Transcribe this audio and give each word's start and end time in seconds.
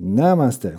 Namaste. 0.00 0.76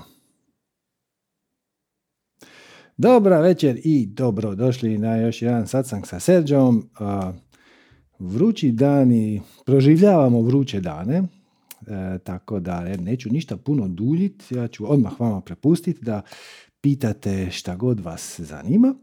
Dobra 2.97 3.39
večer 3.39 3.79
i 3.83 4.05
dobro 4.05 4.55
došli 4.55 4.97
na 4.97 5.15
još 5.15 5.42
jedan 5.42 5.67
satsang 5.67 6.07
sa 6.07 6.19
Serđom. 6.19 6.89
Vrući 8.20 8.71
dani, 8.71 9.42
proživljavamo 9.66 10.42
vruće 10.42 10.79
dane, 10.79 11.18
e, 11.18 11.24
tako 12.24 12.60
da 12.60 12.97
neću 12.97 13.29
ništa 13.29 13.58
puno 13.58 13.88
duljiti, 13.88 14.55
ja 14.55 14.68
ću 14.68 14.92
odmah 14.92 15.20
vama 15.20 15.42
prepustiti 15.42 16.06
da 16.06 16.22
pitate 16.82 17.52
šta 17.52 17.76
god 17.76 18.00
vas 18.00 18.40
zanima. 18.40 18.96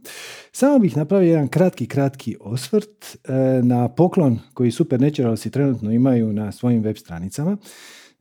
Samo 0.52 0.78
bih 0.78 0.96
napravio 0.96 1.28
jedan 1.28 1.48
kratki, 1.48 1.86
kratki 1.86 2.36
osvrt 2.40 3.16
e, 3.24 3.32
na 3.62 3.88
poklon 3.88 4.38
koji 4.54 4.70
Supernaturalsi 4.70 5.50
trenutno 5.50 5.92
imaju 5.92 6.32
na 6.32 6.52
svojim 6.52 6.82
web 6.82 6.96
stranicama. 6.96 7.56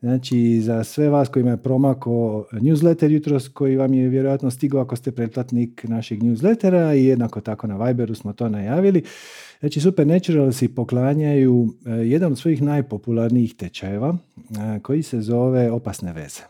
Znači, 0.05 0.61
za 0.61 0.83
sve 0.83 1.09
vas 1.09 1.29
kojima 1.29 1.51
je 1.51 1.57
promako 1.57 2.45
newsletter 2.51 3.11
jutros 3.11 3.47
koji 3.47 3.75
vam 3.75 3.93
je 3.93 4.09
vjerojatno 4.09 4.51
stigao 4.51 4.81
ako 4.81 4.95
ste 4.95 5.11
pretplatnik 5.11 5.83
našeg 5.83 6.23
newslettera 6.23 6.95
i 6.97 7.05
jednako 7.05 7.41
tako 7.41 7.67
na 7.67 7.85
Viberu 7.85 8.15
smo 8.15 8.33
to 8.33 8.49
najavili. 8.49 9.03
Znači, 9.59 9.79
Supernaturalsi 9.81 10.67
poklanjaju 10.67 11.73
e, 11.85 11.91
jedan 11.91 12.31
od 12.31 12.39
svojih 12.39 12.61
najpopularnijih 12.61 13.55
tečajeva 13.55 14.17
e, 14.17 14.79
koji 14.79 15.03
se 15.03 15.21
zove 15.21 15.71
Opasne 15.71 16.13
veze. 16.13 16.41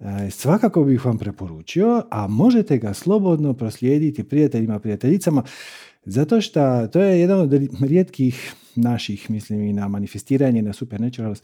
E, 0.00 0.30
svakako 0.30 0.84
bih 0.84 1.04
vam 1.04 1.18
preporučio, 1.18 2.02
a 2.10 2.26
možete 2.26 2.78
ga 2.78 2.94
slobodno 2.94 3.54
proslijediti 3.54 4.24
prijateljima, 4.24 4.78
prijateljicama, 4.78 5.42
zato 6.04 6.40
što 6.40 6.86
to 6.86 7.00
je 7.00 7.20
jedan 7.20 7.40
od 7.40 7.52
rijetkih 7.80 8.54
naših, 8.74 9.30
mislim 9.30 9.62
i 9.62 9.72
na 9.72 9.88
manifestiranje, 9.88 10.62
na 10.62 10.72
Supernaturals, 10.72 11.42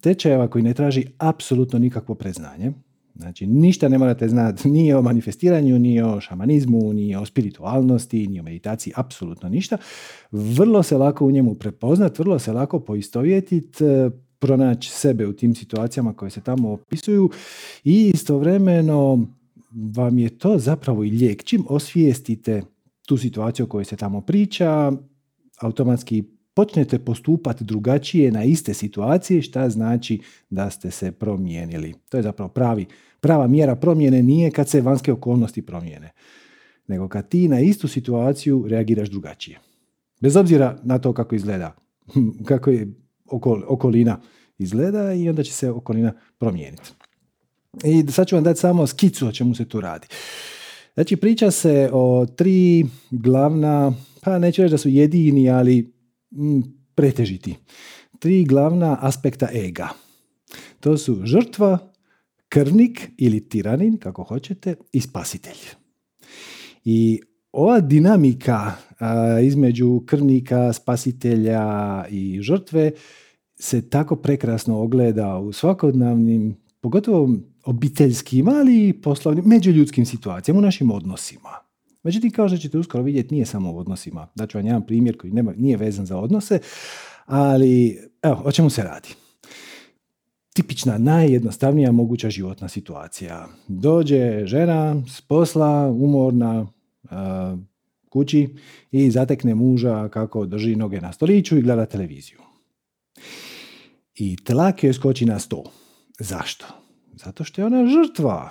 tečajeva 0.00 0.48
koji 0.48 0.64
ne 0.64 0.74
traži 0.74 1.06
apsolutno 1.18 1.78
nikakvo 1.78 2.14
preznanje. 2.14 2.72
Znači, 3.18 3.46
ništa 3.46 3.88
ne 3.88 3.98
morate 3.98 4.28
znati 4.28 4.68
ni 4.68 4.92
o 4.92 5.02
manifestiranju, 5.02 5.78
ni 5.78 6.02
o 6.02 6.20
šamanizmu, 6.20 6.92
ni 6.92 7.16
o 7.16 7.26
spiritualnosti, 7.26 8.26
ni 8.26 8.40
o 8.40 8.42
meditaciji, 8.42 8.92
apsolutno 8.96 9.48
ništa. 9.48 9.76
Vrlo 10.30 10.82
se 10.82 10.96
lako 10.96 11.26
u 11.26 11.30
njemu 11.30 11.54
prepoznat, 11.54 12.18
vrlo 12.18 12.38
se 12.38 12.52
lako 12.52 12.80
poistovjetiti, 12.80 13.84
e, 13.84 14.10
pronaći 14.38 14.90
sebe 14.90 15.26
u 15.26 15.32
tim 15.32 15.54
situacijama 15.54 16.12
koje 16.12 16.30
se 16.30 16.40
tamo 16.40 16.72
opisuju 16.72 17.30
i 17.84 18.10
istovremeno 18.14 19.26
vam 19.70 20.18
je 20.18 20.38
to 20.38 20.58
zapravo 20.58 21.04
i 21.04 21.10
lijek. 21.10 21.44
Čim 21.44 21.64
osvijestite 21.68 22.62
tu 23.08 23.16
situaciju 23.16 23.64
o 23.64 23.68
kojoj 23.68 23.84
se 23.84 23.96
tamo 23.96 24.20
priča, 24.20 24.92
automatski 25.60 26.24
počnete 26.54 26.98
postupati 26.98 27.64
drugačije 27.64 28.32
na 28.32 28.44
iste 28.44 28.74
situacije, 28.74 29.42
šta 29.42 29.70
znači 29.70 30.20
da 30.50 30.70
ste 30.70 30.90
se 30.90 31.12
promijenili. 31.12 31.94
To 32.08 32.16
je 32.16 32.22
zapravo 32.22 32.48
pravi, 32.48 32.86
prava 33.20 33.46
mjera 33.46 33.76
promjene 33.76 34.22
nije 34.22 34.50
kad 34.50 34.68
se 34.68 34.80
vanjske 34.80 35.12
okolnosti 35.12 35.62
promijene, 35.62 36.12
nego 36.86 37.08
kad 37.08 37.28
ti 37.28 37.48
na 37.48 37.60
istu 37.60 37.88
situaciju 37.88 38.64
reagiraš 38.68 39.08
drugačije. 39.08 39.58
Bez 40.20 40.36
obzira 40.36 40.78
na 40.82 40.98
to 40.98 41.12
kako 41.12 41.34
izgleda, 41.34 41.76
kako 42.48 42.70
je 42.70 42.88
okolina 43.68 44.20
izgleda 44.58 45.12
i 45.12 45.28
onda 45.28 45.42
će 45.42 45.52
se 45.52 45.70
okolina 45.70 46.12
promijeniti. 46.38 46.90
I 47.84 48.12
sad 48.12 48.26
ću 48.26 48.36
vam 48.36 48.44
dati 48.44 48.60
samo 48.60 48.86
skicu 48.86 49.26
o 49.26 49.32
čemu 49.32 49.54
se 49.54 49.64
tu 49.64 49.80
radi. 49.80 50.06
Znači 50.98 51.16
priča 51.16 51.50
se 51.50 51.90
o 51.92 52.26
tri 52.26 52.84
glavna, 53.10 53.92
pa 54.22 54.38
neću 54.38 54.62
reći 54.62 54.70
da 54.70 54.78
su 54.78 54.88
jedini, 54.88 55.50
ali 55.50 55.92
mm, 56.30 56.60
pretežiti. 56.94 57.54
Tri 58.18 58.44
glavna 58.44 58.98
aspekta 59.00 59.48
ega. 59.52 59.88
To 60.80 60.98
su 60.98 61.20
žrtva, 61.24 61.78
krvnik 62.48 63.10
ili 63.16 63.48
tiranin, 63.48 63.96
kako 63.96 64.22
hoćete, 64.22 64.74
i 64.92 65.00
spasitelj. 65.00 65.58
I 66.84 67.20
ova 67.52 67.80
dinamika 67.80 68.72
između 69.42 70.02
krvnika, 70.06 70.72
spasitelja 70.72 72.04
i 72.10 72.38
žrtve 72.42 72.90
se 73.60 73.88
tako 73.88 74.16
prekrasno 74.16 74.80
ogleda 74.80 75.38
u 75.38 75.52
svakodnevnim, 75.52 76.56
pogotovo 76.80 77.30
obiteljskim, 77.68 78.48
ali 78.48 78.88
i 78.88 78.92
poslovnim, 78.92 79.44
međuljudskim 79.44 80.06
situacijama, 80.06 80.58
u 80.58 80.62
našim 80.62 80.90
odnosima. 80.90 81.50
Međutim, 82.02 82.30
kao 82.30 82.48
što 82.48 82.56
ćete 82.56 82.78
uskoro 82.78 83.04
vidjeti, 83.04 83.34
nije 83.34 83.46
samo 83.46 83.72
u 83.72 83.78
odnosima. 83.78 84.26
Daću 84.34 84.58
vam 84.58 84.66
jedan 84.66 84.86
primjer 84.86 85.16
koji 85.16 85.32
nema, 85.32 85.52
nije 85.56 85.76
vezan 85.76 86.06
za 86.06 86.18
odnose, 86.18 86.58
ali 87.26 87.98
evo, 88.22 88.42
o 88.44 88.52
čemu 88.52 88.70
se 88.70 88.82
radi? 88.82 89.08
Tipična, 90.54 90.98
najjednostavnija 90.98 91.92
moguća 91.92 92.30
životna 92.30 92.68
situacija. 92.68 93.48
Dođe 93.68 94.46
žena 94.46 95.02
s 95.08 95.20
posla, 95.20 95.88
umorna, 95.88 96.66
kući 98.08 98.48
i 98.90 99.10
zatekne 99.10 99.54
muža 99.54 100.08
kako 100.08 100.46
drži 100.46 100.76
noge 100.76 101.00
na 101.00 101.12
stoliću 101.12 101.58
i 101.58 101.62
gleda 101.62 101.86
televiziju. 101.86 102.38
I 104.14 104.36
tlak 104.36 104.84
joj 104.84 104.92
skoči 104.92 105.26
na 105.26 105.38
sto. 105.38 105.64
Zašto? 106.18 106.66
Zato 107.24 107.44
što 107.44 107.60
je 107.60 107.66
ona 107.66 107.86
žrtva. 107.86 108.50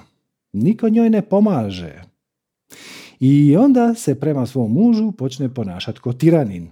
Niko 0.54 0.90
njoj 0.90 1.10
ne 1.10 1.22
pomaže. 1.22 2.02
I 3.20 3.56
onda 3.58 3.96
se 3.96 4.20
prema 4.20 4.46
svom 4.46 4.72
mužu 4.72 5.12
počne 5.12 5.54
ponašati 5.54 6.00
kao 6.04 6.14
tiranin. 6.14 6.70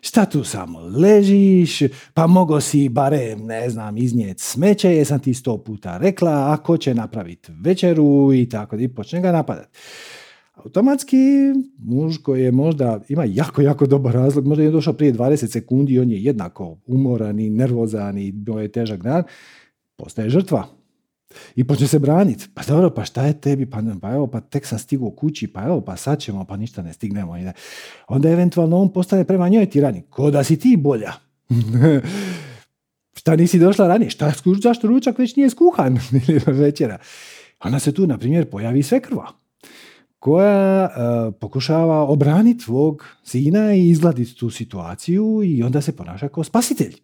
Šta 0.00 0.24
tu 0.24 0.44
samo 0.44 0.80
ležiš, 0.80 1.82
pa 2.14 2.26
mogo 2.26 2.60
si 2.60 2.88
barem, 2.88 3.46
ne 3.46 3.70
znam, 3.70 3.96
iznijeti 3.96 4.42
smeće, 4.42 4.88
jesam 4.88 5.20
ti 5.20 5.34
sto 5.34 5.58
puta 5.58 5.98
rekla, 5.98 6.52
ako 6.52 6.76
će 6.76 6.94
napraviti 6.94 7.52
večeru 7.60 8.32
i 8.34 8.48
tako, 8.48 8.76
i 8.76 8.88
počne 8.88 9.20
ga 9.20 9.32
napadati 9.32 9.78
automatski 10.56 11.16
muž 11.78 12.16
koji 12.18 12.42
je 12.42 12.52
možda, 12.52 13.00
ima 13.08 13.24
jako, 13.24 13.62
jako 13.62 13.86
dobar 13.86 14.14
razlog, 14.14 14.46
možda 14.46 14.64
je 14.64 14.70
došao 14.70 14.92
prije 14.92 15.14
20 15.14 15.46
sekundi 15.46 15.92
i 15.92 15.98
on 15.98 16.10
je 16.10 16.22
jednako 16.22 16.76
umoran 16.86 17.40
i 17.40 17.50
nervozan 17.50 18.18
i 18.18 18.32
bio 18.32 18.54
je 18.54 18.72
težak 18.72 19.02
dan, 19.02 19.22
postaje 19.96 20.30
žrtva. 20.30 20.66
I 21.56 21.64
počne 21.64 21.86
se 21.86 21.98
braniti. 21.98 22.46
Pa 22.54 22.62
dobro, 22.62 22.90
pa 22.90 23.04
šta 23.04 23.26
je 23.26 23.40
tebi? 23.40 23.66
Pa, 23.70 23.82
pa 24.00 24.10
evo, 24.12 24.26
pa 24.26 24.40
tek 24.40 24.66
sam 24.66 24.78
stigao 24.78 25.10
kući, 25.10 25.46
pa 25.46 25.62
evo, 25.62 25.80
pa 25.80 25.96
sad 25.96 26.20
ćemo, 26.20 26.44
pa 26.44 26.56
ništa 26.56 26.82
ne 26.82 26.92
stignemo. 26.92 27.34
Onda 28.08 28.30
eventualno 28.30 28.78
on 28.78 28.92
postane 28.92 29.24
prema 29.24 29.48
njoj 29.48 29.70
tirani. 29.70 30.02
Ko 30.10 30.30
da 30.30 30.44
si 30.44 30.58
ti 30.58 30.76
bolja? 30.76 31.12
šta 33.18 33.36
nisi 33.36 33.58
došla 33.58 33.88
ranije? 33.88 34.10
Šta, 34.10 34.32
zašto 34.62 34.88
ručak 34.88 35.18
već 35.18 35.36
nije 35.36 35.50
skuhan 35.50 35.98
večera? 36.46 36.98
Ona 37.64 37.78
se 37.78 37.92
tu, 37.92 38.06
na 38.06 38.18
primjer, 38.18 38.50
pojavi 38.50 38.82
sve 38.82 39.00
krva 39.00 39.32
koja 40.26 40.84
uh, 40.84 41.34
pokušava 41.40 42.02
obraniti 42.02 42.64
svog 42.64 43.04
sina 43.24 43.74
i 43.74 43.88
izgladiti 43.88 44.36
tu 44.36 44.50
situaciju 44.50 45.42
i 45.44 45.62
onda 45.62 45.80
se 45.80 45.96
ponaša 45.96 46.28
kao 46.28 46.44
spasitelj. 46.44 46.96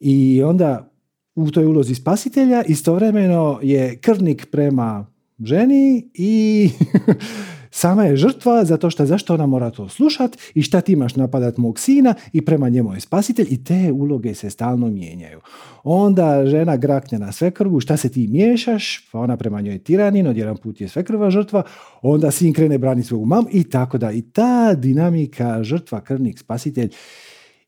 I 0.00 0.42
onda 0.42 0.90
u 1.38 1.50
toj 1.50 1.66
ulozi 1.66 1.94
spasitelja 1.94 2.62
istovremeno 2.62 3.58
je 3.62 3.96
krvnik 3.96 4.46
prema 4.50 5.06
ženi 5.44 6.10
i 6.14 6.70
sama 7.70 8.04
je 8.04 8.16
žrtva 8.16 8.64
zato 8.64 8.90
što 8.90 9.06
zašto 9.06 9.34
ona 9.34 9.46
mora 9.46 9.70
to 9.70 9.88
slušat 9.88 10.36
i 10.54 10.62
šta 10.62 10.80
ti 10.80 10.92
imaš 10.92 11.16
napadat 11.16 11.56
mog 11.56 11.78
sina 11.78 12.14
i 12.32 12.44
prema 12.44 12.68
njemu 12.68 12.94
je 12.94 13.00
spasitelj 13.00 13.46
i 13.50 13.64
te 13.64 13.92
uloge 13.92 14.34
se 14.34 14.50
stalno 14.50 14.88
mijenjaju. 14.88 15.40
Onda 15.84 16.46
žena 16.46 16.76
grakne 16.76 17.18
na 17.18 17.32
svekrvu, 17.32 17.80
šta 17.80 17.96
se 17.96 18.08
ti 18.08 18.28
miješaš, 18.28 19.08
pa 19.12 19.18
ona 19.18 19.36
prema 19.36 19.60
njoj 19.60 19.74
je 19.74 19.84
tiranin, 19.84 20.26
odjedan 20.26 20.56
put 20.56 20.80
je 20.80 20.88
svekrva 20.88 21.30
žrtva, 21.30 21.62
onda 22.02 22.30
sin 22.30 22.52
krene 22.52 22.78
brani 22.78 23.02
svogu 23.02 23.26
mam 23.26 23.44
i 23.52 23.64
tako 23.64 23.98
da. 23.98 24.12
I 24.12 24.22
ta 24.22 24.74
dinamika 24.74 25.62
žrtva, 25.62 26.00
krvnik, 26.00 26.38
spasitelj 26.38 26.90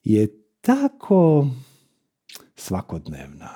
je 0.05 0.29
tako 0.61 1.47
svakodnevna. 2.61 3.51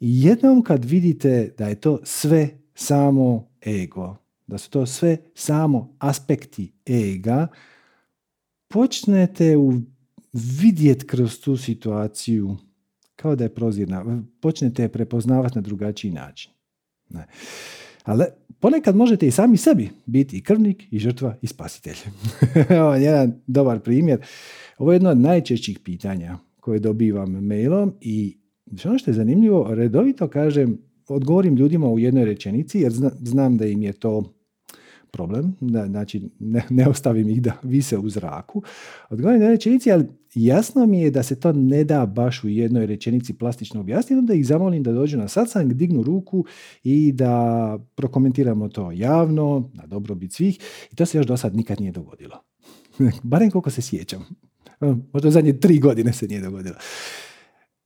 I 0.00 0.24
jednom 0.24 0.62
kad 0.62 0.84
vidite 0.84 1.54
da 1.58 1.68
je 1.68 1.74
to 1.74 1.98
sve 2.04 2.48
samo 2.74 3.48
ego, 3.66 4.16
da 4.46 4.58
su 4.58 4.70
to 4.70 4.86
sve 4.86 5.16
samo 5.34 5.96
aspekti 5.98 6.72
ega, 6.86 7.46
počnete 8.68 9.56
vidjeti 10.32 11.06
kroz 11.06 11.40
tu 11.40 11.56
situaciju 11.56 12.56
kao 13.16 13.36
da 13.36 13.44
je 13.44 13.54
prozirna. 13.54 14.22
Počnete 14.40 14.82
je 14.82 14.92
prepoznavati 14.92 15.58
na 15.58 15.62
drugačiji 15.62 16.10
način. 16.10 16.52
Ne. 17.10 17.26
Ali 18.04 18.24
ponekad 18.60 18.96
možete 18.96 19.26
i 19.26 19.30
sami 19.30 19.56
sebi 19.56 19.90
biti 20.06 20.36
i 20.36 20.42
krvnik, 20.42 20.84
i 20.90 20.98
žrtva, 20.98 21.36
i 21.42 21.46
spasitelj. 21.46 21.96
Ovo 22.82 22.94
je 22.94 23.02
jedan 23.02 23.40
dobar 23.46 23.80
primjer. 23.80 24.26
Ovo 24.78 24.92
je 24.92 24.96
jedno 24.96 25.10
od 25.10 25.18
najčešćih 25.18 25.78
pitanja 25.78 26.38
koje 26.62 26.78
dobivam 26.78 27.32
mailom 27.32 27.92
i 28.00 28.38
ono 28.84 28.98
što 28.98 29.10
je 29.10 29.14
zanimljivo, 29.14 29.74
redovito 29.74 30.28
kažem, 30.28 30.78
odgovorim 31.08 31.56
ljudima 31.56 31.88
u 31.88 31.98
jednoj 31.98 32.24
rečenici 32.24 32.78
jer 32.78 32.92
znam 33.20 33.56
da 33.56 33.66
im 33.66 33.82
je 33.82 33.92
to 33.92 34.34
problem, 35.10 35.56
znači 35.60 36.30
ne, 36.38 36.64
ne 36.70 36.88
ostavim 36.88 37.28
ih 37.28 37.42
da 37.42 37.52
vise 37.62 37.98
u 37.98 38.08
zraku. 38.08 38.62
Odgovorim 39.10 39.40
na 39.40 39.48
rečenici, 39.48 39.92
ali 39.92 40.06
jasno 40.34 40.86
mi 40.86 41.00
je 41.00 41.10
da 41.10 41.22
se 41.22 41.40
to 41.40 41.52
ne 41.52 41.84
da 41.84 42.06
baš 42.06 42.44
u 42.44 42.48
jednoj 42.48 42.86
rečenici 42.86 43.34
plastično 43.34 43.80
objasniti, 43.80 44.18
onda 44.18 44.34
ih 44.34 44.46
zamolim 44.46 44.82
da 44.82 44.92
dođu 44.92 45.18
na 45.18 45.28
satsang, 45.28 45.72
dignu 45.72 46.02
ruku 46.02 46.44
i 46.84 47.12
da 47.12 47.78
prokomentiramo 47.94 48.68
to 48.68 48.92
javno, 48.92 49.70
na 49.74 49.86
dobrobit 49.86 50.32
svih. 50.32 50.58
I 50.92 50.96
to 50.96 51.06
se 51.06 51.18
još 51.18 51.26
do 51.26 51.36
sad 51.36 51.56
nikad 51.56 51.80
nije 51.80 51.92
dogodilo. 51.92 52.44
Barem 53.22 53.50
koliko 53.50 53.70
se 53.70 53.82
sjećam. 53.82 54.51
Možda 55.12 55.30
zadnje 55.30 55.60
tri 55.60 55.78
godine 55.78 56.12
se 56.12 56.26
nije 56.26 56.40
dogodilo. 56.40 56.74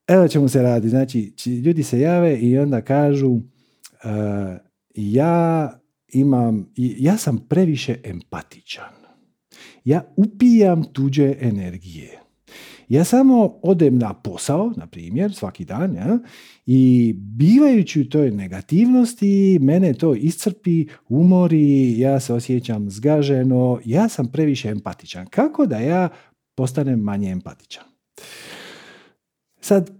Evo 0.07 0.29
čemu 0.29 0.49
se 0.49 0.63
radi. 0.63 0.89
Znači, 0.89 1.33
ljudi 1.65 1.83
se 1.83 2.01
jave 2.01 2.39
i 2.39 2.59
onda 2.59 2.81
kažu 2.81 3.31
uh, 3.31 3.41
ja 4.95 5.71
imam, 6.09 6.73
ja 6.77 7.17
sam 7.17 7.39
previše 7.49 7.97
empatičan. 8.05 8.95
Ja 9.85 10.05
upijam 10.17 10.85
tuđe 10.93 11.35
energije. 11.41 12.21
Ja 12.89 13.05
samo 13.05 13.59
odem 13.63 13.99
na 13.99 14.15
posao, 14.15 14.73
na 14.77 14.87
primjer, 14.87 15.35
svaki 15.35 15.65
dan, 15.65 15.95
ja, 15.95 16.19
i 16.67 17.13
bivajući 17.19 18.01
u 18.01 18.09
toj 18.09 18.31
negativnosti, 18.31 19.59
mene 19.61 19.95
to 19.95 20.15
iscrpi, 20.15 20.87
umori, 21.09 21.99
ja 21.99 22.21
se 22.21 22.35
osjećam 22.35 22.91
zgaženo, 22.91 23.81
ja 23.85 24.09
sam 24.09 24.27
previše 24.33 24.69
empatičan. 24.69 25.27
Kako 25.27 25.67
da 25.67 25.79
ja 25.79 26.09
postanem 26.57 27.01
manje 27.01 27.31
empatičan? 27.31 27.85
Sad, 29.61 29.91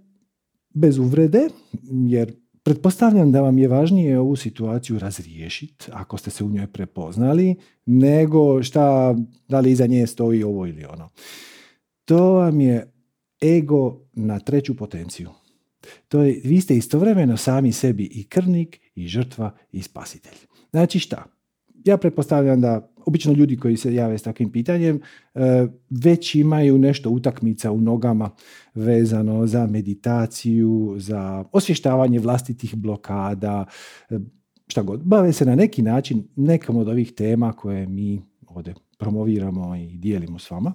bez 0.75 0.99
uvrede, 0.99 1.49
jer 1.91 2.33
Pretpostavljam 2.67 3.33
da 3.33 3.41
vam 3.41 3.59
je 3.59 3.69
važnije 3.69 4.19
ovu 4.19 4.37
situaciju 4.37 4.99
razriješiti, 4.99 5.87
ako 5.93 6.17
ste 6.17 6.31
se 6.31 6.45
u 6.45 6.49
njoj 6.49 6.67
prepoznali, 6.67 7.55
nego 7.87 8.63
šta, 8.63 9.15
da 9.49 9.61
li 9.61 9.73
iza 9.73 9.87
nje 9.87 10.07
stoji 10.07 10.43
ovo 10.43 10.67
ili 10.67 10.85
ono. 10.85 11.09
To 12.05 12.33
vam 12.33 12.61
je 12.61 12.93
ego 13.43 14.01
na 14.13 14.39
treću 14.39 14.77
potenciju. 14.77 15.31
To 16.09 16.23
je, 16.23 16.41
vi 16.45 16.61
ste 16.61 16.77
istovremeno 16.77 17.37
sami 17.37 17.73
sebi 17.73 18.05
i 18.05 18.25
krvnik, 18.25 18.81
i 18.95 19.07
žrtva, 19.09 19.51
i 19.73 19.83
spasitelj. 19.83 20.39
Znači 20.71 20.99
šta? 20.99 21.25
Ja 21.85 21.97
pretpostavljam 21.97 22.61
da 22.61 22.93
obično 23.07 23.33
ljudi 23.33 23.57
koji 23.57 23.77
se 23.77 23.95
jave 23.95 24.19
s 24.19 24.23
takvim 24.23 24.53
pitanjem 24.53 25.01
e, 25.35 25.67
već 25.91 26.35
imaju 26.35 26.79
nešto 26.79 27.11
utakmica 27.11 27.73
u 27.73 27.81
nogama 27.81 28.31
vezano 28.75 29.47
za 29.47 29.67
meditaciju, 29.67 30.95
za 30.99 31.45
osvještavanje 31.53 32.19
vlastitih 32.19 32.75
blokada, 32.75 33.65
e, 34.11 34.19
šta 34.67 34.83
god. 34.83 35.03
Bave 35.05 35.33
se 35.33 35.45
na 35.45 35.55
neki 35.55 35.83
način 35.83 36.29
nekom 36.37 36.77
od 36.77 36.89
ovih 36.89 37.13
tema 37.13 37.53
koje 37.53 37.87
mi 37.87 38.23
ovdje 38.47 38.75
promoviramo 38.99 39.77
i 39.77 39.97
dijelimo 39.99 40.39
s 40.39 40.51
vama. 40.51 40.73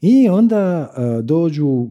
I 0.00 0.28
onda 0.28 0.90
e, 0.96 1.22
dođu 1.22 1.88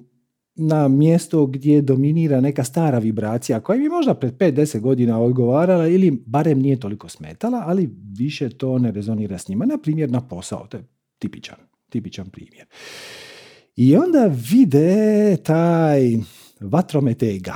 na 0.55 0.87
mjesto 0.87 1.45
gdje 1.45 1.81
dominira 1.81 2.41
neka 2.41 2.63
stara 2.63 2.99
vibracija 2.99 3.59
koja 3.59 3.79
mi 3.79 3.89
možda 3.89 4.13
pred 4.13 4.37
5-10 4.37 4.79
godina 4.79 5.21
odgovarala 5.21 5.87
ili 5.87 6.23
barem 6.25 6.59
nije 6.59 6.79
toliko 6.79 7.09
smetala, 7.09 7.63
ali 7.65 7.89
više 8.17 8.49
to 8.49 8.79
ne 8.79 8.91
rezonira 8.91 9.37
s 9.37 9.47
njima. 9.47 9.65
Na 9.65 9.77
primjer 9.77 10.11
na 10.11 10.27
posao, 10.27 10.67
to 10.67 10.77
je 10.77 10.83
tipičan, 11.19 11.57
tipičan 11.89 12.29
primjer. 12.29 12.65
I 13.75 13.95
onda 13.95 14.31
vide 14.51 15.37
taj 15.43 16.01
vatrometega. 16.59 17.55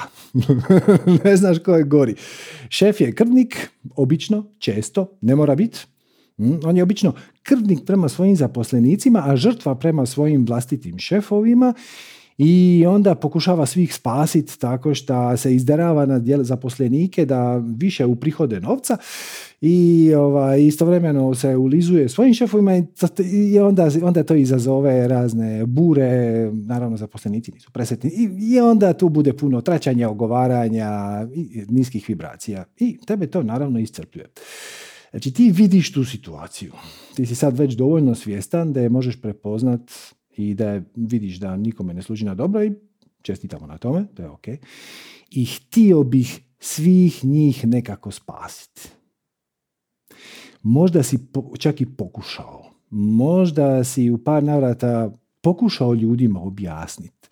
ne 1.24 1.38
znaš 1.38 1.60
ko 1.60 1.76
je 1.76 1.84
gori. 1.84 2.16
Šef 2.70 3.02
je 3.02 3.16
krvnik, 3.16 3.70
obično, 3.96 4.46
često, 4.58 5.18
ne 5.22 5.36
mora 5.36 5.56
biti. 5.56 5.80
Mm, 6.38 6.54
on 6.66 6.78
je 6.78 6.84
obično 6.84 7.14
krvnik 7.44 7.80
prema 7.86 8.10
svojim 8.10 8.36
zaposlenicima, 8.36 9.24
a 9.26 9.36
žrtva 9.36 9.76
prema 9.76 10.06
svojim 10.06 10.46
vlastitim 10.46 11.00
šefovima 11.00 11.74
i 12.42 12.86
onda 12.88 13.16
pokušava 13.16 13.66
svih 13.66 13.94
spasiti 13.94 14.60
tako 14.60 14.94
što 14.94 15.38
se 15.38 15.56
izderava 15.56 16.06
na 16.06 16.22
zaposlenike 16.44 17.26
da 17.26 17.58
više 17.58 18.06
uprihode 18.06 18.60
novca 18.60 18.98
i 19.62 20.14
ovaj, 20.18 20.62
istovremeno 20.62 21.36
se 21.36 21.56
ulizuje 21.56 22.10
svojim 22.10 22.34
šefovima 22.34 22.84
i 23.34 23.60
onda, 23.60 23.90
onda 24.04 24.24
to 24.24 24.36
izazove 24.36 25.08
razne 25.08 25.66
bure, 25.66 26.12
naravno 26.54 26.98
zaposlenici 26.98 27.52
nisu 27.52 27.72
presretni. 27.72 28.12
I, 28.40 28.60
onda 28.60 28.94
tu 28.94 29.10
bude 29.10 29.34
puno 29.34 29.62
traćanja, 29.62 30.10
ogovaranja, 30.10 30.90
i 31.36 31.66
niskih 31.70 32.06
vibracija. 32.08 32.66
I 32.78 32.98
tebe 33.08 33.28
to 33.28 33.44
naravno 33.44 33.80
iscrpljuje. 33.80 34.28
Znači 35.12 35.34
ti 35.34 35.52
vidiš 35.52 35.94
tu 35.94 36.06
situaciju, 36.06 36.74
ti 37.16 37.26
si 37.26 37.36
sad 37.36 37.58
već 37.58 37.74
dovoljno 37.74 38.16
svjestan 38.16 38.74
da 38.74 38.82
je 38.82 38.90
možeš 38.90 39.22
prepoznat 39.22 39.82
i 40.38 40.54
da 40.54 40.82
vidiš 40.96 41.40
da 41.40 41.58
nikome 41.58 41.94
ne 41.94 42.02
služi 42.02 42.26
na 42.26 42.36
dobro 42.36 42.64
i 42.64 42.72
čestitamo 43.22 43.68
na 43.68 43.78
tome, 43.78 44.06
to 44.16 44.22
je 44.22 44.30
ok. 44.30 44.48
I 45.32 45.46
htio 45.46 46.04
bih 46.04 46.42
svih 46.60 47.26
njih 47.26 47.68
nekako 47.68 48.12
spasiti. 48.12 48.90
Možda 50.64 51.04
si 51.04 51.20
čak 51.60 51.82
i 51.82 51.86
pokušao. 51.86 52.66
Možda 52.90 53.84
si 53.84 54.10
u 54.10 54.18
par 54.18 54.44
navrata 54.44 55.12
pokušao 55.42 55.94
ljudima 55.94 56.42
objasniti 56.42 57.30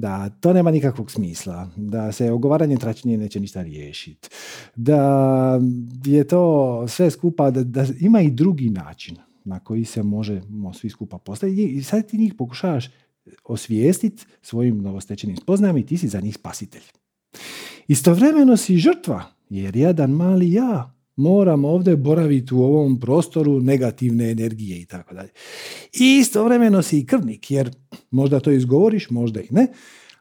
da 0.00 0.28
to 0.28 0.52
nema 0.52 0.70
nikakvog 0.70 1.10
smisla, 1.10 1.68
da 1.76 2.12
se 2.12 2.30
ogovaranje 2.32 2.76
tračnije 2.76 3.18
neće 3.18 3.40
ništa 3.40 3.62
riješiti, 3.62 4.28
da 4.76 5.60
je 6.04 6.28
to 6.28 6.84
sve 6.88 7.10
skupa, 7.10 7.50
da, 7.50 7.64
da 7.64 7.86
ima 8.00 8.20
i 8.20 8.30
drugi 8.30 8.70
način 8.70 9.16
na 9.50 9.60
koji 9.60 9.84
se 9.84 10.02
možemo 10.02 10.74
svi 10.74 10.90
skupa 10.90 11.18
postaviti 11.18 11.64
i 11.64 11.82
sad 11.82 12.10
ti 12.10 12.18
njih 12.18 12.34
pokušavaš 12.34 12.90
osvijestiti 13.44 14.24
svojim 14.42 14.82
novostečenim 14.82 15.36
spoznajama 15.36 15.78
i 15.78 15.86
ti 15.86 15.98
si 15.98 16.08
za 16.08 16.20
njih 16.20 16.34
spasitelj. 16.34 16.82
Istovremeno 17.88 18.56
si 18.56 18.76
žrtva, 18.76 19.24
jer 19.48 19.76
jedan 19.76 20.10
mali 20.10 20.52
ja 20.52 20.94
moram 21.16 21.64
ovdje 21.64 21.96
boraviti 21.96 22.54
u 22.54 22.62
ovom 22.62 23.00
prostoru 23.00 23.60
negativne 23.60 24.30
energije 24.30 24.80
i 24.80 24.86
tako 24.86 25.14
dalje. 25.14 25.30
I 26.00 26.18
istovremeno 26.20 26.82
si 26.82 26.98
i 26.98 27.06
krvnik, 27.06 27.50
jer 27.50 27.70
možda 28.10 28.40
to 28.40 28.50
izgovoriš, 28.50 29.10
možda 29.10 29.40
i 29.40 29.46
ne, 29.50 29.66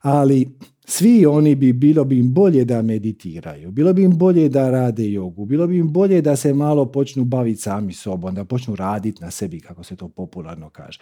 ali 0.01 0.47
svi 0.85 1.25
oni 1.25 1.55
bi, 1.55 1.73
bilo 1.73 2.03
bi 2.03 2.19
im 2.19 2.33
bolje 2.33 2.65
da 2.65 2.81
meditiraju, 2.81 3.71
bilo 3.71 3.93
bi 3.93 4.03
im 4.03 4.17
bolje 4.17 4.49
da 4.49 4.69
rade 4.69 5.11
jogu, 5.11 5.45
bilo 5.45 5.67
bi 5.67 5.77
im 5.77 5.93
bolje 5.93 6.21
da 6.21 6.35
se 6.35 6.53
malo 6.53 6.85
počnu 6.85 7.25
baviti 7.25 7.61
sami 7.61 7.93
sobom, 7.93 8.35
da 8.35 8.45
počnu 8.45 8.75
raditi 8.75 9.23
na 9.23 9.31
sebi, 9.31 9.59
kako 9.59 9.83
se 9.83 9.95
to 9.95 10.07
popularno 10.07 10.69
kaže. 10.69 10.99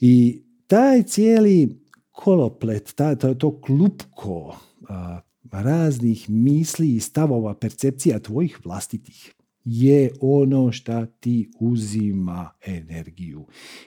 I 0.00 0.42
taj 0.66 1.02
cijeli 1.02 1.80
koloplet, 2.10 2.92
ta, 2.94 3.14
to, 3.14 3.34
to 3.34 3.60
klupko 3.60 4.56
raznih 5.52 6.30
misli 6.30 6.94
i 6.94 7.00
stavova, 7.00 7.54
percepcija 7.54 8.18
tvojih 8.18 8.60
vlastitih 8.64 9.34
je 9.64 10.10
ono 10.20 10.72
što 10.72 11.06
ti 11.06 11.50
uzima 11.60 12.50
energiju. 12.66 13.46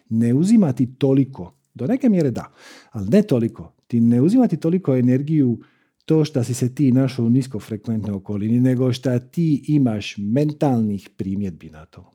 Ne 0.09 0.33
uzima 0.33 0.73
ti 0.73 0.95
toliko, 0.97 1.53
do 1.73 1.87
neke 1.87 2.09
mjere 2.09 2.31
da, 2.31 2.51
ali 2.91 3.09
ne 3.09 3.21
toliko 3.21 3.73
ti 3.93 4.01
ne 4.01 4.21
uzimati 4.21 4.57
toliko 4.57 4.95
energiju 4.95 5.59
to 6.05 6.25
što 6.25 6.43
si 6.43 6.53
se 6.53 6.75
ti 6.75 6.91
našao 6.91 7.25
u 7.25 7.29
niskofrekventnoj 7.29 8.15
okolini, 8.15 8.59
nego 8.59 8.93
što 8.93 9.19
ti 9.19 9.65
imaš 9.67 10.15
mentalnih 10.17 11.09
primjedbi 11.17 11.69
na 11.69 11.85
to. 11.85 12.11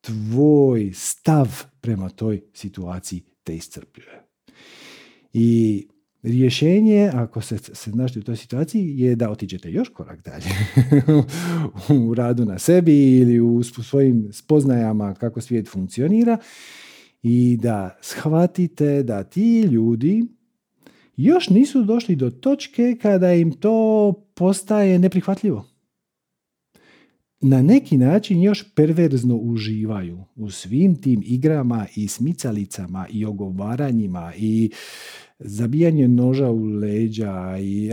Tvoj 0.00 0.90
stav 0.94 1.62
prema 1.80 2.08
toj 2.08 2.40
situaciji 2.54 3.22
te 3.44 3.56
iscrpljuje. 3.56 4.22
I 5.32 5.88
rješenje, 6.22 7.10
ako 7.14 7.40
se, 7.40 7.58
se 7.58 7.90
našli 7.90 8.20
u 8.20 8.24
toj 8.24 8.36
situaciji, 8.36 8.98
je 8.98 9.16
da 9.16 9.30
otiđete 9.30 9.70
još 9.70 9.88
korak 9.88 10.24
dalje 10.24 10.50
u 12.06 12.14
radu 12.14 12.44
na 12.44 12.58
sebi 12.58 13.18
ili 13.18 13.40
u 13.40 13.62
svojim 13.62 14.28
spoznajama 14.32 15.14
kako 15.14 15.40
svijet 15.40 15.68
funkcionira 15.68 16.38
i 17.22 17.58
da 17.62 17.98
shvatite 18.00 19.02
da 19.02 19.24
ti 19.24 19.60
ljudi 19.60 20.24
još 21.16 21.48
nisu 21.48 21.84
došli 21.84 22.16
do 22.16 22.30
točke 22.30 22.96
kada 23.02 23.32
im 23.32 23.52
to 23.52 24.12
postaje 24.34 24.98
neprihvatljivo. 24.98 25.66
Na 27.40 27.62
neki 27.62 27.96
način 27.96 28.42
još 28.42 28.74
perverzno 28.74 29.36
uživaju 29.36 30.24
u 30.36 30.50
svim 30.50 31.02
tim 31.02 31.22
igrama 31.24 31.86
i 31.96 32.08
smicalicama 32.08 33.06
i 33.10 33.24
ogovaranjima 33.24 34.32
i 34.36 34.70
zabijanje 35.38 36.08
noža 36.08 36.50
u 36.50 36.62
leđa 36.64 37.58
i 37.60 37.92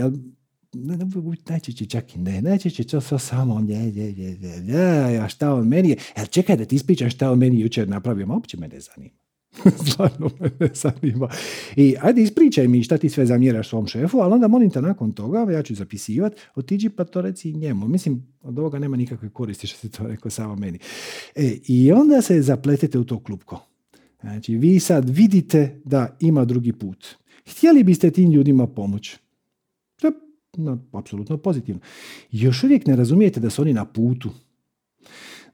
najčešće 1.48 1.86
čak 1.86 2.16
i 2.16 2.18
ne, 2.18 2.42
najčešće 2.42 2.84
to 2.84 3.00
sve 3.00 3.18
samo 3.18 3.60
nje, 3.60 3.92
nje, 3.92 4.38
nje, 4.62 5.18
a 5.18 5.28
šta 5.28 5.54
on 5.54 5.68
meni 5.68 5.90
je, 5.90 5.96
e, 6.16 6.26
čekaj 6.26 6.56
da 6.56 6.64
ti 6.64 6.76
ispričam 6.76 7.10
šta 7.10 7.32
on 7.32 7.38
meni 7.38 7.60
jučer 7.60 7.88
napravio, 7.88 8.26
ma 8.26 8.34
uopće 8.34 8.56
me 8.56 8.68
ne 8.68 8.80
zanima. 8.80 9.14
Stvarno 9.90 10.30
me 10.40 10.50
ne 10.60 10.68
zanima. 10.74 11.28
I 11.76 11.96
ajde 12.00 12.22
ispričaj 12.22 12.68
mi 12.68 12.82
šta 12.82 12.98
ti 12.98 13.08
sve 13.08 13.26
zamjeraš 13.26 13.68
svom 13.68 13.86
šefu, 13.86 14.18
ali 14.18 14.34
onda 14.34 14.48
molim 14.48 14.70
te 14.70 14.82
nakon 14.82 15.12
toga, 15.12 15.52
ja 15.52 15.62
ću 15.62 15.74
zapisivati, 15.74 16.36
otiđi 16.54 16.88
pa 16.88 17.04
to 17.04 17.20
reci 17.20 17.52
njemu. 17.52 17.88
Mislim, 17.88 18.26
od 18.42 18.58
ovoga 18.58 18.78
nema 18.78 18.96
nikakve 18.96 19.30
koristi 19.30 19.66
što 19.66 19.78
si 19.78 19.90
to 19.90 20.06
rekao 20.06 20.30
samo 20.30 20.56
meni. 20.56 20.78
E, 21.34 21.56
I 21.68 21.92
onda 21.92 22.22
se 22.22 22.42
zapletete 22.42 22.98
u 22.98 23.04
to 23.04 23.22
klupko. 23.22 23.64
Znači, 24.20 24.56
vi 24.56 24.80
sad 24.80 25.08
vidite 25.08 25.80
da 25.84 26.16
ima 26.20 26.44
drugi 26.44 26.72
put. 26.72 27.06
Htjeli 27.50 27.84
biste 27.84 28.10
tim 28.10 28.30
ljudima 28.30 28.66
pomoći. 28.66 29.18
No, 30.58 30.78
apsolutno 30.92 31.36
pozitivno. 31.36 31.80
Još 32.30 32.64
uvijek 32.64 32.86
ne 32.86 32.96
razumijete 32.96 33.40
da 33.40 33.50
su 33.50 33.62
oni 33.62 33.72
na 33.72 33.84
putu. 33.84 34.30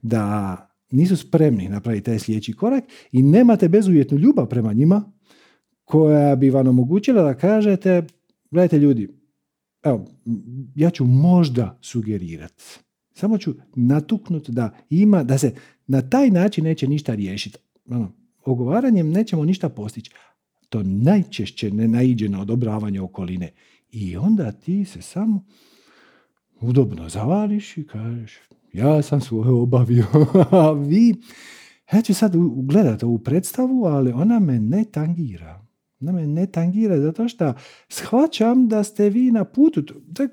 Da 0.01 0.57
nisu 0.91 1.17
spremni 1.17 1.69
napraviti 1.69 2.05
taj 2.05 2.19
sljedeći 2.19 2.53
korak 2.53 2.83
i 3.11 3.23
nemate 3.23 3.69
bezuvjetnu 3.69 4.17
ljubav 4.17 4.47
prema 4.47 4.73
njima 4.73 5.11
koja 5.83 6.35
bi 6.35 6.49
vam 6.49 6.67
omogućila 6.67 7.23
da 7.23 7.37
kažete, 7.37 8.03
gledajte 8.51 8.77
ljudi, 8.77 9.09
evo, 9.83 10.05
ja 10.75 10.89
ću 10.89 11.05
možda 11.05 11.77
sugerirati. 11.81 12.63
Samo 13.13 13.37
ću 13.37 13.53
natuknuti 13.75 14.51
da 14.51 14.77
ima, 14.89 15.23
da 15.23 15.37
se 15.37 15.53
na 15.87 16.01
taj 16.01 16.29
način 16.29 16.63
neće 16.63 16.87
ništa 16.87 17.15
riješiti. 17.15 17.57
Ono, 17.89 18.11
ogovaranjem 18.45 19.09
nećemo 19.09 19.45
ništa 19.45 19.69
postići. 19.69 20.11
To 20.69 20.83
najčešće 20.83 21.71
ne 21.71 21.87
naiđe 21.87 22.29
na 22.29 22.41
odobravanje 22.41 23.01
okoline. 23.01 23.51
I 23.97 24.17
onda 24.17 24.51
ti 24.51 24.85
se 24.85 25.01
samo 25.01 25.45
udobno 26.61 27.09
zavališ 27.09 27.77
i 27.77 27.87
kažeš 27.87 28.39
ja 28.73 29.01
sam 29.01 29.21
svoje 29.21 29.51
obavio. 29.51 30.05
A 30.51 30.71
vi, 30.71 31.15
ja 31.93 32.01
ću 32.01 32.13
sad 32.13 32.33
gledati 32.55 33.05
ovu 33.05 33.19
predstavu, 33.19 33.85
ali 33.85 34.11
ona 34.11 34.39
me 34.39 34.59
ne 34.59 34.85
tangira. 34.91 35.65
Ona 36.01 36.11
me 36.11 36.27
ne 36.27 36.47
tangira 36.47 37.01
zato 37.01 37.27
što 37.27 37.53
shvaćam 37.89 38.67
da 38.67 38.83
ste 38.83 39.09
vi 39.09 39.31
na 39.31 39.45
putu. 39.45 39.83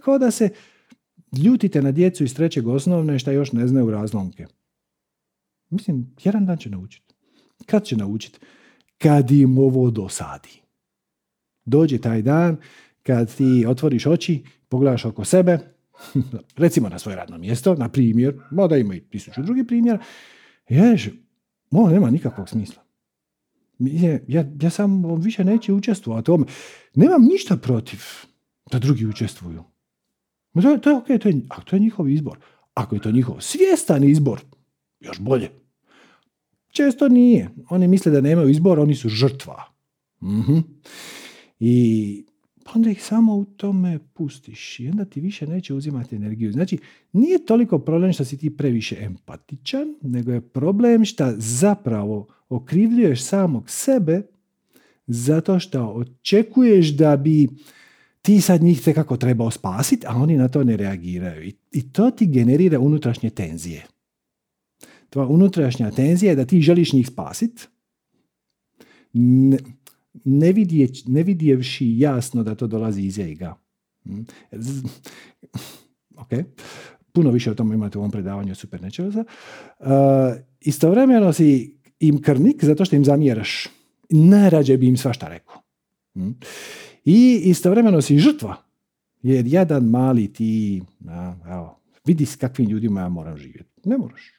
Kao 0.05 0.19
da 0.19 0.31
se 0.31 0.49
ljutite 1.45 1.83
na 1.83 1.93
djecu 1.93 2.25
iz 2.25 2.35
trećeg 2.35 2.69
osnovne 2.69 3.19
šta 3.19 3.33
još 3.33 3.53
ne 3.53 3.67
znaju 3.67 3.91
razlomke. 3.91 4.47
Mislim, 5.71 6.15
jedan 6.25 6.47
dan 6.47 6.59
će 6.59 6.71
naučiti. 6.71 7.15
Kad 7.67 7.85
će 7.85 7.97
naučiti? 7.97 8.39
Kad 8.99 9.31
im 9.31 9.59
ovo 9.59 9.91
dosadi. 9.91 10.63
Dođe 11.65 11.99
taj 11.99 12.23
dan 12.23 12.57
kad 13.03 13.35
ti 13.35 13.65
otvoriš 13.69 14.07
oči, 14.07 14.45
pogledaš 14.69 15.05
oko 15.05 15.25
sebe, 15.25 15.59
recimo 16.57 16.89
na 16.89 16.99
svoje 16.99 17.17
radno 17.17 17.39
mjesto, 17.39 17.75
na 17.75 17.89
primjer, 17.89 18.35
da 18.69 18.77
ima 18.77 18.95
i 18.95 19.01
tisuću 19.01 19.43
drugih 19.43 19.65
primjera, 19.69 19.99
ješ, 20.69 21.09
ovo 21.71 21.91
nema 21.91 22.11
nikakvog 22.11 22.49
smisla. 22.49 22.83
Ja, 24.29 24.45
ja 24.61 24.71
sam 24.71 25.21
više 25.21 25.45
neće 25.45 25.73
učestvovati 25.73 26.31
u 26.31 26.35
tome. 26.35 26.47
Nemam 26.95 27.23
ništa 27.23 27.57
protiv 27.57 28.01
da 28.71 28.79
drugi 28.79 29.07
učestvuju. 29.07 29.65
To 30.63 30.71
je, 30.71 30.81
to 30.81 30.91
je 30.91 30.97
ok, 30.97 31.07
to 31.07 31.29
je, 31.29 31.41
to 31.65 31.77
je 31.77 31.81
njihov 31.81 32.09
izbor. 32.09 32.39
Ako 32.75 32.95
je 32.95 33.01
to 33.01 33.11
njihov 33.11 33.37
svjestan 33.41 34.05
izbor, 34.05 34.41
još 35.01 35.21
bolje. 35.21 35.51
Često 36.69 37.09
nije. 37.09 37.51
Oni 37.71 37.89
misle 37.89 38.13
da 38.13 38.21
nemaju 38.21 38.49
izbor, 38.49 38.81
oni 38.81 38.95
su 38.95 39.09
žrtva. 39.09 39.65
mm 40.23 40.61
I 41.61 42.27
onda 42.75 42.91
ih 42.91 43.05
samo 43.05 43.37
u 43.37 43.45
tome 43.45 43.99
pustiš 44.13 44.81
i 44.81 44.89
onda 44.89 45.05
ti 45.05 45.21
više 45.21 45.47
neće 45.47 45.75
uzimati 45.75 46.17
energiju. 46.17 46.53
Znači, 46.53 46.79
nije 47.13 47.47
toliko 47.47 47.79
problem 47.79 48.13
što 48.13 48.25
si 48.25 48.39
ti 48.39 48.57
previše 48.57 48.97
empatičan, 49.01 49.95
nego 50.03 50.33
je 50.33 50.41
problem 50.41 51.05
što 51.05 51.33
zapravo 51.37 52.27
okrivljuješ 52.49 53.23
samog 53.25 53.71
sebe 53.71 54.23
zato 55.07 55.59
što 55.59 55.87
očekuješ 55.87 56.89
da 56.89 57.17
bi 57.17 57.49
ti 58.23 58.41
sad 58.41 58.63
njih 58.63 58.83
te 58.85 58.95
kako 58.95 59.17
trebao 59.17 59.51
spasiti, 59.51 60.07
a 60.09 60.17
oni 60.17 60.37
na 60.37 60.49
to 60.49 60.65
ne 60.65 60.77
reagiraju. 60.77 61.53
I, 61.73 61.93
to 61.93 62.11
ti 62.11 62.27
generira 62.27 62.81
unutrašnje 62.81 63.31
tenzije. 63.31 63.87
Tvoja 65.11 65.29
unutrašnja 65.29 65.91
tenzija 65.91 66.31
je 66.31 66.37
da 66.37 66.45
ti 66.45 66.61
želiš 66.61 66.93
njih 66.93 67.07
spasiti, 67.07 67.67
ne, 70.25 70.53
ne, 70.53 70.89
ne 71.07 71.23
vidjevši 71.23 71.99
jasno 71.99 72.43
da 72.43 72.55
to 72.55 72.67
dolazi 72.67 73.03
iz 73.03 73.19
ega. 73.19 73.55
Mm. 74.05 74.21
Ok, 76.17 76.29
puno 77.13 77.31
više 77.31 77.51
o 77.51 77.55
tome 77.55 77.75
imate 77.75 77.99
u 77.99 78.01
ovom 78.01 78.11
predavanju 78.11 78.55
Supernaturalsa. 78.55 79.25
Uh, 79.79 79.87
istovremeno 80.61 81.33
si 81.33 81.79
im 82.01 82.23
krnik 82.23 82.65
zato 82.65 82.85
što 82.85 82.97
im 82.97 83.05
zamjeraš. 83.05 83.69
Najrađe 84.11 84.77
bi 84.77 84.89
im 84.89 84.97
svašta 84.97 85.29
rekao. 85.29 85.63
Mm. 86.15 86.31
I 87.05 87.41
istovremeno 87.45 88.03
si 88.03 88.19
žrtva. 88.19 88.57
Jer 89.23 89.47
jedan 89.47 89.85
mali 89.85 90.33
ti, 90.33 90.83
a, 91.09 91.35
evo, 91.47 91.81
vidi 92.07 92.27
s 92.27 92.37
kakvim 92.37 92.69
ljudima 92.69 93.01
ja 93.01 93.09
moram 93.09 93.37
živjeti. 93.37 93.71
Ne 93.85 93.99
moraš. 93.99 94.33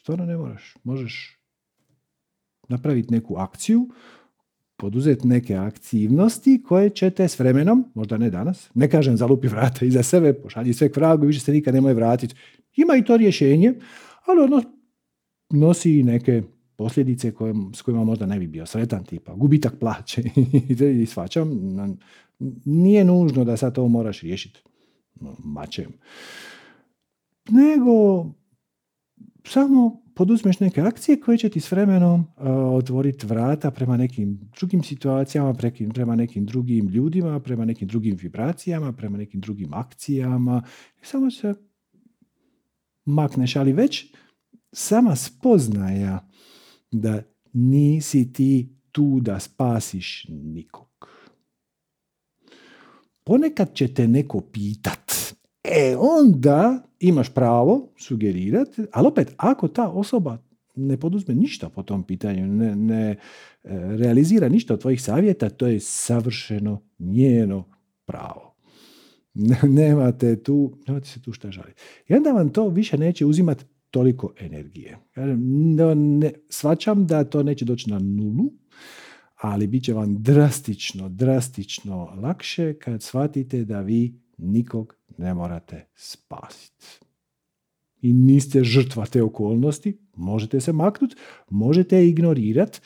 Stvarno 0.00 0.24
ne 0.24 0.36
moraš. 0.36 0.76
Možeš 0.84 1.38
napraviti 2.68 3.14
neku 3.14 3.36
akciju 3.36 3.88
poduzeti 4.80 5.26
neke 5.26 5.54
aktivnosti 5.54 6.62
koje 6.62 6.90
ćete 6.90 7.28
s 7.28 7.38
vremenom, 7.38 7.84
možda 7.94 8.18
ne 8.18 8.30
danas, 8.30 8.70
ne 8.74 8.90
kažem 8.90 9.16
zalupi 9.16 9.48
vrata 9.48 9.84
iza 9.84 10.02
sebe, 10.02 10.32
pošalji 10.32 10.72
sve 10.72 10.92
k 10.92 10.96
vragu, 10.96 11.26
više 11.26 11.40
se 11.40 11.52
nikad 11.52 11.74
nemoj 11.74 11.94
vratiti. 11.94 12.34
Ima 12.76 12.96
i 12.96 13.04
to 13.04 13.16
rješenje, 13.16 13.74
ali 14.26 14.40
ono 14.40 14.62
nosi 15.50 15.98
i 15.98 16.02
neke 16.02 16.42
posljedice 16.76 17.32
koje, 17.32 17.54
s 17.74 17.82
kojima 17.82 18.04
možda 18.04 18.26
ne 18.26 18.38
bi 18.38 18.46
bio 18.46 18.66
sretan, 18.66 19.04
tipa 19.04 19.34
gubitak 19.34 19.78
plaće 19.80 20.22
i 21.02 21.06
svačam. 21.06 21.50
Nije 22.64 23.04
nužno 23.04 23.44
da 23.44 23.56
sad 23.56 23.74
to 23.74 23.88
moraš 23.88 24.20
riješiti 24.20 24.62
mačem. 25.44 25.92
Nego 27.50 28.26
samo 29.46 30.02
poduzmeš 30.20 30.60
neke 30.60 30.80
akcije 30.80 31.20
koje 31.20 31.38
će 31.38 31.48
ti 31.48 31.60
s 31.60 31.72
vremenom 31.72 32.20
uh, 32.20 32.46
otvoriti 32.76 33.26
vrata 33.26 33.70
prema 33.70 33.96
nekim 33.96 34.50
drugim 34.58 34.82
situacijama, 34.82 35.54
prema 35.94 36.16
nekim 36.16 36.46
drugim 36.46 36.88
ljudima, 36.88 37.40
prema 37.40 37.64
nekim 37.64 37.88
drugim 37.88 38.16
vibracijama, 38.16 38.92
prema 38.92 39.18
nekim 39.18 39.40
drugim 39.40 39.74
akcijama. 39.74 40.62
I 41.02 41.06
samo 41.06 41.30
se 41.30 41.54
makneš, 43.04 43.56
ali 43.56 43.72
već 43.72 44.14
sama 44.72 45.16
spoznaja 45.16 46.28
da 46.90 47.22
nisi 47.52 48.32
ti 48.32 48.76
tu 48.92 49.20
da 49.20 49.40
spasiš 49.40 50.26
nikog. 50.28 51.08
Ponekad 53.24 53.74
će 53.74 53.94
te 53.94 54.08
neko 54.08 54.40
pitat, 54.40 55.29
e 55.64 55.96
onda 55.98 56.82
imaš 57.00 57.34
pravo 57.34 57.92
sugerirati, 57.96 58.82
ali 58.92 59.08
opet, 59.08 59.34
ako 59.36 59.68
ta 59.68 59.88
osoba 59.88 60.38
ne 60.76 60.96
poduzme 60.96 61.34
ništa 61.34 61.68
po 61.68 61.82
tom 61.82 62.02
pitanju, 62.02 62.46
ne, 62.46 62.76
ne 62.76 63.10
e, 63.10 63.16
realizira 63.96 64.48
ništa 64.48 64.74
od 64.74 64.80
tvojih 64.80 65.02
savjeta, 65.02 65.50
to 65.50 65.66
je 65.66 65.80
savršeno 65.80 66.82
njeno 66.98 67.64
pravo. 68.04 68.54
Nemate 69.78 70.42
tu, 70.42 70.72
nemate 70.86 71.06
se 71.06 71.22
tu 71.22 71.32
šta 71.32 71.50
žaliti. 71.50 71.82
I 72.08 72.14
onda 72.14 72.32
vam 72.32 72.48
to 72.48 72.68
više 72.68 72.98
neće 72.98 73.26
uzimati 73.26 73.64
toliko 73.90 74.32
energije. 74.40 74.98
No, 75.76 75.94
ne, 75.94 76.32
svačam 76.48 77.06
da 77.06 77.24
to 77.24 77.42
neće 77.42 77.64
doći 77.64 77.90
na 77.90 77.98
nulu, 77.98 78.52
ali 79.36 79.66
bit 79.66 79.84
će 79.84 79.92
vam 79.92 80.22
drastično, 80.22 81.08
drastično 81.08 82.04
lakše 82.22 82.74
kad 82.74 83.02
shvatite 83.02 83.64
da 83.64 83.80
vi 83.80 84.14
nikog 84.42 84.96
ne 85.18 85.34
morate 85.34 85.86
spasiti. 85.94 86.86
I 88.02 88.12
niste 88.12 88.64
žrtva 88.64 89.06
te 89.06 89.22
okolnosti, 89.22 89.98
možete 90.16 90.60
se 90.60 90.72
maknuti, 90.72 91.16
možete 91.50 92.08
ignorirati, 92.08 92.80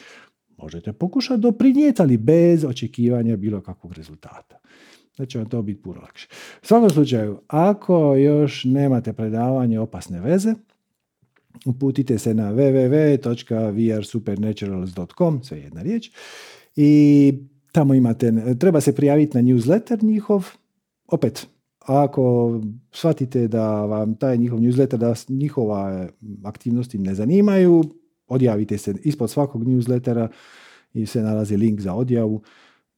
možete 0.56 0.92
pokušati 0.92 1.40
doprinijeti, 1.40 2.02
ali 2.02 2.16
bez 2.16 2.64
očekivanja 2.64 3.36
bilo 3.36 3.60
kakvog 3.60 3.92
rezultata. 3.92 4.58
Da 5.18 5.26
će 5.26 5.38
vam 5.38 5.48
to 5.48 5.62
biti 5.62 5.82
puno 5.82 6.00
lakše. 6.00 6.28
U 6.62 6.66
svakom 6.66 6.90
slučaju, 6.90 7.38
ako 7.46 8.14
još 8.14 8.64
nemate 8.64 9.12
predavanje 9.12 9.80
opasne 9.80 10.20
veze, 10.20 10.54
uputite 11.66 12.18
se 12.18 12.34
na 12.34 12.52
www.vrsupernaturals.com, 12.52 15.42
sve 15.42 15.58
jedna 15.58 15.82
riječ, 15.82 16.10
i 16.76 17.32
tamo 17.72 17.94
imate, 17.94 18.56
treba 18.58 18.80
se 18.80 18.94
prijaviti 18.94 19.36
na 19.36 19.42
newsletter 19.42 20.04
njihov, 20.04 20.46
opet, 21.06 21.46
ako 21.78 22.60
shvatite 22.92 23.48
da 23.48 23.84
vam 23.84 24.14
taj 24.14 24.36
njihov 24.36 24.58
newsletter, 24.58 24.96
da 24.96 25.14
njihova 25.28 26.08
aktivnosti 26.44 26.98
ne 26.98 27.14
zanimaju, 27.14 27.84
odjavite 28.28 28.78
se 28.78 28.94
ispod 29.02 29.30
svakog 29.30 29.64
newslettera 29.64 30.28
i 30.94 31.06
se 31.06 31.22
nalazi 31.22 31.56
link 31.56 31.80
za 31.80 31.94
odjavu. 31.94 32.42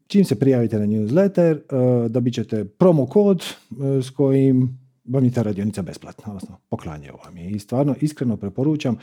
Čim 0.06 0.24
se 0.24 0.38
prijavite 0.38 0.78
na 0.78 0.86
newsletter, 0.86 1.56
e, 1.56 2.08
dobit 2.08 2.34
ćete 2.34 2.64
promo 2.64 3.06
kod 3.06 3.42
e, 3.42 4.02
s 4.02 4.10
kojim 4.10 4.78
vam 5.04 5.24
je 5.24 5.30
ta 5.30 5.42
radionica 5.42 5.82
besplatna, 5.82 6.24
odnosno 6.26 6.56
poklanje 6.68 7.10
vam 7.24 7.36
je. 7.36 7.50
I 7.50 7.58
stvarno, 7.58 7.94
iskreno 8.00 8.36
preporučam, 8.36 8.96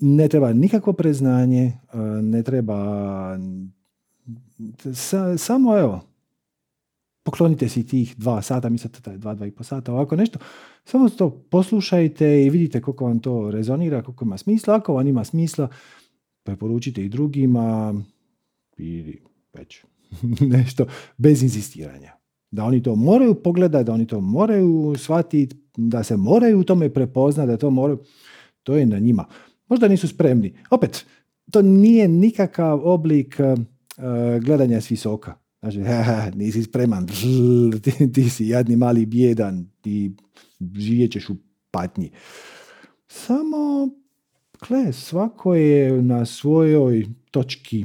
ne 0.00 0.28
treba 0.28 0.52
nikakvo 0.52 0.92
preznanje, 0.92 1.64
e, 1.64 1.98
ne 2.22 2.42
treba 2.42 2.78
samo 5.36 5.78
evo, 5.78 6.00
poklonite 7.24 7.68
si 7.68 7.86
tih 7.86 8.14
dva 8.16 8.42
sata, 8.42 8.68
mislite 8.68 9.00
da 9.00 9.10
je 9.10 9.18
dva, 9.18 9.34
dva 9.34 9.46
i 9.46 9.50
po 9.50 9.64
sata, 9.64 9.92
ovako 9.92 10.16
nešto, 10.16 10.38
samo 10.84 11.08
to 11.08 11.30
poslušajte 11.30 12.44
i 12.44 12.50
vidite 12.50 12.80
koliko 12.80 13.04
vam 13.04 13.18
to 13.20 13.50
rezonira, 13.50 14.02
koliko 14.02 14.24
ima 14.24 14.38
smisla. 14.38 14.74
Ako 14.74 14.94
vam 14.94 15.06
ima 15.06 15.24
smisla, 15.24 15.68
preporučite 16.42 17.04
i 17.04 17.08
drugima 17.08 17.94
ili 18.78 19.22
već 19.54 19.84
nešto 20.56 20.86
bez 21.16 21.42
insistiranja. 21.42 22.12
Da 22.50 22.64
oni 22.64 22.82
to 22.82 22.94
moraju 22.94 23.34
pogledati, 23.34 23.84
da 23.84 23.92
oni 23.92 24.06
to 24.06 24.20
moraju 24.20 24.94
shvatiti, 24.98 25.56
da 25.76 26.02
se 26.02 26.16
moraju 26.16 26.60
u 26.60 26.64
tome 26.64 26.94
prepoznati, 26.94 27.48
da 27.48 27.56
to 27.56 27.70
moraju, 27.70 27.98
to 28.62 28.76
je 28.76 28.86
na 28.86 28.98
njima. 28.98 29.24
Možda 29.68 29.88
nisu 29.88 30.08
spremni. 30.08 30.54
Opet, 30.70 31.06
to 31.50 31.62
nije 31.62 32.08
nikakav 32.08 32.80
oblik 32.84 33.36
uh, 33.38 33.64
gledanja 34.44 34.80
s 34.80 34.90
visoka. 34.90 35.43
Znači, 35.64 35.78
nisi 36.38 36.62
spreman, 36.62 37.06
ti, 37.82 38.12
ti 38.12 38.30
si 38.30 38.48
jadni 38.48 38.76
mali 38.76 39.06
bjedan, 39.06 39.66
ti 39.80 40.12
živjet 40.74 41.12
ćeš 41.12 41.30
u 41.30 41.36
patnji. 41.70 42.10
Samo, 43.08 43.88
kle, 44.58 44.92
svako 44.92 45.54
je 45.54 46.02
na 46.02 46.24
svojoj 46.26 47.06
točki 47.30 47.84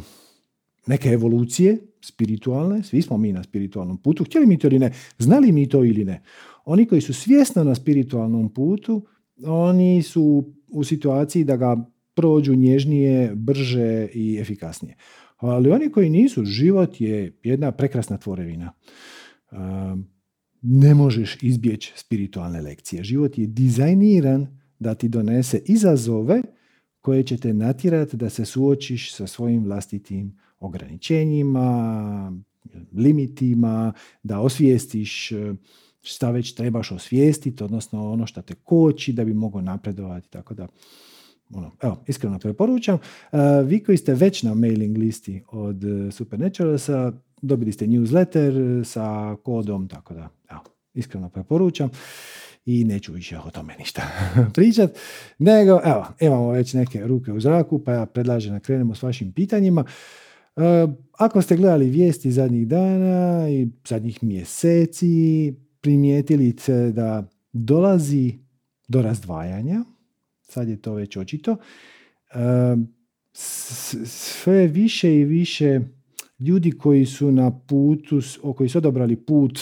neke 0.87 1.09
evolucije 1.09 1.77
spiritualne, 2.01 2.83
svi 2.83 3.01
smo 3.01 3.17
mi 3.17 3.33
na 3.33 3.43
spiritualnom 3.43 3.97
putu, 3.97 4.23
htjeli 4.23 4.47
mi 4.47 4.57
to 4.57 4.67
ili 4.67 4.79
ne, 4.79 4.91
znali 5.17 5.51
mi 5.51 5.69
to 5.69 5.83
ili 5.83 6.05
ne. 6.05 6.21
Oni 6.65 6.85
koji 6.85 7.01
su 7.01 7.13
svjesno 7.13 7.63
na 7.63 7.75
spiritualnom 7.75 8.53
putu, 8.53 9.05
oni 9.45 10.01
su 10.01 10.53
u 10.67 10.83
situaciji 10.83 11.43
da 11.43 11.57
ga 11.57 11.77
prođu 12.13 12.55
nježnije, 12.55 13.35
brže 13.35 14.07
i 14.13 14.37
efikasnije. 14.41 14.95
Ali 15.39 15.71
oni 15.71 15.91
koji 15.91 16.09
nisu, 16.09 16.45
život 16.45 17.01
je 17.01 17.39
jedna 17.43 17.71
prekrasna 17.71 18.17
tvorevina. 18.17 18.73
Ehm, 19.51 19.99
ne 20.61 20.95
možeš 20.95 21.37
izbjeći 21.41 21.93
spiritualne 21.95 22.61
lekcije. 22.61 23.03
Život 23.03 23.37
je 23.37 23.47
dizajniran 23.47 24.47
da 24.79 24.95
ti 24.95 25.09
donese 25.09 25.61
izazove 25.65 26.41
koje 27.01 27.23
će 27.23 27.37
te 27.37 27.53
natjerati 27.53 28.17
da 28.17 28.29
se 28.29 28.45
suočiš 28.45 29.13
sa 29.13 29.27
svojim 29.27 29.63
vlastitim 29.63 30.37
ograničenjima, 30.59 32.31
limitima, 32.93 33.93
da 34.23 34.39
osvijestiš 34.39 35.31
e, 35.31 35.53
šta 36.01 36.31
već 36.31 36.53
trebaš 36.53 36.91
osvijestiti, 36.91 37.63
odnosno 37.63 38.11
ono 38.11 38.27
što 38.27 38.41
te 38.41 38.55
koči 38.55 39.13
da 39.13 39.25
bi 39.25 39.33
mogao 39.33 39.61
napredovati, 39.61 40.29
tako 40.29 40.53
da 40.53 40.67
ono, 41.53 41.71
evo, 41.81 42.03
iskreno 42.07 42.39
preporučam. 42.39 42.95
E, 43.31 43.37
vi 43.65 43.83
koji 43.83 43.97
ste 43.97 44.13
već 44.13 44.43
na 44.43 44.53
mailing 44.53 44.97
listi 44.97 45.43
od 45.47 45.83
e, 45.83 46.11
Supernaturalsa, 46.11 47.13
dobili 47.41 47.71
ste 47.71 47.87
newsletter 47.87 48.83
sa 48.83 49.35
kodom, 49.43 49.87
tako 49.87 50.13
da, 50.13 50.29
evo, 50.49 50.61
iskreno 50.93 51.29
preporučam 51.29 51.89
i 52.65 52.83
neću 52.83 53.13
više 53.13 53.39
o 53.39 53.51
tome 53.51 53.75
ništa 53.79 54.01
pričat, 54.55 54.91
nego, 55.37 55.79
evo, 55.83 56.05
imamo 56.19 56.51
već 56.51 56.73
neke 56.73 57.07
ruke 57.07 57.31
u 57.31 57.39
zraku, 57.39 57.79
pa 57.79 57.91
ja 57.91 58.05
predlažem 58.05 58.53
da 58.53 58.59
krenemo 58.59 58.95
s 58.95 59.03
vašim 59.03 59.31
pitanjima. 59.31 59.83
E, 60.55 60.87
ako 61.17 61.41
ste 61.41 61.55
gledali 61.55 61.89
vijesti 61.89 62.31
zadnjih 62.31 62.67
dana 62.67 63.49
i 63.49 63.67
zadnjih 63.87 64.23
mjeseci, 64.23 65.53
primijetili 65.81 66.55
ste 66.59 66.91
da 66.91 67.23
dolazi 67.53 68.33
do 68.87 69.01
razdvajanja, 69.01 69.83
sad 70.49 70.69
je 70.69 70.81
to 70.81 70.93
već 70.93 71.17
očito, 71.17 71.57
e, 72.33 72.75
sve 73.33 74.67
više 74.67 75.15
i 75.15 75.25
više 75.25 75.79
ljudi 76.39 76.71
koji 76.71 77.05
su 77.05 77.31
na 77.31 77.59
putu, 77.59 78.19
koji 78.57 78.69
su 78.69 78.77
odabrali 78.77 79.15
put, 79.15 79.59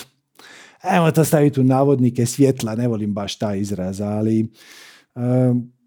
ajmo 0.81 1.11
to 1.11 1.25
staviti 1.25 1.61
u 1.61 1.63
navodnike 1.63 2.25
svjetla, 2.25 2.75
ne 2.75 2.87
volim 2.87 3.13
baš 3.13 3.37
taj 3.37 3.59
izraz, 3.59 4.01
ali 4.01 4.39
e, 4.39 4.47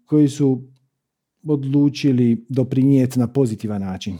koji 0.05 0.27
su 0.27 0.63
odlučili 1.43 2.45
doprinijeti 2.49 3.19
na 3.19 3.27
pozitivan 3.27 3.81
način 3.81 4.17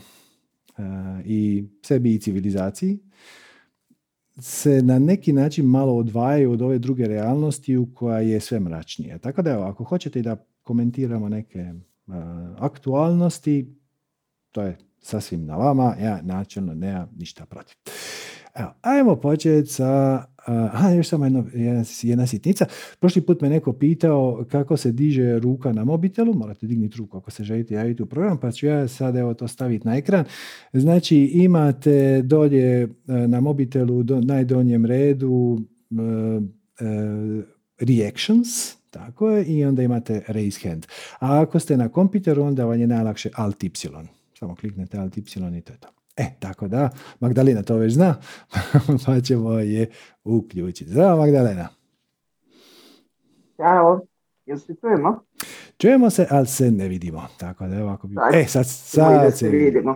i 1.25 1.63
sebi 1.81 2.15
i 2.15 2.19
civilizaciji. 2.19 2.99
Se 4.39 4.81
na 4.81 4.99
neki 4.99 5.33
način 5.33 5.65
malo 5.65 5.97
odvajaju 5.97 6.51
od 6.51 6.61
ove 6.61 6.79
druge 6.79 7.07
realnosti 7.07 7.77
u 7.77 7.93
koja 7.93 8.19
je 8.19 8.39
sve 8.39 8.59
mračnija. 8.59 9.17
Tako 9.17 9.41
da 9.41 9.51
evo, 9.51 9.63
ako 9.63 9.83
hoćete 9.83 10.21
da 10.21 10.45
komentiramo 10.71 11.29
neke 11.29 11.73
aktualnosti, 12.57 13.75
to 14.51 14.61
je 14.61 14.77
sasvim 15.01 15.45
na 15.45 15.57
vama, 15.57 15.95
ja 16.01 16.21
načelno 16.21 16.73
nemam 16.73 17.09
ništa 17.17 17.45
protiv. 17.45 17.75
Evo, 18.55 18.73
ajmo 18.81 19.15
početi 19.15 19.67
sa... 19.67 20.23
Aha, 20.45 20.89
još 20.89 21.07
samo 21.07 21.25
jedna, 21.25 21.43
jedna 22.01 22.27
sitnica. 22.27 22.65
Prošli 22.99 23.21
put 23.21 23.41
me 23.41 23.49
neko 23.49 23.73
pitao 23.73 24.45
kako 24.51 24.77
se 24.77 24.91
diže 24.91 25.39
ruka 25.39 25.73
na 25.73 25.85
mobitelu. 25.85 26.33
Morate 26.33 26.67
dignuti 26.67 26.97
ruku 26.97 27.17
ako 27.17 27.31
se 27.31 27.43
želite 27.43 27.73
javiti 27.73 28.03
u 28.03 28.05
program, 28.05 28.37
pa 28.39 28.51
ću 28.51 28.65
ja 28.65 28.87
sad 28.87 29.15
evo 29.15 29.33
to 29.33 29.47
staviti 29.47 29.87
na 29.87 29.97
ekran. 29.97 30.25
Znači, 30.73 31.17
imate 31.17 32.21
dolje 32.21 32.81
e, 32.81 32.87
na 33.07 33.39
mobitelu 33.39 34.03
do, 34.03 34.21
najdonjem 34.21 34.85
redu 34.85 35.29
uh, 35.29 35.57
uh, 35.99 37.43
reactions, 37.79 38.80
tako 38.91 39.29
je, 39.29 39.45
i 39.45 39.65
onda 39.65 39.81
imate 39.81 40.23
raise 40.27 40.69
hand. 40.69 40.85
A 41.19 41.41
ako 41.41 41.59
ste 41.59 41.77
na 41.77 41.89
kompiteru, 41.89 42.43
onda 42.43 42.65
vam 42.65 42.79
je 42.79 42.87
najlakše 42.87 43.29
Alt 43.35 43.63
Y. 43.63 43.69
Samo 44.39 44.55
kliknete 44.55 44.97
Alt 44.97 45.17
Y 45.17 45.21
i 45.57 45.61
to 45.61 45.73
je 45.73 45.79
to. 45.79 45.87
E, 46.17 46.25
tako 46.39 46.67
da, 46.67 46.89
Magdalena 47.19 47.63
to 47.63 47.75
već 47.75 47.93
zna, 47.93 48.15
pa 49.05 49.21
ćemo 49.21 49.51
je 49.51 49.89
uključiti. 50.23 50.91
Zdravo, 50.91 51.17
Magdalena. 51.17 51.67
Ćao, 53.57 54.01
jel 54.45 54.57
se 54.57 54.75
čujemo? 54.81 55.23
Čujemo 55.77 56.09
se, 56.09 56.27
ali 56.29 56.47
se 56.47 56.71
ne 56.71 56.87
vidimo. 56.87 57.27
Tako 57.37 57.67
da, 57.67 57.83
ovako 57.83 58.07
bi... 58.07 58.15
E, 58.33 58.45
sad, 58.47 58.65
sad 58.67 59.37
se 59.37 59.49
vidimo. 59.49 59.95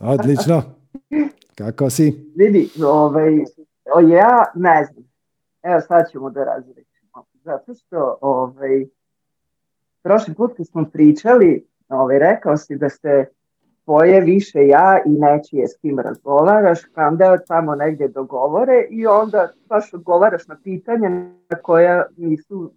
Odlično. 0.00 0.62
Kako 1.58 1.90
si? 1.90 2.32
Vidi, 2.36 2.70
ovaj, 2.84 3.38
o, 3.94 4.00
ja 4.00 4.44
ne 4.54 4.88
znam. 4.92 5.04
Evo 5.62 5.80
sad 5.80 6.10
ćemo 6.10 6.30
da 6.30 6.44
razrećemo. 6.44 6.81
Zato 7.44 7.74
što 7.74 8.18
ovaj, 8.20 8.86
prošli 10.02 10.34
put 10.34 10.56
kad 10.56 10.66
smo 10.66 10.84
pričali, 10.92 11.66
ovaj, 11.88 12.18
rekao 12.18 12.56
si 12.56 12.76
da 12.76 12.88
ste 12.88 13.26
tvoje 13.84 14.20
više 14.20 14.66
ja 14.66 15.02
i 15.06 15.10
nečije 15.10 15.68
s 15.68 15.76
kim 15.76 15.98
razgovaraš, 15.98 16.78
onda 16.96 17.38
tamo 17.38 17.74
negdje 17.74 18.08
dogovore 18.08 18.86
i 18.90 19.06
onda 19.06 19.48
baš 19.68 19.94
odgovaraš 19.94 20.46
na 20.46 20.56
pitanja 20.64 21.08
na 21.50 21.56
koja 21.62 22.06
nisu, 22.16 22.72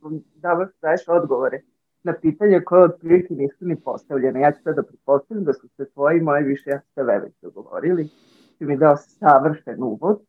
daješ 0.82 1.08
odgovore 1.08 1.62
na 2.04 2.14
pitanje 2.22 2.62
koje 2.62 2.84
otprilike 2.84 3.34
nisu 3.34 3.66
ni 3.66 3.76
postavljene. 3.76 4.42
Ja 4.42 4.52
ću 4.52 4.62
sada 4.64 4.84
pretpostaviti 4.84 5.46
da 5.46 5.54
su 5.54 5.68
se 5.68 5.90
tvoji 5.94 6.22
moje 6.22 6.44
više 6.44 6.70
ja 6.70 6.80
ste 6.80 7.04
već 7.04 7.34
dogovorili. 7.42 8.10
Ti 8.58 8.66
mi 8.66 8.78
dao 8.78 8.98
savršen 8.98 9.84
uvod 9.84 10.20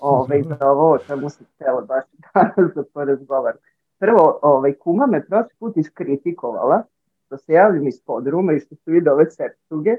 ovaj, 0.00 0.42
za 0.48 0.70
ovo 0.70 0.90
o 0.92 0.98
čemu 0.98 1.30
se 1.30 1.44
htjela 1.54 1.80
baš 1.80 2.04
danas 2.34 2.74
da 2.74 2.82
porazgovar. 2.94 3.56
Prvo, 3.98 4.38
ovaj, 4.42 4.74
kuma 4.74 5.06
me 5.06 5.26
prošli 5.26 5.56
put 5.58 5.76
iskritikovala 5.76 6.82
što 7.26 7.36
se 7.36 7.52
javim 7.52 7.88
iz 7.88 8.00
podruma 8.06 8.52
i 8.52 8.60
što 8.60 8.74
su 8.74 8.90
vide 8.90 9.10
ove 9.10 9.30
sepsuge. 9.30 9.96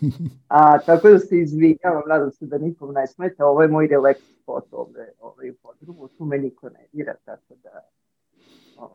A 0.48 0.78
tako 0.78 1.08
da 1.08 1.18
se 1.18 1.38
izvinjavam, 1.38 2.02
nadam 2.06 2.30
se 2.30 2.46
da 2.46 2.58
nikom 2.58 2.92
ne 2.92 3.06
smeta, 3.06 3.46
ovo 3.46 3.62
je 3.62 3.68
moj 3.68 3.88
relax 3.88 4.16
spot 4.42 4.64
ovdje 4.72 5.12
ovaj, 5.20 5.50
u 5.50 5.54
podrumu, 5.62 6.08
tu 6.08 6.24
me 6.24 6.38
niko 6.38 6.68
ne 6.68 6.86
dira, 6.92 7.14
tako 7.24 7.54
da 7.62 7.70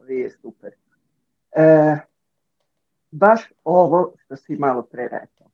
je 0.08 0.30
super. 0.30 0.72
E, 1.52 1.98
baš 3.12 3.52
ovo 3.64 4.14
što 4.18 4.36
si 4.36 4.56
malo 4.56 4.82
pre 4.82 5.04
rekao, 5.04 5.48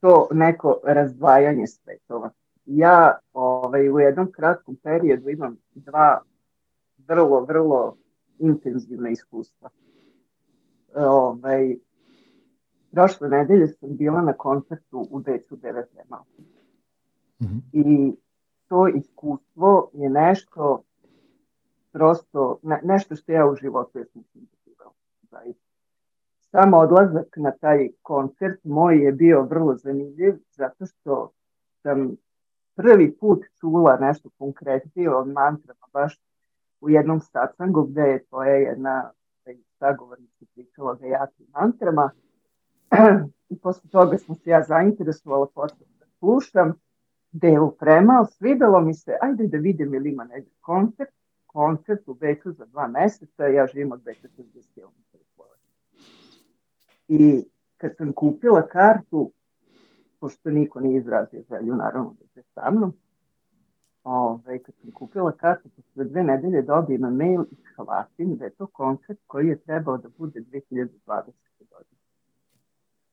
to 0.00 0.28
neko 0.32 0.80
razdvajanje 0.84 1.66
svetova. 1.66 2.30
Ja 2.66 3.18
ovaj, 3.32 3.90
u 3.90 4.00
jednom 4.00 4.32
kratkom 4.32 4.76
periodu 4.76 5.28
imam 5.28 5.56
dva 5.74 6.22
vrlo, 7.08 7.40
vrlo 7.40 7.96
intenzivna 8.38 9.08
iskustva. 9.08 9.70
Ovaj, 10.94 11.76
prošle 12.90 13.28
nedelje 13.28 13.66
sam 13.68 13.96
bila 13.96 14.22
na 14.22 14.32
koncertu 14.32 15.06
u 15.10 15.20
Decu 15.20 15.56
9 15.56 15.84
mm 16.08 16.14
I 17.72 18.12
to 18.68 18.88
iskustvo 18.88 19.90
je 19.92 20.10
nešto 20.10 20.82
prosto, 21.92 22.58
ne, 22.62 22.80
nešto 22.84 23.16
što 23.16 23.32
ja 23.32 23.46
u 23.46 23.56
životu 23.56 23.98
jesam 23.98 24.24
zaista. 25.30 25.64
Samo 26.40 26.76
odlazak 26.76 27.36
na 27.36 27.52
taj 27.60 27.88
koncert 28.02 28.64
moj 28.64 29.04
je 29.04 29.12
bio 29.12 29.42
vrlo 29.42 29.76
zanimljiv 29.76 30.34
zato 30.50 30.86
što 30.86 31.30
sam 31.82 32.16
prvi 32.76 33.16
put 33.16 33.44
čula 33.60 33.96
nešto 33.96 34.30
konkretnije 34.38 35.14
od 35.14 35.28
mantrama 35.28 35.86
baš 35.92 36.20
u 36.80 36.90
jednom 36.90 37.20
satsangu 37.20 37.82
gdje 37.82 38.02
je 38.02 38.24
tvoja 38.24 38.54
jedna 38.54 39.10
sagovornici 39.78 40.46
pričala 40.54 40.98
o 41.02 41.06
jakim 41.06 41.46
mantrama. 41.52 42.10
I 43.48 43.58
posle 43.62 43.90
toga 43.90 44.18
sam 44.18 44.34
se 44.34 44.50
ja 44.50 44.62
zainteresovala, 44.62 45.46
počela 45.46 45.90
da 45.98 46.06
slušam, 46.18 46.72
delu 47.32 47.70
premao, 47.70 48.26
svidelo 48.26 48.80
mi 48.80 48.94
se, 48.94 49.16
ajde 49.20 49.46
da 49.46 49.58
vidim 49.58 49.94
ili 49.94 50.10
ima 50.10 50.24
neki 50.24 50.50
koncert, 50.60 51.10
koncert 51.46 52.08
u 52.08 52.14
Beku 52.14 52.52
za 52.52 52.66
dva 52.66 52.86
meseca, 52.88 53.46
ja 53.46 53.66
živim 53.66 53.92
od 53.92 54.02
Beča 54.02 54.28
60 54.28 54.74
km. 54.74 55.20
I 57.08 57.44
kad 57.76 57.96
sam 57.96 58.12
kupila 58.12 58.66
kartu, 58.66 59.32
pošto 60.24 60.50
niko 60.50 60.80
nije 60.80 60.98
izrazio 60.98 61.42
želju, 61.48 61.74
naravno 61.74 62.14
da 62.20 62.26
se 62.26 62.42
sa 62.54 62.70
mnom, 62.70 62.92
Ove, 64.04 64.42
ovaj, 64.46 64.58
kad 64.58 64.74
sam 64.74 64.90
kupila 64.90 65.32
kartu, 65.32 65.68
posle 65.68 66.04
dve 66.04 66.22
nedelje 66.22 66.62
dobijem 66.62 67.00
mail 67.00 67.42
i 67.50 67.56
shvatim 67.72 68.36
da 68.36 68.44
je 68.44 68.50
to 68.50 68.66
koncert 68.66 69.18
koji 69.26 69.48
je 69.48 69.60
trebao 69.60 69.98
da 69.98 70.08
bude 70.18 70.40
2020. 70.40 70.98
godine. 71.70 72.00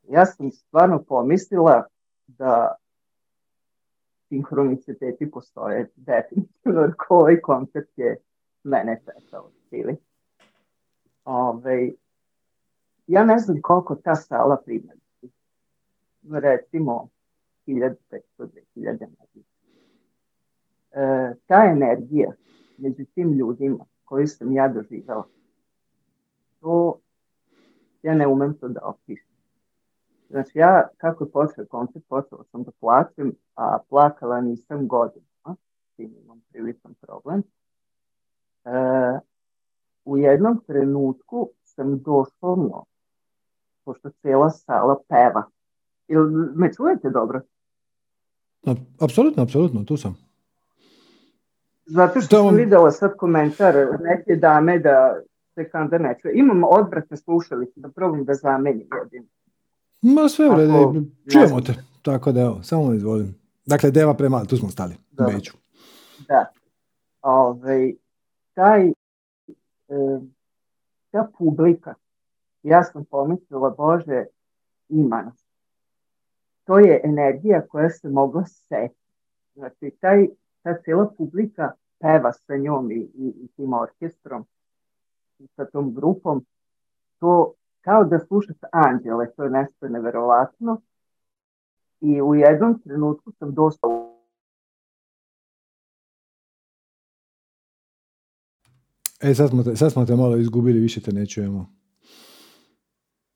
Ja 0.10 0.26
sam 0.26 0.52
stvarno 0.52 1.04
pomislila 1.04 1.86
da 2.28 2.76
sinhroniciteti 4.30 5.32
postoje 5.32 5.90
definitivno, 5.96 6.82
jer 6.82 6.94
ovaj 7.10 7.42
koncert 7.42 7.90
je 7.96 8.18
mene 8.64 9.02
čekao. 9.06 9.52
Ove, 11.26 11.92
ja 13.08 13.26
ne 13.26 13.38
znam 13.38 13.62
koliko 13.62 13.96
ta 13.96 14.16
sala 14.16 14.62
prima. 14.66 15.01
Recimo 16.30 17.10
1500-2000 17.68 19.00
metri. 19.00 19.44
E, 20.92 21.34
ta 21.46 21.66
energija 21.66 22.32
među 22.78 23.06
tim 23.06 23.34
ljudima 23.34 23.86
koju 24.06 24.28
sam 24.28 24.52
ja 24.52 24.68
doživjela, 24.68 25.28
to 26.60 27.00
ja 28.04 28.16
ne 28.16 28.28
umem 28.28 28.54
to 28.54 28.68
da 28.68 28.80
opišem. 28.84 29.32
Znači 30.30 30.52
ja, 30.58 30.88
kako 30.98 31.24
je 31.24 31.32
počeo 31.32 31.66
koncert, 31.66 32.06
počela 32.08 32.44
sam 32.44 32.64
da 32.64 32.72
plaćem, 32.80 33.34
a 33.56 33.78
plakala 33.90 34.42
nisam 34.42 34.88
godinama, 34.88 35.56
s 35.86 35.96
tim 35.96 36.16
imam 36.24 36.42
priličan 36.52 36.94
problem. 37.02 37.44
E, 38.66 38.72
u 40.06 40.18
jednom 40.18 40.64
trenutku 40.68 41.50
sam 41.64 42.00
doslovno, 42.00 42.86
pošto 43.84 44.10
cijela 44.10 44.50
sala 44.50 44.98
peva. 45.08 45.44
Ili 46.08 46.50
me 46.56 46.74
čujete 46.74 47.10
dobro? 47.10 47.42
Apsolutno, 49.00 49.44
apsolutno, 49.44 49.84
tu 49.84 49.98
sam. 49.98 50.18
Zato 51.86 52.22
što 52.22 52.48
sam 52.48 52.56
videla 52.56 52.92
sad 52.92 53.18
komentar 53.18 53.76
neke 54.04 54.36
dame 54.36 54.80
da 54.80 55.22
se 55.56 55.70
kanda 55.70 55.98
ne 55.98 56.18
čuje. 56.22 56.34
Imam 56.36 56.64
odvratne 56.64 57.18
slušalice 57.18 57.80
da 57.80 57.90
probam 57.90 58.26
da 58.26 58.34
zamenim 58.34 58.88
jedin. 59.04 59.28
Ma 60.02 60.30
sve 60.30 60.50
u 60.50 60.56
redu, 60.56 61.06
čujemo 61.32 61.62
te. 61.62 61.74
Tako 62.02 62.32
da 62.32 62.42
evo, 62.42 62.64
samo 62.64 62.94
izvolim. 62.94 63.36
Dakle, 63.66 63.92
deva 63.92 64.14
prema, 64.14 64.46
tu 64.46 64.58
smo 64.58 64.70
stali, 64.70 64.96
da. 65.12 65.26
Beću. 65.26 65.54
Da. 66.28 66.52
Ove, 67.22 67.72
ovaj, 67.72 67.94
taj, 68.54 68.88
e, 68.88 68.94
ta 71.12 71.28
publika, 71.38 71.94
ja 72.64 72.84
sam 72.84 73.06
pomislila, 73.06 73.70
Bože, 73.70 74.26
ima 74.90 75.22
nas. 75.22 75.51
To 76.64 76.80
je 76.80 77.02
energija 77.04 77.68
koja 77.68 77.90
se 77.90 78.10
mogla 78.10 78.46
setiti. 78.46 79.02
Znači, 79.54 79.92
taj, 80.02 80.28
ta 80.62 80.82
cijela 80.84 81.14
publika 81.18 81.72
peva 82.00 82.34
sa 82.34 82.58
njom 82.58 82.92
i, 82.92 82.96
i, 82.96 83.34
i 83.44 83.48
tim 83.56 83.74
orkestrom 83.74 84.46
i 85.40 85.48
sa 85.56 85.66
tom 85.66 85.94
grupom, 85.94 86.46
to 87.20 87.54
kao 87.82 88.04
da 88.04 88.20
slušate 88.20 88.68
anđele, 88.72 89.32
to 89.32 89.44
je 89.44 89.50
nešto 89.50 89.88
neverovatno. 89.88 90.82
I 92.02 92.22
u 92.22 92.36
jednom 92.36 92.80
trenutku 92.80 93.32
sam 93.32 93.54
dosta 93.54 93.88
E, 99.22 99.36
sad 99.36 99.50
smo, 99.50 99.64
te, 99.64 99.76
sad 99.76 99.92
smo 99.92 100.06
te 100.06 100.16
malo 100.16 100.38
izgubili, 100.38 100.80
više 100.80 101.02
te 101.02 101.12
ne 101.12 101.26
čujemo. 101.26 101.74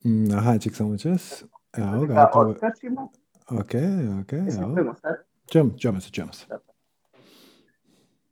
Mm, 0.05 0.31
aha, 0.37 0.57
ček 0.59 0.75
samo 0.75 0.97
čas. 0.97 1.43
Evo 1.77 2.05
ga. 2.05 2.13
Da, 2.13 2.31
otkačimo. 2.33 3.11
Ok, 3.49 3.73
ok. 4.21 4.33
Evo. 4.33 4.95
Čujemo, 5.51 5.71
čujemo 5.77 6.01
se, 6.01 6.11
čujemo 6.11 6.33
se. 6.33 6.45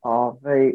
Ove, 0.02 0.74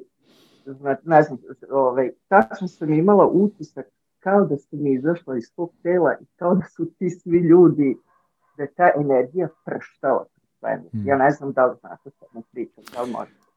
znači, 0.64 1.02
ne 1.04 1.22
znam, 1.22 1.38
ove, 1.70 2.10
tačno 2.28 2.68
sam 2.68 2.92
imala 2.92 3.26
utisak 3.26 3.86
kao 4.18 4.44
da 4.44 4.56
su 4.56 4.76
mi 4.76 4.92
izašla 4.92 5.36
iz 5.36 5.44
svog 5.54 5.72
tela 5.82 6.14
i 6.20 6.24
kao 6.36 6.54
da 6.54 6.66
su 6.76 6.84
ti 6.98 7.10
svi 7.10 7.38
ljudi, 7.38 7.96
da 8.56 8.62
je 8.62 8.72
ta 8.74 8.90
energija 8.96 9.48
prštala. 9.64 10.24
Ja 10.92 11.16
ne 11.16 11.30
znam 11.30 11.52
da 11.52 11.66
li 11.66 11.76
znate 11.80 12.10
što 12.10 12.26
ne 12.34 12.42
pričam, 12.52 12.84
da 12.94 13.02
li 13.02 13.10
možete. 13.10 13.47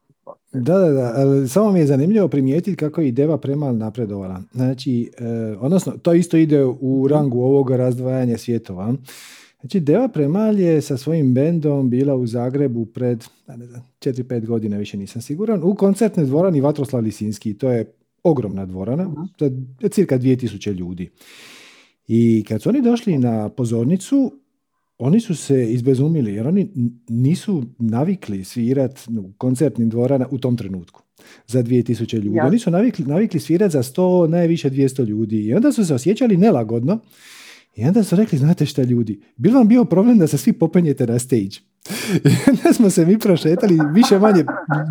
Da, 0.52 0.78
da, 0.78 0.90
da, 0.90 1.12
ali 1.16 1.48
samo 1.48 1.72
mi 1.72 1.78
je 1.78 1.86
zanimljivo 1.86 2.28
primijetiti 2.28 2.76
kako 2.76 3.00
je 3.00 3.12
Deva 3.12 3.38
premal 3.38 3.76
napredovala. 3.76 4.42
Znači, 4.52 5.10
eh, 5.18 5.56
odnosno, 5.60 5.92
to 6.02 6.14
isto 6.14 6.36
ide 6.36 6.64
u 6.64 7.08
rangu 7.08 7.40
ovog 7.40 7.70
razdvajanja 7.70 8.38
svjetova. 8.38 8.94
Znači, 9.62 9.80
Deva 9.80 10.08
Premal 10.08 10.58
je 10.58 10.80
sa 10.80 10.96
svojim 10.96 11.34
bendom 11.34 11.90
bila 11.90 12.14
u 12.14 12.26
Zagrebu 12.26 12.84
pred, 12.86 13.24
ne 13.56 13.66
znam, 13.66 13.82
4-5 14.00 14.46
godina, 14.46 14.76
više 14.76 14.96
nisam 14.96 15.22
siguran, 15.22 15.60
u 15.62 15.74
koncertnoj 15.74 16.26
dvorani 16.26 16.60
Vatroslav 16.60 17.02
Lisinski. 17.02 17.54
To 17.54 17.70
je 17.70 17.92
ogromna 18.22 18.66
dvorana, 18.66 19.28
to 19.36 19.44
je 19.44 19.52
cirka 19.90 20.18
2000 20.18 20.72
ljudi. 20.72 21.10
I 22.06 22.44
kad 22.48 22.62
su 22.62 22.68
oni 22.68 22.82
došli 22.82 23.18
na 23.18 23.48
pozornicu, 23.48 24.32
oni 25.04 25.20
su 25.20 25.34
se 25.34 25.72
izbezumili 25.72 26.34
jer 26.34 26.46
oni 26.46 26.68
nisu 27.08 27.64
navikli 27.78 28.44
svirat 28.44 29.00
u 29.08 29.32
koncertnim 29.38 29.88
dvorana 29.88 30.26
u 30.30 30.38
tom 30.38 30.56
trenutku 30.56 31.02
za 31.46 31.62
2000 31.62 32.14
ljudi. 32.22 32.40
Oni 32.40 32.58
su 32.58 32.70
navikli, 32.70 33.04
navikli 33.04 33.40
svirati 33.40 33.72
za 33.72 33.82
100, 33.82 34.28
najviše 34.28 34.70
200 34.70 35.04
ljudi. 35.04 35.36
I 35.36 35.54
onda 35.54 35.72
su 35.72 35.86
se 35.86 35.94
osjećali 35.94 36.36
nelagodno 36.36 36.98
i 37.76 37.84
onda 37.84 38.04
su 38.04 38.16
rekli, 38.16 38.38
znate 38.38 38.66
šta 38.66 38.82
ljudi, 38.82 39.20
bilo 39.36 39.58
vam 39.58 39.68
bio 39.68 39.84
problem 39.84 40.18
da 40.18 40.26
se 40.26 40.38
svi 40.38 40.52
popenjete 40.52 41.06
na 41.06 41.18
stage. 41.18 41.71
I 42.24 42.50
onda 42.50 42.72
smo 42.72 42.90
se 42.90 43.06
mi 43.06 43.18
prošetali, 43.18 43.78
više 43.94 44.18
manje, 44.18 44.44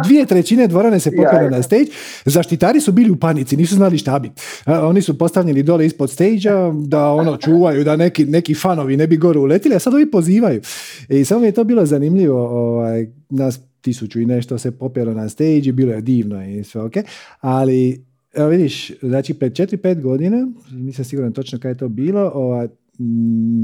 dvije 0.06 0.26
trećine 0.26 0.68
dvorane 0.68 1.00
se 1.00 1.12
popele 1.12 1.50
na 1.50 1.64
stage, 1.64 1.86
zaštitari 2.26 2.82
su 2.82 2.92
bili 2.92 3.10
u 3.10 3.16
panici, 3.16 3.58
nisu 3.58 3.76
znali 3.76 3.98
šta 3.98 4.20
bi. 4.20 4.32
Oni 4.66 5.02
su 5.02 5.18
postavljeni 5.18 5.64
dole 5.64 5.86
ispod 5.86 6.12
stage 6.12 6.50
da 6.74 7.12
ono 7.12 7.38
čuvaju, 7.38 7.84
da 7.84 7.96
neki, 7.96 8.26
neki 8.26 8.54
fanovi 8.56 8.98
ne 8.98 9.08
bi 9.08 9.18
gore 9.18 9.40
uletili, 9.40 9.76
a 9.76 9.80
sad 9.80 9.94
ovi 9.94 10.12
pozivaju. 10.12 10.62
I 11.10 11.26
samo 11.26 11.42
mi 11.42 11.48
je 11.48 11.52
to 11.52 11.64
bilo 11.64 11.86
zanimljivo, 11.86 12.48
ovaj, 12.48 13.08
nas 13.30 13.60
tisuću 13.82 14.20
i 14.20 14.26
nešto 14.26 14.58
se 14.58 14.72
popelo 14.72 15.14
na 15.14 15.30
stage, 15.30 15.72
bilo 15.72 15.94
je 15.94 16.02
divno 16.02 16.46
i 16.46 16.64
sve 16.64 16.82
ok, 16.82 16.94
ali 17.40 18.12
Evo 18.34 18.48
vidiš, 18.48 18.92
znači 19.02 19.34
pred 19.34 19.52
4-5 19.52 20.02
godina, 20.02 20.48
nisam 20.72 21.06
siguran 21.06 21.34
točno 21.34 21.60
kada 21.60 21.70
je 21.70 21.78
to 21.78 21.90
bilo, 21.90 22.32
ova, 22.34 22.68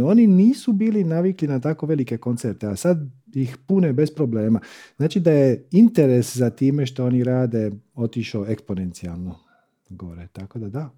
oni 0.04 0.28
nisu 0.28 0.74
bili 0.74 1.04
navikli 1.04 1.48
na 1.48 1.60
tako 1.60 1.86
velike 1.86 2.18
koncerte, 2.18 2.68
a 2.68 2.76
sad 2.76 2.98
ih 3.36 3.58
pune 3.68 3.94
bez 3.94 4.12
problema. 4.16 4.60
Znači 4.98 5.20
da 5.20 5.32
je 5.32 5.68
interes 5.72 6.38
za 6.38 6.50
time 6.50 6.86
što 6.86 7.06
oni 7.06 7.24
rade 7.24 7.72
otišao 7.96 8.46
eksponencijalno 8.46 9.36
gore. 9.90 10.28
Tako 10.34 10.60
da 10.60 10.70
da. 10.70 10.90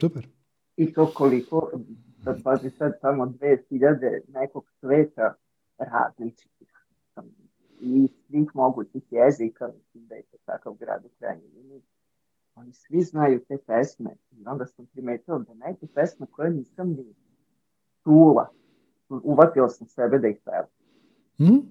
Super. 0.00 0.28
I 0.76 0.92
to 0.92 1.10
koliko, 1.14 1.70
da 2.24 2.36
pazi 2.44 2.70
sad 2.70 2.92
samo 3.00 3.26
2000 3.26 4.20
nekog 4.28 4.64
sveta 4.80 5.34
različitih 5.78 6.68
i 7.80 8.08
svih 8.26 8.50
mogućih 8.54 9.02
jezika, 9.10 9.68
mislim 9.76 10.06
da 10.06 10.14
je 10.14 10.22
to 10.22 10.36
takav 10.44 10.74
grad 10.74 11.04
u 11.04 11.08
krajnjoj 11.18 11.48
oni 12.54 12.72
svi 12.72 13.02
znaju 13.02 13.40
te 13.48 13.58
pesme. 13.66 14.10
I 14.30 14.46
onda 14.46 14.66
sam 14.66 14.86
primetila 14.86 15.38
da 15.38 15.54
neke 15.54 15.86
pesme 15.86 16.26
koje 16.30 16.50
nisam 16.50 16.88
ni 16.88 17.14
čula, 18.02 18.48
uvatila 19.08 19.68
sam 19.68 19.86
sebe 19.86 20.18
da 20.18 20.28
ih 20.28 20.36
pevam. 20.44 20.68
Hmm? 21.38 21.62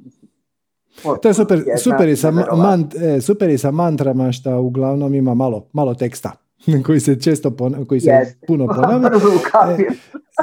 To 1.22 1.28
je 1.28 1.34
super, 1.34 1.64
super, 1.78 2.10
i 2.10 2.16
sa, 2.16 2.32
mant, 2.32 2.96
e, 2.96 3.22
super 3.22 3.50
i 3.50 3.58
sa 3.58 3.72
mantrama 3.72 4.32
što 4.32 4.62
uglavnom 4.62 5.16
ima 5.16 5.34
malo, 5.34 5.68
malo 5.74 5.94
teksta 5.94 6.32
koji 6.86 7.00
se 7.00 7.20
često 7.20 7.52
pon, 7.52 7.86
koji 7.86 8.00
se 8.00 8.10
yes. 8.10 8.48
puno 8.48 8.68
ponavlja. 8.68 9.10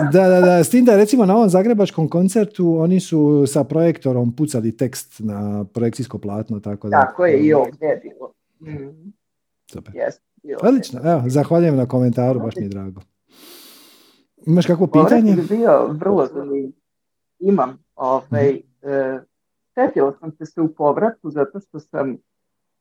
E, 0.00 0.04
da, 0.12 0.28
da, 0.28 0.40
da, 0.40 0.64
s 0.64 0.70
tim 0.70 0.84
da 0.84 0.96
recimo 0.96 1.26
na 1.26 1.36
ovom 1.36 1.48
zagrebačkom 1.48 2.08
koncertu 2.08 2.76
oni 2.78 3.00
su 3.00 3.44
sa 3.46 3.64
projektorom 3.64 4.36
pucali 4.36 4.76
tekst 4.76 5.14
na 5.18 5.64
projekcijsko 5.64 6.18
platno. 6.18 6.60
Tako, 6.60 6.88
da, 6.88 7.00
tako 7.00 7.26
je 7.26 7.38
i 7.38 7.52
ovdje 7.52 7.88
je 7.88 7.96
bilo. 7.96 8.32
Mm. 8.60 9.12
Super. 9.72 9.94
Yes. 9.94 10.18
Odlično, 10.62 11.00
evo, 11.04 11.22
zahvaljujem 11.26 11.76
na 11.76 11.86
komentaru, 11.86 12.40
baš 12.40 12.56
mi 12.56 12.62
je 12.62 12.68
drago. 12.68 13.00
Imaš 14.46 14.66
kakvo 14.66 14.86
pitanje? 14.86 15.30
je 15.30 15.42
bio 15.48 15.86
vrlo 15.86 16.26
zanimljiv. 16.26 16.72
Imam. 17.38 17.78
Ovaj, 17.96 18.52
mm. 18.52 18.88
e, 18.88 19.20
sam 20.20 20.32
se 20.46 20.60
u 20.60 20.74
povratku 20.74 21.30
zato 21.30 21.60
što 21.60 21.80
sam 21.80 22.16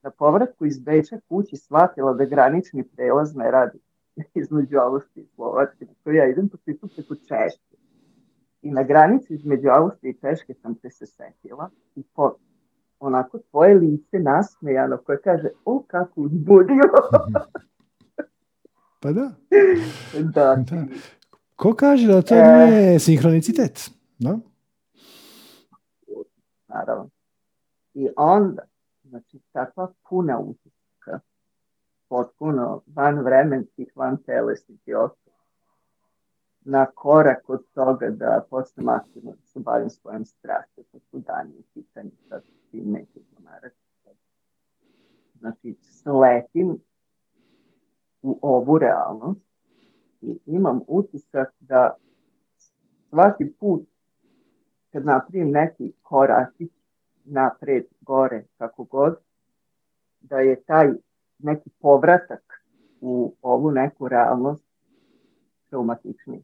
na 0.04 0.10
povratku 0.10 0.65
iz 0.65 0.80
Beča 0.80 1.19
kući 1.28 1.58
shvatila 1.58 2.13
da 2.13 2.26
granični 2.26 2.84
prelaz 2.84 3.36
ne 3.36 3.52
radi 3.52 3.80
između 4.41 4.78
Austrije 4.78 5.24
i 5.24 5.28
Slovačke, 5.36 5.86
na 6.06 6.12
ja 6.12 6.30
idem 6.30 6.50
po 6.50 6.58
svijetu 6.58 6.88
preko 6.88 7.15
Češke. 7.15 7.76
I 8.62 8.72
na 8.72 8.84
granici 8.84 9.34
između 9.34 9.69
Austrije 9.69 10.12
i 10.12 10.19
Češke 10.22 10.54
sam 10.54 10.76
te 10.76 10.89
se 10.89 11.06
setila 11.06 11.69
i 11.95 12.04
po 12.15 12.36
onako 13.00 13.40
tvoje 13.52 13.76
lice 13.76 14.20
nasmejano 14.20 14.98
koje 14.98 15.22
kaže, 15.22 15.50
o 15.66 15.84
kako 15.88 16.22
uzbudio. 16.22 16.84
pa 19.02 19.12
da. 19.12 19.32
da. 20.36 20.56
da. 20.56 20.86
Ko 21.56 21.74
kaže 21.74 22.08
da 22.08 22.22
to 22.22 22.36
e... 22.36 22.68
nije 22.68 23.00
sinhronicitet? 23.00 23.90
No? 24.20 24.40
Naravno. 26.68 27.10
I 27.94 28.10
onda, 28.18 28.64
znači, 29.04 29.40
takva 29.52 29.92
puna 30.10 30.40
utiska, 30.40 31.20
potpuno 32.10 32.82
van 32.96 33.20
vremenskih, 33.20 33.92
van 33.96 34.18
telesnih 34.18 34.80
i 34.86 34.94
na 36.62 36.86
korak 36.86 37.50
od 37.50 37.64
toga 37.74 38.10
da 38.10 38.46
posle 38.50 38.84
aktivno 38.88 39.32
da 39.32 39.46
se 39.46 39.60
bavim 39.60 39.90
svojom 39.90 40.26
strastom, 40.26 40.84
to 40.92 41.00
su 41.00 41.20
dani 41.20 41.54
u 41.60 41.64
pitanju, 41.74 42.12
sad 42.30 42.44
neću 42.78 43.20
zamarati. 43.36 43.76
Znači, 45.40 45.76
sletim 45.82 46.80
u 48.22 48.40
ovu 48.42 48.78
realnost 48.78 49.42
i 50.22 50.40
imam 50.46 50.82
utisak 50.88 51.54
da 51.60 51.96
svaki 53.10 53.54
put 53.60 53.88
kad 54.92 55.06
napravim 55.06 55.52
neki 55.52 55.94
koracić 56.02 56.72
napred, 57.24 57.86
gore, 58.02 58.46
kako 58.58 58.84
god, 58.84 59.18
da 60.22 60.40
je 60.40 60.64
taj 60.64 60.94
neki 61.40 61.70
povratak 61.80 62.64
u 63.02 63.34
ovu 63.42 63.72
neku 63.72 64.08
realnost 64.08 64.64
traumatični. 65.70 66.44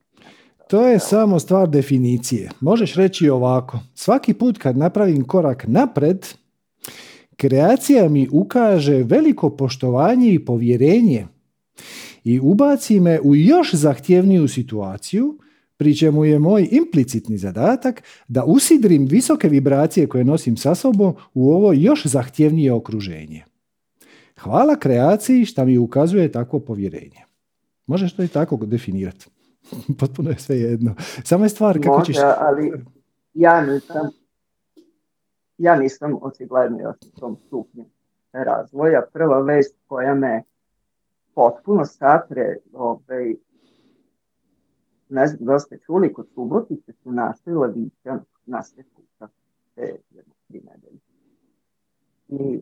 To 0.67 0.87
je 0.87 0.99
samo 0.99 1.39
stvar 1.39 1.69
definicije. 1.69 2.49
Možeš 2.59 2.95
reći 2.95 3.29
ovako. 3.29 3.79
Svaki 3.93 4.33
put 4.33 4.57
kad 4.57 4.77
napravim 4.77 5.23
korak 5.23 5.65
napred, 5.67 6.25
kreacija 7.35 8.09
mi 8.09 8.27
ukaže 8.31 9.03
veliko 9.03 9.49
poštovanje 9.49 10.33
i 10.33 10.45
povjerenje 10.45 11.27
i 12.23 12.39
ubaci 12.39 12.99
me 12.99 13.19
u 13.21 13.35
još 13.35 13.73
zahtjevniju 13.73 14.47
situaciju, 14.47 15.37
pri 15.77 15.97
čemu 15.97 16.25
je 16.25 16.39
moj 16.39 16.67
implicitni 16.71 17.37
zadatak 17.37 18.03
da 18.27 18.43
usidrim 18.43 19.05
visoke 19.05 19.49
vibracije 19.49 20.07
koje 20.07 20.23
nosim 20.23 20.57
sa 20.57 20.75
sobom 20.75 21.15
u 21.33 21.51
ovo 21.51 21.73
još 21.73 22.05
zahtjevnije 22.05 22.73
okruženje. 22.73 23.43
Hvala 24.39 24.75
kreaciji 24.75 25.45
što 25.45 25.65
mi 25.65 25.77
ukazuje 25.77 26.31
takvo 26.31 26.59
povjerenje. 26.59 27.21
Možeš 27.87 28.13
to 28.13 28.23
i 28.23 28.27
tako 28.27 28.57
definirati. 28.57 29.34
Potpuno 29.99 30.29
je 30.29 30.39
sve 30.39 30.59
jedno. 30.59 30.95
Samo 31.23 31.45
je 31.45 31.49
stvar 31.49 31.79
kako 31.83 31.97
Može, 31.97 32.21
ali 32.37 32.73
ja 33.33 33.61
nisam, 33.61 34.09
ja 35.57 35.75
nisam 35.75 36.17
očigledno 36.21 36.79
još 36.79 36.95
u 37.01 37.19
tom 37.19 37.37
stupnju 37.47 37.85
razvoja. 38.33 39.01
Prva 39.13 39.41
vest 39.41 39.75
koja 39.87 40.15
me 40.15 40.43
potpuno 41.33 41.85
satre, 41.85 42.57
ovaj, 42.73 43.35
ne 45.09 45.27
znam 45.27 45.45
da 45.45 45.59
ste 45.59 45.77
čuli, 45.85 46.13
kod 46.13 46.27
Subotice 46.33 46.93
su 46.93 47.11
našli 47.11 47.53
lavića 47.53 48.19
na 48.45 48.63
sve 48.63 48.83
puta 48.95 49.27
te 49.75 49.95
jedne 50.09 50.33
tri 50.47 50.61
nedelje. 50.61 50.99
I 52.27 52.61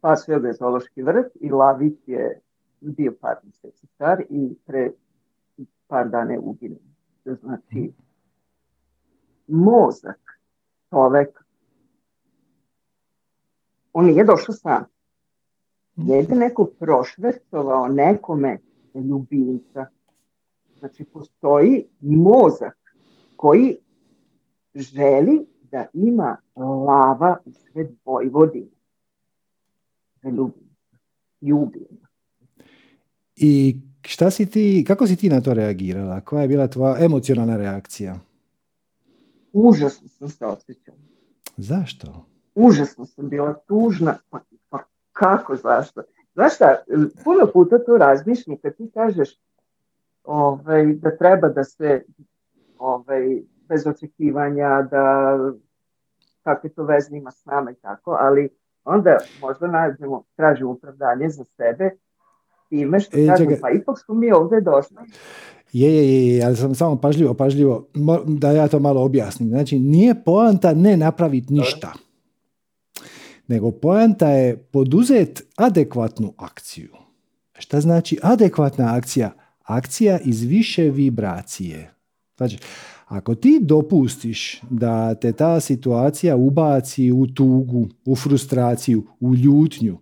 pa 0.00 0.16
sve 0.16 0.34
je 0.34 0.52
zoološki 0.52 1.02
vrt 1.02 1.36
i 1.40 1.50
lavić 1.50 1.98
je 2.06 2.40
bio 2.80 3.12
par 3.20 3.36
mjeseci 3.42 3.86
star 3.86 4.22
i 4.30 4.56
pre 4.66 4.90
par 5.86 6.08
dana 6.10 6.32
je 6.32 6.38
uginuo. 6.38 6.78
Znači, 7.24 7.92
mozak 9.46 10.20
čovek, 10.90 11.44
on 13.92 14.06
nije 14.06 14.24
došao 14.24 14.54
sam. 14.54 14.84
Je 15.96 16.26
neko 16.28 16.64
prošvercovao 16.64 17.88
nekome 17.88 18.58
ljubimca. 18.94 19.86
Znači, 20.78 21.04
postoji 21.04 21.86
mozak 22.00 22.78
koji 23.36 23.76
želi 24.74 25.46
da 25.62 25.86
ima 25.92 26.36
lava 26.56 27.36
u 27.44 27.52
sred 27.52 27.88
Vojvodine. 28.04 28.70
Za 30.22 30.28
ljubimca. 30.28 30.96
Ljubimca. 31.40 32.06
I 33.36 33.80
šta 34.06 34.30
si 34.30 34.50
ti, 34.50 34.84
kako 34.86 35.06
si 35.06 35.16
ti 35.16 35.28
na 35.28 35.40
to 35.40 35.54
reagirala? 35.54 36.20
Koja 36.20 36.42
je 36.42 36.48
bila 36.48 36.68
tvoja 36.68 37.04
emocionalna 37.04 37.56
reakcija? 37.56 38.14
Užasno 39.52 40.08
sam 40.08 40.28
se 40.28 40.46
osjećala. 40.46 40.98
Zašto? 41.56 42.26
Užasno 42.54 43.06
sam 43.06 43.28
bila 43.28 43.54
tužna. 43.54 44.18
Pa, 44.30 44.40
pa 44.68 44.78
kako, 45.12 45.56
zašto? 45.56 46.02
Znaš 46.34 46.54
šta, 46.54 46.76
puno 47.24 47.46
puta 47.52 47.78
to 47.78 47.96
razmišljam 47.96 48.56
kad 48.62 48.76
ti 48.76 48.90
kažeš 48.94 49.40
ovaj, 50.24 50.94
da 50.94 51.16
treba 51.16 51.48
da 51.48 51.64
se 51.64 52.04
ovaj, 52.78 53.42
bez 53.68 53.86
očekivanja, 53.86 54.82
da 54.90 55.36
kakve 56.42 56.70
to 56.70 56.84
veze 56.84 57.16
ima 57.16 57.30
s 57.30 57.44
nama 57.44 57.70
i 57.70 57.74
tako, 57.74 58.16
ali 58.20 58.48
onda 58.84 59.18
možda 59.40 59.66
nađemo, 59.66 60.24
tražimo 60.36 60.70
opravdanje 60.70 61.28
za 61.28 61.44
sebe 61.44 61.90
time 62.76 63.00
što 63.00 63.18
e, 63.18 63.26
kažem, 63.26 63.56
pa 63.60 63.70
ipak 63.70 63.98
smo 64.04 64.14
mi 64.14 64.32
ovdje 64.32 64.60
došli. 64.60 64.96
Je, 65.72 65.94
je, 65.94 66.28
je, 66.28 66.44
ali 66.44 66.56
sam 66.56 66.74
samo 66.74 66.96
pažljivo, 66.96 67.34
pažljivo, 67.34 67.88
da 68.26 68.50
ja 68.50 68.68
to 68.68 68.78
malo 68.78 69.04
objasnim. 69.04 69.48
Znači, 69.48 69.78
nije 69.78 70.24
poanta 70.24 70.74
ne 70.74 70.96
napraviti 70.96 71.52
ništa, 71.52 71.92
nego 73.46 73.70
poanta 73.70 74.28
je 74.28 74.56
poduzet 74.56 75.42
adekvatnu 75.56 76.34
akciju. 76.36 76.90
Šta 77.58 77.80
znači 77.80 78.18
adekvatna 78.22 78.94
akcija? 78.96 79.30
Akcija 79.62 80.18
iz 80.24 80.42
više 80.42 80.90
vibracije. 80.90 81.94
Znači, 82.36 82.58
ako 83.06 83.34
ti 83.34 83.58
dopustiš 83.62 84.60
da 84.70 85.14
te 85.14 85.32
ta 85.32 85.60
situacija 85.60 86.36
ubaci 86.36 87.12
u 87.12 87.26
tugu, 87.26 87.88
u 88.04 88.16
frustraciju, 88.16 89.06
u 89.20 89.34
ljutnju 89.34 89.98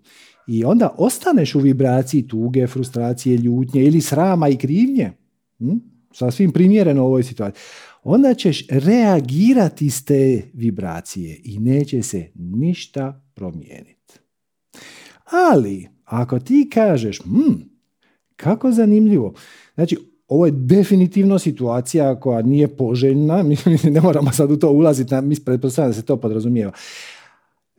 i 0.47 0.65
onda 0.65 0.95
ostaneš 0.99 1.55
u 1.55 1.61
vibraciji 1.61 2.29
tuge, 2.29 2.67
frustracije, 2.67 3.37
ljutnje 3.37 3.85
ili 3.85 4.01
srama 4.01 4.49
i 4.49 4.57
krivnje, 4.57 5.13
hm? 5.59 5.77
sasvim 6.13 6.53
primjereno 6.53 7.03
u 7.03 7.07
ovoj 7.07 7.23
situaciji, 7.23 7.63
onda 8.03 8.35
ćeš 8.35 8.67
reagirati 8.69 9.87
iz 9.87 10.05
te 10.05 10.43
vibracije 10.53 11.41
i 11.45 11.59
neće 11.59 12.03
se 12.03 12.31
ništa 12.35 13.25
promijeniti. 13.35 14.15
Ali, 15.51 15.89
ako 16.05 16.39
ti 16.39 16.71
kažeš, 16.73 17.21
hm, 17.23 17.63
kako 18.37 18.73
zanimljivo, 18.73 19.35
znači, 19.75 19.97
ovo 20.29 20.47
je 20.47 20.53
definitivno 20.53 21.39
situacija 21.39 22.21
koja 22.21 22.43
nije 22.43 22.77
poželjna, 22.77 23.45
ne 23.95 24.01
moramo 24.01 24.33
sad 24.33 24.51
u 24.51 24.57
to 24.57 24.71
ulaziti, 24.71 25.15
mi 25.23 25.37
pretpostavljamo 25.37 25.91
da 25.91 26.01
se 26.01 26.07
to 26.07 26.17
podrazumijeva. 26.17 26.73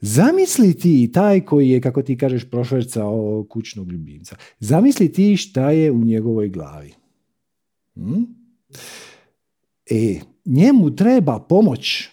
Zamisli 0.06 0.74
ti 0.74 1.12
taj 1.14 1.46
koji 1.46 1.70
je, 1.70 1.82
kako 1.82 2.02
ti 2.02 2.18
kažeš, 2.18 2.50
prošvercao 2.50 3.46
kućnog 3.50 3.92
ljubimca. 3.92 4.36
Zamisli 4.60 5.12
ti 5.12 5.38
šta 5.38 5.72
je 5.72 5.92
u 5.92 5.98
njegovoj 5.98 6.50
glavi. 6.50 6.94
Hm? 7.96 8.24
E, 9.90 10.20
njemu 10.46 10.96
treba 10.96 11.40
pomoć. 11.40 12.10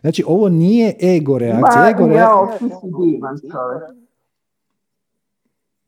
Znači, 0.00 0.24
ovo 0.26 0.48
nije 0.48 0.96
ego 1.02 1.38
reakcija. 1.38 1.90
Ego 1.90 2.06
reakcija. 2.06 2.68
Ja, 2.70 3.94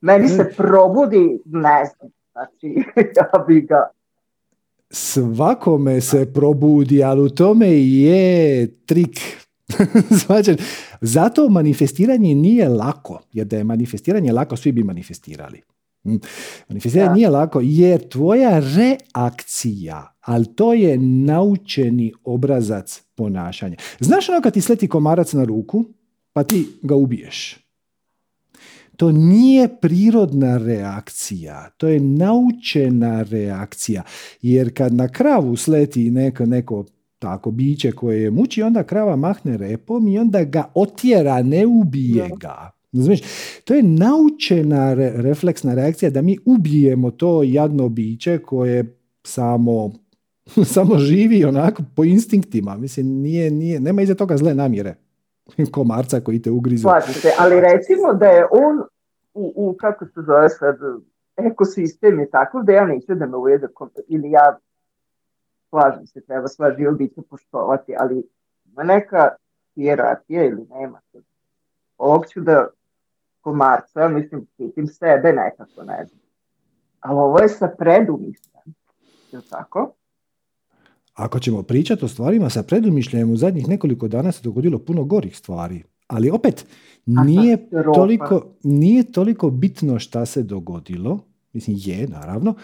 Meni 0.01 0.29
se 0.29 0.53
probudi, 0.57 1.41
ne 1.45 1.85
znam, 1.85 2.11
znači, 2.33 2.85
ja 3.17 3.45
bi 3.47 3.61
ga... 3.61 3.89
Svakome 4.91 6.01
se 6.01 6.33
probudi, 6.33 7.03
ali 7.03 7.23
u 7.23 7.29
tome 7.29 7.69
je 7.83 8.67
trik 8.87 9.45
Zato 11.05 11.49
manifestiranje 11.49 12.35
nije 12.35 12.69
lako, 12.69 13.21
jer 13.33 13.47
da 13.47 13.57
je 13.57 13.65
manifestiranje 13.65 14.33
lako, 14.33 14.57
svi 14.57 14.73
bi 14.73 14.83
manifestirali. 14.83 15.61
Hm. 16.03 16.17
Manifestiranje 16.69 17.15
nije 17.15 17.31
lako 17.31 17.61
jer 17.63 18.09
tvoja 18.09 18.63
reakcija, 18.77 20.15
ali 20.21 20.47
to 20.47 20.73
je 20.73 20.99
naučeni 20.99 22.13
obrazac 22.25 23.03
ponašanja. 23.15 23.77
Znaš 24.01 24.29
ono 24.29 24.41
kad 24.41 24.53
ti 24.53 24.61
sleti 24.61 24.89
komarac 24.89 25.33
na 25.33 25.45
ruku, 25.45 25.85
pa 26.33 26.45
ti 26.45 26.67
ga 26.83 26.95
ubiješ. 26.95 27.59
To 28.97 29.13
nije 29.13 29.69
prirodna 29.81 30.57
reakcija, 30.57 31.71
to 31.77 31.89
je 31.89 32.01
naučena 32.01 33.23
reakcija. 33.23 34.03
Jer 34.43 34.77
kad 34.77 34.95
na 34.95 35.09
kravu 35.09 35.57
sleti 35.57 36.11
neko, 36.11 36.47
neko 36.47 36.85
tako 37.25 37.51
biće 37.51 37.93
koje 37.93 38.23
je 38.23 38.31
muči, 38.31 38.63
onda 38.63 38.83
krava 38.83 39.17
mahne 39.17 39.57
repom 39.57 40.09
i 40.09 40.19
onda 40.19 40.45
ga 40.45 40.65
otjera, 40.75 41.43
ne 41.43 41.67
ubije 41.67 42.31
ga. 42.41 42.71
Znači, 42.93 43.25
to 43.65 43.75
je 43.75 43.83
naučena 43.83 44.95
refleksna 44.95 45.75
reakcija 45.75 46.11
da 46.11 46.23
mi 46.23 46.39
ubijemo 46.47 47.11
to 47.11 47.43
jadno 47.43 47.89
biće 47.89 48.39
koje 48.39 48.97
samo, 49.23 49.93
samo 50.75 50.99
živi 50.99 51.45
onako 51.45 51.83
po 51.97 52.05
instinktima. 52.05 52.77
Mislim, 52.77 53.07
nije, 53.07 53.51
nije, 53.51 53.81
nema 53.81 54.03
iza 54.03 54.15
toga 54.15 54.37
zle 54.37 54.55
namjere 54.55 54.95
komarca 55.75 56.21
koji 56.21 56.43
te 56.43 56.51
ugrizu. 56.51 56.83
Slažim 56.83 57.15
se, 57.15 57.31
ali 57.39 57.61
recimo 57.61 58.15
da 58.15 58.27
je 58.27 58.45
on 58.51 58.79
u, 59.35 59.53
u 59.57 59.77
kako 59.81 60.05
se 60.05 60.21
zove 60.27 60.49
sad, 60.49 60.77
ekosistem 61.37 62.21
je 62.21 62.31
tako 62.31 62.63
da 62.63 62.73
ja 62.73 62.87
neću 62.87 63.15
da 63.15 63.27
me 63.27 63.37
ujede 63.37 63.67
ili 64.09 64.31
ja 64.31 64.59
slažem 65.75 66.07
se, 66.07 66.21
treba 66.21 66.49
sva 66.49 66.75
živo 66.79 66.93
biće 66.93 67.23
poštovati, 67.31 67.95
ali 67.99 68.23
ima 68.73 68.83
neka 68.83 69.29
hijerarhija 69.75 70.45
ili 70.45 70.67
nema. 70.71 71.01
Ovog 71.99 72.27
ću 72.27 72.41
da 72.41 72.67
komarca, 73.41 74.09
mislim, 74.09 74.47
pitim 74.57 74.87
sebe 74.87 75.33
nekako, 75.33 75.83
ne 75.83 76.07
znam. 76.07 76.21
Ali 77.01 77.19
ovo 77.19 77.39
je 77.39 77.49
sa 77.49 77.69
predumišljem, 77.79 78.75
je 79.33 79.41
tako? 79.51 79.93
Ako 81.15 81.39
ćemo 81.39 81.63
pričati 81.63 82.05
o 82.05 82.09
stvarima 82.09 82.51
sa 82.51 82.63
predumišljajem, 82.63 83.31
u 83.31 83.37
zadnjih 83.37 83.69
nekoliko 83.69 84.09
dana 84.09 84.33
se 84.33 84.43
dogodilo 84.43 84.79
puno 84.79 85.05
gorih 85.05 85.37
stvari. 85.37 85.83
Ali 86.07 86.31
opet, 86.31 86.67
nije 87.07 87.69
toliko, 87.95 88.47
nije 88.63 89.13
toliko 89.13 89.51
bitno 89.51 89.99
šta 89.99 90.27
se 90.27 90.43
dogodilo, 90.43 91.21
mislim 91.53 91.77
je 91.81 92.09
naravno, 92.09 92.55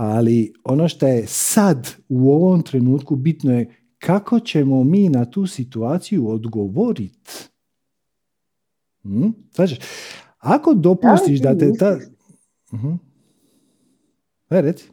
ali 0.00 0.52
ono 0.64 0.88
što 0.88 1.06
je 1.06 1.26
sad 1.26 1.88
u 2.08 2.32
ovom 2.32 2.62
trenutku 2.62 3.16
bitno 3.16 3.58
je 3.58 3.74
kako 3.98 4.40
ćemo 4.40 4.84
mi 4.84 5.08
na 5.08 5.30
tu 5.30 5.46
situaciju 5.46 6.28
odgovoriti. 6.28 7.48
Hmm? 9.02 9.34
ako 10.38 10.74
dopustiš 10.74 11.40
da, 11.40 11.58
te 11.58 11.72
ta... 11.78 11.96
Uh-huh. 12.72 12.98
E, 14.50 14.60
reci. 14.60 14.90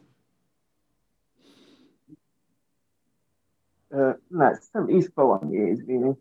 Ne, 4.30 4.56
sam 4.60 4.90
ispala 4.90 5.40
mi 5.42 5.56
je, 5.56 5.72
izvini. 5.72 6.14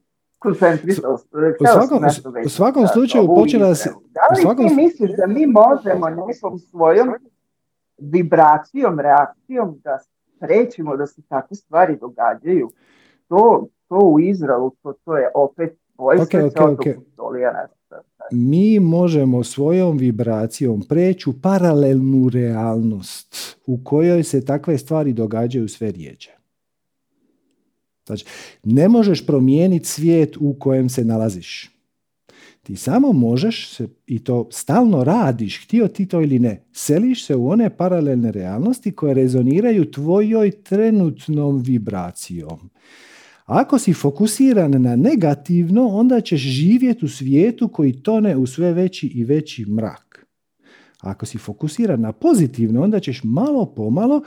U 0.45 0.53
svakom, 0.53 2.03
u 2.45 2.49
svakom 2.49 2.87
slučaju 2.87 3.27
počela 3.27 3.75
se... 3.75 3.89
Da 3.89 4.35
li 4.35 4.41
svakom... 4.41 4.67
ti 4.67 4.75
misliš 4.75 5.11
da 5.17 5.27
mi 5.27 5.45
možemo 5.45 6.09
nekom 6.09 6.59
svojom 6.59 7.07
vibracijom, 7.97 8.99
reakcijom 8.99 9.79
da 9.83 9.99
prećemo 10.39 10.97
da 10.97 11.07
se 11.07 11.21
takve 11.21 11.55
stvari 11.55 11.97
događaju? 12.01 12.71
To, 13.27 13.67
to 13.87 13.95
u 13.95 14.19
Izraelu, 14.19 14.71
to, 14.83 14.93
to 15.05 15.17
je 15.17 15.29
opet 15.35 15.77
vojska 15.97 16.37
okay, 16.37 16.51
okay, 16.51 16.75
okay. 16.77 16.95
Mi 18.31 18.79
možemo 18.79 19.43
svojom 19.43 19.97
vibracijom 19.97 20.81
preći 20.89 21.29
u 21.29 21.33
paralelnu 21.41 22.29
realnost 22.29 23.35
u 23.65 23.79
kojoj 23.83 24.23
se 24.23 24.45
takve 24.45 24.77
stvari 24.77 25.13
događaju 25.13 25.67
sve 25.67 25.91
rijeđe. 25.91 26.29
Znači, 28.05 28.25
ne 28.63 28.89
možeš 28.89 29.25
promijeniti 29.25 29.85
svijet 29.85 30.37
u 30.39 30.55
kojem 30.59 30.89
se 30.89 31.03
nalaziš. 31.03 31.74
Ti 32.65 32.75
samo 32.75 33.13
možeš, 33.13 33.69
se, 33.69 33.87
i 34.07 34.23
to 34.23 34.47
stalno 34.51 35.03
radiš, 35.03 35.63
htio 35.63 35.87
ti 35.87 36.05
to 36.05 36.21
ili 36.21 36.39
ne, 36.39 36.63
seliš 36.73 37.25
se 37.25 37.35
u 37.35 37.49
one 37.49 37.77
paralelne 37.77 38.31
realnosti 38.31 38.91
koje 38.91 39.13
rezoniraju 39.13 39.91
tvojoj 39.91 40.51
trenutnom 40.51 41.57
vibracijom. 41.57 42.69
Ako 43.45 43.79
si 43.79 43.93
fokusiran 43.93 44.81
na 44.81 44.95
negativno, 44.95 45.87
onda 45.87 46.21
ćeš 46.21 46.41
živjeti 46.41 47.05
u 47.05 47.09
svijetu 47.09 47.67
koji 47.67 48.01
tone 48.01 48.37
u 48.37 48.45
sve 48.45 48.73
veći 48.73 49.07
i 49.07 49.23
veći 49.23 49.65
mrak. 49.65 50.25
Ako 50.99 51.25
si 51.25 51.37
fokusiran 51.37 52.01
na 52.01 52.11
pozitivno, 52.11 52.83
onda 52.83 52.99
ćeš 52.99 53.21
malo 53.23 53.65
pomalo 53.65 54.21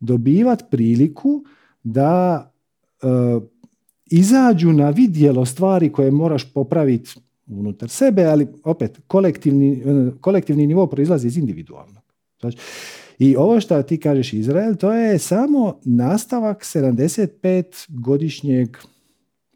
dobivati 0.00 0.64
priliku 0.70 1.44
da 1.82 2.52
uh, 3.02 3.42
izađu 4.06 4.72
na 4.72 4.90
vidjelo 4.90 5.44
stvari 5.44 5.92
koje 5.92 6.10
moraš 6.10 6.52
popraviti 6.52 7.10
unutar 7.46 7.88
sebe, 7.88 8.24
ali 8.24 8.46
opet 8.64 9.00
kolektivni, 9.06 9.72
e, 9.72 10.10
kolektivni 10.20 10.66
nivo 10.66 10.86
proizlazi 10.86 11.26
iz 11.26 11.36
individualnog. 11.36 12.02
Znači, 12.40 12.58
I 13.18 13.36
ovo 13.36 13.60
što 13.60 13.82
ti 13.82 14.00
kažeš 14.00 14.32
Izrael, 14.32 14.76
to 14.76 14.92
je 14.92 15.18
samo 15.18 15.80
nastavak 15.84 16.64
75 16.64 17.86
godišnjeg 17.88 18.76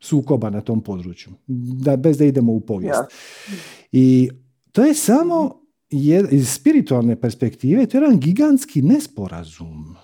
sukoba 0.00 0.50
na 0.50 0.60
tom 0.60 0.80
području, 0.80 1.32
da, 1.46 1.96
bez 1.96 2.18
da 2.18 2.24
idemo 2.24 2.52
u 2.52 2.60
povijest. 2.60 3.00
I 3.92 4.30
to 4.72 4.84
je 4.84 4.94
samo 4.94 5.62
iz 6.30 6.48
spiritualne 6.48 7.20
perspektive, 7.20 7.86
to 7.86 7.98
je 7.98 8.02
jedan 8.02 8.20
gigantski 8.20 8.82
nesporazum. 8.82 9.96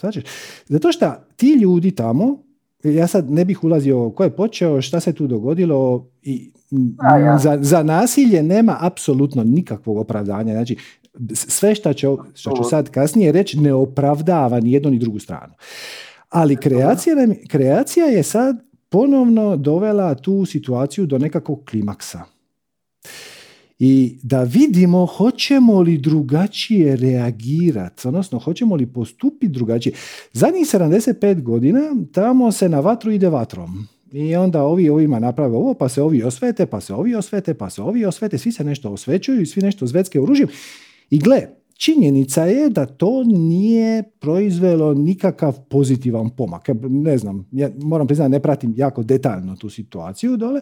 Znači, 0.00 0.22
zato 0.66 0.92
što 0.92 1.14
ti 1.36 1.52
ljudi 1.52 1.90
tamo, 1.90 2.43
ja 2.84 3.06
sad 3.06 3.30
ne 3.30 3.44
bih 3.44 3.64
ulazio 3.64 4.10
ko 4.10 4.24
je 4.24 4.36
počeo, 4.36 4.82
šta 4.82 5.00
se 5.00 5.12
tu 5.12 5.26
dogodilo 5.26 6.08
i 6.22 6.50
za, 7.38 7.58
za 7.60 7.82
nasilje 7.82 8.42
nema 8.42 8.76
apsolutno 8.80 9.44
nikakvog 9.44 9.96
opravdanja. 9.96 10.52
Znači, 10.52 10.76
sve 11.32 11.74
što, 11.74 11.92
će, 11.92 12.06
što 12.34 12.56
ću 12.56 12.64
sad 12.64 12.90
kasnije 12.90 13.32
reći 13.32 13.60
ne 13.60 13.74
opravdava 13.74 14.60
ni 14.60 14.72
jednu 14.72 14.90
ni 14.90 14.98
drugu 14.98 15.18
stranu. 15.18 15.52
Ali 16.28 16.56
kreacija, 16.56 17.14
kreacija 17.48 18.06
je 18.06 18.22
sad 18.22 18.56
ponovno 18.88 19.56
dovela 19.56 20.14
tu 20.14 20.44
situaciju 20.44 21.06
do 21.06 21.18
nekakvog 21.18 21.64
klimaksa 21.70 22.33
i 23.78 24.18
da 24.22 24.42
vidimo 24.42 25.06
hoćemo 25.06 25.80
li 25.80 25.98
drugačije 25.98 26.96
reagirati, 26.96 28.08
odnosno 28.08 28.38
hoćemo 28.38 28.76
li 28.76 28.86
postupiti 28.86 29.52
drugačije. 29.52 29.94
Zadnjih 30.32 30.66
75 30.66 31.42
godina 31.42 31.80
tamo 32.12 32.52
se 32.52 32.68
na 32.68 32.80
vatru 32.80 33.12
ide 33.12 33.28
vatrom. 33.28 33.86
I 34.12 34.36
onda 34.36 34.62
ovi 34.62 34.88
ovima 34.88 35.18
naprave 35.18 35.56
ovo, 35.56 35.74
pa 35.74 35.88
se 35.88 36.02
ovi 36.02 36.22
osvete, 36.22 36.66
pa 36.66 36.80
se 36.80 36.94
ovi 36.94 37.14
osvete, 37.14 37.54
pa 37.54 37.70
se 37.70 37.82
ovi 37.82 38.04
osvete, 38.04 38.38
svi 38.38 38.52
se 38.52 38.64
nešto 38.64 38.90
osvećuju 38.90 39.40
i 39.42 39.46
svi 39.46 39.62
nešto 39.62 39.86
zvetske 39.86 40.20
oružjem. 40.20 40.48
I 41.10 41.18
gle, 41.18 41.48
činjenica 41.78 42.44
je 42.44 42.70
da 42.70 42.86
to 42.86 43.24
nije 43.24 44.02
proizvelo 44.02 44.94
nikakav 44.94 45.58
pozitivan 45.70 46.30
pomak. 46.30 46.68
Ne 46.82 47.18
znam, 47.18 47.48
ja 47.52 47.70
moram 47.82 48.06
priznati, 48.06 48.30
ne 48.30 48.40
pratim 48.40 48.74
jako 48.76 49.02
detaljno 49.02 49.56
tu 49.56 49.70
situaciju 49.70 50.36
dole, 50.36 50.60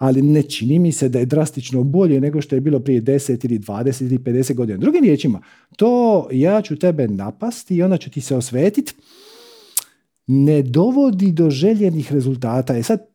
ali 0.00 0.22
ne 0.22 0.42
čini 0.42 0.78
mi 0.78 0.92
se 0.92 1.08
da 1.08 1.18
je 1.18 1.26
drastično 1.26 1.82
bolje 1.84 2.20
nego 2.20 2.40
što 2.40 2.54
je 2.54 2.60
bilo 2.60 2.80
prije 2.80 3.02
10 3.02 3.44
ili 3.44 3.58
20 3.58 4.02
ili 4.02 4.18
50 4.18 4.54
godina. 4.54 4.78
Drugim 4.78 5.04
riječima, 5.04 5.40
to 5.76 6.28
ja 6.32 6.62
ću 6.62 6.76
tebe 6.76 7.08
napasti 7.08 7.76
i 7.76 7.82
onda 7.82 7.96
ću 7.96 8.10
ti 8.10 8.20
se 8.20 8.36
osvetiti, 8.36 8.92
ne 10.26 10.62
dovodi 10.62 11.32
do 11.32 11.50
željenih 11.50 12.12
rezultata. 12.12 12.76
E 12.76 12.82
sad, 12.82 13.06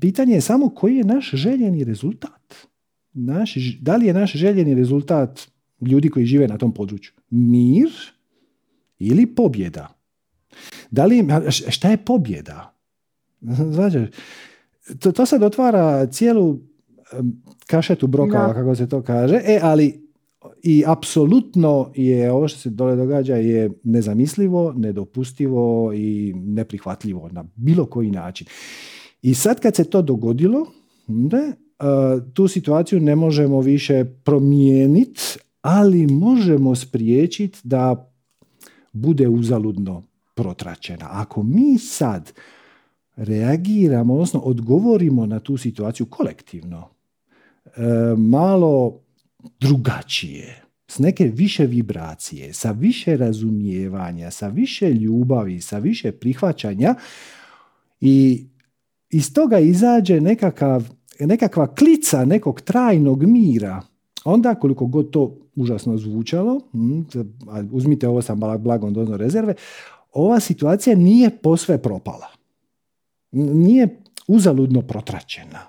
pitanje 0.00 0.34
je 0.34 0.40
samo 0.40 0.68
koji 0.68 0.96
je 0.96 1.04
naš 1.04 1.30
željeni 1.30 1.84
rezultat. 1.84 2.54
Naš, 3.12 3.54
da 3.80 3.96
li 3.96 4.06
je 4.06 4.14
naš 4.14 4.32
željeni 4.32 4.74
rezultat 4.74 5.40
ljudi 5.80 6.08
koji 6.08 6.26
žive 6.26 6.48
na 6.48 6.58
tom 6.58 6.74
području? 6.74 7.12
Mir 7.30 7.90
ili 8.98 9.26
pobjeda? 9.26 9.94
Da 10.90 11.06
li, 11.06 11.26
šta 11.50 11.90
je 11.90 11.96
pobjeda? 11.96 12.74
Znači, 13.72 13.98
to, 14.98 15.12
to 15.12 15.26
sad 15.26 15.42
otvara 15.42 16.06
cijelu 16.06 16.58
kašetu 17.66 18.06
brokava, 18.06 18.54
kako 18.54 18.74
se 18.74 18.88
to 18.88 19.02
kaže, 19.02 19.40
e, 19.44 19.58
ali 19.62 20.04
i 20.62 20.84
apsolutno 20.86 21.90
je 21.94 22.32
ovo 22.32 22.48
što 22.48 22.58
se 22.58 22.70
dole 22.70 22.96
događa 22.96 23.36
je 23.36 23.70
nezamislivo, 23.84 24.72
nedopustivo 24.76 25.92
i 25.94 26.32
neprihvatljivo 26.36 27.28
na 27.32 27.44
bilo 27.56 27.86
koji 27.86 28.10
način. 28.10 28.46
I 29.22 29.34
sad 29.34 29.60
kad 29.60 29.76
se 29.76 29.84
to 29.84 30.02
dogodilo, 30.02 30.66
ne, 31.06 31.52
tu 32.34 32.48
situaciju 32.48 33.00
ne 33.00 33.16
možemo 33.16 33.60
više 33.60 34.04
promijeniti, 34.24 35.20
ali 35.62 36.06
možemo 36.06 36.74
spriječiti 36.74 37.58
da 37.64 38.12
bude 38.92 39.28
uzaludno 39.28 40.02
protračena. 40.34 41.06
Ako 41.10 41.42
mi 41.42 41.78
sad 41.78 42.32
reagiramo, 43.16 44.14
odnosno 44.14 44.40
odgovorimo 44.40 45.26
na 45.26 45.40
tu 45.40 45.56
situaciju 45.56 46.06
kolektivno, 46.06 46.88
e, 47.64 47.80
malo 48.16 49.00
drugačije, 49.60 50.64
s 50.88 50.98
neke 50.98 51.24
više 51.24 51.66
vibracije, 51.66 52.52
sa 52.52 52.70
više 52.70 53.16
razumijevanja, 53.16 54.30
sa 54.30 54.48
više 54.48 54.92
ljubavi, 54.92 55.60
sa 55.60 55.78
više 55.78 56.12
prihvaćanja 56.12 56.94
i 58.00 58.44
iz 59.10 59.34
toga 59.34 59.58
izađe 59.58 60.20
nekakav, 60.20 60.88
nekakva 61.20 61.74
klica 61.74 62.24
nekog 62.24 62.60
trajnog 62.60 63.22
mira, 63.22 63.82
onda 64.24 64.54
koliko 64.54 64.86
god 64.86 65.10
to 65.10 65.36
užasno 65.56 65.96
zvučalo, 65.96 66.60
hm, 66.72 67.00
uzmite 67.72 68.08
ovo 68.08 68.22
sa 68.22 68.34
blagom 68.58 68.94
dozno 68.94 69.16
rezerve, 69.16 69.54
ova 70.12 70.40
situacija 70.40 70.96
nije 70.96 71.30
posve 71.30 71.82
propala 71.82 72.33
nije 73.34 74.00
uzaludno 74.26 74.82
protračena. 74.82 75.60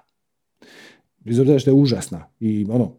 Iz 1.26 1.40
obzira 1.40 1.60
što 1.60 1.70
je 1.70 1.74
užasna 1.74 2.26
i 2.40 2.66
ono, 2.70 2.92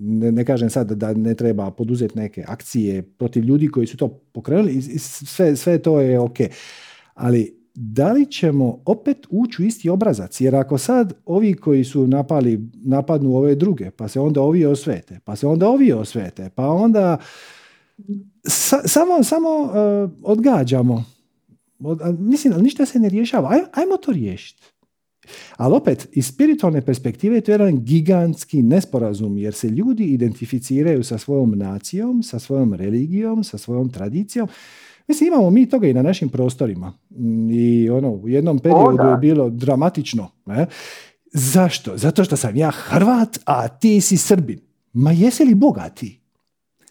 ne, 0.00 0.32
ne 0.32 0.44
kažem 0.44 0.70
sad 0.70 0.92
da 0.92 1.14
ne 1.14 1.34
treba 1.34 1.70
poduzeti 1.70 2.18
neke 2.18 2.44
akcije 2.46 3.02
protiv 3.02 3.44
ljudi 3.44 3.68
koji 3.68 3.86
su 3.86 3.96
to 3.96 4.08
pokrenuli 4.08 4.72
i 4.72 4.98
sve, 4.98 5.56
sve 5.56 5.78
to 5.78 6.00
je 6.00 6.20
ok. 6.20 6.36
Ali 7.14 7.56
da 7.74 8.12
li 8.12 8.26
ćemo 8.26 8.82
opet 8.84 9.26
ući 9.30 9.62
u 9.62 9.64
isti 9.64 9.88
obrazac? 9.88 10.40
Jer 10.40 10.56
ako 10.56 10.78
sad 10.78 11.12
ovi 11.24 11.54
koji 11.54 11.84
su 11.84 12.06
napali, 12.06 12.60
napadnu 12.74 13.36
ove 13.36 13.54
druge, 13.54 13.90
pa 13.90 14.08
se 14.08 14.20
onda 14.20 14.40
ovi 14.40 14.64
osvete, 14.64 15.20
pa 15.24 15.36
se 15.36 15.46
onda 15.46 15.68
ovi 15.68 15.92
osvete, 15.92 16.50
pa 16.54 16.68
onda 16.68 17.18
samo, 18.86 19.22
samo 19.22 19.48
uh, 19.48 20.10
odgađamo 20.22 21.04
mislim, 22.18 22.52
ali 22.52 22.62
ništa 22.62 22.86
se 22.86 22.98
ne 22.98 23.08
rješava. 23.08 23.48
Ajmo, 23.50 23.66
ajmo 23.72 23.96
to 23.96 24.12
riješiti. 24.12 24.62
Ali 25.56 25.74
opet, 25.74 26.08
iz 26.12 26.26
spiritualne 26.26 26.80
perspektive 26.80 27.40
to 27.40 27.50
je 27.50 27.54
jedan 27.54 27.84
gigantski 27.84 28.62
nesporazum, 28.62 29.38
jer 29.38 29.54
se 29.54 29.68
ljudi 29.68 30.04
identificiraju 30.04 31.04
sa 31.04 31.18
svojom 31.18 31.58
nacijom, 31.58 32.22
sa 32.22 32.38
svojom 32.38 32.74
religijom, 32.74 33.44
sa 33.44 33.58
svojom 33.58 33.92
tradicijom. 33.92 34.48
Mislim, 35.08 35.26
imamo 35.26 35.50
mi 35.50 35.68
toga 35.68 35.88
i 35.88 35.94
na 35.94 36.02
našim 36.02 36.28
prostorima. 36.28 36.92
Mm, 37.10 37.50
I 37.50 37.90
ono, 37.90 38.10
u 38.10 38.28
jednom 38.28 38.58
periodu 38.58 39.08
je 39.10 39.16
bilo 39.16 39.50
dramatično. 39.50 40.30
Ne? 40.46 40.66
Zašto? 41.32 41.96
Zato 41.96 42.24
što 42.24 42.36
sam 42.36 42.56
ja 42.56 42.70
Hrvat, 42.70 43.38
a 43.44 43.68
ti 43.68 44.00
si 44.00 44.16
Srbin. 44.16 44.60
Ma 44.92 45.12
jesi 45.12 45.44
li 45.44 45.54
bogati? 45.54 46.20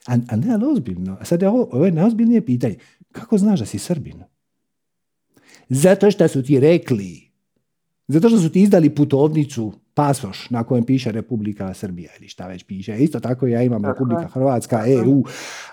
A, 0.07 0.17
a 0.27 0.35
ne, 0.35 0.53
ali 0.53 0.65
ozbiljno. 0.65 1.17
Sad 1.23 1.41
je 1.41 1.49
ovo, 1.49 1.67
ovo 1.71 1.85
je 1.85 1.91
najozbiljnije 1.91 2.45
pitanje. 2.45 2.75
Kako 3.11 3.37
znaš 3.37 3.59
da 3.59 3.65
si 3.65 3.79
Srbin? 3.79 4.23
Zato 5.69 6.11
što 6.11 6.27
su 6.27 6.43
ti 6.43 6.59
rekli. 6.59 7.31
Zato 8.07 8.29
što 8.29 8.39
su 8.39 8.49
ti 8.49 8.61
izdali 8.61 8.95
putovnicu, 8.95 9.73
pasoš 9.93 10.49
na 10.49 10.63
kojem 10.63 10.83
piše 10.83 11.11
Republika 11.11 11.73
Srbija 11.73 12.11
ili 12.19 12.27
šta 12.27 12.47
već 12.47 12.63
piše. 12.63 12.97
Isto 12.97 13.19
tako 13.19 13.47
ja 13.47 13.63
imam 13.63 13.85
Republika 13.85 14.27
Hrvatska, 14.27 14.83
EU. 14.87 15.23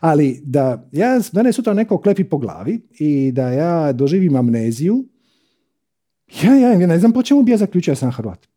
Ali 0.01 0.41
da 0.45 0.89
ja, 0.93 1.21
mene 1.33 1.53
sutra 1.53 1.75
neko 1.75 1.99
klepi 1.99 2.25
po 2.25 2.39
glavi 2.39 2.81
i 2.99 3.33
da 3.33 3.49
ja 3.49 3.93
doživim 3.93 4.37
amneziju, 4.37 5.05
ja, 6.43 6.55
ja, 6.55 6.73
ja 6.73 6.87
ne 6.87 6.99
znam 6.99 7.13
po 7.13 7.23
čemu 7.23 7.43
bi 7.43 7.51
ja 7.51 7.57
zaključio 7.57 7.95
sam 7.95 8.11
Hrvat. 8.11 8.52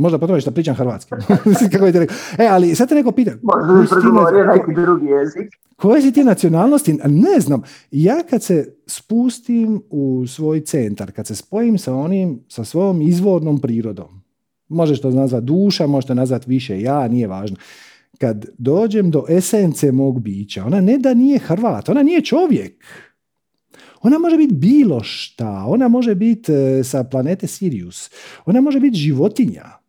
Možda 0.00 0.18
po 0.18 0.26
tome 0.26 0.40
što 0.40 0.50
pričam 0.50 0.74
hrvatski. 0.74 1.10
Kako 1.72 1.86
je 1.86 1.92
rekao. 1.92 2.16
E, 2.38 2.46
ali 2.46 2.74
sad 2.74 2.88
te 2.88 2.94
neko 2.94 3.12
pita. 3.12 3.30
Možda 3.42 4.52
neki 4.56 4.74
drugi 4.74 5.06
jezik. 5.06 5.52
Koje 5.76 6.02
si 6.02 6.12
ti 6.12 6.24
nacionalnosti? 6.24 6.98
Ne 7.04 7.40
znam. 7.40 7.62
Ja 7.90 8.22
kad 8.30 8.42
se 8.42 8.74
spustim 8.86 9.82
u 9.90 10.26
svoj 10.26 10.60
centar, 10.60 11.12
kad 11.12 11.26
se 11.26 11.34
spojim 11.34 11.78
sa 11.78 11.94
onim, 11.94 12.40
sa 12.48 12.64
svojom 12.64 13.02
izvornom 13.02 13.58
prirodom, 13.58 14.22
možeš 14.68 15.00
to 15.00 15.10
nazvati 15.10 15.46
duša, 15.46 15.86
možeš 15.86 16.06
to 16.06 16.14
nazvati 16.14 16.50
više 16.50 16.80
ja, 16.80 17.08
nije 17.08 17.26
važno. 17.26 17.56
Kad 18.18 18.46
dođem 18.58 19.10
do 19.10 19.24
esence 19.28 19.92
mog 19.92 20.20
bića, 20.20 20.64
ona 20.64 20.80
ne 20.80 20.98
da 20.98 21.14
nije 21.14 21.38
Hrvat, 21.38 21.88
ona 21.88 22.02
nije 22.02 22.24
čovjek. 22.24 22.84
Ona 24.02 24.18
može 24.18 24.36
biti 24.36 24.54
bilo 24.54 25.02
šta, 25.02 25.64
ona 25.66 25.88
može 25.88 26.14
biti 26.14 26.52
e, 26.52 26.84
sa 26.84 27.04
planete 27.04 27.46
Sirius, 27.46 28.10
ona 28.46 28.60
može 28.60 28.80
biti 28.80 28.96
životinja, 28.96 29.79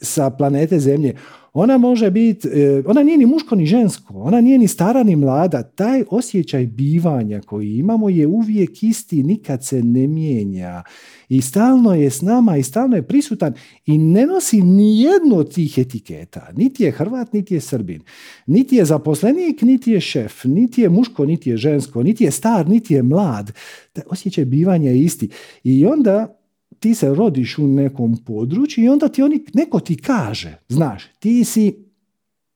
sa 0.00 0.30
planete 0.30 0.78
Zemlje. 0.78 1.14
Ona 1.52 1.78
može 1.78 2.10
biti, 2.10 2.48
e, 2.48 2.82
ona 2.86 3.02
nije 3.02 3.18
ni 3.18 3.26
muško 3.26 3.54
ni 3.54 3.66
žensko, 3.66 4.14
ona 4.14 4.40
nije 4.40 4.58
ni 4.58 4.68
stara 4.68 5.02
ni 5.02 5.16
mlada. 5.16 5.62
Taj 5.62 6.04
osjećaj 6.10 6.66
bivanja 6.66 7.40
koji 7.40 7.76
imamo 7.76 8.08
je 8.08 8.26
uvijek 8.26 8.82
isti, 8.82 9.22
nikad 9.22 9.64
se 9.64 9.82
ne 9.82 10.06
mijenja. 10.06 10.82
I 11.28 11.42
stalno 11.42 11.94
je 11.94 12.10
s 12.10 12.22
nama 12.22 12.56
i 12.56 12.62
stalno 12.62 12.96
je 12.96 13.02
prisutan 13.02 13.54
i 13.86 13.98
ne 13.98 14.26
nosi 14.26 14.62
ni 14.62 15.02
jednu 15.02 15.38
od 15.38 15.54
tih 15.54 15.78
etiketa. 15.78 16.48
Niti 16.56 16.84
je 16.84 16.90
Hrvat, 16.90 17.32
niti 17.32 17.54
je 17.54 17.60
Srbin. 17.60 18.02
Niti 18.46 18.76
je 18.76 18.84
zaposlenik, 18.84 19.62
niti 19.62 19.92
je 19.92 20.00
šef. 20.00 20.44
Niti 20.44 20.80
je 20.80 20.88
muško, 20.88 21.26
niti 21.26 21.50
je 21.50 21.56
žensko. 21.56 22.02
Niti 22.02 22.24
je 22.24 22.30
star, 22.30 22.68
niti 22.68 22.94
je 22.94 23.02
mlad. 23.02 23.52
Taj 23.92 24.04
osjećaj 24.10 24.44
bivanja 24.44 24.90
je 24.90 25.00
isti. 25.00 25.28
I 25.64 25.86
onda 25.86 26.37
ti 26.80 26.94
se 26.94 27.14
rodiš 27.14 27.58
u 27.58 27.66
nekom 27.66 28.16
području 28.26 28.84
i 28.84 28.88
onda 28.88 29.08
ti 29.08 29.22
oni, 29.22 29.44
neko 29.54 29.80
ti 29.80 29.96
kaže, 29.96 30.58
znaš, 30.68 31.04
ti 31.18 31.44
si 31.44 31.88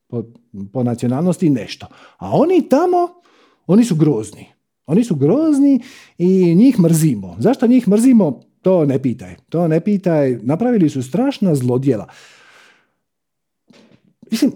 po, 0.07 0.25
po 0.73 0.83
nacionalnosti 0.83 1.51
nešto. 1.51 1.87
A 2.17 2.31
oni 2.31 2.69
tamo, 2.69 3.09
oni 3.67 3.85
su 3.85 3.97
grozni. 3.97 4.47
Oni 4.87 5.05
su 5.05 5.15
grozni 5.15 5.81
i 6.19 6.55
njih 6.55 6.81
mrzimo. 6.81 7.37
Zašto 7.39 7.67
njih 7.67 7.89
mrzimo? 7.89 8.41
To 8.63 8.85
ne 8.85 9.03
pitaj. 9.03 9.37
To 9.49 9.69
ne 9.69 9.81
pitaj. 9.81 10.39
Napravili 10.43 10.91
su 10.91 11.03
strašna 11.03 11.55
zlodjela. 11.55 12.09
Mislim, 14.31 14.53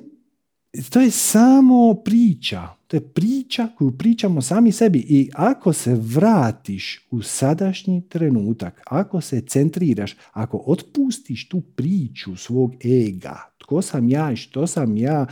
to 0.90 1.00
je 1.00 1.10
samo 1.10 1.94
priča. 1.94 2.75
To 2.86 2.96
je 2.96 3.08
priča 3.08 3.68
koju 3.78 3.98
pričamo 3.98 4.42
sami 4.42 4.72
sebi 4.72 4.98
i 4.98 5.30
ako 5.34 5.72
se 5.72 5.94
vratiš 5.94 7.06
u 7.10 7.22
sadašnji 7.22 8.08
trenutak, 8.08 8.82
ako 8.86 9.20
se 9.20 9.40
centriraš, 9.40 10.16
ako 10.32 10.62
otpustiš 10.66 11.48
tu 11.48 11.60
priču 11.60 12.36
svog 12.36 12.74
ega, 12.84 13.36
tko 13.58 13.82
sam 13.82 14.08
ja 14.08 14.32
i 14.32 14.36
što 14.36 14.66
sam 14.66 14.96
ja, 14.96 15.26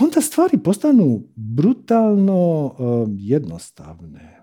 onda 0.00 0.20
stvari 0.20 0.58
postanu 0.58 1.22
brutalno 1.36 2.64
uh, 2.64 3.08
jednostavne. 3.16 4.42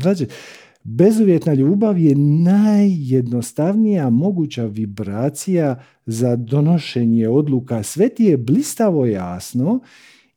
Znači, 0.00 0.26
bezuvjetna 0.82 1.54
ljubav 1.54 1.98
je 1.98 2.14
najjednostavnija 2.44 4.10
moguća 4.10 4.64
vibracija 4.64 5.82
za 6.06 6.36
donošenje 6.36 7.28
odluka. 7.28 7.82
Sve 7.82 8.08
ti 8.08 8.24
je 8.24 8.36
blistavo 8.36 9.06
jasno 9.06 9.80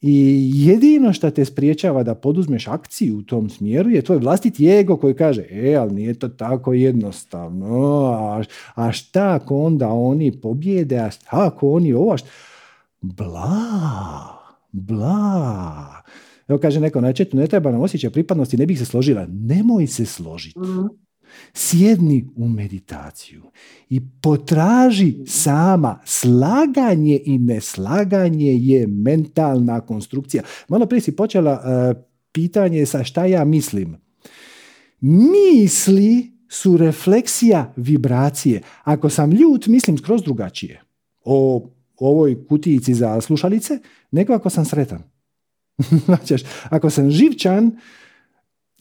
i 0.02 0.52
jedino 0.54 1.14
što 1.14 1.32
te 1.32 1.46
spriječava 1.46 2.04
da 2.04 2.16
poduzmeš 2.16 2.68
akciju 2.68 3.18
u 3.18 3.22
tom 3.22 3.50
smjeru 3.50 3.90
je 3.90 4.02
tvoj 4.02 4.18
vlastiti 4.18 4.70
ego 4.70 4.98
koji 4.98 5.14
kaže, 5.14 5.46
e, 5.50 5.76
ali 5.76 5.94
nije 5.94 6.14
to 6.14 6.30
tako 6.30 6.74
jednostavno, 6.74 8.06
a, 8.06 8.44
a 8.76 8.92
šta 8.92 9.36
ako 9.36 9.64
onda 9.64 9.88
oni 9.90 10.32
pobjede, 10.32 10.98
a 10.98 11.12
šta 11.12 11.28
ako 11.32 11.72
oni 11.72 11.94
ovo, 11.94 12.16
bla, 13.02 13.52
bla. 14.72 16.02
Evo 16.48 16.60
kaže 16.60 16.80
neko 16.80 17.02
na 17.02 17.14
četu, 17.14 17.38
ne 17.38 17.48
treba 17.48 17.72
nam 17.72 17.82
osjećaj 17.82 18.10
pripadnosti, 18.10 18.58
ne 18.58 18.66
bih 18.66 18.80
se 18.80 18.86
složila. 18.86 19.26
Nemoj 19.30 19.88
se 19.88 20.06
složiti. 20.06 20.60
Mhm. 20.60 20.86
Sjedni 21.54 22.28
u 22.36 22.48
meditaciju 22.48 23.44
i 23.90 24.02
potraži 24.22 25.16
sama 25.28 26.00
slaganje 26.06 27.20
i 27.26 27.38
neslaganje 27.38 28.54
je 28.54 28.88
mentalna 28.88 29.82
konstrukcija. 29.82 30.44
Malo 30.68 30.86
prije 30.86 31.02
si 31.02 31.16
počela 31.16 31.54
uh, 31.54 32.02
pitanje 32.32 32.86
sa 32.86 33.04
šta 33.04 33.26
ja 33.26 33.46
mislim. 33.46 33.98
Misli 35.02 36.32
su 36.50 36.78
refleksija 36.78 37.74
vibracije. 37.76 38.62
Ako 38.84 39.10
sam 39.10 39.32
ljut, 39.32 39.68
mislim 39.68 39.98
skroz 39.98 40.24
drugačije 40.24 40.82
o 41.24 41.70
ovoj 41.98 42.48
kutijici 42.48 42.94
za 42.94 43.22
slušalice, 43.22 43.80
nego 44.12 44.34
ako 44.34 44.50
sam 44.50 44.66
sretan. 44.66 45.04
ako 46.70 46.90
sam 46.90 47.12
živčan, 47.12 47.72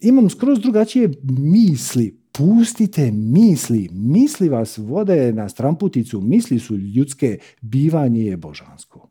imam 0.01 0.31
skroz 0.31 0.61
drugačije 0.61 1.11
misli, 1.39 2.20
pustite 2.33 3.11
misli. 3.13 3.89
Misli 3.93 4.49
vas 4.49 4.79
vode 4.79 5.33
na 5.33 5.49
stramputicu, 5.49 6.21
misli 6.21 6.59
su 6.59 6.77
ljudske, 6.77 7.39
bivanje 7.61 8.25
je 8.25 8.37
božansko. 8.37 9.09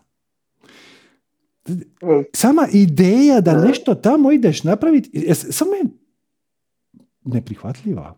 Sama 2.32 2.68
ideja 2.72 3.41
da 3.41 3.64
nešto 3.64 3.95
tamo 3.95 4.32
ideš 4.32 4.64
napraviti, 4.64 5.34
samo 5.34 5.74
je 5.74 5.84
neprihvatljiva. 7.24 8.16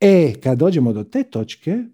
E, 0.00 0.32
kad 0.42 0.58
dođemo 0.58 0.92
do 0.92 1.04
te 1.04 1.22
točke, 1.22 1.84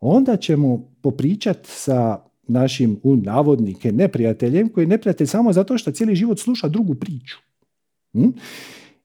onda 0.00 0.36
ćemo 0.36 0.92
popričati 1.02 1.68
sa 1.70 2.18
našim 2.48 3.00
u 3.02 3.16
navodnike 3.16 3.92
neprijateljem 3.92 4.68
koji 4.68 4.84
je 4.84 4.88
neprijatelj 4.88 5.26
samo 5.26 5.52
zato 5.52 5.78
što 5.78 5.92
cijeli 5.92 6.16
život 6.16 6.38
sluša 6.38 6.68
drugu 6.68 6.94
priču. 6.94 7.36
Hm? 8.12 8.28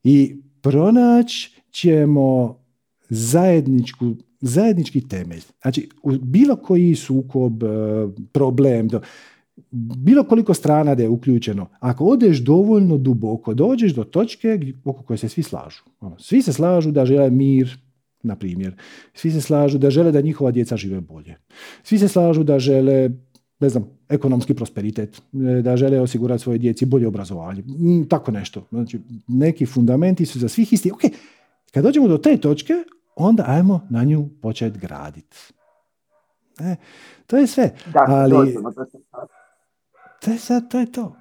I 0.04 0.36
pronaći 0.60 1.60
ćemo 1.70 2.58
zajedničku 3.08 4.14
zajednički 4.42 5.08
temelj. 5.08 5.42
Znači, 5.62 5.88
bilo 6.20 6.56
koji 6.56 6.94
sukob, 6.94 7.64
e, 7.64 7.66
problem, 8.32 8.88
bilo 9.96 10.24
koliko 10.24 10.54
strana 10.54 10.94
da 10.94 11.02
je 11.02 11.08
uključeno, 11.08 11.68
ako 11.80 12.04
odeš 12.04 12.38
dovoljno 12.38 12.98
duboko, 12.98 13.54
dođeš 13.54 13.94
do 13.94 14.04
točke 14.04 14.58
oko 14.84 15.02
koje 15.02 15.18
se 15.18 15.28
svi 15.28 15.42
slažu. 15.42 15.82
Ono, 16.00 16.18
svi 16.18 16.42
se 16.42 16.52
slažu 16.52 16.90
da 16.90 17.06
žele 17.06 17.30
mir, 17.30 17.78
na 18.22 18.36
primjer. 18.36 18.74
Svi 19.14 19.30
se 19.30 19.40
slažu 19.40 19.78
da 19.78 19.90
žele 19.90 20.12
da 20.12 20.20
njihova 20.20 20.50
djeca 20.50 20.76
žive 20.76 21.00
bolje. 21.00 21.36
Svi 21.82 21.98
se 21.98 22.08
slažu 22.08 22.42
da 22.42 22.58
žele 22.58 23.10
ne 23.60 23.68
znam, 23.68 23.84
ekonomski 24.08 24.54
prosperitet, 24.54 25.22
e, 25.32 25.62
da 25.62 25.76
žele 25.76 26.00
osigurati 26.00 26.42
svoje 26.42 26.58
djeci 26.58 26.86
bolje 26.86 27.06
obrazovanje, 27.06 27.62
tako 28.08 28.30
nešto. 28.30 28.66
Znači, 28.70 28.98
neki 29.28 29.66
fundamenti 29.66 30.26
su 30.26 30.38
za 30.38 30.48
svih 30.48 30.72
isti. 30.72 30.90
Ok, 30.92 31.00
kad 31.70 31.84
dođemo 31.84 32.08
do 32.08 32.18
te 32.18 32.36
točke, 32.36 32.74
onda 33.16 33.44
ajmo 33.46 33.86
na 33.90 34.04
nju 34.04 34.28
početi 34.42 34.78
graditi. 34.78 35.36
E, 36.60 36.76
to 37.26 37.36
je 37.36 37.46
sve. 37.46 37.70
Dakle, 37.92 38.14
Ali, 38.14 38.56
to 40.20 40.30
je 40.30 40.38
sad, 40.38 40.70
to 40.70 40.80
je 40.80 40.92
to. 40.92 41.16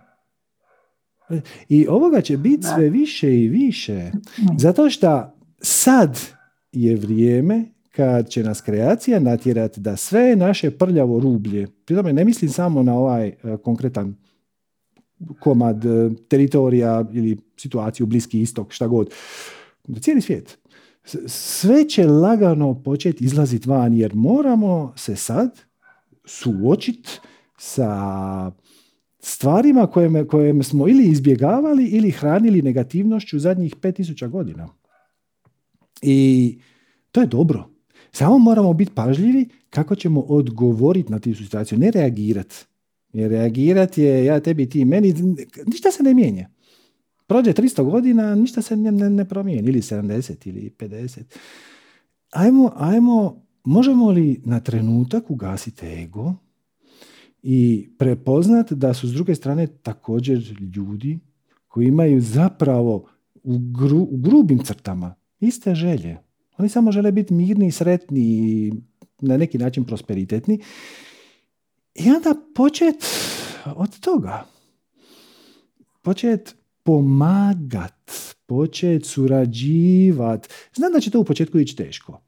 I 1.70 1.88
ovoga 1.88 2.22
će 2.22 2.38
biti 2.38 2.64
sve 2.76 2.90
više 2.90 3.36
i 3.38 3.48
više. 3.48 4.12
Zato 4.58 4.90
što 4.90 5.38
sad 5.62 6.20
je 6.72 6.96
vrijeme 6.96 7.66
kad 7.92 8.30
će 8.30 8.44
nas 8.44 8.62
kreacija 8.62 9.20
natjerati 9.20 9.80
da 9.80 9.96
sve 9.96 10.36
naše 10.36 10.72
prljavo 10.72 11.20
rublje, 11.20 11.68
pri 11.86 11.96
tome 11.96 12.14
ne 12.14 12.26
mislim 12.26 12.52
samo 12.52 12.84
na 12.84 12.96
ovaj 12.96 13.28
e, 13.28 13.36
konkretan 13.64 14.16
komad 15.40 15.86
e, 15.86 16.10
teritorija 16.28 17.06
ili 17.14 17.38
situaciju 17.58 18.06
Bliski 18.06 18.42
istok, 18.42 18.72
šta 18.72 18.88
god, 18.88 19.14
cijeli 20.02 20.22
svijet. 20.22 20.61
Sve 21.28 21.90
će 21.90 22.06
lagano 22.06 22.84
početi 22.84 23.26
izlaziti 23.26 23.70
van 23.70 23.94
jer 23.94 24.16
moramo 24.16 24.94
se 24.96 25.16
sad 25.16 25.60
suočiti 26.26 27.10
sa 27.58 28.52
stvarima 29.20 29.88
koje, 30.28 30.64
smo 30.64 30.88
ili 30.88 31.08
izbjegavali 31.08 31.86
ili 31.86 32.12
hranili 32.12 32.62
negativnošću 32.62 33.40
zadnjih 33.40 33.76
5000 33.76 34.30
godina. 34.30 34.70
I 36.02 36.60
to 37.12 37.22
je 37.22 37.28
dobro. 37.28 37.70
Samo 38.12 38.40
moramo 38.40 38.74
biti 38.74 38.92
pažljivi 38.96 39.50
kako 39.70 39.96
ćemo 39.96 40.22
odgovoriti 40.22 41.12
na 41.12 41.20
tu 41.20 41.36
situaciju, 41.36 41.78
ne 41.78 41.92
reagirati. 41.92 42.56
Jer 43.14 43.32
reagirati 43.32 44.02
je 44.02 44.26
ja 44.26 44.40
tebi, 44.40 44.70
ti 44.70 44.86
meni, 44.86 45.14
ništa 45.66 45.92
se 45.92 46.04
ne 46.04 46.14
mijenja. 46.14 46.50
Prođe 47.32 47.54
300 47.54 47.84
godina, 47.84 48.36
ništa 48.36 48.62
se 48.62 48.76
ne, 48.76 48.92
ne, 48.92 49.10
ne 49.10 49.26
promijeni, 49.26 49.70
ili 49.70 49.82
70 49.82 50.48
ili 50.48 50.76
50. 50.80 51.24
Ajmo, 52.32 52.72
ajmo, 52.76 53.46
možemo 53.64 54.12
li 54.12 54.42
na 54.46 54.60
trenutak 54.60 55.32
ugasiti 55.32 55.86
ego 55.86 56.34
i 57.44 57.90
prepoznat 57.98 58.72
da 58.72 58.94
su 58.94 59.08
s 59.08 59.14
druge 59.14 59.36
strane 59.36 59.68
također 59.68 60.38
ljudi 60.76 61.20
koji 61.68 61.88
imaju 61.88 62.22
zapravo 62.22 63.08
u, 63.44 63.58
gru, 63.58 63.98
u 63.98 64.18
grubim 64.18 64.64
crtama 64.64 65.16
iste 65.40 65.76
želje. 65.76 66.18
Oni 66.58 66.70
samo 66.70 66.92
žele 66.92 67.12
biti 67.12 67.34
mirni, 67.34 67.72
sretni 67.72 68.22
i 68.22 68.74
na 69.22 69.38
neki 69.38 69.58
način 69.58 69.84
prosperitetni. 69.84 70.60
I 71.96 72.10
onda 72.10 72.36
počet 72.56 73.06
od 73.76 74.00
toga. 74.00 74.46
Počet 76.02 76.61
pomagat, 76.84 78.12
počet 78.46 79.06
surađivat. 79.06 80.50
Znam 80.76 80.94
da 80.94 81.00
će 81.00 81.12
to 81.12 81.20
u 81.20 81.24
početku 81.24 81.60
ići 81.60 81.76
teško, 81.76 82.22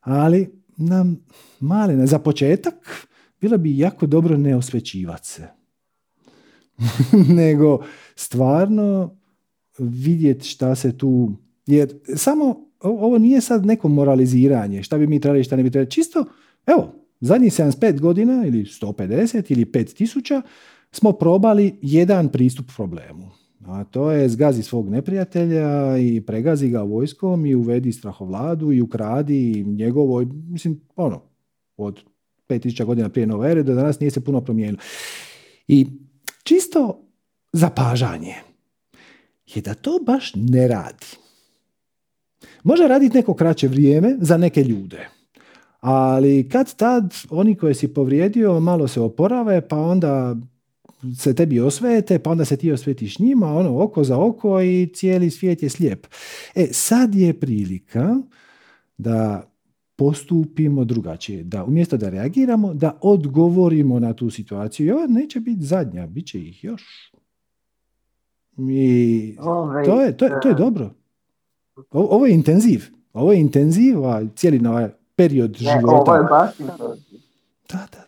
ali 0.00 0.62
nam 0.76 1.24
male, 1.60 2.06
za 2.06 2.18
početak 2.18 3.08
bilo 3.40 3.58
bi 3.58 3.78
jako 3.78 4.06
dobro 4.06 4.36
ne 4.36 4.56
osvećivati 4.56 5.28
se. 5.28 5.48
Nego 7.40 7.84
stvarno 8.16 9.16
vidjeti 9.78 10.48
šta 10.48 10.74
se 10.74 10.98
tu... 10.98 11.32
Jer 11.66 11.98
samo 12.16 12.68
ovo 12.80 13.18
nije 13.18 13.40
sad 13.40 13.66
neko 13.66 13.88
moraliziranje, 13.88 14.82
šta 14.82 14.98
bi 14.98 15.06
mi 15.06 15.20
trebali, 15.20 15.44
šta 15.44 15.56
ne 15.56 15.62
bi 15.62 15.70
trebali. 15.70 15.90
Čisto, 15.90 16.24
evo, 16.66 16.94
zadnjih 17.20 17.52
75 17.52 18.00
godina 18.00 18.46
ili 18.46 18.64
150 18.64 19.52
ili 19.52 19.64
5000 19.64 20.42
smo 20.92 21.12
probali 21.12 21.78
jedan 21.82 22.28
pristup 22.28 22.66
problemu. 22.76 23.30
A 23.68 23.84
to 23.84 24.10
je 24.10 24.28
zgazi 24.28 24.62
svog 24.62 24.88
neprijatelja 24.88 25.98
i 25.98 26.20
pregazi 26.20 26.68
ga 26.68 26.82
vojskom 26.82 27.46
i 27.46 27.54
uvedi 27.54 27.92
strahovladu 27.92 28.72
i 28.72 28.80
ukradi 28.80 29.64
njegovo, 29.64 30.24
mislim, 30.48 30.80
ono, 30.96 31.22
od 31.76 32.00
5000 32.48 32.84
godina 32.84 33.08
prije 33.08 33.26
nove 33.26 33.50
ere 33.50 33.62
do 33.62 33.74
danas 33.74 34.00
nije 34.00 34.10
se 34.10 34.24
puno 34.24 34.40
promijenilo. 34.40 34.82
I 35.68 35.86
čisto 36.42 37.08
zapažanje 37.52 38.34
je 39.46 39.62
da 39.62 39.74
to 39.74 39.98
baš 40.06 40.32
ne 40.34 40.68
radi. 40.68 41.06
Može 42.62 42.88
raditi 42.88 43.16
neko 43.16 43.34
kraće 43.34 43.68
vrijeme 43.68 44.16
za 44.20 44.36
neke 44.36 44.62
ljude. 44.64 45.08
Ali 45.80 46.48
kad 46.48 46.74
tad 46.76 47.14
oni 47.30 47.54
koje 47.54 47.74
si 47.74 47.94
povrijedio 47.94 48.60
malo 48.60 48.88
se 48.88 49.00
oporave, 49.00 49.68
pa 49.68 49.76
onda 49.76 50.36
se 51.18 51.34
tebi 51.34 51.60
osvete, 51.60 52.18
pa 52.18 52.30
onda 52.30 52.44
se 52.44 52.56
ti 52.56 52.72
osvetiš 52.72 53.18
njima, 53.18 53.46
ono 53.46 53.82
oko 53.82 54.04
za 54.04 54.18
oko 54.18 54.60
i 54.60 54.90
cijeli 54.94 55.30
svijet 55.30 55.62
je 55.62 55.68
slijep. 55.68 56.06
E, 56.54 56.66
sad 56.72 57.14
je 57.14 57.40
prilika 57.40 58.16
da 58.98 59.50
postupimo 59.96 60.84
drugačije, 60.84 61.44
da 61.44 61.64
umjesto 61.64 61.96
da 61.96 62.08
reagiramo, 62.08 62.74
da 62.74 62.98
odgovorimo 63.02 63.98
na 63.98 64.12
tu 64.12 64.30
situaciju. 64.30 64.86
I 64.86 64.90
ovo 64.90 65.06
neće 65.06 65.40
biti 65.40 65.64
zadnja, 65.64 66.06
bit 66.06 66.26
će 66.26 66.40
ih 66.40 66.64
još. 66.64 67.12
I 68.58 69.36
to 69.84 70.00
je, 70.00 70.16
to 70.16 70.24
je, 70.24 70.40
to 70.42 70.48
je 70.48 70.54
dobro. 70.54 70.90
Ovo 71.90 72.26
je 72.26 72.34
intenziv. 72.34 72.84
Ovo 73.12 73.32
je 73.32 73.40
intenziv, 73.40 74.04
a 74.04 74.26
cijeli 74.36 74.58
na 74.58 74.70
ovaj 74.70 74.88
period 75.16 75.56
života. 75.56 75.86
Ovo 75.86 76.14
je 76.14 76.24
baš 76.30 76.50
Da, 77.68 77.86
da, 77.92 78.04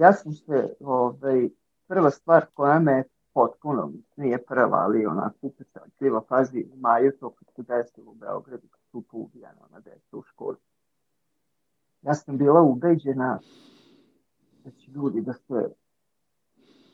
Ja 0.00 0.12
sam 0.12 0.32
se, 0.32 0.74
ovaj, 0.80 1.48
prva 1.86 2.10
stvar 2.10 2.46
koja 2.54 2.78
me 2.78 3.04
potpuno, 3.32 3.92
nije 4.16 4.44
prva, 4.44 4.78
ali 4.78 5.06
ona 5.06 5.32
kupica 5.40 5.80
kriva 5.98 6.20
fazi 6.28 6.66
u 6.72 6.76
maju, 6.76 7.12
to 7.20 7.30
kad 7.30 7.48
se 7.54 7.62
desilo 7.62 8.10
u 8.10 8.14
Beogradu, 8.14 8.68
kad 8.70 8.80
su 8.90 9.04
ubijano 9.12 9.60
na 9.70 9.80
decu 9.80 10.18
u 10.18 10.22
školi. 10.22 10.56
Ja 12.02 12.14
sam 12.14 12.38
bila 12.38 12.62
ubeđena 12.62 13.40
da 14.64 14.70
će 14.70 14.90
ljudi 14.90 15.20
da 15.20 15.32
se 15.32 15.74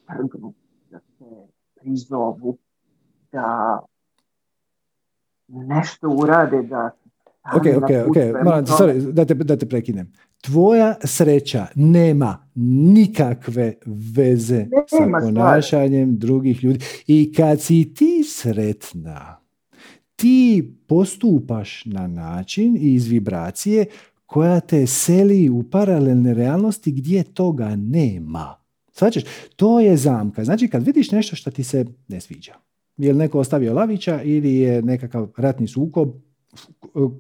trgnu, 0.07 0.55
da 0.91 1.01
se 1.01 1.47
prizovu, 1.75 2.59
da 3.33 3.81
nešto 5.49 6.09
urade 6.09 6.63
da 6.63 6.91
Ok, 7.55 7.67
ok, 7.77 7.91
ok, 8.09 8.17
sorry, 8.67 9.13
da 9.13 9.25
te, 9.25 9.35
da 9.35 9.57
te 9.57 9.67
prekinem. 9.67 10.13
Tvoja 10.41 10.95
sreća 11.05 11.67
nema 11.75 12.49
nikakve 12.95 13.75
veze 13.87 14.67
nema 14.99 15.21
sa 15.21 15.27
ponašanjem 15.27 16.09
stvari. 16.09 16.19
drugih 16.19 16.65
ljudi. 16.65 16.85
I 17.07 17.33
kad 17.33 17.61
si 17.61 17.95
ti 17.95 18.23
sretna, 18.25 19.41
ti 20.17 20.75
postupaš 20.87 21.85
na 21.85 22.07
način 22.07 22.77
i 22.77 22.95
iz 22.95 23.07
vibracije 23.07 23.87
koja 24.27 24.61
te 24.61 24.87
seli 24.87 25.49
u 25.51 25.63
paralelne 25.63 26.35
realnosti 26.35 26.93
gdje 26.93 27.23
toga 27.23 27.77
nema. 27.77 28.57
Svačeš, 28.93 29.25
to 29.57 29.81
je 29.81 29.97
zamka. 29.97 30.45
Znači 30.45 30.69
kad 30.69 30.83
vidiš 30.83 31.11
nešto 31.11 31.37
što 31.37 31.51
ti 31.51 31.65
se 31.65 31.85
ne 32.09 32.21
sviđa, 32.21 32.55
je 32.97 33.13
li 33.13 33.19
neko 33.19 33.39
ostavio 33.39 33.75
lavića 33.75 34.23
ili 34.23 34.55
je 34.55 34.83
nekakav 34.83 35.29
ratni 35.37 35.67
sukob, 35.67 36.09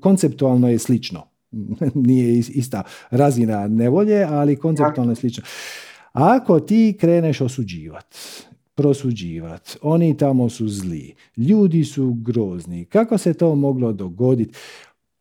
konceptualno 0.00 0.68
je 0.68 0.78
slično. 0.78 1.22
Nije 1.94 2.38
ista 2.38 2.82
razina 3.10 3.68
nevolje, 3.68 4.24
ali 4.24 4.56
konceptualno 4.56 5.12
je 5.12 5.16
slično. 5.16 5.44
Ako 6.12 6.60
ti 6.60 6.96
kreneš 7.00 7.40
osuđivati, 7.40 8.16
prosuđivati, 8.74 9.76
oni 9.82 10.16
tamo 10.16 10.48
su 10.48 10.68
zli, 10.68 11.14
ljudi 11.36 11.84
su 11.84 12.16
grozni, 12.20 12.84
kako 12.84 13.18
se 13.18 13.34
to 13.34 13.54
moglo 13.54 13.92
dogoditi? 13.92 14.54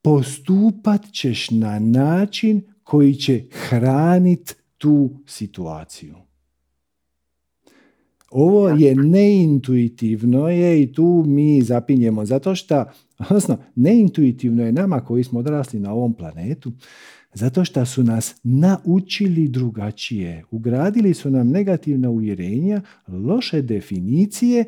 Postupat 0.02 1.12
ćeš 1.12 1.52
na 1.52 1.80
način 1.80 2.62
koji 2.84 3.14
će 3.14 3.44
hraniti 3.52 4.54
tu 4.78 5.10
situaciju. 5.28 6.16
Ovo 8.32 8.70
je 8.70 8.96
neintuitivno 8.96 10.50
je 10.50 10.82
i 10.82 10.94
tu 10.94 11.24
mi 11.28 11.62
zapinjemo, 11.62 12.26
zato 12.26 12.56
što, 12.56 12.86
odnosno, 13.20 13.58
neintuitivno 13.76 14.66
je 14.66 14.72
nama 14.72 15.00
koji 15.00 15.24
smo 15.24 15.40
odrasli 15.40 15.80
na 15.80 15.94
ovom 15.94 16.14
planetu, 16.14 16.72
zato 17.34 17.66
što 17.66 17.86
su 17.86 18.04
nas 18.04 18.36
naučili 18.44 19.48
drugačije. 19.48 20.44
Ugradili 20.52 21.14
su 21.14 21.30
nam 21.30 21.50
negativna 21.50 22.10
uvjerenja, 22.10 22.82
loše 23.08 23.62
definicije, 23.62 24.66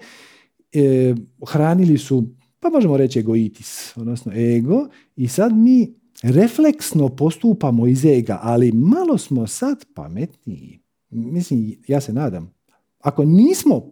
e, 0.74 1.16
hranili 1.48 1.98
su, 1.98 2.28
pa 2.60 2.70
možemo 2.70 2.98
reći 2.98 3.20
egoitis, 3.20 3.98
odnosno 3.98 4.34
ego, 4.34 4.88
i 5.16 5.28
sad 5.28 5.56
mi 5.56 5.94
refleksno 6.24 7.10
postupamo 7.10 7.88
iz 7.88 8.06
ega, 8.06 8.40
ali 8.42 8.72
malo 8.72 9.18
smo 9.18 9.48
sad 9.48 9.86
pametniji. 9.94 10.80
Mislim, 11.10 11.76
ja 11.88 12.02
se 12.02 12.14
nadam, 12.14 12.54
ako 13.00 13.26
nismo, 13.26 13.92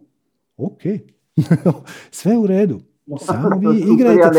ok, 0.56 0.80
sve 2.10 2.38
u 2.38 2.46
redu. 2.46 2.80
Samo 3.26 3.58
vi 3.58 3.78
igrajte. 3.92 4.38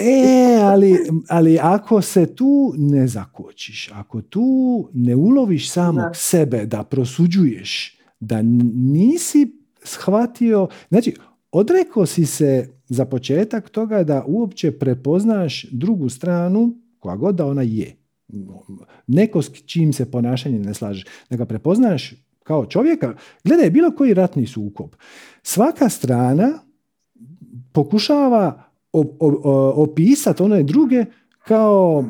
E, 0.00 0.58
ali, 0.62 0.98
ali 1.28 1.58
ako 1.62 2.02
se 2.02 2.34
tu 2.34 2.74
ne 2.76 3.06
zakočiš, 3.06 3.90
ako 3.92 4.22
tu 4.22 4.88
ne 4.92 5.16
uloviš 5.16 5.70
samog 5.70 6.10
sebe 6.14 6.66
da 6.66 6.82
prosuđuješ, 6.82 7.98
da 8.20 8.42
nisi 8.74 9.52
shvatio, 9.84 10.68
znači 10.88 11.14
odrekao 11.52 12.06
si 12.06 12.26
se 12.26 12.68
za 12.88 13.04
početak 13.04 13.70
toga 13.70 14.04
da 14.04 14.24
uopće 14.26 14.78
prepoznaš 14.78 15.66
drugu 15.70 16.08
stranu, 16.08 16.74
koja 16.98 17.16
god 17.16 17.34
da 17.34 17.46
ona 17.46 17.62
je. 17.62 17.96
neko 19.06 19.42
s 19.42 19.50
čim 19.66 19.92
se 19.92 20.10
ponašanje 20.10 20.58
ne 20.58 20.74
slažeš, 20.74 21.04
da 21.30 21.36
ga 21.36 21.44
prepoznaš 21.44 22.14
kao 22.42 22.66
čovjeka, 22.66 23.14
gledaj, 23.44 23.70
bilo 23.70 23.90
koji 23.90 24.14
ratni 24.14 24.46
sukob. 24.46 24.90
Svaka 25.42 25.88
strana 25.88 26.58
pokušava 27.72 28.62
opisati 29.74 30.42
one 30.42 30.62
druge 30.62 31.04
kao 31.44 32.04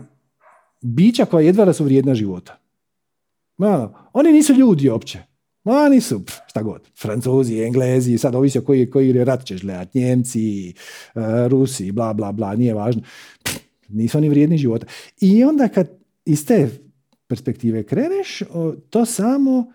bića 0.80 1.24
koja 1.24 1.47
jedva 1.47 1.64
da 1.64 1.72
su 1.72 1.84
vrijedna 1.84 2.14
života. 2.14 2.59
Malo, 3.57 3.95
oni 4.12 4.32
nisu 4.32 4.53
ljudi 4.55 4.90
uopće. 4.90 5.18
Ma 5.64 5.88
nisu, 5.88 6.20
šta 6.47 6.62
god, 6.62 6.88
francuzi, 7.03 7.62
englezi, 7.62 8.18
sad 8.18 8.34
ovisi 8.34 8.59
o 8.59 8.62
koji, 8.62 8.90
koji 8.90 9.24
rat 9.24 9.45
ćeš 9.45 9.61
gledati, 9.62 10.01
njemci, 10.01 10.68
e, 10.70 10.72
rusi, 11.49 11.93
bla, 11.93 12.12
bla, 12.12 12.32
bla, 12.32 12.55
nije 12.55 12.74
važno. 12.74 13.03
nisu 13.88 14.18
oni 14.18 14.28
vrijedni 14.28 14.59
života. 14.59 14.86
I 15.20 15.45
onda 15.45 15.68
kad 15.68 15.88
iz 16.24 16.47
te 16.47 16.70
perspektive 17.26 17.82
kreneš, 17.82 18.43
to 18.90 19.05
samo 19.05 19.72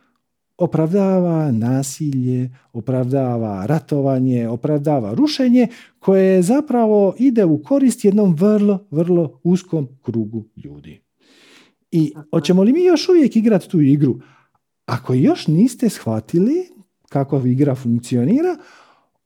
opravdava 0.58 1.52
nasilje, 1.52 2.50
opravdava 2.74 3.66
ratovanje, 3.66 4.48
opravdava 4.48 5.14
rušenje 5.14 5.68
koje 6.00 6.42
zapravo 6.42 7.16
ide 7.20 7.46
u 7.46 7.64
korist 7.64 8.06
jednom 8.06 8.36
vrlo, 8.36 8.88
vrlo 8.92 9.40
uskom 9.44 9.88
krugu 10.02 10.46
ljudi. 10.64 11.02
I 11.92 12.14
hoćemo 12.32 12.64
li 12.64 12.74
mi 12.74 12.84
još 12.84 13.10
uvijek 13.10 13.36
igrati 13.36 13.70
tu 13.70 13.82
igru? 13.82 14.20
Ako 14.86 15.14
još 15.14 15.48
niste 15.48 15.90
shvatili 15.90 16.54
kako 17.10 17.42
igra 17.46 17.76
funkcionira, 17.76 18.58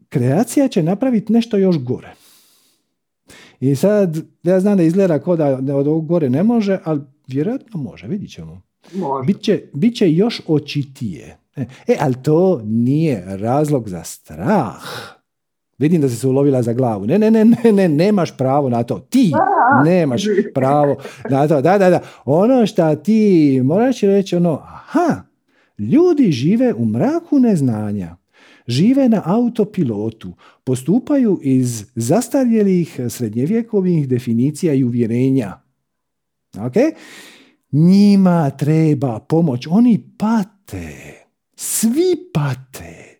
kreacija 0.10 0.68
će 0.68 0.84
napraviti 0.84 1.34
nešto 1.34 1.58
još 1.58 1.78
gore. 1.78 2.14
I 3.60 3.76
sad, 3.76 4.18
ja 4.44 4.60
znam 4.60 4.78
da 4.78 4.84
izgleda 4.84 5.20
kao 5.20 5.36
da 5.36 5.76
od 5.76 5.88
ovog 5.88 6.08
gore 6.08 6.30
ne 6.30 6.44
može, 6.44 6.80
ali 6.84 7.02
vjerojatno 7.28 7.82
može, 7.82 8.08
vidit 8.08 8.32
ćemo. 8.32 8.62
Biće, 9.26 9.62
biće 9.74 10.12
još 10.12 10.42
očitije. 10.48 11.38
E, 11.56 11.66
e, 11.88 11.98
ali 12.00 12.16
to 12.24 12.62
nije 12.66 13.38
razlog 13.38 13.90
za 13.90 14.04
strah. 14.04 14.82
Vidim 15.78 16.02
da 16.02 16.10
si 16.10 16.16
se 16.16 16.28
ulovila 16.28 16.62
za 16.62 16.74
glavu. 16.74 17.06
Ne, 17.06 17.20
ne, 17.20 17.32
ne, 17.32 17.46
ne, 17.46 17.72
ne, 17.72 17.90
nemaš 17.90 18.38
pravo 18.38 18.70
na 18.70 18.84
to. 18.84 19.00
Ti 19.00 19.32
nemaš 19.86 20.24
pravo 20.54 20.96
na 21.30 21.48
to. 21.48 21.62
Da, 21.62 21.78
da, 21.78 21.90
da. 21.90 22.00
Ono 22.26 22.66
što 22.66 22.96
ti 22.96 23.62
moraš 23.64 24.02
reći 24.02 24.36
ono, 24.36 24.62
aha, 24.64 25.22
ljudi 25.78 26.32
žive 26.32 26.74
u 26.74 26.86
mraku 26.86 27.40
neznanja. 27.40 28.16
Žive 28.68 29.10
na 29.10 29.22
autopilotu, 29.26 30.34
postupaju 30.64 31.40
iz 31.44 31.86
zastarjelih 31.96 33.00
srednjevjekovih 33.10 34.08
definicija 34.08 34.74
i 34.74 34.84
uvjerenja. 34.84 35.62
Ok? 36.58 36.74
Njima 37.72 38.50
treba 38.50 39.20
pomoć. 39.20 39.68
Oni 39.70 40.04
pate. 40.18 41.14
Svi 41.56 42.16
pate. 42.34 43.20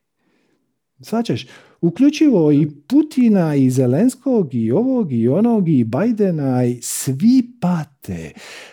Svačeš, 1.02 1.48
uključivo 1.82 2.52
i 2.52 2.68
Putina 2.88 3.56
i 3.56 3.70
Zelenskog 3.70 4.54
i 4.54 4.72
ovog 4.72 5.14
i 5.14 5.28
onog 5.28 5.70
i 5.70 5.84
Bajdena 5.84 6.66
i 6.66 6.80
svi 6.82 7.52
pate. 7.62 8.32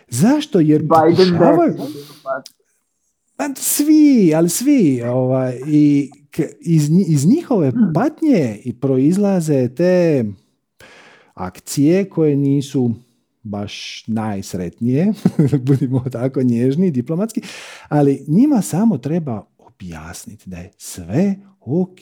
Zašto? 0.09 0.61
Jer 0.61 0.83
Biden 0.83 1.31
pokušavaju... 1.31 1.75
Svi, 3.57 4.35
ali 4.35 4.49
svi. 4.49 5.03
Ovaj, 5.03 5.61
I 5.67 6.11
iz, 6.61 6.91
iz 7.09 7.27
njihove 7.27 7.71
hmm. 7.71 7.93
patnje 7.95 8.59
i 8.65 8.81
proizlaze 8.81 9.69
te 9.75 10.25
akcije 11.35 12.09
koje 12.09 12.37
nisu 12.37 12.95
baš 13.49 14.05
najsretnije, 14.07 15.13
budimo 15.67 16.05
tako 16.13 16.43
nježni, 16.43 16.91
diplomatski, 16.91 17.41
ali 17.89 18.25
njima 18.29 18.63
samo 18.63 18.99
treba 18.99 19.47
objasniti 19.59 20.51
da 20.51 20.57
je 20.57 20.71
sve 20.77 21.37
ok. 21.61 22.01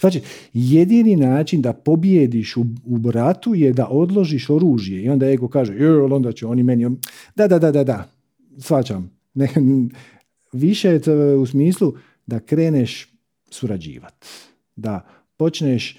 Znači, 0.00 0.20
jedini 0.52 1.16
način 1.16 1.62
da 1.62 1.72
pobijediš 1.72 2.56
u, 2.56 2.64
u 2.84 2.98
bratu 2.98 3.54
je 3.54 3.72
da 3.72 3.86
odložiš 3.86 4.50
oružje 4.50 5.02
i 5.02 5.08
onda 5.08 5.26
ego 5.26 5.48
kaže, 5.48 5.72
onda 6.10 6.32
će 6.32 6.46
oni 6.46 6.62
meni... 6.62 6.96
Da, 7.36 7.48
da, 7.48 7.58
da, 7.58 7.70
da, 7.70 7.84
da, 7.84 8.10
svačam. 8.58 9.10
Ne, 9.34 9.48
više 10.52 10.88
je 10.88 11.00
to 11.00 11.12
u 11.40 11.46
smislu 11.46 11.94
da 12.26 12.40
kreneš 12.40 13.14
surađivati, 13.50 14.26
da 14.76 15.06
počneš 15.36 15.98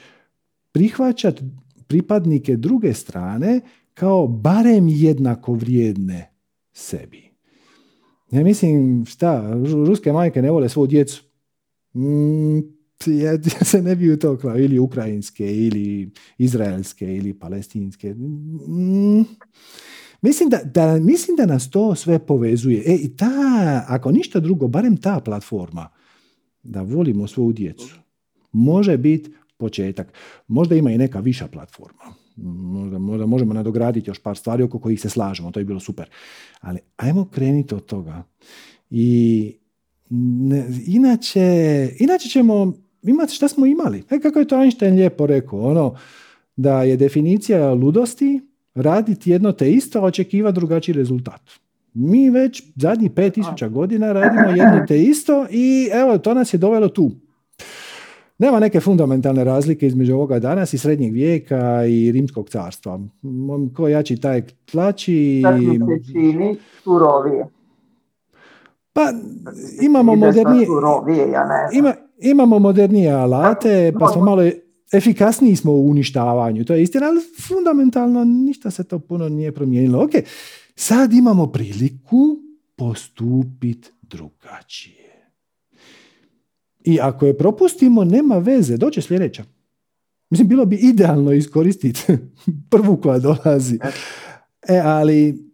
prihvaćati 0.72 1.44
pripadnike 1.90 2.56
druge 2.56 2.94
strane 2.94 3.62
kao 3.94 4.28
barem 4.28 4.88
jednako 4.88 5.54
vrijedne 5.54 6.34
sebi. 6.74 7.30
Ja 8.32 8.44
mislim, 8.44 9.06
šta, 9.06 9.54
ruske 9.88 10.12
majke 10.12 10.42
ne 10.42 10.52
vole 10.52 10.70
svoju 10.70 10.88
djecu. 10.88 11.24
Mm, 11.94 12.58
ja, 13.06 13.38
se 13.66 13.82
ne 13.82 13.96
bi 13.96 14.12
u 14.12 14.20
to 14.20 14.38
klao, 14.38 14.58
ili 14.58 14.80
ukrajinske, 14.80 15.56
ili 15.56 16.12
izraelske, 16.38 17.16
ili 17.18 17.34
palestinske. 17.34 18.14
Mm, 18.14 19.26
mislim, 20.22 20.50
da, 20.50 20.60
da, 20.64 21.00
mislim 21.00 21.38
da 21.38 21.46
nas 21.46 21.70
to 21.70 21.96
sve 21.96 22.20
povezuje. 22.20 22.84
E, 22.86 22.96
i 22.96 23.18
ta, 23.18 23.86
ako 23.88 24.12
ništa 24.12 24.40
drugo, 24.40 24.68
barem 24.68 24.98
ta 24.98 25.20
platforma, 25.20 25.90
da 26.64 26.82
volimo 26.82 27.28
svoju 27.28 27.54
djecu, 27.54 28.00
može 28.52 28.98
biti 28.98 29.32
početak. 29.60 30.14
Možda 30.48 30.76
ima 30.76 30.92
i 30.92 30.98
neka 30.98 31.20
viša 31.20 31.48
platforma. 31.48 32.04
Možda, 32.36 33.00
možda 33.00 33.26
možemo 33.26 33.54
nadograditi 33.54 34.10
još 34.10 34.20
par 34.20 34.38
stvari 34.38 34.64
oko 34.64 34.80
kojih 34.80 35.02
se 35.02 35.10
slažemo, 35.10 35.52
to 35.52 35.60
je 35.60 35.66
bilo 35.66 35.80
super. 35.80 36.10
Ali 36.62 36.80
ajmo 36.98 37.26
krenuti 37.32 37.76
od 37.76 37.86
toga. 37.86 38.24
I 38.90 39.52
inače, 40.88 41.90
inače 42.00 42.30
ćemo 42.30 42.74
imati 43.04 43.34
šta 43.34 43.48
smo 43.48 43.66
imali. 43.66 44.04
E, 44.10 44.20
kako 44.20 44.40
je 44.40 44.48
to 44.48 44.62
Einstein 44.62 44.96
lijepo 44.96 45.26
rekao, 45.26 45.60
ono, 45.60 45.96
da 46.56 46.84
je 46.84 46.98
definicija 46.98 47.74
ludosti 47.74 48.42
raditi 48.76 49.32
jedno 49.32 49.52
te 49.52 49.72
isto, 49.72 50.00
a 50.00 50.06
očekivati 50.06 50.56
drugačiji 50.56 50.96
rezultat. 50.96 51.42
Mi 51.94 52.30
već 52.30 52.64
zadnjih 52.76 53.12
5000 53.12 53.70
godina 53.70 54.12
radimo 54.12 54.50
jedno 54.50 54.86
te 54.88 55.04
isto 55.04 55.48
i 55.52 55.90
evo, 55.94 56.18
to 56.18 56.34
nas 56.34 56.54
je 56.54 56.58
dovelo 56.58 56.88
tu. 56.88 57.12
Nema 58.40 58.60
neke 58.60 58.80
fundamentalne 58.80 59.44
razlike 59.44 59.88
između 59.88 60.14
ovoga 60.14 60.40
danas 60.40 60.74
i 60.74 60.78
srednjeg 60.78 61.14
vijeka 61.14 61.86
i 61.86 62.12
rimskog 62.12 62.50
carstva. 62.50 63.00
Ko 63.76 63.88
jači 63.88 64.22
taj 64.22 64.42
tlači... 64.72 65.44
čini 66.12 66.56
surovije. 66.84 67.48
Pa 68.94 69.12
imamo 69.82 70.16
modernije, 70.16 70.68
ima, 71.74 71.94
imamo 72.22 72.60
modernije 72.60 73.12
alate, 73.12 73.94
pa 74.00 74.08
smo 74.08 74.26
malo 74.26 74.44
efikasniji 74.94 75.56
smo 75.56 75.72
u 75.72 75.90
uništavanju. 75.90 76.66
To 76.66 76.74
je 76.74 76.84
istina, 76.84 77.08
ali 77.08 77.22
fundamentalno 77.48 78.24
ništa 78.24 78.72
se 78.72 78.84
to 78.84 79.00
puno 79.00 79.30
nije 79.30 79.52
promijenilo. 79.52 80.04
Ok, 80.04 80.12
sad 80.76 81.14
imamo 81.14 81.48
priliku 81.48 82.38
postupiti 82.76 83.90
drugačije. 84.02 85.09
I 86.84 87.00
ako 87.02 87.26
je 87.26 87.38
propustimo, 87.38 88.04
nema 88.04 88.38
veze, 88.38 88.78
doće 88.78 89.02
sljedeća. 89.02 89.44
Mislim, 90.30 90.48
bilo 90.48 90.66
bi 90.66 90.76
idealno 90.76 91.32
iskoristiti 91.32 92.02
prvu 92.72 92.98
koja 92.98 93.20
dolazi. 93.20 93.80
E, 94.70 94.82
ali 94.84 95.50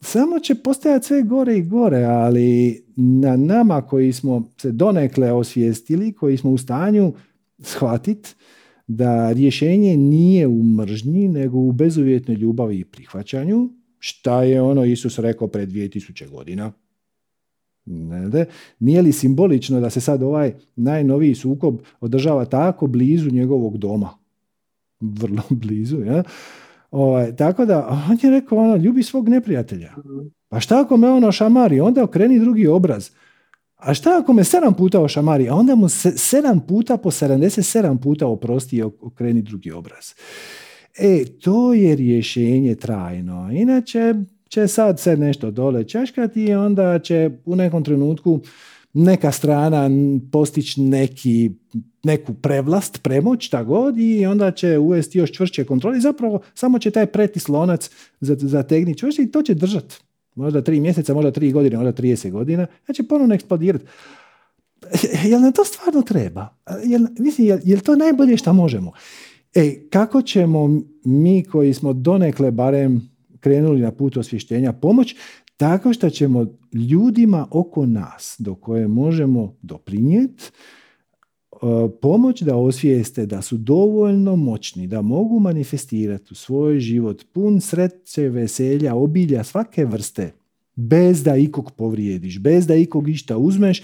samo 0.00 0.38
će 0.38 0.54
postajati 0.54 1.06
sve 1.06 1.22
gore 1.22 1.56
i 1.56 1.62
gore, 1.62 2.04
ali 2.04 2.82
na 2.96 3.36
nama 3.36 3.82
koji 3.82 4.12
smo 4.12 4.52
se 4.60 4.72
donekle 4.72 5.32
osvijestili, 5.32 6.12
koji 6.12 6.36
smo 6.36 6.50
u 6.50 6.58
stanju 6.58 7.12
shvatiti 7.58 8.34
da 8.86 9.32
rješenje 9.32 9.96
nije 9.96 10.46
u 10.46 10.62
mržnji, 10.62 11.28
nego 11.28 11.58
u 11.58 11.72
bezuvjetnoj 11.72 12.36
ljubavi 12.36 12.78
i 12.78 12.84
prihvaćanju, 12.84 13.70
šta 13.98 14.42
je 14.42 14.62
ono 14.62 14.84
Isus 14.84 15.18
rekao 15.18 15.48
pred 15.48 15.68
2000 15.68 16.30
godina. 16.30 16.72
Ne, 17.86 18.46
Nije 18.78 19.02
li 19.02 19.12
simbolično 19.12 19.80
da 19.80 19.90
se 19.90 20.00
sad 20.00 20.22
ovaj 20.22 20.54
najnoviji 20.76 21.34
sukob 21.34 21.78
održava 22.00 22.44
tako 22.44 22.86
blizu 22.86 23.30
njegovog 23.30 23.78
doma? 23.78 24.10
Vrlo 25.00 25.42
blizu, 25.62 26.00
ja? 26.04 26.22
Ovaj, 26.90 27.36
tako 27.36 27.64
da, 27.64 28.04
on 28.10 28.18
je 28.22 28.30
rekao, 28.30 28.58
ono, 28.58 28.76
ljubi 28.76 29.02
svog 29.02 29.28
neprijatelja. 29.28 29.94
Pa 30.48 30.60
šta 30.60 30.80
ako 30.80 30.96
me 30.96 31.10
ono 31.10 31.32
šamari? 31.32 31.80
Onda 31.80 32.04
okreni 32.04 32.38
drugi 32.38 32.66
obraz. 32.66 33.10
A 33.76 33.94
šta 33.94 34.18
ako 34.18 34.32
me 34.32 34.44
sedam 34.44 34.74
puta 34.74 35.00
ošamari? 35.00 35.48
A 35.48 35.54
onda 35.54 35.74
mu 35.74 35.88
se, 35.88 36.10
sedam 36.18 36.60
puta 36.60 36.96
po 36.96 37.10
77 37.10 37.98
puta 37.98 38.26
oprosti 38.26 38.76
i 38.76 38.82
okreni 38.82 39.42
drugi 39.42 39.70
obraz. 39.70 40.04
E, 40.98 41.24
to 41.40 41.74
je 41.74 41.96
rješenje 41.96 42.74
trajno. 42.74 43.50
Inače, 43.52 44.14
će 44.48 44.68
sad 44.68 45.00
se 45.00 45.16
nešto 45.16 45.50
dole 45.50 45.84
češkati 45.84 46.44
i 46.44 46.54
onda 46.54 46.98
će 46.98 47.30
u 47.44 47.56
nekom 47.56 47.84
trenutku 47.84 48.40
neka 48.92 49.32
strana 49.32 49.90
postići 50.32 50.80
neki, 50.80 51.50
neku 52.04 52.34
prevlast, 52.34 53.02
premoć, 53.02 53.46
šta 53.46 53.62
god, 53.62 53.98
i 53.98 54.26
onda 54.26 54.50
će 54.50 54.78
uvesti 54.78 55.18
još 55.18 55.32
čvršće 55.32 55.64
kontrole 55.64 56.00
zapravo 56.00 56.40
samo 56.54 56.78
će 56.78 56.90
taj 56.90 57.06
pretis 57.06 57.48
lonac 57.48 57.90
zategnuti 58.20 58.98
čvršće 58.98 59.22
i 59.22 59.30
to 59.30 59.42
će 59.42 59.54
držati. 59.54 59.96
Možda 60.34 60.62
tri 60.62 60.80
mjeseca, 60.80 61.14
možda 61.14 61.30
tri 61.30 61.52
godine, 61.52 61.76
možda 61.76 61.92
30 61.92 62.30
godina, 62.30 62.66
ja 62.88 62.94
će 62.94 63.02
ponovno 63.02 63.34
eksplodirati. 63.34 63.84
Jel 65.30 65.40
nam 65.40 65.52
to 65.52 65.64
stvarno 65.64 66.02
treba? 66.02 66.48
Jel, 66.84 67.00
mislim, 67.18 67.46
jel, 67.46 67.58
jel 67.64 67.80
to 67.80 67.96
najbolje 67.96 68.36
što 68.36 68.52
možemo? 68.52 68.92
E, 69.54 69.88
kako 69.90 70.22
ćemo 70.22 70.80
mi 71.04 71.44
koji 71.44 71.74
smo 71.74 71.92
donekle 71.92 72.50
barem 72.50 73.15
krenuli 73.46 73.80
na 73.80 73.92
put 73.92 74.16
osvještenja 74.16 74.72
pomoć? 74.72 75.14
Tako 75.56 75.92
što 75.92 76.10
ćemo 76.10 76.46
ljudima 76.72 77.46
oko 77.50 77.86
nas 77.86 78.36
do 78.38 78.54
koje 78.54 78.88
možemo 78.88 79.56
doprinijeti 79.62 80.44
e, 80.44 81.56
pomoć 82.02 82.42
da 82.42 82.56
osvijeste 82.56 83.26
da 83.26 83.42
su 83.42 83.56
dovoljno 83.56 84.36
moćni, 84.36 84.86
da 84.86 85.02
mogu 85.02 85.40
manifestirati 85.40 86.28
u 86.30 86.34
svoj 86.34 86.80
život 86.80 87.24
pun 87.32 87.60
sreće, 87.60 88.28
veselja, 88.28 88.94
obilja 88.94 89.44
svake 89.44 89.84
vrste, 89.84 90.32
bez 90.74 91.22
da 91.22 91.36
ikog 91.36 91.72
povrijediš, 91.76 92.38
bez 92.38 92.66
da 92.66 92.74
ikog 92.74 93.08
išta 93.08 93.36
uzmeš, 93.36 93.82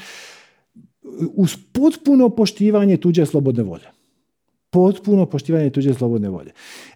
uz 1.35 1.57
potpuno 1.73 2.29
poštivanje 2.29 2.97
tuđe 2.97 3.27
slobodne 3.27 3.63
volje. 3.63 3.87
Potpuno 4.71 5.27
poštivanje 5.27 5.71
tuđe 5.71 5.95
slobodne 5.95 6.29
volje. 6.29 6.51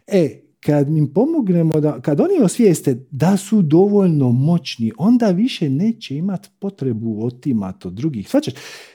E, 0.06 0.45
kad 0.66 0.88
im 0.88 1.12
pomognemo, 1.12 1.80
da, 1.80 2.00
kad 2.00 2.20
oni 2.20 2.42
osvijeste 2.42 3.06
da 3.10 3.36
su 3.36 3.62
dovoljno 3.62 4.32
moćni, 4.32 4.92
onda 4.98 5.30
više 5.30 5.70
neće 5.70 6.16
imati 6.16 6.48
potrebu 6.58 7.24
otimati 7.24 7.88
od 7.88 7.94
drugih. 7.94 8.28
Svačeš, 8.28 8.54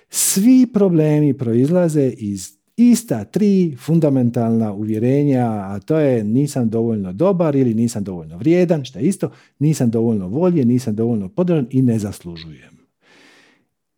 svi 0.09 0.67
problemi 0.74 1.38
proizlaze 1.38 2.13
iz 2.17 2.61
ista 2.78 3.24
tri 3.24 3.76
fundamentalna 3.80 4.74
uvjerenja, 4.74 5.45
a 5.45 5.80
to 5.80 5.99
je 5.99 6.24
nisam 6.24 6.69
dovoljno 6.69 7.13
dobar 7.13 7.55
ili 7.55 7.74
nisam 7.74 8.03
dovoljno 8.03 8.38
vrijedan, 8.38 8.86
što 8.86 8.99
je 8.99 9.05
isto, 9.05 9.32
nisam 9.59 9.89
dovoljno 9.89 10.28
volje, 10.28 10.65
nisam 10.65 10.95
dovoljno 10.95 11.30
podržan 11.30 11.67
i 11.69 11.82
ne 11.82 11.99
zaslužujem. 11.99 12.82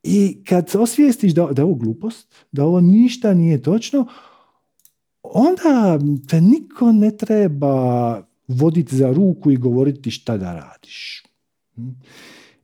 I 0.03 0.43
kad 0.43 0.75
osvijestiš 0.75 1.33
da, 1.33 1.45
da 1.45 1.61
je 1.61 1.65
ovo 1.65 1.75
glupost, 1.75 2.35
da 2.51 2.65
ovo 2.65 2.81
ništa 2.81 3.33
nije 3.33 3.61
točno, 3.61 4.07
onda 5.23 5.99
te 6.27 6.41
niko 6.41 6.91
ne 6.91 7.17
treba 7.17 8.21
voditi 8.47 8.95
za 8.95 9.11
ruku 9.11 9.51
i 9.51 9.57
govoriti 9.57 10.11
šta 10.11 10.37
da 10.37 10.53
radiš. 10.53 11.23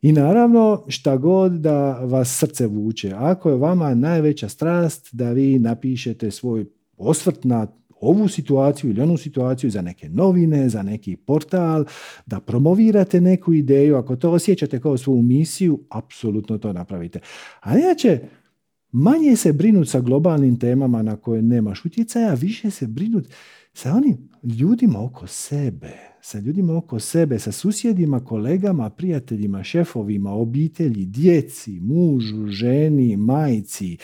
I 0.02 0.12
naravno, 0.12 0.84
šta 0.88 1.16
god 1.16 1.52
da 1.52 1.92
vas 1.92 2.38
srce 2.38 2.66
vuče. 2.66 3.12
Ako 3.16 3.50
je 3.50 3.56
vama 3.56 3.94
najveća 3.94 4.48
strast 4.48 5.08
da 5.12 5.30
vi 5.30 5.58
napišete 5.58 6.30
svoj 6.30 6.66
osvrt 6.96 7.44
na 7.44 7.66
ovu 8.00 8.28
situaciju 8.28 8.90
ili 8.90 9.00
onu 9.02 9.16
situaciju 9.16 9.70
za 9.70 9.82
neke 9.82 10.08
novine, 10.08 10.68
za 10.68 10.82
neki 10.82 11.16
portal, 11.16 11.84
da 12.26 12.40
promovirate 12.40 13.20
neku 13.20 13.52
ideju, 13.52 13.96
ako 13.96 14.16
to 14.16 14.30
osjećate 14.30 14.80
kao 14.80 14.96
svoju 14.96 15.22
misiju, 15.22 15.80
apsolutno 15.88 16.58
to 16.58 16.72
napravite. 16.72 17.20
A 17.60 17.78
inače, 17.78 18.20
manje 18.92 19.36
se 19.36 19.52
brinut 19.52 19.88
sa 19.88 20.00
globalnim 20.00 20.58
temama 20.58 21.02
na 21.02 21.16
koje 21.16 21.42
nemaš 21.42 21.84
utjecaja, 21.84 22.34
više 22.34 22.70
se 22.70 22.86
brinut 22.86 23.28
sa 23.74 23.92
onim 23.94 24.30
ljudima 24.42 25.04
oko 25.04 25.26
sebe, 25.26 25.92
sa 26.22 26.38
ljudima 26.38 26.76
oko 26.76 27.00
sebe, 27.00 27.38
sa 27.38 27.52
susjedima, 27.52 28.24
kolegama, 28.24 28.90
prijateljima, 28.90 29.62
šefovima, 29.62 30.32
obitelji, 30.32 31.06
djeci, 31.06 31.80
mužu, 31.80 32.46
ženi, 32.46 33.16
majci. 33.16 33.96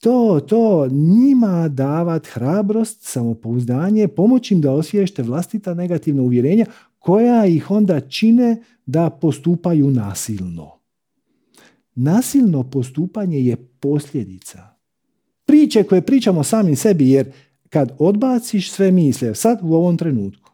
To, 0.00 0.40
to, 0.40 0.88
njima 0.88 1.68
davat 1.68 2.26
hrabrost, 2.26 2.98
samopouzdanje, 3.00 4.08
pomoći 4.08 4.54
im 4.54 4.60
da 4.60 4.72
osviješte 4.72 5.22
vlastita 5.22 5.74
negativna 5.74 6.22
uvjerenja 6.22 6.66
koja 6.98 7.46
ih 7.46 7.70
onda 7.70 8.00
čine 8.00 8.62
da 8.86 9.10
postupaju 9.10 9.90
nasilno. 9.90 10.80
Nasilno 11.94 12.70
postupanje 12.70 13.40
je 13.40 13.69
posljedica. 13.80 14.58
Priče 15.44 15.82
koje 15.82 16.02
pričamo 16.02 16.44
sami 16.44 16.76
sebi, 16.76 17.10
jer 17.10 17.32
kad 17.68 17.92
odbaciš 17.98 18.72
sve 18.72 18.90
misle, 18.90 19.34
sad 19.34 19.58
u 19.62 19.74
ovom 19.74 19.96
trenutku, 19.96 20.50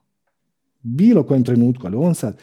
bilo 0.82 1.22
kojem 1.22 1.44
trenutku, 1.44 1.86
ali 1.86 1.96
on 1.96 2.14
sad, 2.14 2.38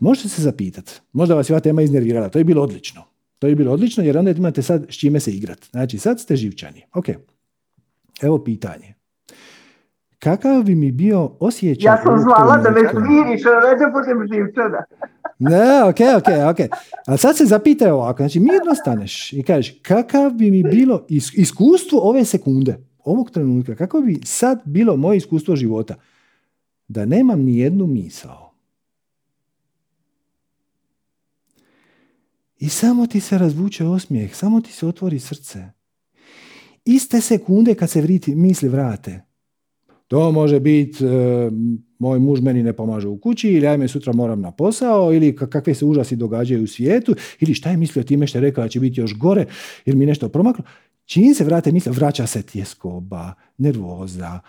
možete 0.00 0.28
se 0.28 0.42
zapitati, 0.42 0.92
možda 1.12 1.34
vas 1.34 1.50
je 1.50 1.54
ova 1.54 1.60
tema 1.60 1.82
iznervirala, 1.82 2.28
to 2.28 2.38
je 2.38 2.44
bilo 2.44 2.62
odlično. 2.62 3.02
To 3.38 3.46
je 3.46 3.54
bilo 3.54 3.72
odlično 3.72 4.04
jer 4.04 4.18
onda 4.18 4.30
imate 4.30 4.62
sad 4.62 4.86
s 4.88 4.98
čime 4.98 5.20
se 5.20 5.30
igrati. 5.30 5.68
Znači 5.70 5.98
sad 5.98 6.20
ste 6.20 6.36
živčani. 6.36 6.82
Ok, 6.94 7.06
evo 8.22 8.44
pitanje. 8.44 8.94
Kakav 10.18 10.62
bi 10.62 10.74
mi 10.74 10.92
bio 10.92 11.36
osjećaj... 11.40 11.92
Ja 11.92 12.02
sam 12.02 12.18
zvala 12.18 12.56
da 12.56 12.70
me 12.70 12.80
smiriš, 12.90 13.42
a 13.46 13.74
da 13.78 13.90
budem 13.92 14.28
živčana. 14.32 14.84
Ne, 15.42 15.84
ok, 15.84 15.96
ok, 16.16 16.28
ok. 16.50 16.78
Ali 17.06 17.18
sad 17.18 17.36
se 17.36 17.44
zapitaj 17.44 17.90
ovako, 17.90 18.22
znači 18.22 18.40
mirno 18.40 18.74
staneš 18.74 19.32
i 19.32 19.42
kažeš 19.42 19.78
kakav 19.82 20.30
bi 20.30 20.50
mi 20.50 20.62
bilo 20.62 21.06
iskustvo 21.36 22.00
ove 22.00 22.24
sekunde, 22.24 22.78
ovog 23.04 23.30
trenutka, 23.30 23.74
kako 23.74 24.00
bi 24.00 24.20
sad 24.24 24.60
bilo 24.64 24.96
moje 24.96 25.16
iskustvo 25.16 25.56
života, 25.56 25.94
da 26.88 27.04
nemam 27.04 27.40
ni 27.40 27.58
jednu 27.58 27.86
misao. 27.86 28.52
I 32.58 32.68
samo 32.68 33.06
ti 33.06 33.20
se 33.20 33.38
razvuče 33.38 33.84
osmijeh, 33.84 34.36
samo 34.36 34.60
ti 34.60 34.72
se 34.72 34.86
otvori 34.86 35.18
srce. 35.18 35.64
Iste 36.84 37.20
sekunde 37.20 37.74
kad 37.74 37.90
se 37.90 38.00
vriti, 38.00 38.34
misli 38.34 38.68
vrate. 38.68 39.31
To 40.12 40.32
može 40.32 40.60
biti, 40.60 41.04
e, 41.04 41.08
moj 41.98 42.18
muž 42.18 42.40
meni 42.40 42.62
ne 42.62 42.72
pomaže 42.72 43.08
u 43.08 43.18
kući, 43.18 43.48
ili 43.48 43.66
ajme 43.66 43.88
sutra 43.88 44.12
moram 44.12 44.40
na 44.40 44.50
posao, 44.50 45.14
ili 45.14 45.36
kakve 45.36 45.74
se 45.74 45.84
užasi 45.84 46.16
događaju 46.16 46.64
u 46.64 46.66
svijetu, 46.66 47.14
ili 47.40 47.54
šta 47.54 47.70
je 47.70 47.76
mislio 47.76 48.02
time 48.02 48.26
što 48.26 48.38
je 48.38 48.42
rekao 48.42 48.64
da 48.64 48.68
će 48.68 48.80
biti 48.80 49.00
još 49.00 49.14
gore, 49.14 49.46
ili 49.84 49.96
mi 49.96 50.06
nešto 50.06 50.28
promaklo. 50.28 50.64
Čim 51.04 51.34
se 51.34 51.44
vrate 51.44 51.72
misle, 51.72 51.92
vraća 51.92 52.26
se 52.26 52.42
tjeskoba, 52.42 53.32
nervoza, 53.58 54.40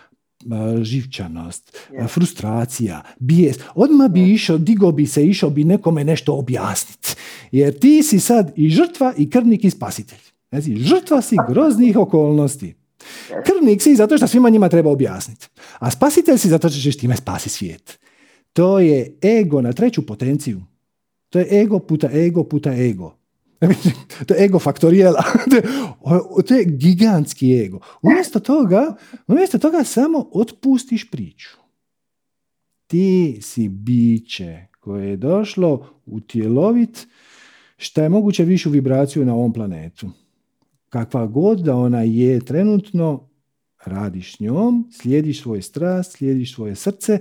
živčanost, 0.81 1.77
frustracija, 2.07 3.01
bijes. 3.19 3.57
Odmah 3.75 4.11
bi 4.11 4.31
išao, 4.33 4.57
digo 4.57 4.91
bi 4.91 5.05
se, 5.05 5.25
išao 5.25 5.49
bi 5.49 5.63
nekome 5.63 6.03
nešto 6.03 6.35
objasniti. 6.35 7.15
Jer 7.51 7.79
ti 7.79 8.03
si 8.03 8.19
sad 8.19 8.51
i 8.55 8.69
žrtva 8.69 9.13
i 9.17 9.29
krvnik 9.29 9.63
i 9.63 9.69
spasitelj. 9.69 10.21
Znači, 10.49 10.75
žrtva 10.75 11.21
si 11.21 11.35
groznih 11.49 11.97
okolnosti. 11.97 12.82
Krvnik 13.45 13.81
si 13.81 13.95
zato 13.95 14.17
što 14.17 14.27
svima 14.27 14.49
njima 14.49 14.69
treba 14.69 14.91
objasniti. 14.91 15.47
A 15.79 15.91
spasitelj 15.91 16.37
si 16.37 16.49
zato 16.49 16.69
što 16.69 16.79
ćeš 16.79 16.97
time 16.97 17.17
spasi 17.17 17.49
svijet. 17.49 17.99
To 18.53 18.79
je 18.79 19.17
ego 19.23 19.61
na 19.61 19.73
treću 19.73 20.05
potenciju. 20.05 20.61
To 21.29 21.39
je 21.39 21.61
ego 21.61 21.79
puta 21.79 22.09
ego 22.13 22.43
puta 22.43 22.73
ego. 22.73 23.17
to 24.27 24.33
je 24.33 24.45
ego 24.45 24.59
faktorijela. 24.59 25.23
to 26.47 26.55
je 26.55 26.65
gigantski 26.65 27.59
ego. 27.65 27.79
Umjesto 28.01 28.39
toga, 28.39 28.95
umjesto 29.27 29.57
toga 29.57 29.83
samo 29.83 30.29
otpustiš 30.33 31.11
priču. 31.11 31.57
Ti 32.87 33.39
si 33.41 33.69
biće 33.69 34.65
koje 34.79 35.09
je 35.09 35.17
došlo 35.17 35.87
utjelovit 36.05 37.07
šta 37.77 38.03
je 38.03 38.09
moguće 38.09 38.43
višu 38.43 38.69
vibraciju 38.69 39.25
na 39.25 39.33
ovom 39.33 39.53
planetu. 39.53 40.09
Kakva 40.93 41.27
god 41.27 41.59
da 41.59 41.75
ona 41.75 42.01
je 42.01 42.39
trenutno, 42.39 43.29
radiš 43.85 44.39
njom, 44.39 44.89
slijediš 44.91 45.41
svoj 45.41 45.61
strast, 45.61 46.11
slijediš 46.11 46.55
svoje 46.55 46.75
srce, 46.75 47.19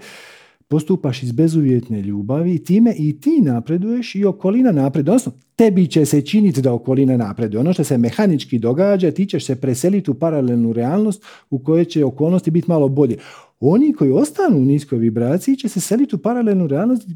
postupaš 0.68 1.22
iz 1.22 1.32
bezuvjetne 1.32 2.02
ljubavi, 2.02 2.64
time 2.64 2.94
i 2.98 3.20
ti 3.20 3.40
napreduješ 3.42 4.14
i 4.14 4.24
okolina 4.24 4.72
napreduje. 4.72 5.12
Odnosno, 5.12 5.32
tebi 5.56 5.86
će 5.86 6.04
se 6.06 6.20
činiti 6.20 6.62
da 6.62 6.72
okolina 6.72 7.16
napreduje. 7.16 7.60
Ono 7.60 7.72
što 7.72 7.84
se 7.84 7.98
mehanički 7.98 8.58
događa, 8.58 9.10
ti 9.10 9.26
ćeš 9.26 9.46
se 9.46 9.60
preseliti 9.60 10.10
u 10.10 10.14
paralelnu 10.14 10.72
realnost 10.72 11.24
u 11.50 11.58
kojoj 11.58 11.84
će 11.84 12.04
okolnosti 12.04 12.50
biti 12.50 12.68
malo 12.68 12.88
bolje. 12.88 13.16
Oni 13.60 13.92
koji 13.92 14.12
ostanu 14.12 14.58
u 14.58 14.64
niskoj 14.64 14.98
vibraciji 14.98 15.56
će 15.56 15.68
se 15.68 15.80
seliti 15.80 16.16
u 16.16 16.18
paralelnu 16.18 16.66
realnost 16.66 17.08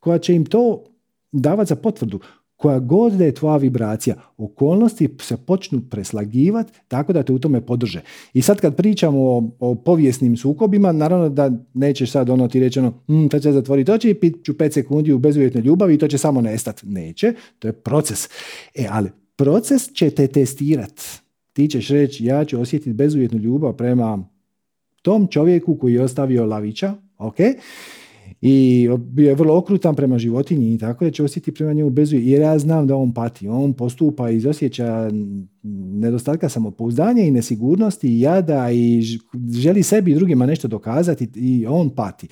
koja 0.00 0.18
će 0.18 0.34
im 0.34 0.44
to 0.44 0.84
davati 1.32 1.68
za 1.68 1.76
potvrdu 1.76 2.20
koja 2.64 2.78
god 2.78 3.12
da 3.12 3.24
je 3.24 3.34
tvoja 3.34 3.56
vibracija, 3.56 4.14
okolnosti 4.38 5.08
se 5.20 5.36
počnu 5.36 5.80
preslagivati 5.90 6.72
tako 6.88 7.12
da 7.12 7.22
te 7.22 7.32
u 7.32 7.38
tome 7.38 7.60
podrže. 7.60 8.00
I 8.34 8.42
sad 8.42 8.60
kad 8.60 8.76
pričamo 8.76 9.18
o, 9.20 9.50
o 9.60 9.74
povijesnim 9.74 10.36
sukobima, 10.36 10.92
naravno 10.92 11.28
da 11.28 11.50
nećeš 11.74 12.10
sad 12.10 12.30
ono 12.30 12.48
ti 12.48 12.60
reći 12.60 12.78
ono, 12.78 12.92
hm, 13.06 13.26
to 13.26 13.38
će 13.38 13.52
zatvoriti 13.52 13.92
oči 13.92 14.10
i 14.10 14.14
pit 14.14 14.44
ću 14.44 14.58
pet 14.58 14.72
sekundi 14.72 15.12
u 15.12 15.18
bezuvjetnoj 15.18 15.62
ljubavi 15.62 15.94
i 15.94 15.98
to 15.98 16.08
će 16.08 16.18
samo 16.18 16.40
nestati. 16.40 16.86
Neće, 16.86 17.32
to 17.58 17.68
je 17.68 17.72
proces. 17.72 18.28
E, 18.74 18.86
ali 18.90 19.10
proces 19.36 19.92
će 19.92 20.10
te 20.10 20.26
testirati. 20.26 21.02
Ti 21.52 21.68
ćeš 21.68 21.88
reći, 21.88 22.24
ja 22.24 22.44
ću 22.44 22.60
osjetiti 22.60 22.92
bezuvjetnu 22.92 23.38
ljubav 23.38 23.72
prema 23.72 24.28
tom 25.02 25.26
čovjeku 25.26 25.78
koji 25.78 25.94
je 25.94 26.02
ostavio 26.02 26.46
lavića, 26.46 26.94
ok? 27.18 27.36
I 28.46 28.88
bio 28.98 29.28
je 29.28 29.34
vrlo 29.34 29.56
okrutan 29.56 29.94
prema 29.94 30.18
životinji 30.18 30.74
i 30.74 30.78
tako 30.78 31.04
da 31.04 31.10
će 31.10 31.24
osjetiti 31.24 31.54
prema 31.54 31.72
njemu 31.72 31.90
bezu 31.90 32.16
jer 32.16 32.40
ja 32.40 32.58
znam 32.58 32.86
da 32.86 32.96
on 32.96 33.14
pati. 33.14 33.48
On 33.48 33.72
postupa 33.72 34.30
iz 34.30 34.46
osjeća 34.46 35.10
nedostatka 35.92 36.48
samopouzdanja 36.48 37.22
i 37.22 37.30
nesigurnosti 37.30 38.08
i 38.08 38.20
jada 38.20 38.70
i 38.70 39.02
želi 39.50 39.82
sebi 39.82 40.10
i 40.10 40.14
drugima 40.14 40.46
nešto 40.46 40.68
dokazati 40.68 41.30
i 41.34 41.66
on 41.68 41.90
pati. 41.90 42.28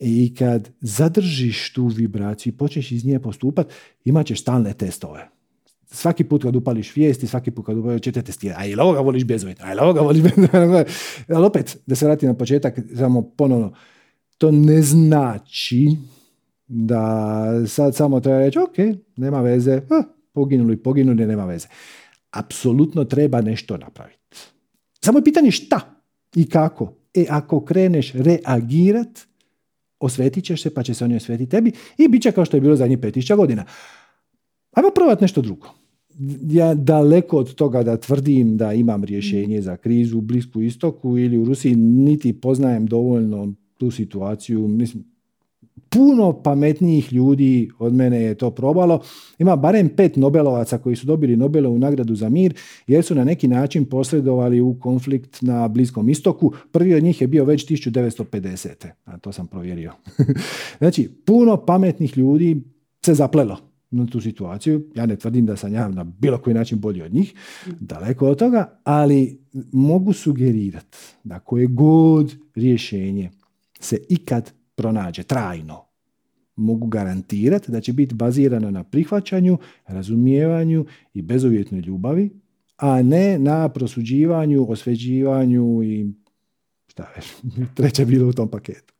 I 0.00 0.34
kad 0.34 0.70
zadržiš 0.80 1.72
tu 1.72 1.86
vibraciju 1.86 2.52
i 2.52 2.56
počneš 2.56 2.92
iz 2.92 3.04
nje 3.04 3.18
postupati, 3.18 3.74
imat 4.04 4.26
ćeš 4.26 4.40
stalne 4.40 4.72
testove 4.72 5.28
svaki 5.92 6.24
put 6.24 6.42
kad 6.42 6.56
upališ 6.56 6.96
vijesti, 6.96 7.26
svaki 7.26 7.50
put 7.50 7.66
kad 7.66 7.78
upališ, 7.78 8.00
ćete 8.00 8.22
testirati, 8.22 8.62
a 8.62 8.64
jel 8.64 8.80
ovoga 8.80 9.00
voliš 9.00 9.24
bezuvjetno, 9.24 9.64
a 9.66 9.68
jel 9.68 9.80
ovoga 9.80 10.00
voliš. 10.00 10.22
Ali 11.34 11.46
opet, 11.46 11.78
da 11.86 11.94
se 11.94 12.06
vratim 12.06 12.28
na 12.28 12.34
početak, 12.34 12.78
samo 12.96 13.22
ponovno, 13.22 13.72
to 14.40 14.50
ne 14.50 14.82
znači 14.82 15.96
da 16.66 17.46
sad 17.66 17.96
samo 17.96 18.20
treba 18.20 18.38
reći, 18.38 18.58
ok, 18.58 18.76
nema 19.16 19.40
veze, 19.40 19.80
poginuli, 20.32 20.76
poginuli, 20.76 21.26
nema 21.26 21.44
veze. 21.44 21.68
Apsolutno 22.30 23.04
treba 23.04 23.40
nešto 23.40 23.76
napraviti. 23.76 24.36
Samo 25.04 25.18
je 25.18 25.24
pitanje 25.24 25.50
šta 25.50 25.80
i 26.36 26.48
kako. 26.48 26.92
E, 27.14 27.26
ako 27.28 27.64
kreneš 27.64 28.12
reagirat, 28.12 29.20
osvetit 29.98 30.44
ćeš 30.44 30.62
se, 30.62 30.74
pa 30.74 30.82
će 30.82 30.94
se 30.94 31.04
oni 31.04 31.16
osvetiti 31.16 31.50
tebi 31.50 31.72
i 31.98 32.08
bit 32.08 32.22
će 32.22 32.32
kao 32.32 32.44
što 32.44 32.56
je 32.56 32.60
bilo 32.60 32.76
zadnjih 32.76 32.98
5000 32.98 33.36
godina. 33.36 33.64
Ajmo 34.72 34.90
probati 34.94 35.24
nešto 35.24 35.42
drugo 35.42 35.80
ja 36.50 36.74
daleko 36.74 37.36
od 37.36 37.54
toga 37.54 37.82
da 37.82 37.96
tvrdim 37.96 38.56
da 38.56 38.72
imam 38.72 39.04
rješenje 39.04 39.62
za 39.62 39.76
krizu 39.76 40.18
u 40.18 40.20
Blisku 40.20 40.62
istoku 40.62 41.18
ili 41.18 41.38
u 41.38 41.44
Rusiji, 41.44 41.74
niti 41.76 42.32
poznajem 42.32 42.86
dovoljno 42.86 43.54
tu 43.80 43.90
situaciju. 43.90 44.68
Mislim, 44.68 45.04
puno 45.88 46.42
pametnijih 46.42 47.12
ljudi 47.12 47.70
od 47.78 47.94
mene 47.94 48.22
je 48.22 48.34
to 48.34 48.50
probalo. 48.50 49.00
Ima 49.38 49.56
barem 49.56 49.88
pet 49.88 50.16
Nobelovaca 50.16 50.78
koji 50.78 50.96
su 50.96 51.06
dobili 51.06 51.36
Nobelovu 51.36 51.78
nagradu 51.78 52.14
za 52.14 52.28
mir 52.28 52.54
jer 52.86 53.04
su 53.04 53.14
na 53.14 53.24
neki 53.24 53.48
način 53.48 53.84
posredovali 53.84 54.60
u 54.60 54.76
konflikt 54.80 55.42
na 55.42 55.68
Bliskom 55.68 56.08
istoku. 56.08 56.52
Prvi 56.72 56.94
od 56.94 57.02
njih 57.02 57.20
je 57.20 57.26
bio 57.26 57.44
već 57.44 57.66
1950. 57.66 58.86
A 59.04 59.18
to 59.18 59.32
sam 59.32 59.46
provjerio. 59.46 59.92
znači, 60.80 61.08
puno 61.26 61.56
pametnih 61.56 62.18
ljudi 62.18 62.62
se 63.04 63.14
zaplelo 63.14 63.56
na 63.90 64.06
tu 64.06 64.20
situaciju. 64.20 64.90
Ja 64.94 65.06
ne 65.06 65.16
tvrdim 65.16 65.46
da 65.46 65.56
sam 65.56 65.74
ja 65.74 65.88
na 65.88 66.04
bilo 66.04 66.38
koji 66.38 66.54
način 66.54 66.78
bolji 66.78 67.02
od 67.02 67.14
njih, 67.14 67.34
daleko 67.80 68.28
od 68.28 68.38
toga, 68.38 68.80
ali 68.84 69.40
mogu 69.72 70.12
sugerirati 70.12 70.98
da 71.24 71.38
koje 71.38 71.66
god 71.66 72.34
rješenje 72.54 73.30
se 73.80 73.98
ikad 74.08 74.52
pronađe 74.74 75.22
trajno, 75.22 75.84
mogu 76.56 76.86
garantirati 76.86 77.72
da 77.72 77.80
će 77.80 77.92
biti 77.92 78.14
bazirano 78.14 78.70
na 78.70 78.84
prihvaćanju, 78.84 79.58
razumijevanju 79.86 80.86
i 81.14 81.22
bezuvjetnoj 81.22 81.80
ljubavi, 81.80 82.30
a 82.76 83.02
ne 83.02 83.38
na 83.38 83.68
prosuđivanju, 83.68 84.66
osveđivanju 84.70 85.82
i 85.82 86.12
šta 86.86 87.12
već, 87.16 87.34
treće 87.76 88.04
bilo 88.04 88.28
u 88.28 88.32
tom 88.32 88.50
paketu. 88.50 88.94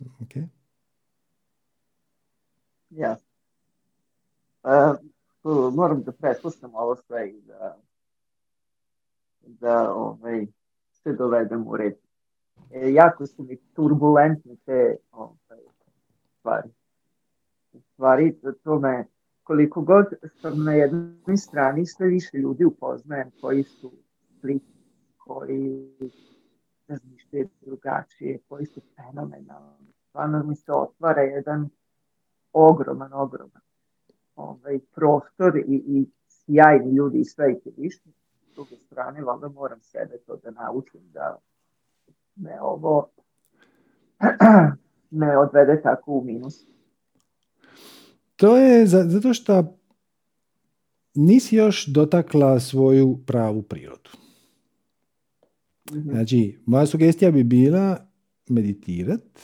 Okay. 0.00 0.46
Ja. 2.90 3.16
Uh, 4.62 5.74
moram 5.74 6.02
da 6.02 6.12
preslušam 6.12 6.74
ovo 6.74 6.96
sve 6.96 7.30
i 7.30 7.40
da, 7.40 7.78
da 9.40 9.94
ovaj, 9.94 10.46
se 10.92 11.12
dovedem 11.12 11.66
u 11.66 11.76
red. 11.76 11.94
E, 12.72 12.92
jako 12.92 13.26
su 13.26 13.42
mi 13.42 13.56
turbulentne 13.56 14.56
te 14.64 14.96
ovaj, 15.10 15.60
stvari. 16.38 16.68
U 17.72 17.80
stvari, 17.80 18.36
to 18.64 18.78
me, 18.78 19.06
koliko 19.42 19.80
god 19.80 20.06
sam 20.40 20.64
na 20.64 20.72
jednoj 20.72 21.36
strani, 21.36 21.86
sve 21.86 22.06
više 22.06 22.36
ljudi 22.36 22.64
upoznajem 22.64 23.30
koji 23.40 23.62
su 23.62 23.92
slični, 24.40 24.82
koji 25.16 25.88
razmišljaju 26.88 27.48
drugačije, 27.60 28.38
koji 28.48 28.66
su 28.66 28.80
fenomenalni. 28.96 29.92
Stvarno 30.08 30.42
mi 30.42 30.56
se 30.56 30.72
otvara 30.72 31.22
jedan 31.22 31.68
ogroman, 32.52 33.12
ogroman 33.12 33.62
ovaj, 34.36 34.78
prostor 34.94 35.56
i, 35.56 35.82
i 35.86 36.06
sjajni 36.28 36.92
ljudi 36.92 37.18
i 37.18 37.24
sve 37.24 37.52
ih 37.52 37.66
je 37.66 37.72
više. 37.76 38.10
S 38.50 38.54
druge 38.54 38.76
strane, 38.76 39.24
valjda 39.24 39.48
moram 39.48 39.80
sebe 39.80 40.18
to 40.26 40.36
da 40.36 40.50
naučim 40.50 41.00
da 41.12 41.38
me 42.36 42.60
ovo 42.60 43.08
ne 45.10 45.38
odvede 45.38 45.82
tako 45.82 46.12
u 46.12 46.24
minus. 46.24 46.66
To 48.36 48.56
je 48.56 48.86
zato 48.86 49.34
što 49.34 49.78
nisi 51.14 51.56
još 51.56 51.86
dotakla 51.86 52.60
svoju 52.60 53.18
pravu 53.26 53.62
prirodu. 53.62 54.10
Mhm. 55.92 56.10
Znači, 56.10 56.58
moja 56.66 56.86
sugestija 56.86 57.30
bi 57.30 57.44
bila 57.44 58.06
meditirat 58.48 59.40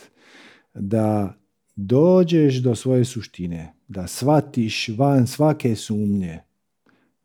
da 0.73 1.33
dođeš 1.75 2.55
do 2.55 2.75
svoje 2.75 3.05
suštine, 3.05 3.73
da 3.87 4.07
shvatiš 4.07 4.89
van 4.97 5.27
svake 5.27 5.75
sumnje 5.75 6.39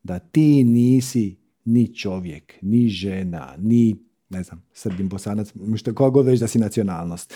da 0.03 0.19
ti 0.19 0.65
nisi 0.65 1.37
ni 1.65 1.95
čovjek, 1.95 2.55
ni 2.63 2.89
žena, 2.89 3.55
ni 3.59 3.97
ne 4.29 4.43
znam, 4.43 4.63
srbin, 4.73 5.09
bosanac, 5.09 5.53
što 5.77 5.95
koja 5.95 6.11
god 6.11 6.27
već 6.27 6.41
da 6.41 6.47
si 6.47 6.59
nacionalnost. 6.59 7.35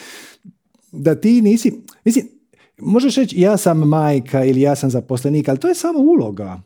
Da 0.93 1.15
ti 1.15 1.43
nisi, 1.43 1.73
mislim, 2.05 2.29
možeš 2.79 3.17
reći 3.17 3.41
ja 3.41 3.57
sam 3.57 3.79
majka 3.79 4.45
ili 4.45 4.61
ja 4.61 4.77
sam 4.77 4.91
zaposlenik, 4.91 5.49
ali 5.49 5.59
to 5.59 5.69
je 5.69 5.75
samo 5.75 5.99
uloga. 5.99 6.63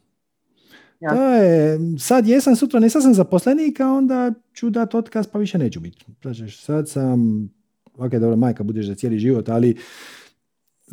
Ja. 1.01 1.15
To 1.15 1.23
je, 1.23 1.79
sad 1.99 2.27
jesam, 2.27 2.57
sutra 2.57 2.81
nisam 2.81 3.03
sam 3.03 3.15
zaposlenik, 3.15 3.81
a 3.81 3.89
onda 3.89 4.33
ću 4.55 4.71
dati 4.71 4.97
otkaz 4.97 5.27
pa 5.27 5.39
više 5.39 5.59
neću 5.59 5.81
biti. 5.81 6.05
Znači, 6.23 6.51
sad 6.51 6.89
sam, 6.89 7.49
ok, 7.97 8.11
dobro, 8.11 8.37
majka 8.37 8.63
budeš 8.63 8.87
za 8.87 8.95
cijeli 8.95 9.19
život, 9.19 9.49
ali 9.49 9.77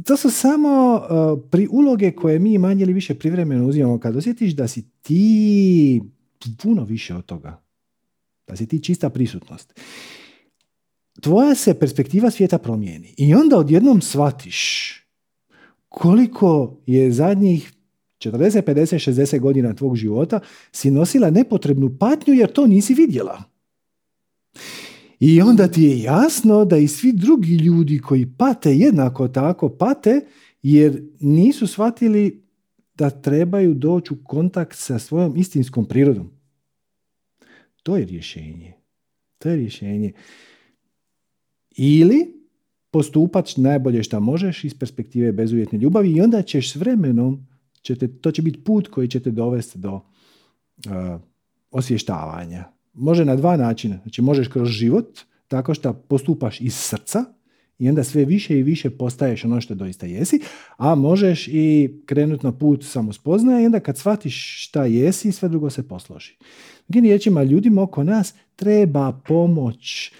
to 0.06 0.18
su 0.18 0.30
samo 0.30 0.96
uh, 0.96 1.40
pri 1.52 1.68
uloge 1.72 2.12
koje 2.12 2.40
mi 2.40 2.58
manje 2.58 2.84
ili 2.84 2.94
više 2.94 3.16
privremeno 3.16 3.68
uzimamo 3.68 4.00
kad 4.00 4.16
osjetiš 4.16 4.56
da 4.56 4.68
si 4.68 4.90
ti 5.02 6.02
puno 6.64 6.84
više 6.84 7.16
od 7.16 7.26
toga. 7.26 7.62
Da 8.50 8.56
si 8.56 8.68
ti 8.68 8.84
čista 8.84 9.10
prisutnost. 9.10 9.80
Tvoja 11.22 11.56
se 11.56 11.74
perspektiva 11.74 12.32
svijeta 12.32 12.58
promijeni 12.58 13.14
i 13.18 13.34
onda 13.34 13.58
odjednom 13.58 14.02
shvatiš 14.02 14.94
koliko 15.90 16.78
je 16.86 17.12
zadnjih 17.12 17.74
40, 18.20 18.62
50, 18.62 19.12
60 19.12 19.40
godina 19.40 19.74
tvog 19.74 19.96
života 19.96 20.40
si 20.72 20.92
nosila 20.92 21.30
nepotrebnu 21.30 21.98
patnju 22.00 22.34
jer 22.34 22.52
to 22.52 22.68
nisi 22.68 22.94
vidjela. 22.94 23.44
I 25.20 25.42
onda 25.42 25.68
ti 25.68 25.84
je 25.84 26.00
jasno 26.00 26.66
da 26.66 26.78
i 26.78 26.88
svi 26.88 27.14
drugi 27.14 27.56
ljudi 27.56 28.00
koji 28.00 28.34
pate 28.38 28.76
jednako 28.76 29.28
tako 29.28 29.70
pate 29.70 30.22
jer 30.62 31.04
nisu 31.20 31.68
shvatili 31.68 32.44
da 32.96 33.10
trebaju 33.10 33.74
doći 33.74 34.14
u 34.14 34.18
kontakt 34.24 34.78
sa 34.78 35.00
svojom 35.00 35.38
istinskom 35.38 35.86
prirodom. 35.86 36.39
To 37.84 37.98
je 37.98 38.06
rješenje. 38.06 38.74
To 39.38 39.50
je 39.50 39.56
rješenje. 39.56 40.12
Ili 41.76 42.40
postupač 42.92 43.58
najbolje 43.58 44.04
što 44.04 44.20
možeš 44.20 44.64
iz 44.64 44.74
perspektive 44.80 45.32
bezuvjetne 45.32 45.80
ljubavi 45.80 46.12
i 46.12 46.22
onda 46.22 46.42
ćeš 46.42 46.72
s 46.72 46.76
vremenom, 46.76 47.48
ćete, 47.82 48.08
to 48.08 48.32
će 48.32 48.42
biti 48.42 48.64
put 48.64 48.88
koji 48.88 49.08
će 49.08 49.20
te 49.20 49.32
dovesti 49.32 49.80
do 49.80 49.94
uh, 49.96 50.02
osvještavanja 51.72 52.80
može 52.94 53.26
na 53.26 53.36
dva 53.36 53.58
načina. 53.58 54.00
Znači 54.02 54.22
možeš 54.22 54.48
kroz 54.48 54.70
život 54.70 55.20
tako 55.48 55.74
što 55.74 55.94
postupaš 55.94 56.62
iz 56.62 56.76
srca 56.76 57.26
i 57.80 57.90
onda 57.90 58.04
sve 58.04 58.26
više 58.26 58.60
i 58.60 58.64
više 58.64 58.90
postaješ 58.90 59.46
ono 59.46 59.62
što 59.62 59.76
doista 59.76 60.06
jesi, 60.06 60.40
a 60.78 60.96
možeš 60.96 61.48
i 61.48 61.90
krenuti 62.06 62.46
na 62.46 62.52
put 62.52 62.86
samospoznaje 62.86 63.64
i 63.64 63.66
onda 63.66 63.80
kad 63.80 63.98
shvatiš 63.98 64.66
šta 64.66 64.86
jesi, 64.86 65.32
sve 65.32 65.50
drugo 65.50 65.70
se 65.70 65.88
posloži. 65.88 66.34
Drugim 66.88 67.04
riječima, 67.04 67.44
ljudima 67.44 67.82
oko 67.82 68.04
nas 68.04 68.34
treba 68.56 69.22
pomoć 69.28 70.12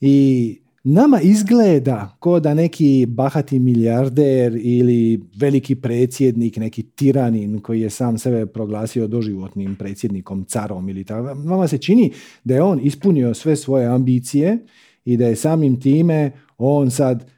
i 0.00 0.58
Nama 0.86 1.20
izgleda 1.20 2.16
ko 2.18 2.40
da 2.40 2.54
neki 2.54 3.06
bahati 3.08 3.58
milijarder 3.58 4.60
ili 4.62 5.20
veliki 5.36 5.74
predsjednik, 5.74 6.56
neki 6.56 6.82
tiranin 6.82 7.60
koji 7.60 7.80
je 7.80 7.90
sam 7.90 8.18
sebe 8.18 8.46
proglasio 8.46 9.06
doživotnim 9.06 9.76
predsjednikom, 9.76 10.44
carom 10.44 10.88
ili 10.88 11.04
tako. 11.04 11.22
Vama 11.22 11.68
se 11.68 11.78
čini 11.78 12.12
da 12.44 12.54
je 12.54 12.62
on 12.62 12.80
ispunio 12.82 13.34
sve 13.34 13.56
svoje 13.56 13.86
ambicije 13.86 14.58
i 15.04 15.16
da 15.16 15.26
je 15.26 15.36
samim 15.36 15.80
time 15.80 16.32
on 16.58 16.90
sad 16.90 17.30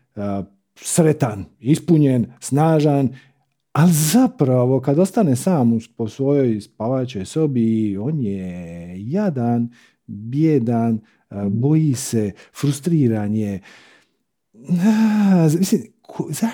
sretan, 0.75 1.45
ispunjen, 1.61 2.27
snažan, 2.41 3.09
ali 3.73 3.93
zapravo 3.93 4.81
kad 4.81 4.99
ostane 4.99 5.37
sam 5.37 5.79
po 5.97 6.09
svojoj 6.09 6.61
spavačoj 6.61 7.25
sobi, 7.25 7.97
on 7.97 8.21
je 8.21 8.95
jadan, 9.11 9.69
bjedan, 10.07 11.01
boji 11.51 11.95
se, 11.95 12.33
frustriran 12.61 13.35
je. 13.35 13.61
mislim, 15.59 15.83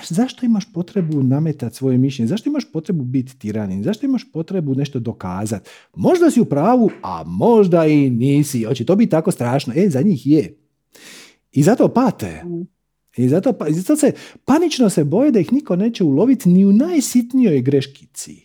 zašto 0.09 0.45
imaš 0.45 0.73
potrebu 0.73 1.23
nametati 1.23 1.75
svoje 1.75 1.97
mišljenje? 1.97 2.27
Zašto 2.27 2.49
imaš 2.49 2.71
potrebu 2.71 3.03
biti 3.03 3.37
tiranin? 3.37 3.83
Zašto 3.83 4.05
imaš 4.05 4.31
potrebu 4.31 4.75
nešto 4.75 4.99
dokazati? 4.99 5.69
Možda 5.95 6.31
si 6.31 6.41
u 6.41 6.45
pravu, 6.45 6.89
a 7.01 7.23
možda 7.25 7.85
i 7.85 8.09
nisi. 8.09 8.63
Hoće 8.63 8.85
to 8.85 8.95
biti 8.95 9.11
tako 9.11 9.31
strašno? 9.31 9.73
E, 9.75 9.89
za 9.89 10.01
njih 10.01 10.27
je. 10.27 10.62
I 11.53 11.63
zato 11.63 11.87
pate. 11.87 12.43
I 13.17 13.29
zato, 13.29 13.53
pa, 13.53 13.65
zato 13.69 13.95
se 13.95 14.11
panično 14.45 14.89
se 14.89 15.03
boje 15.03 15.31
da 15.31 15.39
ih 15.39 15.53
niko 15.53 15.75
neće 15.75 16.03
uloviti 16.03 16.49
ni 16.49 16.65
u 16.65 16.73
najsitnijoj 16.73 17.61
greškici. 17.61 18.43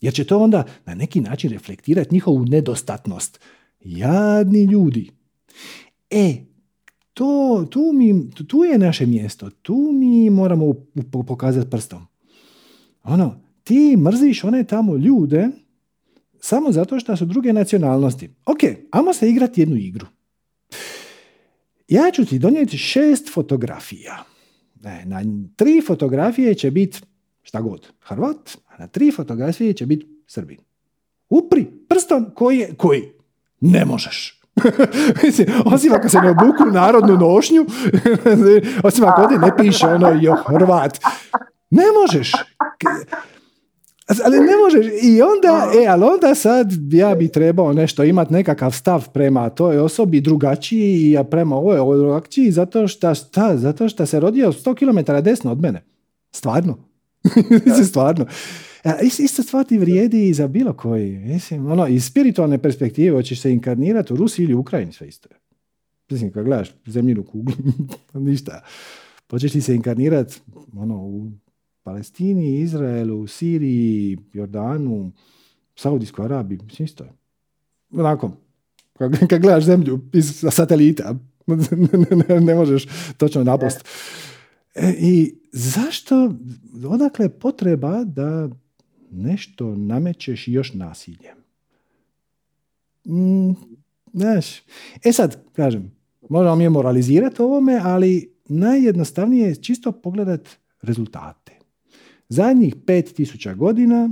Jer 0.00 0.14
će 0.14 0.24
to 0.24 0.38
onda 0.38 0.64
na 0.86 0.94
neki 0.94 1.20
način 1.20 1.50
reflektirati 1.50 2.14
njihovu 2.14 2.44
nedostatnost. 2.44 3.40
Jadni 3.80 4.64
ljudi. 4.64 5.10
E, 6.10 6.36
to, 7.14 7.66
tu, 7.70 7.90
mi, 7.94 8.30
tu 8.30 8.64
je 8.64 8.78
naše 8.78 9.06
mjesto. 9.06 9.50
Tu 9.50 9.90
mi 9.92 10.30
moramo 10.30 10.74
pokazati 11.26 11.70
prstom. 11.70 12.06
Ono, 13.04 13.40
ti 13.64 13.96
mrziš 13.96 14.44
one 14.44 14.64
tamo 14.64 14.96
ljude 14.96 15.48
samo 16.40 16.72
zato 16.72 17.00
što 17.00 17.16
su 17.16 17.24
druge 17.24 17.52
nacionalnosti. 17.52 18.30
Ok, 18.46 18.58
ajmo 18.90 19.12
se 19.12 19.30
igrati 19.30 19.60
jednu 19.60 19.76
igru. 19.76 20.06
Ja 21.92 22.10
ću 22.10 22.24
ti 22.24 22.38
donijeti 22.38 22.78
šest 22.78 23.34
fotografija. 23.34 24.24
Ne, 24.82 25.02
na 25.06 25.22
tri 25.56 25.82
fotografije 25.86 26.54
će 26.54 26.70
biti 26.70 27.00
šta 27.42 27.60
god, 27.60 27.88
Hrvat, 28.00 28.56
a 28.68 28.78
na 28.78 28.86
tri 28.86 29.12
fotografije 29.12 29.72
će 29.72 29.86
biti 29.86 30.06
Srbin. 30.26 30.58
Upri 31.28 31.66
prstom 31.88 32.30
koji 32.34 32.58
je 32.58 32.74
koji. 32.74 33.12
Ne 33.60 33.84
možeš. 33.84 34.40
osim 35.74 35.92
ako 35.92 36.08
se 36.08 36.18
ne 36.18 36.30
obuku 36.30 36.64
narodnu 36.72 37.16
nošnju, 37.16 37.66
osim 38.84 39.04
ako 39.04 39.34
ne 39.38 39.56
piše 39.58 39.86
ono 39.86 40.18
jo 40.20 40.36
Hrvat. 40.46 40.98
Ne 41.70 41.84
možeš. 42.02 42.32
Ali 44.24 44.36
ne 44.36 44.52
možeš. 44.64 44.86
I 45.02 45.22
onda, 45.22 45.72
e, 45.82 45.86
ali 45.86 46.04
onda 46.04 46.34
sad 46.34 46.72
ja 46.92 47.14
bi 47.14 47.28
trebao 47.28 47.72
nešto 47.72 48.04
imati 48.04 48.32
nekakav 48.32 48.70
stav 48.70 49.08
prema 49.12 49.50
toj 49.50 49.78
osobi 49.78 50.20
drugačiji, 50.20 51.16
a 51.16 51.24
prema 51.24 51.56
ovoj, 51.56 51.78
ovoj 51.78 51.98
drugačiji, 51.98 52.50
zato 52.50 52.88
što, 52.88 53.14
šta, 53.14 53.56
zato 53.56 53.88
što 53.88 54.06
se 54.06 54.20
rodio 54.20 54.52
100 54.52 54.74
km 54.74 55.24
desno 55.24 55.52
od 55.52 55.60
mene. 55.60 55.84
Stvarno. 56.30 56.78
Stvarno. 57.88 58.26
Isto 59.18 59.42
stvar 59.42 59.64
ti 59.64 59.78
vrijedi 59.78 60.28
i 60.28 60.34
za 60.34 60.48
bilo 60.48 60.72
koji. 60.72 61.18
Mislim, 61.18 61.66
ono, 61.66 61.86
iz 61.86 62.04
spiritualne 62.04 62.58
perspektive 62.58 63.16
hoćeš 63.16 63.40
se 63.40 63.52
inkarnirati 63.52 64.12
u 64.12 64.16
Rusiji 64.16 64.44
ili 64.44 64.54
u 64.54 64.60
Ukrajini, 64.60 64.92
sve 64.92 65.08
isto 65.08 65.28
je. 65.30 65.36
Mislim, 66.10 66.32
kad 66.32 66.44
gledaš 66.44 66.74
zemljinu 66.86 67.24
kuglu, 67.24 67.54
ništa. 68.14 68.62
Hoćeš 69.30 69.52
ti 69.52 69.60
se 69.60 69.74
inkarnirati 69.74 70.40
ono, 70.76 70.96
u 70.96 71.30
Palestini, 71.82 72.60
Izraelu, 72.60 73.26
Siriji, 73.26 74.18
Jordanu, 74.32 75.12
Saudijskoj 75.76 76.24
Arabiji, 76.24 76.58
mislim 76.64 76.84
isto 76.84 77.04
je. 77.04 77.12
Onako, 77.90 78.30
kad, 78.92 79.28
kad 79.28 79.42
gledaš 79.42 79.64
zemlju 79.64 80.00
iz 80.12 80.44
satelita, 80.50 81.14
ne, 82.28 82.40
ne 82.40 82.54
možeš 82.54 82.86
točno 83.16 83.44
napost. 83.44 83.84
E, 84.74 84.94
I 84.98 85.34
zašto, 85.52 86.34
odakle 86.88 87.28
potreba 87.28 88.04
da 88.04 88.48
nešto 89.10 89.76
namećeš 89.76 90.48
još 90.48 90.74
nasiljem? 90.74 91.36
Mm, 93.06 93.50
znaš, 94.12 94.58
e 95.04 95.12
sad, 95.12 95.44
kažem, 95.52 95.92
možemo 96.28 96.56
mi 96.56 96.68
moralizirati 96.68 97.42
ovome, 97.42 97.80
ali 97.82 98.32
najjednostavnije 98.48 99.48
je 99.48 99.54
čisto 99.54 99.92
pogledat 99.92 100.48
rezultate. 100.82 101.51
Zadnjih 102.32 102.76
5000 102.76 103.56
godina, 103.56 104.10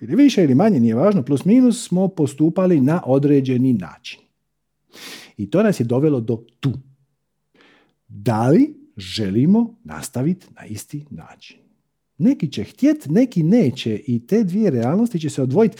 ili 0.00 0.16
više 0.16 0.44
ili 0.44 0.54
manje, 0.54 0.80
nije 0.80 0.94
važno, 0.94 1.22
plus 1.22 1.44
minus, 1.44 1.88
smo 1.88 2.08
postupali 2.08 2.80
na 2.80 3.02
određeni 3.06 3.72
način. 3.72 4.20
I 5.36 5.50
to 5.50 5.62
nas 5.62 5.80
je 5.80 5.84
dovelo 5.84 6.20
do 6.20 6.44
tu. 6.60 6.72
Da 8.08 8.48
li 8.48 8.74
želimo 8.96 9.78
nastaviti 9.84 10.46
na 10.60 10.66
isti 10.66 11.04
način? 11.10 11.56
Neki 12.18 12.52
će 12.52 12.64
htjet, 12.64 13.06
neki 13.08 13.42
neće 13.42 14.00
i 14.06 14.26
te 14.26 14.44
dvije 14.44 14.70
realnosti 14.70 15.20
će 15.20 15.30
se 15.30 15.42
odvojiti. 15.42 15.76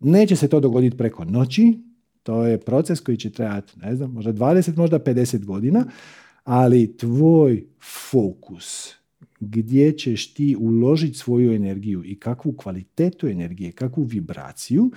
Neće 0.00 0.36
se 0.36 0.48
to 0.48 0.60
dogoditi 0.60 0.96
preko 0.96 1.24
noći, 1.24 1.78
to 2.22 2.46
je 2.46 2.60
proces 2.60 3.00
koji 3.00 3.16
će 3.16 3.30
trajati, 3.30 3.72
ne 3.82 3.96
znam, 3.96 4.12
možda 4.12 4.32
20, 4.32 4.76
možda 4.76 4.98
50 4.98 5.44
godina, 5.44 5.84
ali 6.44 6.96
tvoj 6.96 7.66
fokus, 8.10 9.01
gdje 9.44 9.92
ćeš 9.92 10.34
ti 10.34 10.56
uložiti 10.58 11.18
svoju 11.18 11.52
energiju 11.52 12.04
i 12.04 12.14
kakvu 12.14 12.52
kvalitetu 12.52 13.26
energije, 13.26 13.72
kakvu 13.72 14.02
vibraciju, 14.02 14.90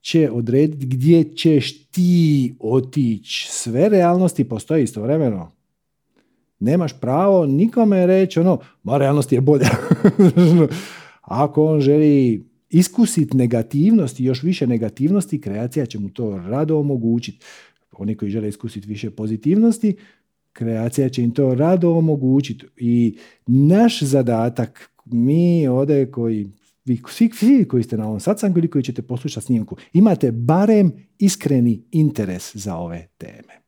će 0.00 0.30
odrediti 0.30 0.86
gdje 0.86 1.24
ćeš 1.36 1.86
ti 1.86 2.54
otići. 2.60 3.48
Sve 3.50 3.88
realnosti 3.88 4.44
postoje 4.44 4.82
istovremeno. 4.82 5.52
Nemaš 6.58 7.00
pravo 7.00 7.46
nikome 7.46 8.06
reći 8.06 8.40
ono, 8.40 8.58
ma 8.82 8.98
realnost 8.98 9.32
je 9.32 9.40
bolja. 9.40 9.70
Ako 11.20 11.64
on 11.64 11.80
želi 11.80 12.44
iskusiti 12.70 13.36
negativnosti, 13.36 14.24
još 14.24 14.42
više 14.42 14.66
negativnosti, 14.66 15.40
kreacija 15.40 15.86
će 15.86 15.98
mu 15.98 16.08
to 16.08 16.38
rado 16.38 16.78
omogućiti. 16.78 17.38
Oni 17.92 18.14
koji 18.14 18.30
žele 18.30 18.48
iskusiti 18.48 18.88
više 18.88 19.10
pozitivnosti, 19.10 19.96
kreacija 20.54 21.08
će 21.08 21.22
im 21.22 21.30
to 21.30 21.54
rado 21.54 21.90
omogućiti. 21.90 22.66
I 22.76 23.16
naš 23.46 24.02
zadatak, 24.02 24.90
mi 25.04 25.68
ovdje 25.68 26.10
koji 26.10 26.48
vi 26.84 27.02
svi, 27.08 27.30
svi 27.34 27.68
koji 27.68 27.82
ste 27.82 27.96
na 27.96 28.06
ovom 28.06 28.20
satsangu 28.20 28.58
ili 28.58 28.70
koji 28.70 28.84
ćete 28.84 29.02
poslušati 29.02 29.46
snimku, 29.46 29.76
imate 29.92 30.32
barem 30.32 30.92
iskreni 31.18 31.84
interes 31.90 32.56
za 32.56 32.76
ove 32.76 33.08
teme. 33.18 33.64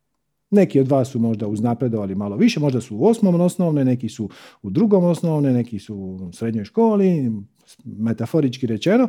Neki 0.50 0.80
od 0.80 0.88
vas 0.88 1.08
su 1.08 1.18
možda 1.18 1.48
uznapredovali 1.48 2.14
malo 2.14 2.36
više, 2.36 2.60
možda 2.60 2.80
su 2.80 2.96
u 2.96 3.04
osmom 3.04 3.40
osnovne, 3.40 3.84
neki 3.84 4.08
su 4.08 4.30
u 4.62 4.70
drugom 4.70 5.04
osnovne, 5.04 5.52
neki 5.52 5.78
su 5.78 5.96
u 5.96 6.32
srednjoj 6.32 6.64
školi, 6.64 7.32
metaforički 7.84 8.66
rečeno, 8.66 9.08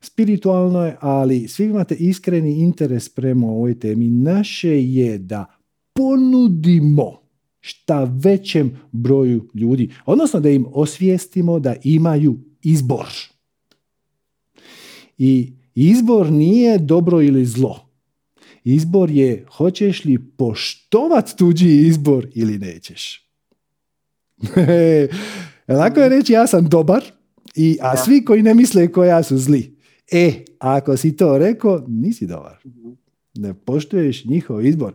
spiritualno 0.00 0.84
je, 0.84 0.96
ali 1.00 1.48
svi 1.48 1.64
imate 1.64 1.94
iskreni 1.94 2.52
interes 2.52 3.08
prema 3.08 3.46
ovoj 3.46 3.78
temi. 3.78 4.10
Naše 4.10 4.82
je 4.82 5.18
da 5.18 5.55
ponudimo 5.96 7.22
šta 7.60 8.04
većem 8.04 8.78
broju 8.92 9.48
ljudi, 9.54 9.94
odnosno 10.06 10.40
da 10.40 10.50
im 10.50 10.66
osvijestimo 10.72 11.58
da 11.58 11.74
imaju 11.84 12.38
izbor. 12.62 13.06
I 15.18 15.52
izbor 15.74 16.30
nije 16.32 16.78
dobro 16.78 17.22
ili 17.22 17.44
zlo. 17.44 17.88
Izbor 18.64 19.10
je 19.10 19.46
hoćeš 19.52 20.04
li 20.04 20.18
poštovat 20.36 21.34
tuđi 21.38 21.68
izbor 21.68 22.28
ili 22.34 22.58
nećeš. 22.58 23.28
Lako 25.78 26.00
je 26.00 26.08
reći 26.08 26.32
ja 26.32 26.46
sam 26.46 26.68
dobar, 26.68 27.04
i, 27.56 27.78
a 27.80 27.96
svi 27.96 28.24
koji 28.24 28.42
ne 28.42 28.54
misle 28.54 28.92
koja 28.92 29.22
su 29.22 29.38
zli. 29.38 29.76
E, 30.12 30.44
ako 30.58 30.96
si 30.96 31.16
to 31.16 31.38
rekao, 31.38 31.84
nisi 31.88 32.26
dobar. 32.26 32.58
Mhm. 32.66 32.88
Ne 33.34 33.54
poštuješ 33.54 34.24
njihov 34.24 34.66
izbor. 34.66 34.94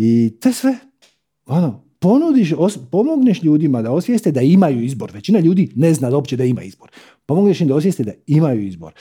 I 0.00 0.30
to 0.40 0.48
je 0.48 0.52
sve. 0.52 0.78
Ono, 1.46 1.84
ponudiš, 1.98 2.52
pomogneš 2.90 3.42
ljudima 3.42 3.82
da 3.82 3.92
osvijeste 3.92 4.32
da 4.32 4.40
imaju 4.40 4.82
izbor. 4.84 5.10
Većina 5.14 5.40
ljudi 5.40 5.72
ne 5.76 5.94
zna 5.94 6.10
uopće 6.14 6.36
da 6.36 6.44
ima 6.44 6.62
izbor. 6.62 6.90
Pomogneš 7.26 7.60
im 7.60 7.68
da 7.68 7.74
osvijeste 7.74 8.04
da 8.04 8.12
imaju 8.26 8.66
izbor. 8.66 8.92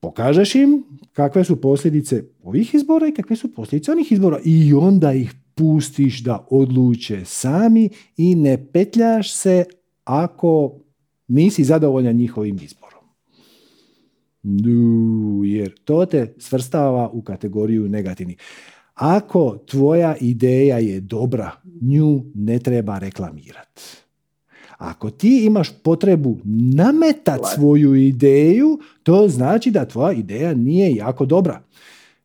Pokažeš 0.00 0.54
im 0.54 0.84
kakve 1.12 1.44
su 1.44 1.60
posljedice 1.60 2.24
ovih 2.42 2.74
izbora 2.74 3.08
i 3.08 3.12
kakve 3.12 3.36
su 3.36 3.54
posljedice 3.54 3.92
onih 3.92 4.12
izbora 4.12 4.38
i 4.44 4.74
onda 4.74 5.12
ih 5.12 5.34
pustiš 5.54 6.22
da 6.22 6.46
odluče 6.50 7.24
sami 7.24 7.88
i 8.16 8.34
ne 8.34 8.66
petljaš 8.72 9.34
se 9.34 9.64
ako 10.04 10.80
nisi 11.28 11.64
zadovoljan 11.64 12.16
njihovim 12.16 12.58
izborom. 12.62 13.04
Jer 15.44 15.74
to 15.84 16.06
te 16.06 16.34
svrstava 16.38 17.10
u 17.12 17.22
kategoriju 17.22 17.88
negativnih. 17.88 18.38
Ako 18.94 19.58
tvoja 19.66 20.16
ideja 20.20 20.78
je 20.78 21.00
dobra, 21.00 21.50
nju 21.80 22.24
ne 22.34 22.58
treba 22.58 22.98
reklamirati. 22.98 23.82
Ako 24.78 25.10
ti 25.10 25.44
imaš 25.44 25.70
potrebu 25.82 26.38
nametati 26.74 27.48
svoju 27.54 27.94
ideju, 27.94 28.78
to 29.02 29.28
znači 29.28 29.70
da 29.70 29.84
tvoja 29.84 30.12
ideja 30.12 30.54
nije 30.54 30.94
jako 30.94 31.26
dobra. 31.26 31.62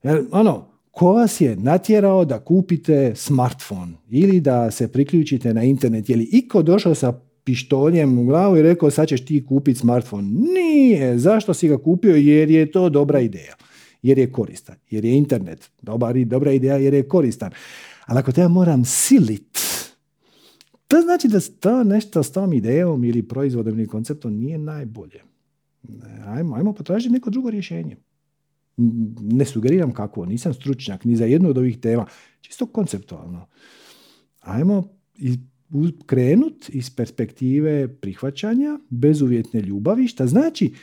Jer, 0.03 0.23
ono, 0.31 0.65
ko 0.91 1.13
vas 1.13 1.41
je 1.41 1.55
natjerao 1.55 2.25
da 2.25 2.39
kupite 2.39 3.15
smartphone 3.15 3.91
ili 4.09 4.39
da 4.39 4.71
se 4.71 4.87
priključite 4.87 5.53
na 5.53 5.63
internet? 5.63 6.09
Je 6.09 6.15
li 6.15 6.29
iko 6.31 6.61
došao 6.61 6.95
sa 6.95 7.13
pištoljem 7.43 8.19
u 8.19 8.25
glavu 8.25 8.57
i 8.57 8.61
rekao 8.61 8.91
sad 8.91 9.07
ćeš 9.07 9.25
ti 9.25 9.45
kupiti 9.45 9.79
smartphone? 9.79 10.27
Nije. 10.29 11.17
Zašto 11.19 11.53
si 11.53 11.67
ga 11.67 11.77
kupio? 11.77 12.15
Jer 12.15 12.49
je 12.49 12.71
to 12.71 12.89
dobra 12.89 13.19
ideja 13.19 13.55
jer 14.01 14.17
je 14.17 14.31
koristan, 14.31 14.75
jer 14.89 15.05
je 15.05 15.17
internet 15.17 15.71
dobar 15.81 16.17
i 16.17 16.25
dobra 16.25 16.51
ideja 16.51 16.77
jer 16.77 16.93
je 16.93 17.07
koristan. 17.07 17.51
Ali 18.05 18.19
ako 18.19 18.31
te 18.31 18.41
ja 18.41 18.47
moram 18.47 18.85
silit, 18.85 19.59
To 20.89 21.01
znači 21.01 21.27
da 21.27 21.39
to 21.59 21.83
nešto 21.83 22.23
s 22.23 22.31
tom 22.31 22.53
idejom 22.53 23.03
ili 23.03 23.27
proizvodom 23.27 23.79
ili 23.79 23.87
konceptom 23.87 24.33
nije 24.33 24.57
najbolje. 24.57 25.21
Ajmo, 26.25 26.55
ajmo 26.55 26.73
potražiti 26.73 27.13
neko 27.13 27.29
drugo 27.29 27.49
rješenje. 27.49 27.97
Ne 29.21 29.45
sugeriram 29.45 29.93
kako, 29.93 30.25
nisam 30.25 30.53
stručnjak 30.53 31.05
ni 31.05 31.15
za 31.15 31.25
jednu 31.25 31.49
od 31.49 31.57
ovih 31.57 31.79
tema, 31.79 32.05
čisto 32.41 32.65
konceptualno. 32.65 33.47
Ajmo 34.39 34.83
krenut 36.05 36.69
iz 36.69 36.95
perspektive 36.95 37.87
prihvaćanja, 37.87 38.79
bezuvjetne 38.89 39.61
ljubavi, 39.61 40.07
šta 40.07 40.27
znači 40.27 40.73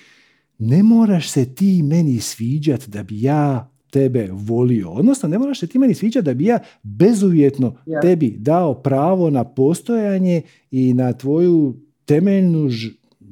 ne 0.59 0.83
moraš 0.83 1.31
se 1.31 1.55
ti 1.55 1.83
meni 1.83 2.21
sviđat 2.21 2.89
da 2.89 3.03
bi 3.03 3.23
ja 3.23 3.71
tebe 3.91 4.29
volio. 4.33 4.91
Odnosno, 4.91 5.29
ne 5.29 5.39
moraš 5.39 5.61
se 5.61 5.67
ti 5.67 5.79
meni 5.79 5.95
sviđati 5.95 6.25
da 6.25 6.35
bi 6.35 6.45
ja 6.45 6.59
bezuvjetno 6.83 7.77
tebi 8.03 8.37
dao 8.39 8.75
pravo 8.75 9.31
na 9.31 9.45
postojanje 9.45 10.43
i 10.71 10.95
na 10.95 11.13
tvoju 11.13 11.77
temeljnu 12.05 12.69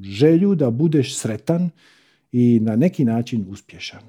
želju 0.03 0.55
da 0.55 0.71
budeš 0.71 1.17
sretan 1.19 1.71
i 2.33 2.61
na 2.63 2.77
neki 2.77 3.05
način 3.05 3.47
uspješan. 3.49 4.01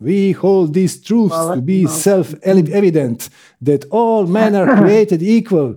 We 0.00 0.36
hold 0.36 0.74
these 0.74 1.02
truths 1.02 1.36
to 1.54 1.60
be 1.60 1.86
self-evident 1.88 3.30
that 3.64 3.84
all 3.90 4.26
men 4.26 4.54
are 4.54 4.76
created 4.82 5.22
equal. 5.22 5.74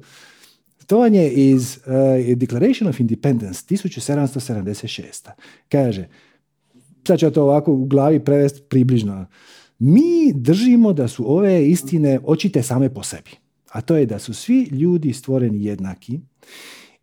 To 0.88 1.06
je 1.06 1.34
iz 1.34 1.78
uh, 1.78 2.36
Declaration 2.36 2.90
of 2.90 3.00
Independence 3.00 3.64
1776. 3.70 5.30
Kaže, 5.70 6.08
sad 7.08 7.20
ću 7.20 7.32
to 7.32 7.44
ovako 7.44 7.74
u 7.74 7.86
glavi 7.86 8.20
prevesti 8.20 8.62
približno. 8.70 9.26
Mi 9.80 10.34
držimo 10.34 10.94
da 10.94 11.08
su 11.08 11.32
ove 11.32 11.70
istine 11.70 12.20
očite 12.24 12.64
same 12.64 12.94
po 12.94 13.04
sebi. 13.04 13.32
A 13.72 13.82
to 13.82 13.96
je 13.96 14.06
da 14.06 14.20
su 14.20 14.34
svi 14.34 14.64
ljudi 14.72 15.14
stvoreni 15.14 15.64
jednaki 15.64 16.20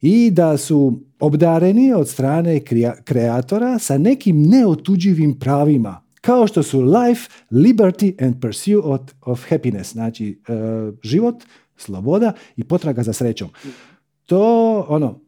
i 0.00 0.30
da 0.30 0.56
su 0.56 1.00
obdareni 1.20 1.92
od 1.92 2.08
strane 2.08 2.60
kreatora 3.04 3.78
sa 3.78 3.98
nekim 3.98 4.42
neotuđivim 4.42 5.38
pravima, 5.38 6.02
kao 6.20 6.46
što 6.46 6.62
su 6.62 6.80
life, 6.80 7.30
liberty 7.50 8.24
and 8.24 8.40
pursuit 8.40 9.14
of 9.20 9.44
happiness, 9.48 9.92
znači 9.92 10.40
e, 10.48 10.52
život, 11.02 11.44
sloboda 11.80 12.32
i 12.56 12.64
potraga 12.64 13.02
za 13.02 13.12
srećom. 13.12 13.48
To, 14.26 14.80
ono, 14.88 15.20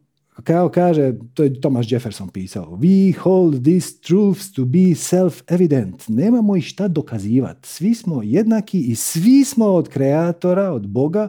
kao 0.43 0.69
kaže, 0.69 1.13
to 1.33 1.43
je 1.43 1.61
Thomas 1.61 1.91
Jefferson 1.91 2.29
pisao, 2.29 2.65
we 2.65 3.17
hold 3.17 3.63
these 3.63 4.01
truths 4.01 4.53
to 4.53 4.65
be 4.65 4.95
self-evident. 4.95 6.03
Nemamo 6.07 6.55
ih 6.55 6.65
šta 6.65 6.87
dokazivati. 6.87 7.69
Svi 7.69 7.95
smo 7.95 8.23
jednaki 8.23 8.79
i 8.79 8.95
svi 8.95 9.45
smo 9.45 9.65
od 9.65 9.89
kreatora, 9.89 10.71
od 10.71 10.87
Boga, 10.87 11.27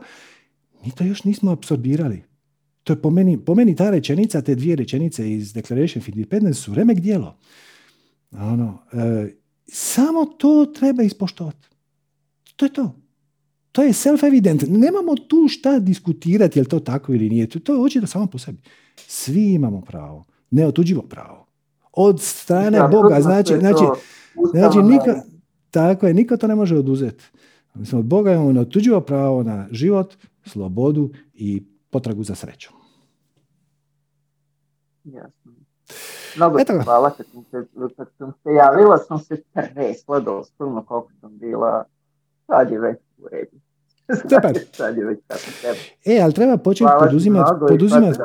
mi 0.84 0.90
to 0.90 1.04
još 1.04 1.24
nismo 1.24 1.50
apsorbirali. 1.50 2.22
To 2.84 2.92
je 2.92 3.02
po 3.02 3.10
meni, 3.10 3.38
po 3.44 3.54
meni 3.54 3.76
ta 3.76 3.90
rečenica, 3.90 4.42
te 4.42 4.54
dvije 4.54 4.76
rečenice 4.76 5.32
iz 5.32 5.52
Declaration 5.52 6.02
of 6.02 6.08
Independence 6.08 6.60
su 6.60 6.74
remek 6.74 7.00
dijelo. 7.00 7.36
Ono, 8.32 8.78
e, 8.92 9.34
samo 9.66 10.24
to 10.24 10.66
treba 10.66 11.02
ispoštovati. 11.02 11.68
To 12.56 12.64
je 12.64 12.72
to. 12.72 12.94
To 13.72 13.82
je 13.82 13.92
self-evident. 13.92 14.64
Nemamo 14.68 15.16
tu 15.16 15.48
šta 15.48 15.78
diskutirati 15.78 16.58
je 16.58 16.62
li 16.62 16.68
to 16.68 16.80
tako 16.80 17.14
ili 17.14 17.30
nije. 17.30 17.46
To 17.46 17.74
je 17.74 17.80
očito 17.80 18.06
samo 18.06 18.26
po 18.26 18.38
sebi. 18.38 18.58
Svi 18.96 19.52
imamo 19.52 19.80
pravo. 19.80 20.24
Neotuđivo 20.50 21.02
pravo. 21.02 21.46
Od 21.92 22.20
strane 22.20 22.80
Boga. 22.90 23.20
Znači, 23.20 23.58
znači, 23.58 23.84
znači 24.50 24.78
niko, 24.78 25.20
tako 25.70 26.06
je, 26.06 26.14
niko 26.14 26.36
to 26.36 26.46
ne 26.46 26.54
može 26.54 26.76
oduzeti. 26.76 27.24
Mislim, 27.74 27.98
od 27.98 28.04
Boga 28.04 28.32
imamo 28.32 28.52
neotuđivo 28.52 29.00
pravo 29.00 29.42
na 29.42 29.68
život, 29.70 30.14
slobodu 30.48 31.10
i 31.34 31.62
potragu 31.90 32.24
za 32.24 32.34
srećom. 32.34 32.74
Jasno. 35.04 35.52
Mnogo 36.36 36.58
Eto 36.58 36.80
hvala 36.84 37.10
kad 37.10 37.26
sam, 37.32 37.44
se, 37.50 37.66
kad 37.96 38.08
sam 38.18 38.32
se 38.42 38.50
javila, 38.52 38.98
sam 38.98 39.18
se 39.18 39.42
tresla 39.52 40.20
doslovno 40.20 40.84
koliko 40.84 41.10
sam 41.20 41.38
bila, 41.38 41.84
sad 42.46 42.70
je 42.70 42.80
već 42.80 42.98
u 43.18 43.28
redu. 43.28 43.56
sad 44.76 44.96
je 44.96 45.04
već 45.04 45.18
tako 45.26 45.42
treba. 45.60 45.78
E, 46.04 46.20
ali 46.22 46.34
treba 46.34 46.56
početi 46.56 46.90
poduzimati, 47.00 47.52
poduzimati 47.68 48.18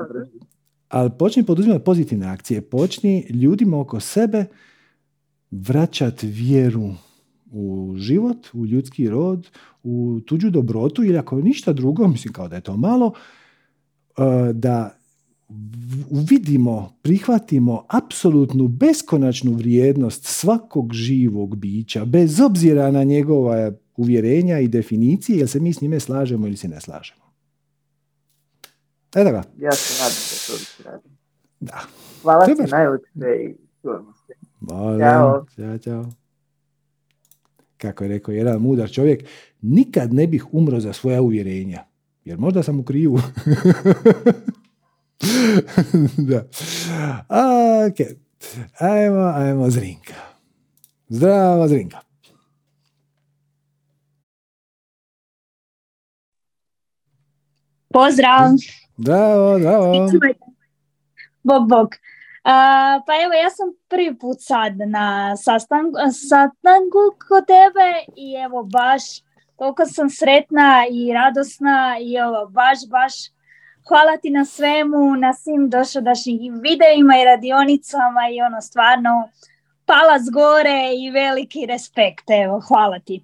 ali 0.93 1.09
počni 1.19 1.45
poduzimati 1.45 1.83
pozitivne 1.83 2.27
akcije. 2.27 2.61
Počni 2.61 3.27
ljudima 3.29 3.79
oko 3.79 3.99
sebe 3.99 4.45
vraćati 5.51 6.27
vjeru 6.27 6.89
u 7.53 7.93
život, 7.97 8.47
u 8.53 8.65
ljudski 8.65 9.09
rod, 9.09 9.49
u 9.83 10.19
tuđu 10.25 10.49
dobrotu 10.49 11.03
ili 11.03 11.17
ako 11.17 11.41
ništa 11.41 11.73
drugo, 11.73 12.07
mislim 12.15 12.33
kao 12.33 12.47
da 12.47 12.55
je 12.55 12.61
to 12.61 12.77
malo, 12.77 13.13
e, 14.17 14.53
da 14.53 14.97
uvidimo, 16.09 16.93
prihvatimo 17.01 17.85
apsolutnu 17.89 18.67
beskonačnu 18.67 19.51
vrijednost 19.53 20.25
svakog 20.25 20.93
živog 20.93 21.55
bića, 21.55 22.05
bez 22.05 22.39
obzira 22.39 22.91
na 22.91 23.03
njegova 23.03 23.71
uvjerenja 23.97 24.59
i 24.59 24.67
definicije, 24.67 25.37
jer 25.37 25.49
se 25.49 25.59
mi 25.59 25.73
s 25.73 25.81
njime 25.81 25.99
slažemo 25.99 26.47
ili 26.47 26.57
se 26.57 26.67
ne 26.67 26.81
slažemo. 26.81 27.23
Eto 29.15 29.31
ga. 29.31 29.43
Ja 29.57 29.71
se 29.71 30.03
nadam 30.03 30.23
da 30.29 30.37
to 30.47 30.89
radi. 30.89 31.09
Da. 31.59 31.81
Hvala 32.21 32.45
ti 32.45 32.51
najljepše 32.51 33.43
i 33.43 33.55
čujemo 33.81 34.13
se. 34.27 34.33
Ćao. 34.99 35.45
Ćao, 35.55 35.77
čao. 35.77 36.22
Kako 37.83 38.03
je 38.03 38.07
rekao 38.07 38.31
jedan 38.31 38.61
mudar 38.61 38.91
čovjek, 38.91 39.23
nikad 39.61 40.13
ne 40.13 40.27
bih 40.27 40.53
umro 40.53 40.79
za 40.79 40.93
svoja 40.93 41.21
uvjerenja. 41.21 41.83
Jer 42.25 42.39
možda 42.39 42.63
sam 42.63 42.79
u 42.79 42.83
krivu. 42.83 43.19
da. 46.29 46.47
Ok. 47.87 48.07
Ajmo, 48.79 49.31
ajmo 49.35 49.69
Zrinka. 49.69 50.13
Zdravo 51.07 51.67
Zrinka. 51.67 51.99
Pozdrav. 57.89 58.49
Zdravo, 58.97 59.59
zdravo. 59.59 60.09
Bog, 61.43 61.69
bog. 61.69 61.87
Pa 63.05 63.13
evo, 63.23 63.33
ja 63.33 63.49
sam 63.49 63.67
prvi 63.89 64.19
put 64.19 64.37
sad 64.39 64.73
na 64.77 65.37
sastanku, 65.37 65.97
sastanku 66.29 67.01
kod 67.27 67.45
tebe 67.47 67.89
i 68.15 68.33
evo 68.45 68.63
baš 68.63 69.03
toliko 69.57 69.85
sam 69.85 70.09
sretna 70.09 70.85
i 70.91 71.13
radosna 71.13 71.97
i 72.01 72.13
evo 72.13 72.47
baš, 72.49 72.77
baš 72.89 73.13
hvala 73.87 74.17
ti 74.17 74.29
na 74.29 74.45
svemu, 74.45 75.15
na 75.15 75.33
svim 75.33 75.69
došadašnjim 75.69 76.59
videima 76.61 77.17
i 77.17 77.25
radionicama 77.25 78.29
i 78.31 78.41
ono 78.41 78.61
stvarno 78.61 79.29
palac 79.85 80.21
gore 80.33 80.91
i 80.97 81.11
veliki 81.11 81.65
respekt, 81.65 82.29
evo, 82.43 82.61
hvala 82.67 82.99
ti. 82.99 83.23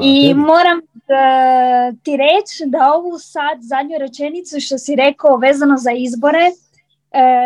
I 0.00 0.34
moram 0.34 0.78
uh, 0.78 1.98
ti 2.02 2.16
reći 2.16 2.64
da 2.66 2.92
ovu 2.94 3.18
sad 3.18 3.58
zadnju 3.60 3.98
rečenicu 3.98 4.60
što 4.60 4.78
si 4.78 4.96
rekao 4.96 5.36
vezano 5.36 5.76
za 5.76 5.90
izbore, 5.90 6.50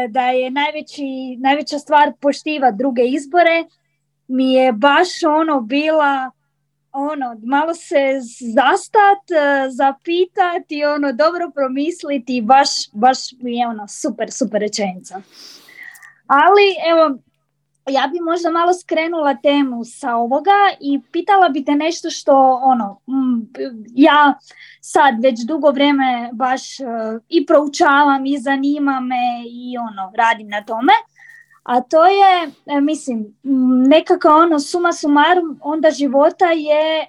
da 0.09 0.29
je 0.29 0.51
najveći, 0.51 1.37
najveća 1.39 1.79
stvar 1.79 2.13
poštiva 2.21 2.71
druge 2.71 3.03
izbore, 3.03 3.65
mi 4.29 4.53
je 4.53 4.73
baš 4.73 5.09
ono 5.23 5.61
bila 5.61 6.31
ono, 6.95 7.41
malo 7.43 7.75
se 7.75 8.21
zastat, 8.55 9.31
e, 9.31 9.71
zapitat 9.71 10.65
i 10.69 10.85
ono, 10.85 11.13
dobro 11.13 11.51
promisliti 11.55 12.41
baš, 12.41 12.69
baš 12.93 13.19
mi 13.41 13.57
je 13.57 13.69
ono, 13.69 13.89
super, 13.89 14.33
super 14.33 14.61
rečenica. 14.61 15.21
Ali, 16.27 16.67
evo, 16.91 17.19
ja 17.91 18.07
bi 18.13 18.21
možda 18.21 18.51
malo 18.51 18.73
skrenula 18.75 19.35
temu 19.35 19.85
sa 19.85 20.17
ovoga 20.17 20.59
i 20.81 21.01
pitala 21.13 21.49
bi 21.49 21.65
te 21.65 21.75
nešto 21.75 22.11
što, 22.11 22.61
ono, 22.63 23.01
ja 23.95 24.39
sad 24.81 25.15
već 25.23 25.41
dugo 25.47 25.71
vrijeme 25.71 26.31
baš 26.33 26.81
uh, 26.81 26.87
i 27.29 27.47
proučavam 27.47 28.27
i 28.27 28.39
zanima 28.39 29.01
me 29.01 29.45
i 29.47 29.79
ono, 29.79 30.13
radim 30.17 30.49
na 30.49 30.65
tome 30.65 30.93
a 31.65 31.81
to 31.81 32.07
je, 32.07 32.51
e, 32.67 32.81
mislim, 32.81 33.37
nekako 33.89 34.29
ono 34.29 34.61
suma 34.61 34.93
sumarum 34.93 35.59
onda 35.63 35.91
života 35.91 36.47
je 36.47 37.01
e, 37.01 37.07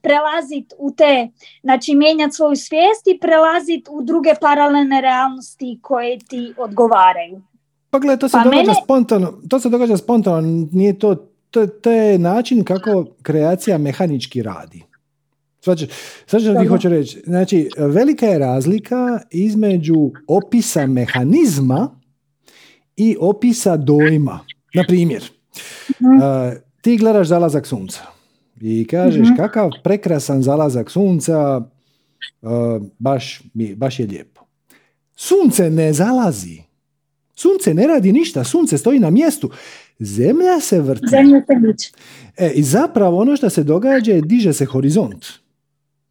prelazit 0.00 0.72
u 0.78 0.90
te, 0.96 1.28
znači 1.62 1.94
mijenjati 1.94 2.32
svoju 2.32 2.56
svijest 2.56 3.06
i 3.06 3.18
prelazit 3.18 3.88
u 3.90 4.02
druge 4.02 4.34
paralelne 4.40 5.00
realnosti 5.00 5.78
koje 5.82 6.18
ti 6.18 6.54
odgovaraju. 6.58 7.42
Pa 7.92 7.98
gledaj, 7.98 8.18
to 8.18 8.28
se 8.28 8.38
pa 8.38 8.44
događa 8.44 8.74
spontano, 8.84 9.32
to 9.48 9.60
se 9.60 9.68
događa 9.68 9.96
spontano, 9.96 10.68
nije 10.72 10.98
to, 10.98 11.14
to, 11.50 11.66
to 11.66 11.90
je 11.90 12.18
način 12.18 12.64
kako 12.64 13.06
kreacija 13.22 13.78
mehanički 13.78 14.42
radi. 14.42 14.82
Sad 15.60 15.78
što 16.26 16.60
ti 16.60 16.66
hoću 16.66 16.88
reći. 16.88 17.22
Znači, 17.26 17.68
velika 17.76 18.26
je 18.26 18.38
razlika 18.38 19.20
između 19.30 20.10
opisa 20.26 20.86
mehanizma 20.86 22.00
i 22.96 23.16
opisa 23.20 23.76
dojma. 23.76 24.40
Na 24.74 24.84
primjer, 24.88 25.22
mhm. 26.00 26.20
ti 26.80 26.96
gledaš 26.96 27.28
zalazak 27.28 27.66
sunca 27.66 28.02
i 28.60 28.86
kažeš 28.86 29.28
mhm. 29.28 29.36
kakav 29.36 29.70
prekrasan 29.84 30.42
zalazak 30.42 30.90
sunca, 30.90 31.62
baš, 32.98 33.42
baš 33.76 34.00
je 34.00 34.06
lijepo. 34.06 34.40
Sunce 35.16 35.70
ne 35.70 35.92
zalazi. 35.92 36.71
Sunce 37.34 37.74
ne 37.74 37.86
radi 37.86 38.12
ništa, 38.12 38.44
sunce 38.44 38.78
stoji 38.78 38.98
na 38.98 39.10
mjestu. 39.10 39.50
Zemlja 39.98 40.60
se 40.60 40.80
vrti. 40.80 41.06
Zemlja 41.10 41.40
se 41.40 41.54
E, 42.36 42.52
I 42.54 42.62
zapravo 42.62 43.18
ono 43.18 43.36
što 43.36 43.50
se 43.50 43.62
događa 43.62 44.12
je 44.12 44.20
diže 44.20 44.52
se 44.52 44.64
horizont. 44.64 45.26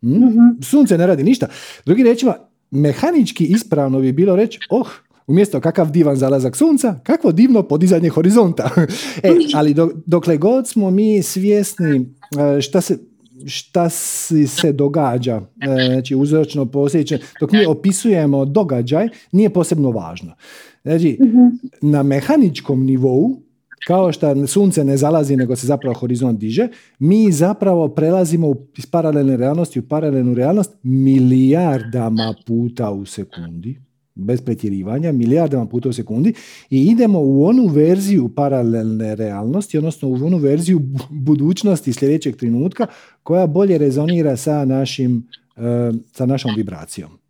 Hm? 0.02 0.08
Mhm. 0.08 0.62
Sunce 0.62 0.98
ne 0.98 1.08
radi 1.08 1.24
ništa. 1.24 1.48
Drugi 1.86 2.04
rečima, 2.04 2.36
mehanički 2.72 3.46
ispravno 3.46 4.00
bi 4.00 4.12
bilo 4.12 4.36
reći, 4.36 4.60
oh, 4.70 4.88
umjesto 5.28 5.62
kakav 5.62 5.92
divan 5.92 6.16
zalazak 6.16 6.56
sunca, 6.56 7.00
kakvo 7.04 7.32
divno 7.32 7.64
podizanje 7.64 8.10
horizonta. 8.10 8.70
e, 9.24 9.30
ali 9.54 9.76
dokle 10.06 10.38
god 10.38 10.68
smo 10.68 10.92
mi 10.92 11.24
svjesni 11.24 12.14
e, 12.58 12.62
šta 12.62 12.82
se, 12.82 12.98
šta 13.46 13.90
se 13.90 14.72
događa, 14.72 15.42
e, 15.62 15.86
znači 15.86 16.16
uzročno 16.16 16.66
posljedično, 16.66 17.18
dok 17.40 17.52
mi 17.52 17.66
opisujemo 17.66 18.46
događaj, 18.46 19.10
nije 19.32 19.50
posebno 19.50 19.92
važno. 19.92 20.36
Znači, 20.84 21.18
mhm. 21.22 21.48
na 21.82 22.04
mehaničkom 22.04 22.86
nivou 22.86 23.42
kao 23.88 24.12
što 24.12 24.48
sunce 24.48 24.84
ne 24.84 24.98
zalazi 24.98 25.36
nego 25.36 25.56
se 25.56 25.68
zapravo 25.68 25.94
horizont 25.94 26.40
diže, 26.40 26.68
mi 27.00 27.32
zapravo 27.32 27.88
prelazimo 27.88 28.56
iz 28.78 28.86
paralelne 28.86 29.38
realnosti 29.38 29.80
u 29.80 29.88
paralelnu 29.88 30.34
realnost 30.34 30.74
milijardama 30.84 32.34
puta 32.46 32.92
u 32.92 33.06
sekundi, 33.06 33.82
bez 34.16 34.42
pretjerivanja, 34.42 35.12
milijardama 35.12 35.66
puta 35.66 35.90
u 35.90 35.94
sekundi 35.94 36.34
i 36.70 36.86
idemo 36.86 37.20
u 37.22 37.46
onu 37.46 37.68
verziju 37.68 38.30
paralelne 38.36 39.16
realnosti, 39.16 39.78
odnosno 39.78 40.10
u 40.10 40.14
onu 40.14 40.38
verziju 40.38 40.82
budućnosti 41.10 41.94
sljedećeg 41.94 42.36
trenutka 42.36 42.88
koja 43.24 43.48
bolje 43.48 43.78
rezonira 43.78 44.38
sa, 44.38 44.66
našim, 44.66 45.28
eh, 45.58 45.92
sa 46.12 46.26
našom 46.26 46.52
vibracijom. 46.56 47.21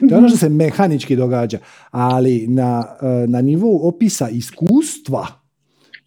E, 0.00 0.08
to 0.08 0.14
je 0.14 0.18
ono 0.18 0.28
što 0.28 0.38
se 0.38 0.48
mehanički 0.48 1.16
događa, 1.16 1.58
ali 1.90 2.46
na, 2.48 2.96
eh, 3.02 3.26
na 3.26 3.40
nivou 3.40 3.88
opisa 3.88 4.28
iskustva 4.28 5.26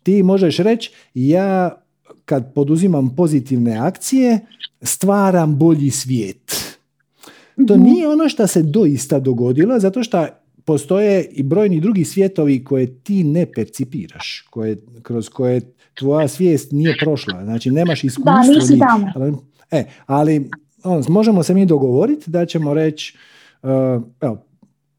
ti 0.03 0.23
možeš 0.23 0.57
reći 0.57 0.91
ja 1.13 1.81
kad 2.25 2.53
poduzimam 2.53 3.15
pozitivne 3.15 3.77
akcije 3.77 4.39
stvaram 4.81 5.57
bolji 5.57 5.89
svijet. 5.89 6.75
To 7.67 7.75
mhm. 7.75 7.83
nije 7.83 8.07
ono 8.07 8.29
što 8.29 8.47
se 8.47 8.63
doista 8.63 9.19
dogodilo 9.19 9.79
zato 9.79 10.03
što 10.03 10.27
postoje 10.65 11.25
i 11.31 11.43
brojni 11.43 11.81
drugi 11.81 12.05
svijetovi 12.05 12.63
koje 12.63 12.95
ti 12.95 13.23
ne 13.23 13.45
percipiraš, 13.55 14.45
koje, 14.49 14.77
kroz 15.01 15.29
koje 15.29 15.61
tvoja 15.93 16.27
svijest 16.27 16.71
nije 16.71 16.95
prošla. 17.01 17.43
Znači 17.43 17.71
nemaš 17.71 18.03
iskustvo. 18.03 18.31
Da, 18.31 18.59
nisi 18.59 18.79
tamo. 18.79 19.43
E, 19.71 19.85
ali 20.05 20.49
on, 20.83 21.03
možemo 21.07 21.43
se 21.43 21.53
mi 21.53 21.65
dogovoriti 21.65 22.31
da 22.31 22.45
ćemo 22.45 22.73
reći 22.73 23.17
evo, 24.21 24.37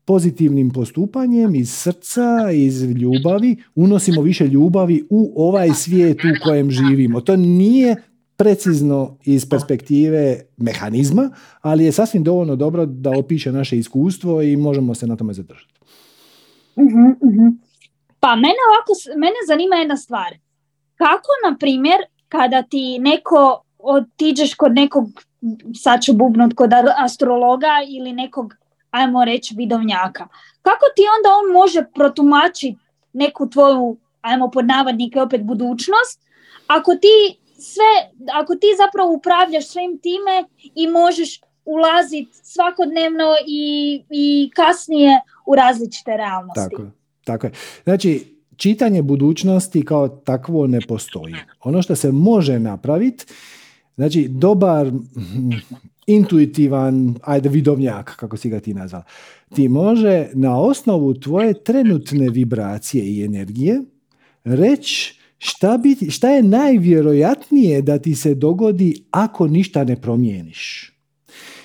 pozitivnim 0.05 0.71
postupanjem 0.71 1.55
iz 1.55 1.71
srca, 1.71 2.51
iz 2.53 2.83
ljubavi, 2.83 3.57
unosimo 3.75 4.23
više 4.23 4.47
ljubavi 4.47 5.07
u 5.11 5.33
ovaj 5.37 5.71
svijet 5.71 6.19
u 6.19 6.45
kojem 6.45 6.71
živimo. 6.71 7.21
To 7.21 7.37
nije 7.37 7.97
precizno 8.37 9.17
iz 9.25 9.49
perspektive 9.49 10.41
mehanizma, 10.57 11.31
ali 11.61 11.85
je 11.85 11.93
sasvim 11.93 12.25
dovoljno 12.25 12.57
dobro 12.57 12.87
da 12.87 13.11
opiše 13.19 13.53
naše 13.53 13.79
iskustvo 13.79 14.43
i 14.43 14.57
možemo 14.57 14.95
se 14.95 15.07
na 15.07 15.17
tome 15.17 15.33
zadržati. 15.33 15.75
uh 16.77 17.53
Pa 18.23 18.37
mene 18.37 18.63
ovako, 18.71 18.93
mene 19.19 19.35
zanima 19.47 19.77
jedna 19.77 19.97
stvar. 19.97 20.35
Kako, 20.95 21.31
na 21.45 21.57
primjer, 21.59 21.99
kada 22.29 22.63
ti 22.63 22.99
neko 22.99 23.63
otiđeš 23.79 24.55
kod 24.55 24.73
nekog, 24.73 25.05
sad 25.83 26.03
ću 26.03 26.13
bubnut, 26.13 26.55
kod 26.55 26.71
astrologa 26.97 27.73
ili 27.89 28.13
nekog 28.13 28.55
ajmo 28.93 29.25
reći, 29.25 29.55
vidovnjaka. 29.59 30.29
Kako 30.63 30.87
ti 30.97 31.03
onda 31.17 31.29
on 31.37 31.53
može 31.53 31.85
protumačiti 31.95 32.79
neku 33.13 33.51
tvoju, 33.51 33.97
ajmo 34.21 34.51
pod 34.51 34.67
navodnike 34.67 35.21
opet 35.21 35.43
budućnost, 35.43 36.21
ako 36.67 36.95
ti 36.95 37.39
sve, 37.59 37.93
ako 38.33 38.55
ti 38.55 38.67
zapravo 38.77 39.13
upravljaš 39.13 39.67
svim 39.67 39.99
time 39.99 40.45
i 40.75 40.87
možeš 40.87 41.41
ulaziti 41.65 42.31
svakodnevno 42.43 43.35
i, 43.47 44.03
i 44.11 44.51
kasnije 44.55 45.21
u 45.47 45.55
različite 45.55 46.17
realnosti. 46.17 46.77
Tako, 46.77 46.83
tako 47.25 47.47
je. 47.47 47.53
Znači, 47.85 48.37
čitanje 48.57 49.03
budućnosti 49.03 49.85
kao 49.85 50.09
takvo 50.09 50.67
ne 50.67 50.81
postoji. 50.89 51.35
Ono 51.61 51.83
što 51.83 51.97
se 51.97 52.13
može 52.13 52.59
napraviti, 52.59 53.27
znači 53.95 54.29
dobar 54.29 54.93
intuitivan, 56.07 57.15
ajde 57.23 57.49
vidovnjak, 57.49 58.17
kako 58.17 58.37
si 58.37 58.49
ga 58.49 58.61
ti 58.61 58.75
nazvala, 58.75 59.05
ti 59.55 59.69
može 59.69 60.29
na 60.35 60.61
osnovu 60.61 61.15
tvoje 61.15 61.65
trenutne 61.65 62.31
vibracije 62.31 63.05
i 63.05 63.25
energije 63.25 63.81
reći 64.45 65.19
šta, 65.39 65.79
bi, 65.79 66.11
šta 66.11 66.31
je 66.31 66.43
najvjerojatnije 66.43 67.83
da 67.83 67.99
ti 67.99 68.15
se 68.15 68.35
dogodi 68.35 69.05
ako 69.11 69.47
ništa 69.47 69.85
ne 69.85 70.01
promijeniš. 70.01 70.93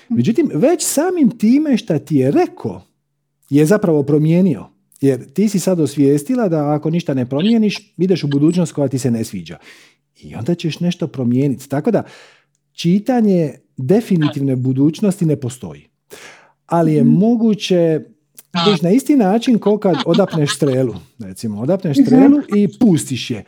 Međutim, 0.09 0.49
već 0.53 0.85
samim 0.85 1.37
time 1.37 1.77
šta 1.77 1.99
ti 1.99 2.15
je 2.15 2.31
rekao 2.31 2.81
je 3.49 3.65
zapravo 3.65 4.03
promijenio. 4.03 4.65
Jer 5.01 5.33
ti 5.33 5.49
si 5.49 5.59
sad 5.59 5.79
osvijestila 5.79 6.49
da 6.49 6.73
ako 6.73 6.89
ništa 6.89 7.13
ne 7.13 7.29
promijeniš, 7.29 7.93
ideš 7.97 8.23
u 8.23 8.27
budućnost 8.27 8.71
koja 8.71 8.87
ti 8.87 8.99
se 8.99 9.11
ne 9.11 9.23
sviđa. 9.23 9.57
I 10.19 10.35
onda 10.35 10.55
ćeš 10.55 10.79
nešto 10.79 11.07
promijeniti. 11.07 11.69
Tako 11.69 11.91
da, 11.91 12.03
čitanje 12.71 13.53
definitivne 13.77 14.55
budućnosti 14.55 15.25
ne 15.25 15.39
postoji. 15.39 15.87
Ali 16.65 16.93
je 16.93 17.03
mhm. 17.03 17.13
moguće 17.13 17.99
Viš, 18.65 18.81
na 18.81 18.89
isti 18.89 19.15
način 19.15 19.59
kao 19.59 19.77
kad 19.77 19.95
odapneš 20.05 20.55
strelu. 20.55 20.95
Recimo, 21.19 21.61
odapneš 21.61 21.97
strelu 22.05 22.37
i 22.55 22.67
pustiš 22.79 23.31
je. 23.31 23.43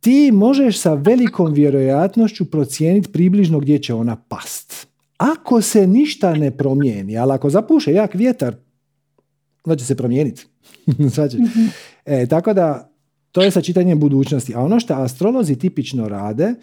Ti 0.00 0.30
možeš 0.32 0.78
sa 0.78 0.94
velikom 0.94 1.52
vjerojatnošću 1.52 2.50
procijeniti 2.50 3.12
približno 3.12 3.60
gdje 3.60 3.78
će 3.78 3.94
ona 3.94 4.16
past. 4.16 4.86
Ako 5.16 5.60
se 5.60 5.86
ništa 5.86 6.34
ne 6.34 6.50
promijeni, 6.56 7.18
ali 7.18 7.32
ako 7.32 7.50
zapuše 7.50 7.92
jak 7.92 8.14
vjetar, 8.14 8.56
onda 9.64 9.76
će 9.76 9.84
se 9.84 9.96
promijeniti. 9.96 10.46
Mhm. 10.86 11.06
e, 12.04 12.26
tako 12.26 12.52
da, 12.52 12.93
to 13.34 13.42
je 13.42 13.50
sa 13.50 13.60
čitanjem 13.60 14.00
budućnosti. 14.00 14.54
A 14.54 14.60
ono 14.60 14.80
što 14.80 14.94
astrolozi 14.94 15.56
tipično 15.56 16.08
rade, 16.08 16.54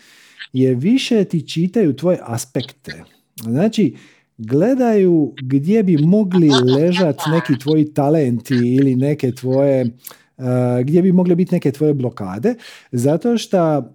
je 0.54 0.76
više 0.76 1.24
ti 1.24 1.48
čitaju 1.48 1.96
tvoje 1.96 2.20
aspekte. 2.22 3.04
Znači, 3.42 3.96
gledaju 4.38 5.34
gdje 5.42 5.84
bi 5.84 5.98
mogli 5.98 6.50
ležati 6.78 7.24
neki 7.32 7.60
tvoji 7.60 7.94
talenti 7.94 8.54
ili 8.54 8.96
neke 8.96 9.32
tvoje, 9.32 9.86
uh, 9.86 10.46
gdje 10.84 11.02
bi 11.02 11.12
mogle 11.12 11.36
biti 11.36 11.56
neke 11.56 11.72
tvoje 11.72 11.94
blokade, 11.94 12.56
zato 12.92 13.38
što 13.38 13.94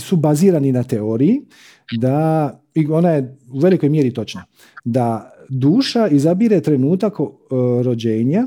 su 0.00 0.16
bazirani 0.16 0.72
na 0.72 0.82
teoriji 0.82 1.40
da, 1.98 2.50
i 2.74 2.86
ona 2.86 3.10
je 3.10 3.36
u 3.52 3.58
velikoj 3.58 3.88
mjeri 3.88 4.14
točna, 4.14 4.44
da 4.84 5.32
duša 5.48 6.08
izabire 6.08 6.60
trenutak 6.60 7.20
uh, 7.20 7.28
rođenja 7.82 8.46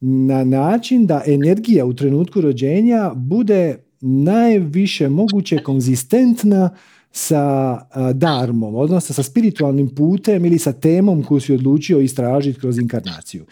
na 0.00 0.44
način 0.44 1.06
da 1.06 1.22
energija 1.26 1.84
u 1.84 1.94
trenutku 1.94 2.40
rođenja 2.40 3.12
bude 3.14 3.78
najviše 4.00 5.08
moguće 5.08 5.58
konzistentna 5.58 6.70
sa 7.10 7.78
darmom, 8.14 8.74
odnosno 8.74 9.14
sa 9.14 9.22
spiritualnim 9.22 9.88
putem 9.88 10.44
ili 10.44 10.58
sa 10.58 10.72
temom 10.72 11.22
koju 11.22 11.40
si 11.40 11.52
odlučio 11.52 12.00
istražiti 12.00 12.60
kroz 12.60 12.78
inkarnaciju. 12.78 13.44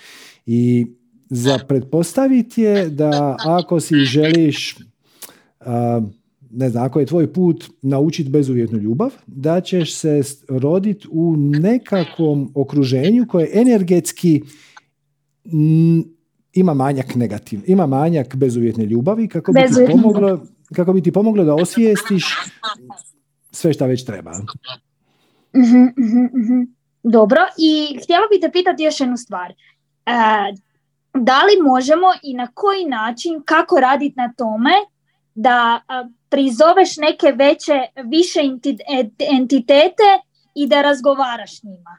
I 0.47 0.87
za 1.31 1.59
pretpostaviti 1.69 2.62
je 2.62 2.89
da 2.89 3.37
ako 3.45 3.81
si 3.81 3.95
želiš 3.95 4.77
ne 6.51 6.71
znam, 6.71 6.85
ako 6.85 7.01
je 7.01 7.07
tvoj 7.07 7.33
put 7.33 7.71
naučiti 7.83 8.31
bezuvjetnu 8.31 8.79
ljubav, 8.79 9.11
da 9.27 9.61
ćeš 9.61 9.95
se 9.95 10.23
roditi 10.49 11.09
u 11.11 11.37
nekakvom 11.37 12.53
okruženju 12.55 13.27
koje 13.29 13.51
energetski 13.53 14.43
ima 16.55 16.75
manjak 16.75 17.15
negativ, 17.15 17.61
ima 17.67 17.87
manjak 17.87 18.37
bezuvjetne 18.37 18.85
ljubavi 18.85 19.29
kako 19.29 19.53
bi, 19.53 19.61
ti 19.61 19.93
pomoglo, 19.93 20.41
kako 20.75 20.93
bi 20.93 21.03
ti 21.03 21.13
pomoglo 21.13 21.45
da 21.45 21.55
osvijestiš 21.55 22.25
sve 23.51 23.73
što 23.73 23.87
već 23.87 24.05
treba. 24.05 24.31
Mhm, 25.57 25.85
mhm. 26.39 26.63
Dobro, 27.03 27.41
i 27.59 27.99
htjela 28.03 28.27
bih 28.31 28.41
te 28.41 28.51
pitati 28.53 28.83
još 28.83 29.01
jednu 29.01 29.17
stvar. 29.17 29.51
E, 29.51 29.55
da 31.15 31.39
li 31.45 31.63
možemo 31.63 32.07
i 32.23 32.35
na 32.35 32.49
koji 32.55 32.85
način, 32.85 33.43
kako 33.45 33.81
raditi 33.81 34.15
na 34.17 34.33
tome 34.37 34.73
da 35.35 35.81
prizoveš 36.29 36.97
neke 36.97 37.33
veće, 37.33 37.81
više 38.05 38.41
entitete 39.33 40.11
i 40.55 40.67
da 40.67 40.83
razgovaraš 40.83 41.61
s 41.61 41.63
njima. 41.63 41.99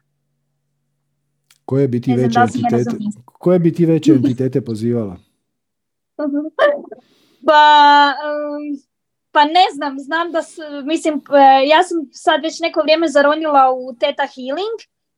Koje 1.66 1.88
bi 1.88 2.02
ti 2.02 2.12
Ne 2.12 2.18
veće 2.18 2.40
entitete, 2.40 2.98
koje 3.26 3.60
bi 3.60 3.74
ti 3.74 3.86
veće 3.86 4.14
entitete 4.22 4.62
pozivala? 4.62 5.18
Pa, 7.48 8.14
em, 8.26 8.82
pa 9.32 9.46
ne 9.46 9.66
znam, 9.74 10.00
znam 10.00 10.32
da, 10.32 10.42
s, 10.42 10.58
mislim, 10.84 11.16
e, 11.16 11.68
ja 11.68 11.84
sam 11.84 11.98
sad 12.12 12.42
već 12.44 12.60
neko 12.60 12.82
vrijeme 12.82 13.08
zaronila 13.08 13.72
u 13.72 13.94
Theta 13.94 14.28
Healing 14.28 14.78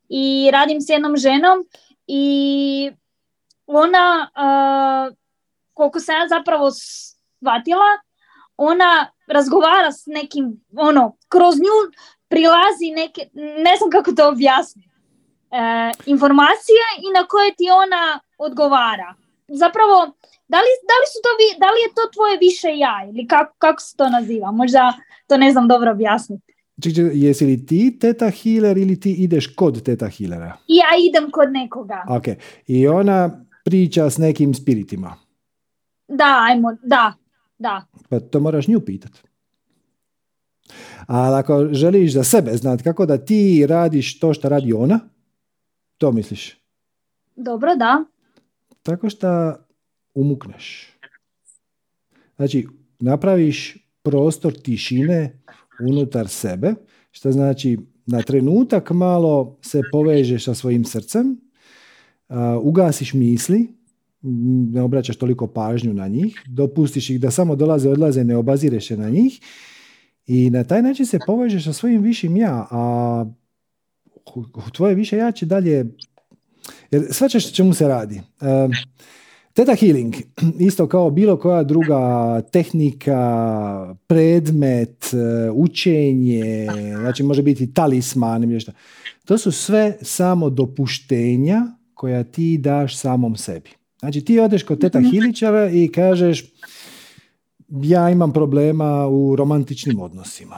i 0.09 0.49
radim 0.53 0.81
s 0.81 0.89
jednom 0.89 1.17
ženom 1.17 1.65
i 2.07 2.91
ona, 3.67 4.29
e, 4.35 5.15
koliko 5.73 5.99
sam 5.99 6.15
ja 6.15 6.27
zapravo 6.27 6.71
shvatila, 6.71 7.89
ona 8.57 9.11
razgovara 9.27 9.91
s 9.91 10.05
nekim, 10.05 10.65
ono, 10.77 11.17
kroz 11.27 11.55
nju 11.55 11.77
prilazi 12.27 12.91
neke, 12.95 13.21
ne 13.63 13.77
znam 13.77 13.89
kako 13.91 14.11
to 14.11 14.29
objasniti, 14.29 14.89
e, 15.51 15.91
informacije 16.05 16.83
i 17.05 17.07
na 17.17 17.27
koje 17.27 17.55
ti 17.55 17.67
ona 17.83 18.19
odgovara. 18.37 19.13
Zapravo, 19.47 19.97
da 20.47 20.57
li, 20.57 20.71
da 20.89 20.95
li, 21.01 21.07
su 21.13 21.19
to 21.25 21.31
vi, 21.39 21.47
da 21.59 21.65
li 21.73 21.79
je 21.85 21.95
to 21.97 22.03
tvoje 22.13 22.37
više 22.37 22.67
ja 22.67 22.95
ili 23.09 23.27
kako, 23.27 23.53
kako 23.57 23.81
se 23.81 23.95
to 23.97 24.09
naziva? 24.09 24.51
Možda 24.51 24.93
to 25.27 25.37
ne 25.37 25.51
znam 25.51 25.67
dobro 25.67 25.91
objasniti. 25.91 26.53
Ček, 26.83 26.95
ček, 26.95 27.11
jesi 27.13 27.45
li 27.45 27.65
ti 27.65 27.99
teta 27.99 28.29
healer 28.29 28.77
ili 28.77 28.99
ti 28.99 29.11
ideš 29.11 29.47
kod 29.55 29.83
teta 29.83 30.09
healera? 30.09 30.57
Ja 30.67 30.85
idem 31.09 31.31
kod 31.31 31.51
nekoga. 31.51 32.05
Ok. 32.09 32.25
I 32.67 32.87
ona 32.87 33.45
priča 33.65 34.09
s 34.09 34.17
nekim 34.17 34.53
spiritima. 34.53 35.15
Da, 36.07 36.45
ajmo, 36.49 36.77
da, 36.83 37.13
da. 37.57 37.85
Pa 38.09 38.19
to 38.19 38.39
moraš 38.39 38.67
nju 38.67 38.79
pitat. 38.79 39.11
Ali 41.07 41.35
ako 41.35 41.67
želiš 41.71 42.13
za 42.13 42.23
sebe 42.23 42.51
znati 42.51 42.83
kako 42.83 43.05
da 43.05 43.17
ti 43.17 43.65
radiš 43.69 44.19
to 44.19 44.33
što 44.33 44.49
radi 44.49 44.73
ona, 44.73 44.99
to 45.97 46.11
misliš. 46.11 46.57
Dobro, 47.35 47.75
da. 47.75 48.05
Tako 48.83 49.09
što 49.09 49.55
umukneš. 50.13 50.93
Znači, 52.35 52.67
napraviš 52.99 53.77
prostor 54.01 54.53
tišine 54.53 55.39
unutar 55.89 56.27
sebe, 56.27 56.73
što 57.11 57.31
znači 57.31 57.77
na 58.05 58.21
trenutak 58.21 58.91
malo 58.91 59.57
se 59.61 59.81
povežeš 59.91 60.45
sa 60.45 60.53
svojim 60.53 60.85
srcem, 60.85 61.41
ugasiš 62.61 63.13
misli, 63.13 63.67
ne 64.71 64.81
obraćaš 64.81 65.15
toliko 65.15 65.47
pažnju 65.47 65.93
na 65.93 66.07
njih, 66.07 66.43
dopustiš 66.47 67.09
ih 67.09 67.19
da 67.19 67.31
samo 67.31 67.55
dolaze, 67.55 67.89
odlaze, 67.89 68.23
ne 68.23 68.35
obazireš 68.35 68.87
se 68.87 68.97
na 68.97 69.09
njih 69.09 69.39
i 70.25 70.49
na 70.49 70.63
taj 70.63 70.81
način 70.81 71.05
se 71.05 71.19
povežeš 71.27 71.65
sa 71.65 71.73
svojim 71.73 72.01
višim 72.01 72.37
ja, 72.37 72.67
a 72.71 73.25
tvoje 74.73 74.95
više 74.95 75.17
ja 75.17 75.31
će 75.31 75.45
dalje 75.45 75.85
jer 76.91 77.07
shvaćaš 77.11 77.47
o 77.47 77.55
čemu 77.55 77.73
se 77.73 77.87
radi. 77.87 78.21
Um, 78.41 78.71
Theta 79.53 79.75
healing, 79.75 80.15
isto 80.59 80.87
kao 80.87 81.09
bilo 81.09 81.37
koja 81.37 81.63
druga 81.63 82.41
tehnika, 82.51 83.95
predmet, 84.07 85.13
e, 85.13 85.49
učenje, 85.51 86.67
znači 86.99 87.23
može 87.23 87.41
biti 87.41 87.73
talisman 87.73 88.43
ili 88.43 88.53
nešto. 88.53 88.71
To 89.25 89.37
su 89.37 89.51
sve 89.51 89.97
samo 90.01 90.49
dopuštenja 90.49 91.61
koja 91.93 92.23
ti 92.23 92.57
daš 92.57 92.97
samom 92.97 93.35
sebi. 93.35 93.69
Znači 93.99 94.21
ti 94.21 94.39
odeš 94.39 94.63
kod 94.63 94.81
teta 94.81 95.01
hiličara 95.11 95.69
i 95.69 95.87
kažeš 95.87 96.45
ja 97.69 98.09
imam 98.09 98.33
problema 98.33 99.07
u 99.07 99.35
romantičnim 99.35 99.99
odnosima. 99.99 100.55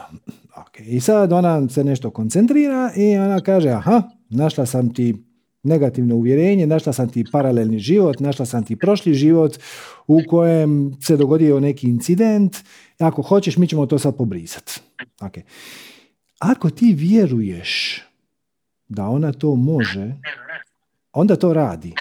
Ok, 0.57 0.79
I 0.79 0.99
sad 0.99 1.33
ona 1.33 1.69
se 1.69 1.83
nešto 1.83 2.09
koncentrira 2.09 2.91
i 2.95 3.17
ona 3.17 3.41
kaže 3.41 3.69
aha, 3.69 4.03
našla 4.29 4.65
sam 4.65 4.93
ti 4.93 5.15
negativno 5.63 6.15
uvjerenje, 6.15 6.67
našla 6.67 6.93
sam 6.93 7.09
ti 7.09 7.25
paralelni 7.31 7.79
život, 7.79 8.19
našla 8.19 8.45
sam 8.45 8.65
ti 8.65 8.75
prošli 8.75 9.13
život 9.13 9.57
u 10.07 10.19
kojem 10.29 10.97
se 11.01 11.17
dogodio 11.17 11.59
neki 11.59 11.87
incident. 11.87 12.57
Ako 12.99 13.21
hoćeš, 13.21 13.57
mi 13.57 13.67
ćemo 13.67 13.85
to 13.85 13.99
sad 13.99 14.17
pobrisati. 14.17 14.81
Okay. 15.19 15.41
Ako 16.39 16.69
ti 16.69 16.93
vjeruješ 16.93 18.01
da 18.87 19.05
ona 19.05 19.31
to 19.31 19.55
može, 19.55 20.15
onda 21.13 21.35
to 21.35 21.53
radi. 21.53 21.93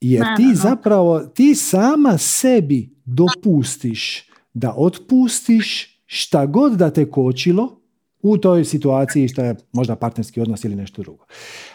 Jer 0.00 0.24
ti 0.36 0.54
zapravo, 0.54 1.20
ti 1.20 1.54
sama 1.54 2.18
sebi 2.18 2.97
dopustiš 3.08 4.28
da 4.54 4.74
otpustiš 4.76 5.98
šta 6.06 6.46
god 6.46 6.72
da 6.72 6.90
te 6.90 7.10
kočilo 7.10 7.80
u 8.22 8.38
toj 8.38 8.64
situaciji 8.64 9.28
što 9.28 9.42
je 9.42 9.56
možda 9.72 9.96
partnerski 9.96 10.40
odnos 10.40 10.64
ili 10.64 10.74
nešto 10.74 11.02
drugo. 11.02 11.24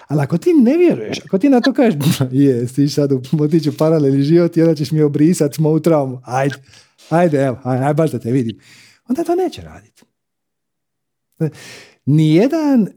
Ali 0.07 0.21
ako 0.21 0.37
ti 0.37 0.53
ne 0.53 0.77
vjeruješ, 0.77 1.19
ako 1.25 1.37
ti 1.37 1.49
na 1.49 1.61
to 1.61 1.73
kažeš, 1.73 1.95
je, 2.31 2.67
ti 2.67 2.89
sad 2.89 3.11
otići 3.41 3.69
u 3.69 3.73
paralelni 3.77 4.23
život 4.23 4.57
i 4.57 4.61
onda 4.61 4.75
ćeš 4.75 4.91
mi 4.91 5.01
obrisati 5.01 5.61
moju 5.61 5.79
traumu, 5.79 6.21
ajde, 6.25 6.55
ajde, 7.09 7.43
evo, 7.43 7.59
ajde, 7.63 7.85
ajde, 7.85 7.93
baš 7.93 8.11
da 8.11 8.19
te 8.19 8.31
vidim. 8.31 8.59
Onda 9.07 9.23
to 9.23 9.35
neće 9.35 9.61
raditi. 9.61 10.03
Nijedan 12.05 12.87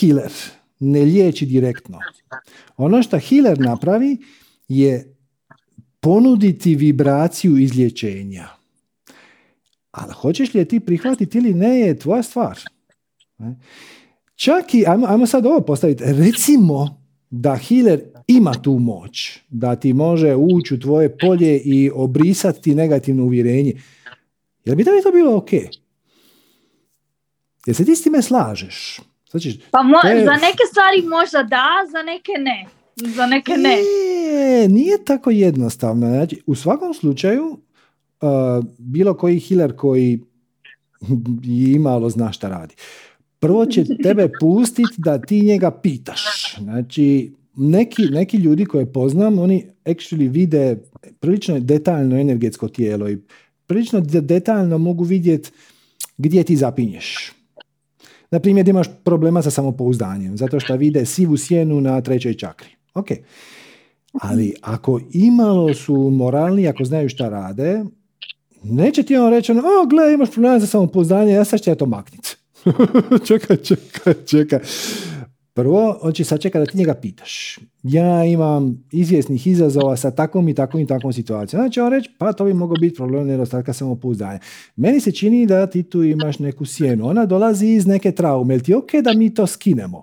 healer 0.00 0.32
ne 0.80 1.00
liječi 1.00 1.46
direktno. 1.46 1.98
Ono 2.76 3.02
što 3.02 3.18
healer 3.18 3.58
napravi 3.60 4.18
je 4.68 5.13
ponuditi 6.04 6.74
vibraciju 6.74 7.58
izlječenja. 7.58 8.48
Ali 9.90 10.12
hoćeš 10.12 10.54
li 10.54 10.60
je 10.60 10.64
ti 10.64 10.80
prihvatiti 10.80 11.38
ili 11.38 11.54
ne 11.54 11.80
je 11.80 11.98
tvoja 11.98 12.22
stvar. 12.22 12.58
Čak 14.34 14.74
i, 14.74 14.84
ajmo, 14.86 15.06
ajmo 15.06 15.26
sad 15.26 15.46
ovo 15.46 15.60
postaviti, 15.60 16.04
recimo 16.06 17.02
da 17.30 17.56
healer 17.58 18.02
ima 18.26 18.52
tu 18.54 18.72
moć, 18.72 19.38
da 19.48 19.76
ti 19.76 19.92
može 19.92 20.34
ući 20.34 20.74
u 20.74 20.80
tvoje 20.80 21.18
polje 21.18 21.58
i 21.58 21.90
obrisati 21.94 22.62
ti 22.62 22.74
negativno 22.74 23.24
uvjerenje. 23.24 23.72
Jel 24.64 24.76
bi 24.76 24.84
da 24.84 24.90
bi 24.90 25.02
to 25.02 25.12
bilo 25.12 25.36
ok? 25.36 25.52
Jel 27.66 27.74
se 27.74 27.84
ti 27.84 27.96
s 27.96 28.02
time 28.02 28.22
slažeš? 28.22 29.00
Znači, 29.30 29.60
Pa 29.70 29.78
mo- 29.78 30.08
je- 30.08 30.24
za 30.24 30.32
neke 30.32 30.62
stvari 30.70 31.02
možda 31.02 31.42
da, 31.42 31.66
za 31.92 32.02
neke 32.02 32.32
ne. 32.38 32.66
Za 32.96 33.26
neke 33.26 33.52
ne. 33.52 33.76
E, 34.64 34.68
nije 34.68 35.04
tako 35.04 35.30
jednostavno. 35.30 36.06
Znači, 36.06 36.42
u 36.46 36.54
svakom 36.54 36.94
slučaju, 36.94 37.58
uh, 38.20 38.64
bilo 38.78 39.14
koji 39.14 39.40
healer 39.40 39.76
koji 39.76 40.20
imalo 41.74 42.10
zna 42.10 42.32
šta 42.32 42.48
radi. 42.48 42.74
Prvo 43.38 43.66
će 43.66 43.84
tebe 44.02 44.28
pustiti 44.40 44.94
da 44.96 45.20
ti 45.20 45.40
njega 45.40 45.70
pitaš. 45.70 46.56
Znači, 46.58 47.32
neki, 47.56 48.02
neki 48.02 48.36
ljudi 48.36 48.64
koje 48.64 48.92
poznam, 48.92 49.38
oni 49.38 49.66
actually 49.84 50.30
vide 50.30 50.76
prilično 51.20 51.60
detaljno 51.60 52.20
energetsko 52.20 52.68
tijelo 52.68 53.10
i 53.10 53.18
prilično 53.66 54.00
de- 54.00 54.20
detaljno 54.20 54.78
mogu 54.78 55.04
vidjeti 55.04 55.50
gdje 56.16 56.42
ti 56.42 56.56
zapinješ. 56.56 57.32
Na 58.30 58.40
primjer, 58.40 58.68
imaš 58.68 58.86
problema 59.04 59.42
sa 59.42 59.50
samopouzdanjem, 59.50 60.36
zato 60.36 60.60
što 60.60 60.76
vide 60.76 61.06
sivu 61.06 61.36
sjenu 61.36 61.80
na 61.80 62.00
trećoj 62.00 62.34
čakri. 62.34 62.73
Ok. 62.94 63.06
Ali 64.12 64.54
ako 64.62 65.00
imalo 65.12 65.74
su 65.74 65.94
moralni, 65.94 66.68
ako 66.68 66.84
znaju 66.84 67.08
šta 67.08 67.28
rade, 67.28 67.84
neće 68.62 69.02
ti 69.02 69.16
on 69.16 69.30
reći, 69.30 69.52
ono, 69.52 69.60
o, 69.60 69.86
gle, 69.86 70.14
imaš 70.14 70.30
problema 70.30 70.60
sa 70.60 70.66
samopouzdanje, 70.66 71.32
ja 71.32 71.44
sad 71.44 71.60
ću 71.60 71.70
ja 71.70 71.74
to 71.74 71.86
makniti. 71.86 72.36
čekaj, 73.28 73.56
čekaj, 73.56 74.14
čekaj. 74.26 74.58
Prvo, 75.54 75.98
on 76.02 76.12
će 76.12 76.24
sad 76.24 76.40
čekati 76.40 76.66
da 76.66 76.72
ti 76.72 76.78
njega 76.78 76.94
pitaš. 76.94 77.58
Ja 77.82 78.24
imam 78.24 78.84
izvjesnih 78.92 79.46
izazova 79.46 79.96
sa 79.96 80.10
takvom 80.10 80.48
i 80.48 80.54
takvom 80.54 80.82
i 80.82 80.86
takvom 80.86 81.12
situacijom. 81.12 81.62
Znači 81.62 81.80
on 81.80 81.92
reći, 81.92 82.10
pa 82.18 82.32
to 82.32 82.44
bi 82.44 82.54
mogao 82.54 82.76
biti 82.76 82.94
problem 82.96 83.26
nedostatka 83.26 83.72
samopouzdanja. 83.72 84.38
Meni 84.76 85.00
se 85.00 85.12
čini 85.12 85.46
da 85.46 85.66
ti 85.66 85.82
tu 85.82 86.02
imaš 86.02 86.38
neku 86.38 86.64
sjenu. 86.64 87.08
Ona 87.08 87.26
dolazi 87.26 87.66
iz 87.66 87.86
neke 87.86 88.12
traume. 88.12 88.54
Jel 88.54 88.60
ti 88.60 88.72
je 88.72 88.76
ok 88.76 88.92
da 89.02 89.12
mi 89.12 89.34
to 89.34 89.46
skinemo? 89.46 90.02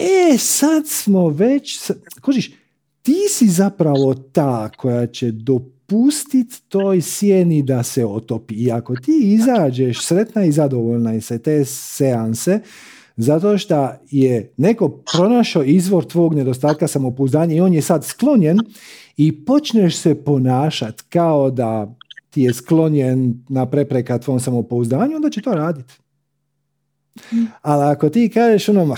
E, 0.00 0.38
sad 0.38 0.88
smo 0.88 1.28
već... 1.28 1.90
Kužiš, 2.22 2.52
ti 3.02 3.16
si 3.30 3.48
zapravo 3.48 4.14
ta 4.14 4.68
koja 4.76 5.06
će 5.06 5.30
dopustiti 5.30 6.62
toj 6.68 7.00
sjeni 7.00 7.62
da 7.62 7.82
se 7.82 8.06
otopi. 8.06 8.54
I 8.54 8.70
ako 8.70 8.96
ti 8.96 9.20
izađeš 9.22 10.04
sretna 10.04 10.44
i 10.44 10.52
zadovoljna 10.52 11.14
iz 11.14 11.32
te 11.44 11.64
seanse, 11.64 12.60
zato 13.16 13.58
što 13.58 13.88
je 14.10 14.52
neko 14.56 14.88
pronašao 14.88 15.62
izvor 15.62 16.04
tvog 16.04 16.34
nedostatka 16.34 16.88
samopouzdanja 16.88 17.54
i 17.54 17.60
on 17.60 17.72
je 17.72 17.82
sad 17.82 18.04
sklonjen 18.04 18.58
i 19.16 19.44
počneš 19.44 19.96
se 19.96 20.24
ponašati 20.24 21.02
kao 21.08 21.50
da 21.50 21.94
ti 22.30 22.42
je 22.42 22.54
sklonjen 22.54 23.44
na 23.48 23.66
prepreka 23.66 24.18
tvom 24.18 24.40
samopouzdanju, 24.40 25.16
onda 25.16 25.30
će 25.30 25.42
to 25.42 25.50
raditi. 25.50 25.94
Ali 27.62 27.84
ako 27.84 28.08
ti 28.08 28.30
kažeš 28.34 28.68
ono, 28.68 28.84
ma, 28.84 28.96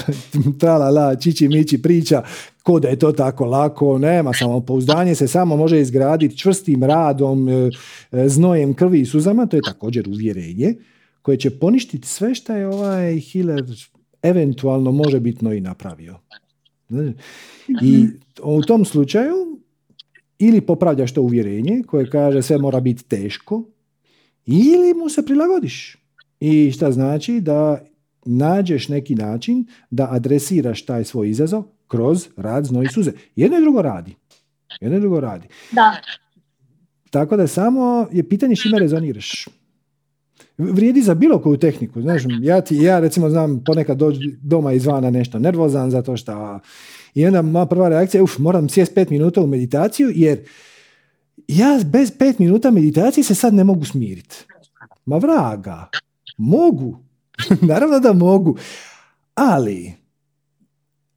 trala 0.60 0.90
la, 0.90 1.16
čiči 1.16 1.48
miči 1.48 1.82
priča, 1.82 2.22
ko 2.62 2.80
da 2.80 2.88
je 2.88 2.98
to 2.98 3.12
tako 3.12 3.44
lako, 3.44 3.98
nema 3.98 4.32
samopouzdanje 4.32 5.14
se 5.14 5.28
samo 5.28 5.56
može 5.56 5.80
izgraditi 5.80 6.38
čvrstim 6.38 6.84
radom, 6.84 7.48
e, 7.48 7.70
e, 8.12 8.28
znojem 8.28 8.74
krvi 8.74 9.00
i 9.00 9.06
suzama, 9.06 9.46
to 9.46 9.56
je 9.56 9.62
također 9.66 10.08
uvjerenje 10.08 10.74
koje 11.22 11.36
će 11.36 11.50
poništiti 11.50 12.08
sve 12.08 12.34
što 12.34 12.52
je 12.52 12.68
ovaj 12.68 13.20
healer 13.20 13.64
eventualno 14.22 14.92
može 14.92 15.20
bitno 15.20 15.52
i 15.52 15.60
napravio. 15.60 16.18
I 17.82 18.06
u 18.42 18.62
tom 18.62 18.84
slučaju 18.84 19.34
ili 20.38 20.60
popravljaš 20.60 21.12
to 21.12 21.22
uvjerenje 21.22 21.82
koje 21.86 22.10
kaže 22.10 22.42
sve 22.42 22.58
mora 22.58 22.80
biti 22.80 23.04
teško 23.04 23.64
ili 24.46 24.94
mu 24.94 25.08
se 25.08 25.26
prilagodiš. 25.26 25.96
I 26.40 26.70
šta 26.72 26.92
znači 26.92 27.40
da 27.40 27.84
nađeš 28.24 28.88
neki 28.88 29.14
način 29.14 29.66
da 29.90 30.08
adresiraš 30.10 30.84
taj 30.84 31.04
svoj 31.04 31.30
izazov 31.30 31.64
kroz 31.88 32.28
rad, 32.36 32.64
znoj 32.64 32.86
suze. 32.94 33.12
Jedno 33.36 33.58
i 33.58 33.60
drugo 33.60 33.82
radi. 33.82 34.14
Jedno 34.80 34.98
i 34.98 35.00
drugo 35.00 35.20
radi. 35.20 35.48
Da. 35.72 35.96
Tako 37.10 37.36
da 37.36 37.46
samo 37.46 38.06
je 38.12 38.28
pitanje 38.28 38.56
šime 38.56 38.78
rezoniraš. 38.78 39.48
Vrijedi 40.58 41.02
za 41.02 41.14
bilo 41.14 41.38
koju 41.38 41.56
tehniku. 41.56 42.02
Znaš, 42.02 42.22
ja, 42.42 42.60
ti, 42.60 42.76
ja 42.76 43.00
recimo 43.00 43.30
znam 43.30 43.64
ponekad 43.64 43.96
doći 43.96 44.38
doma 44.42 44.72
izvana 44.72 45.10
nešto 45.10 45.38
nervozan 45.38 45.90
zato 45.90 46.16
što 46.16 46.60
i 47.14 47.26
onda 47.26 47.42
moja 47.42 47.66
prva 47.66 47.88
reakcija 47.88 48.22
uf, 48.22 48.38
moram 48.38 48.68
sjest 48.68 48.94
pet 48.94 49.10
minuta 49.10 49.40
u 49.40 49.46
meditaciju 49.46 50.12
jer 50.14 50.38
ja 51.48 51.80
bez 51.84 52.12
pet 52.18 52.38
minuta 52.38 52.70
meditacije 52.70 53.24
se 53.24 53.34
sad 53.34 53.54
ne 53.54 53.64
mogu 53.64 53.84
smiriti. 53.84 54.36
Ma 55.04 55.16
vraga, 55.16 55.88
mogu. 56.38 56.98
Naravno 57.70 57.98
da 57.98 58.12
mogu. 58.12 58.56
Ali 59.34 59.92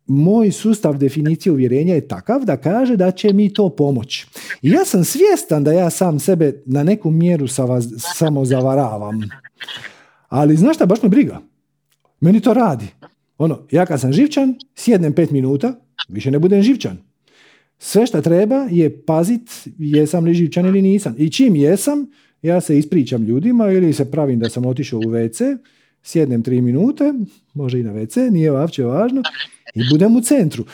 moj 0.08 0.52
sustav 0.52 0.98
definicije 0.98 1.54
uvjerenja 1.54 1.96
je 1.96 2.08
takav 2.08 2.46
da 2.46 2.58
kaže 2.58 2.96
da 2.96 3.12
će 3.12 3.34
mi 3.34 3.54
to 3.54 3.70
pomoći. 3.70 4.28
I 4.62 4.70
ja 4.70 4.86
sam 4.86 5.04
svjestan 5.04 5.64
da 5.64 5.72
ja 5.72 5.90
sam 5.90 6.20
sebe 6.20 6.64
na 6.66 6.84
neku 6.84 7.12
mjeru 7.12 7.48
samo 8.16 8.46
zavaravam. 8.46 9.22
Ali 10.30 10.56
znaš 10.56 10.76
šta, 10.76 10.86
baš 10.86 11.02
me 11.04 11.10
briga. 11.10 11.42
Meni 12.20 12.42
to 12.42 12.54
radi. 12.54 12.86
Ono, 13.38 13.68
ja 13.72 13.86
kad 13.86 14.02
sam 14.02 14.14
živčan, 14.14 14.56
sjednem 14.76 15.14
pet 15.14 15.32
minuta, 15.32 15.74
više 16.08 16.32
ne 16.32 16.40
budem 16.40 16.62
živčan. 16.62 16.98
Sve 17.80 18.08
što 18.08 18.22
treba 18.22 18.68
je 18.72 19.06
pazit 19.06 19.68
jesam 19.78 20.26
li 20.26 20.34
živčan 20.34 20.66
ili 20.66 20.82
nisam. 20.82 21.16
I 21.18 21.32
čim 21.32 21.56
jesam, 21.56 22.08
ja 22.42 22.62
se 22.62 22.78
ispričam 22.78 23.24
ljudima 23.24 23.72
ili 23.72 23.94
se 23.94 24.12
pravim 24.12 24.40
da 24.40 24.50
sam 24.50 24.66
otišao 24.66 25.00
u 25.00 25.04
WC, 25.04 25.58
sjednem 26.06 26.44
tri 26.44 26.62
minute, 26.62 27.14
može 27.54 27.80
i 27.80 27.84
na 27.84 27.94
WC, 27.94 28.30
nije 28.32 28.52
uopće 28.52 28.84
važno, 28.84 29.22
i 29.76 29.82
budem 29.92 30.16
u 30.16 30.22
centru. 30.22 30.66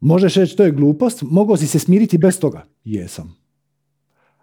Možeš 0.00 0.34
reći 0.34 0.56
to 0.56 0.64
je 0.64 0.70
glupost, 0.70 1.22
mogao 1.22 1.56
si 1.56 1.66
se 1.66 1.78
smiriti 1.78 2.18
bez 2.18 2.40
toga. 2.40 2.64
Jesam. 2.84 3.36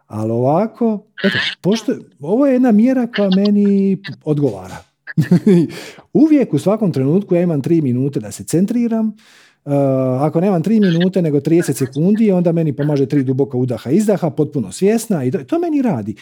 Ali 0.07 0.31
ovako, 0.31 1.05
eto, 1.23 1.37
pošto, 1.61 1.95
ovo 2.19 2.47
je 2.47 2.53
jedna 2.53 2.71
mjera 2.71 3.07
koja 3.07 3.29
meni 3.35 3.97
odgovara. 4.23 4.77
Uvijek 6.13 6.53
u 6.53 6.59
svakom 6.59 6.93
trenutku 6.93 7.35
ja 7.35 7.41
imam 7.41 7.61
tri 7.61 7.81
minute 7.81 8.19
da 8.19 8.31
se 8.31 8.43
centriram. 8.43 9.15
Uh, 9.65 9.73
ako 10.21 10.41
nemam 10.41 10.63
tri 10.63 10.79
minute 10.79 11.21
nego 11.21 11.39
30 11.39 11.73
sekundi, 11.73 12.31
onda 12.31 12.51
meni 12.51 12.75
pomaže 12.75 13.05
tri 13.05 13.23
duboka 13.23 13.57
udaha 13.57 13.89
izdaha, 13.89 14.29
potpuno 14.29 14.71
svjesna 14.71 15.23
i 15.23 15.31
to, 15.31 15.59
meni 15.59 15.81
radi. 15.81 16.15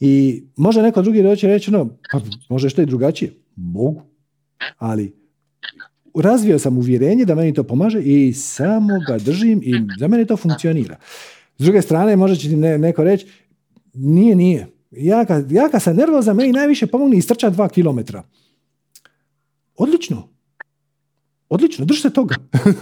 I 0.00 0.44
može 0.56 0.82
neko 0.82 1.02
drugi 1.02 1.22
doći 1.22 1.46
reći, 1.46 1.70
no, 1.70 1.88
pa 2.12 2.20
može 2.48 2.70
što 2.70 2.82
i 2.82 2.86
drugačije. 2.86 3.32
Mogu. 3.56 4.02
Ali 4.78 5.14
razvio 6.14 6.58
sam 6.58 6.78
uvjerenje 6.78 7.24
da 7.24 7.34
meni 7.34 7.54
to 7.54 7.62
pomaže 7.62 8.02
i 8.02 8.32
samo 8.32 9.00
ga 9.08 9.18
držim 9.18 9.60
i 9.64 9.74
za 9.98 10.08
mene 10.08 10.24
to 10.24 10.36
funkcionira. 10.36 10.96
S 11.58 11.64
druge 11.64 11.82
strane, 11.82 12.16
može 12.16 12.36
će 12.36 12.48
ti 12.48 12.56
neko 12.56 13.04
reći, 13.04 13.26
nije, 13.94 14.36
nije. 14.36 14.66
Ja 14.90 15.24
kad, 15.24 15.52
ja 15.52 15.68
kad 15.68 15.82
sam 15.82 15.96
nervozan, 15.96 16.36
meni 16.36 16.52
najviše 16.52 16.86
pomogne 16.86 17.16
istrčati 17.16 17.54
dva 17.54 17.68
kilometra. 17.68 18.22
Odlično. 19.76 20.33
Odlično, 21.54 21.84
drž 21.84 22.00
se 22.00 22.10
toga. 22.10 22.34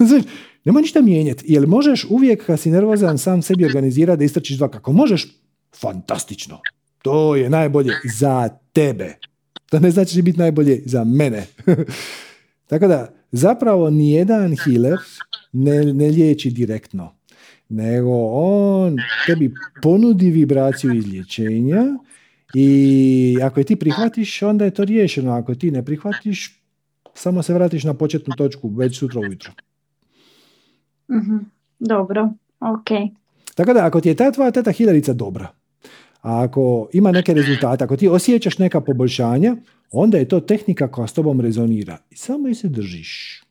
Nemoj 0.64 0.82
ništa 0.82 1.00
mijenjati. 1.00 1.44
Jel 1.48 1.66
možeš 1.66 2.06
uvijek 2.10 2.46
kad 2.46 2.60
si 2.60 2.70
nervozan 2.70 3.18
sam 3.18 3.42
sebi 3.42 3.64
organizirati 3.64 4.18
da 4.18 4.24
istrčiš 4.24 4.56
dva? 4.56 4.68
Kako 4.68 4.92
možeš? 4.92 5.26
Fantastično. 5.80 6.60
To 7.02 7.36
je 7.36 7.50
najbolje 7.50 7.92
za 8.18 8.48
tebe. 8.72 9.14
To 9.70 9.80
ne 9.80 9.90
znači 9.90 10.22
biti 10.22 10.38
najbolje 10.38 10.82
za 10.84 11.04
mene. 11.04 11.46
Tako 12.70 12.88
da, 12.88 13.14
zapravo 13.32 13.90
nijedan 13.90 14.56
healer 14.64 14.98
ne, 15.52 15.84
ne 15.84 16.08
liječi 16.08 16.50
direktno, 16.50 17.14
nego 17.68 18.10
on 18.32 18.96
tebi 19.26 19.54
ponudi 19.82 20.30
vibraciju 20.30 20.94
izlječenja 20.94 21.84
i 22.54 23.38
ako 23.42 23.60
je 23.60 23.64
ti 23.64 23.76
prihvatiš, 23.76 24.42
onda 24.42 24.64
je 24.64 24.70
to 24.70 24.84
riješeno. 24.84 25.32
Ako 25.32 25.54
ti 25.54 25.70
ne 25.70 25.84
prihvatiš, 25.84 26.61
samo 27.14 27.43
se 27.43 27.55
vratiš 27.55 27.84
na 27.84 27.94
početnu 27.94 28.34
točku 28.36 28.68
već 28.68 28.98
sutra 28.98 29.20
ujutro. 29.20 29.52
mm 31.10 31.39
Dobro, 31.78 32.32
ok. 32.60 32.89
Tako 33.55 33.72
da, 33.72 33.86
ako 33.86 34.01
ti 34.01 34.09
je 34.09 34.14
ta 34.14 34.30
tvoja 34.32 34.51
teta 34.51 34.70
hilerica 34.70 35.12
dobra, 35.12 35.48
a 36.22 36.43
ako 36.44 36.89
ima 36.93 37.12
neke 37.12 37.34
rezultate, 37.34 37.84
ako 37.84 37.97
ti 37.97 38.09
osjećaš 38.09 38.59
neka 38.59 38.80
poboljšanja, 38.80 39.56
onda 39.90 40.18
je 40.18 40.28
to 40.28 40.40
tehnika 40.40 40.90
koja 40.90 41.06
s 41.06 41.12
tobom 41.12 41.40
rezonira. 41.40 41.98
I 42.10 42.16
samo 42.16 42.48
i 42.48 42.55
se 42.55 42.68
držiš. 42.68 43.43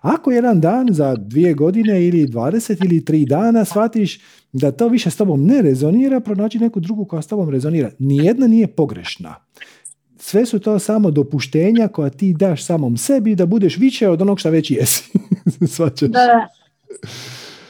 Ako 0.00 0.30
jedan 0.30 0.60
dan 0.60 0.88
za 0.90 1.16
dvije 1.16 1.54
godine 1.54 2.06
ili 2.06 2.26
20 2.26 2.84
ili 2.84 3.04
tri 3.04 3.24
dana 3.24 3.64
shvatiš 3.64 4.20
da 4.52 4.72
to 4.72 4.88
više 4.88 5.10
s 5.10 5.16
tobom 5.16 5.44
ne 5.44 5.62
rezonira, 5.62 6.20
pronaći 6.20 6.58
neku 6.58 6.80
drugu 6.80 7.04
koja 7.04 7.22
s 7.22 7.26
tobom 7.26 7.50
rezonira. 7.50 7.90
Nijedna 7.98 8.46
nije 8.46 8.66
pogrešna. 8.66 9.34
Sve 10.32 10.46
su 10.46 10.60
to 10.60 10.78
samo 10.78 11.10
dopuštenja 11.10 11.88
koja 11.88 12.10
ti 12.10 12.34
daš 12.38 12.66
samom 12.66 12.96
sebi 12.96 13.34
da 13.34 13.46
budeš 13.46 13.76
više 13.76 14.08
od 14.08 14.22
onog 14.22 14.40
što 14.40 14.50
već 14.50 14.70
jesi. 14.70 15.18
da, 16.08 16.48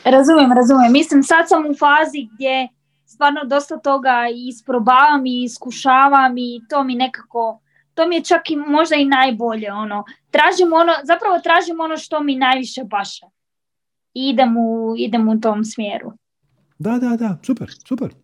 razumijem, 0.04 0.52
razumijem. 0.52 0.92
Mislim, 0.92 1.22
sad 1.22 1.48
sam 1.48 1.66
u 1.66 1.74
fazi 1.74 2.28
gdje 2.34 2.68
stvarno 3.06 3.40
dosta 3.44 3.78
toga 3.78 4.26
isprobavam 4.48 5.26
i 5.26 5.42
iskušavam 5.44 6.38
i 6.38 6.60
to 6.68 6.84
mi 6.84 6.94
nekako 6.94 7.60
to 7.94 8.06
mi 8.06 8.16
je 8.16 8.24
čak 8.24 8.50
i 8.50 8.56
možda 8.56 8.96
i 8.96 9.04
najbolje 9.04 9.72
ono. 9.72 10.04
Tražim 10.30 10.72
ono, 10.72 10.92
zapravo 11.04 11.38
tražim 11.38 11.80
ono 11.80 11.96
što 11.96 12.22
mi 12.22 12.36
najviše 12.36 12.82
paše. 12.90 13.26
I 14.14 14.28
idem 14.28 14.56
u, 14.56 14.94
idem 14.96 15.28
u 15.28 15.40
tom 15.40 15.64
smjeru. 15.64 16.12
Da, 16.78 16.98
da, 16.98 17.16
da, 17.16 17.38
super, 17.42 17.70
super. 17.88 18.21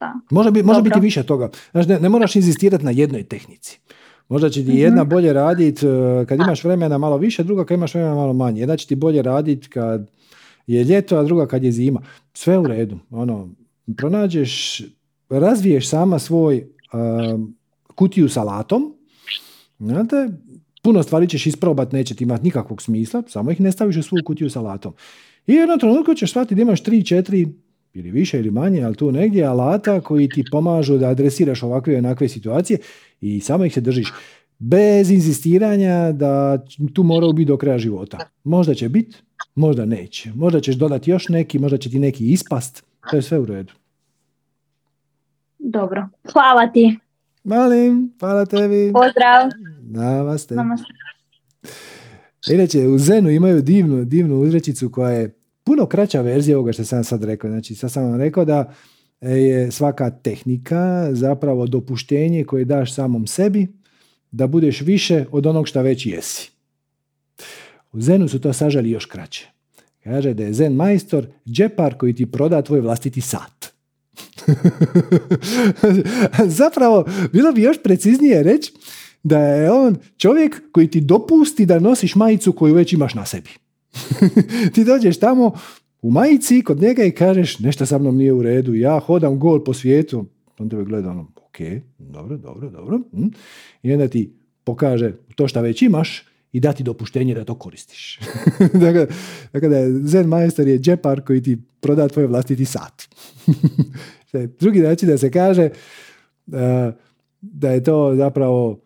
Da. 0.00 0.14
Može, 0.30 0.50
bi, 0.50 0.62
može 0.62 0.82
biti 0.82 1.00
više 1.00 1.22
toga. 1.22 1.50
Znači, 1.70 1.88
ne, 1.88 2.00
ne 2.00 2.08
moraš 2.08 2.36
inzistirati 2.36 2.84
na 2.84 2.90
jednoj 2.90 3.24
tehnici. 3.24 3.80
Možda 4.28 4.50
će 4.50 4.64
ti 4.64 4.70
jedna 4.70 5.04
bolje 5.04 5.32
raditi 5.32 5.86
e, 5.86 6.24
kad 6.28 6.38
imaš 6.40 6.64
vremena 6.64 6.98
malo 6.98 7.16
više, 7.16 7.44
druga 7.44 7.64
kad 7.64 7.74
imaš 7.74 7.94
vremena 7.94 8.14
malo 8.14 8.32
manje. 8.32 8.60
Jedna 8.60 8.76
će 8.76 8.86
ti 8.86 8.94
bolje 8.94 9.22
raditi 9.22 9.68
kad 9.68 10.10
je 10.66 10.84
ljeto, 10.84 11.16
a 11.16 11.22
druga 11.22 11.46
kad 11.46 11.64
je 11.64 11.72
zima. 11.72 12.00
Sve 12.32 12.58
u 12.58 12.66
redu. 12.66 12.98
Ono, 13.10 13.48
pronađeš, 13.96 14.82
razviješ 15.28 15.88
sama 15.88 16.18
svoj 16.18 16.66
kutiju 17.94 18.28
sa 18.28 18.40
alatom, 18.40 18.94
znate, 19.78 20.28
puno 20.82 21.02
stvari 21.02 21.28
ćeš 21.28 21.46
isprobati, 21.46 21.96
neće 21.96 22.14
ti 22.14 22.24
imati 22.24 22.44
nikakvog 22.44 22.82
smisla, 22.82 23.22
samo 23.28 23.50
ih 23.50 23.60
ne 23.60 23.72
staviš 23.72 23.96
u 23.96 24.02
svu 24.02 24.16
kutiju 24.24 24.50
sa 24.50 24.60
alatom. 24.60 24.92
I 25.46 25.52
jednom 25.52 25.78
trenutku 25.78 26.14
ćeš 26.14 26.30
shvatiti 26.30 26.54
da 26.54 26.62
imaš 26.62 26.82
3, 26.82 27.22
4 27.22 27.52
ili 27.98 28.10
više 28.10 28.38
ili 28.38 28.50
manje, 28.50 28.82
ali 28.82 28.94
tu 28.94 29.12
negdje 29.12 29.44
alata 29.44 30.00
koji 30.00 30.28
ti 30.28 30.44
pomažu 30.50 30.98
da 30.98 31.08
adresiraš 31.08 31.62
ovakve 31.62 31.94
i 31.94 31.98
onakve 31.98 32.28
situacije 32.28 32.78
i 33.20 33.40
samo 33.40 33.64
ih 33.64 33.74
se 33.74 33.80
držiš. 33.80 34.12
Bez 34.58 35.10
inzistiranja 35.10 36.12
da 36.12 36.64
tu 36.94 37.02
mora 37.02 37.32
biti 37.32 37.48
do 37.48 37.56
kraja 37.56 37.78
života. 37.78 38.18
Možda 38.44 38.74
će 38.74 38.88
biti, 38.88 39.16
možda 39.54 39.84
neće. 39.84 40.32
Možda 40.34 40.60
ćeš 40.60 40.76
dodati 40.76 41.10
još 41.10 41.28
neki, 41.28 41.58
možda 41.58 41.78
će 41.78 41.90
ti 41.90 41.98
neki 41.98 42.32
ispast. 42.32 42.84
To 43.10 43.16
je 43.16 43.22
sve 43.22 43.38
u 43.38 43.44
redu. 43.44 43.72
Dobro. 45.58 46.08
Hvala 46.32 46.72
ti. 46.72 46.98
Malim, 47.44 48.12
hvala 48.20 48.46
tebi. 48.46 48.92
Pozdrav. 48.92 49.48
Namaste. 49.82 50.54
Namaste. 50.54 50.86
Inače, 52.50 52.86
u 52.86 52.98
Zenu 52.98 53.30
imaju 53.30 53.62
divnu, 53.62 54.04
divnu 54.04 54.40
uzrečicu 54.40 54.90
koja 54.90 55.10
je 55.10 55.37
puno 55.68 55.86
kraća 55.86 56.20
verzija 56.20 56.56
ovoga 56.56 56.72
što 56.72 56.84
sam 56.84 57.04
sad 57.04 57.24
rekao. 57.24 57.50
Znači, 57.50 57.74
sad 57.74 57.92
sam 57.92 58.04
vam 58.04 58.20
rekao 58.20 58.44
da 58.44 58.72
je 59.20 59.70
svaka 59.70 60.10
tehnika 60.10 61.08
zapravo 61.12 61.66
dopuštenje 61.66 62.44
koje 62.44 62.64
daš 62.64 62.94
samom 62.94 63.26
sebi 63.26 63.66
da 64.30 64.46
budeš 64.46 64.80
više 64.80 65.24
od 65.30 65.46
onog 65.46 65.68
što 65.68 65.82
već 65.82 66.06
jesi. 66.06 66.50
U 67.92 68.00
Zenu 68.00 68.28
su 68.28 68.40
to 68.40 68.52
sažali 68.52 68.90
još 68.90 69.06
kraće. 69.06 69.48
Kaže 70.04 70.34
da 70.34 70.42
je 70.42 70.52
Zen 70.52 70.72
majstor 70.72 71.26
džepar 71.46 71.98
koji 71.98 72.14
ti 72.14 72.26
proda 72.26 72.62
tvoj 72.62 72.80
vlastiti 72.80 73.20
sat. 73.20 73.66
Zapravo, 76.60 77.04
bilo 77.32 77.52
bi 77.52 77.62
još 77.62 77.82
preciznije 77.82 78.42
reći 78.42 78.72
da 79.22 79.38
je 79.38 79.72
on 79.72 79.96
čovjek 80.16 80.62
koji 80.72 80.90
ti 80.90 81.00
dopusti 81.00 81.66
da 81.66 81.78
nosiš 81.78 82.14
majicu 82.14 82.52
koju 82.52 82.74
već 82.74 82.92
imaš 82.92 83.14
na 83.14 83.26
sebi. 83.26 83.50
ti 84.74 84.84
dođeš 84.84 85.18
tamo 85.18 85.52
u 86.02 86.10
majici 86.10 86.62
kod 86.62 86.80
njega 86.80 87.04
i 87.04 87.10
kažeš 87.10 87.58
nešto 87.58 87.86
sa 87.86 87.98
mnom 87.98 88.16
nije 88.16 88.32
u 88.32 88.42
redu, 88.42 88.74
ja 88.74 88.98
hodam 88.98 89.38
gol 89.38 89.64
po 89.64 89.74
svijetu. 89.74 90.26
On 90.58 90.68
tebe 90.68 90.84
gleda 90.84 91.10
ono, 91.10 91.32
ok, 91.36 91.56
dobro, 91.98 92.36
dobro, 92.36 92.70
dobro. 92.70 93.00
hm. 93.12 93.26
I 93.82 93.92
onda 93.92 94.08
ti 94.08 94.32
pokaže 94.64 95.12
to 95.36 95.48
što 95.48 95.60
već 95.60 95.82
imaš 95.82 96.24
i 96.52 96.60
dati 96.60 96.82
dopuštenje 96.82 97.34
da 97.34 97.44
to 97.44 97.54
koristiš. 97.54 98.20
dakle, 98.84 99.06
dakle, 99.52 99.92
Zen 100.02 100.26
majstor 100.26 100.68
je 100.68 100.78
džepar 100.78 101.24
koji 101.24 101.42
ti 101.42 101.58
proda 101.80 102.08
tvoj 102.08 102.26
vlastiti 102.26 102.64
sat. 102.64 103.08
Drugi 104.60 104.80
način 104.80 105.08
da 105.08 105.18
se 105.18 105.30
kaže 105.30 105.70
da 107.40 107.70
je 107.70 107.84
to 107.84 108.14
zapravo 108.16 108.80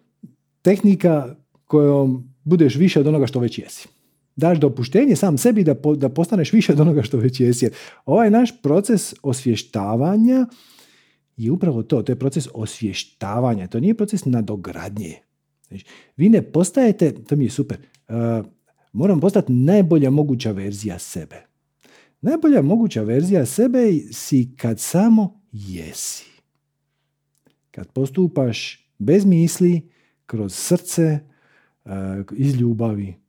tehnika 0.62 1.34
kojom 1.66 2.32
budeš 2.44 2.76
više 2.76 3.00
od 3.00 3.06
onoga 3.06 3.26
što 3.26 3.40
već 3.40 3.58
jesi. 3.58 3.88
Daš 4.36 4.58
dopuštenje 4.58 5.16
sam 5.16 5.38
sebi 5.38 5.64
da, 5.64 5.74
po- 5.74 5.96
da 5.96 6.08
postaneš 6.08 6.52
više 6.52 6.72
od 6.72 6.80
onoga 6.80 7.02
što 7.02 7.16
već 7.16 7.40
jesi. 7.40 7.70
Ovaj 8.06 8.30
naš 8.30 8.62
proces 8.62 9.14
osvještavanja 9.22 10.46
je 11.36 11.50
upravo 11.50 11.82
to, 11.82 12.02
to 12.02 12.12
je 12.12 12.18
proces 12.18 12.48
osvještavanja, 12.54 13.66
to 13.66 13.80
nije 13.80 13.94
proces 13.94 14.24
nadogradnje. 14.24 15.14
Znači, 15.68 15.84
vi 16.16 16.28
ne 16.28 16.42
postajete, 16.42 17.14
to 17.24 17.36
mi 17.36 17.44
je 17.44 17.50
super, 17.50 17.78
uh, 18.08 18.46
moram 18.92 19.20
postati 19.20 19.52
najbolja 19.52 20.10
moguća 20.10 20.52
verzija 20.52 20.98
sebe. 20.98 21.46
Najbolja 22.20 22.62
moguća 22.62 23.02
verzija 23.02 23.46
sebe 23.46 23.92
si 24.12 24.54
kad 24.56 24.80
samo 24.80 25.40
jesi. 25.52 26.24
Kad 27.70 27.92
postupaš 27.92 28.88
bez 28.98 29.24
misli, 29.24 29.90
kroz 30.26 30.54
srce, 30.54 31.18
uh, 31.84 31.90
iz 32.36 32.54
ljubavi. 32.60 33.21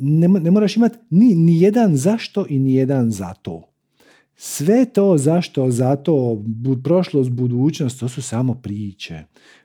Ne, 0.00 0.28
ne 0.28 0.50
moraš 0.50 0.76
imati 0.76 0.98
ni, 1.10 1.34
ni 1.34 1.60
jedan 1.60 1.96
zašto 1.96 2.46
i 2.48 2.58
ni 2.58 2.74
jedan 2.74 3.10
zato. 3.10 3.62
Sve 4.36 4.84
to 4.84 5.18
zašto, 5.18 5.70
zato, 5.70 6.12
bu- 6.46 6.82
prošlost, 6.82 7.30
budućnost, 7.30 8.00
to 8.00 8.08
su 8.08 8.22
samo 8.22 8.54
priče 8.54 9.22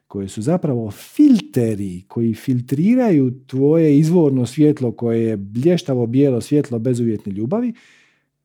koje 0.08 0.28
su 0.28 0.42
zapravo 0.42 0.92
filteri 0.92 2.04
koji 2.08 2.34
filtriraju 2.34 3.40
tvoje 3.48 3.98
izvorno 3.98 4.46
svjetlo 4.46 4.92
koje 4.92 5.24
je 5.24 5.38
blještavo 5.38 6.08
bijelo 6.08 6.42
svjetlo 6.42 6.80
bezuvjetne 6.80 7.32
ljubavi 7.32 7.74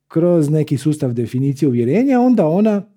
kroz 0.09 0.51
neki 0.51 0.77
sustav 0.77 1.13
definicije 1.13 1.69
uvjerenja, 1.69 2.21
onda 2.21 2.47
ona 2.47 2.94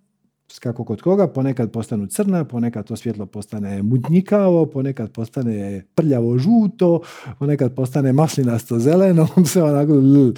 kako 0.59 0.83
kod 0.83 1.01
koga, 1.01 1.27
ponekad 1.27 1.71
postanu 1.71 2.07
crna, 2.07 2.45
ponekad 2.45 2.85
to 2.87 2.95
svjetlo 2.95 3.25
postane 3.25 3.83
mutnjikavo, 3.83 4.65
ponekad 4.65 5.11
postane 5.11 5.85
prljavo 5.95 6.37
žuto, 6.37 7.01
ponekad 7.39 7.75
postane 7.75 8.13
maslinasto 8.13 8.79
zeleno, 8.79 9.27
sve 9.51 9.63
onako, 9.63 9.93
l- 9.93 10.33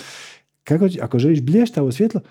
kako, 0.64 0.88
ako 1.02 1.19
želiš 1.19 1.41
blještavo 1.41 1.91
svjetlo, 1.91 2.22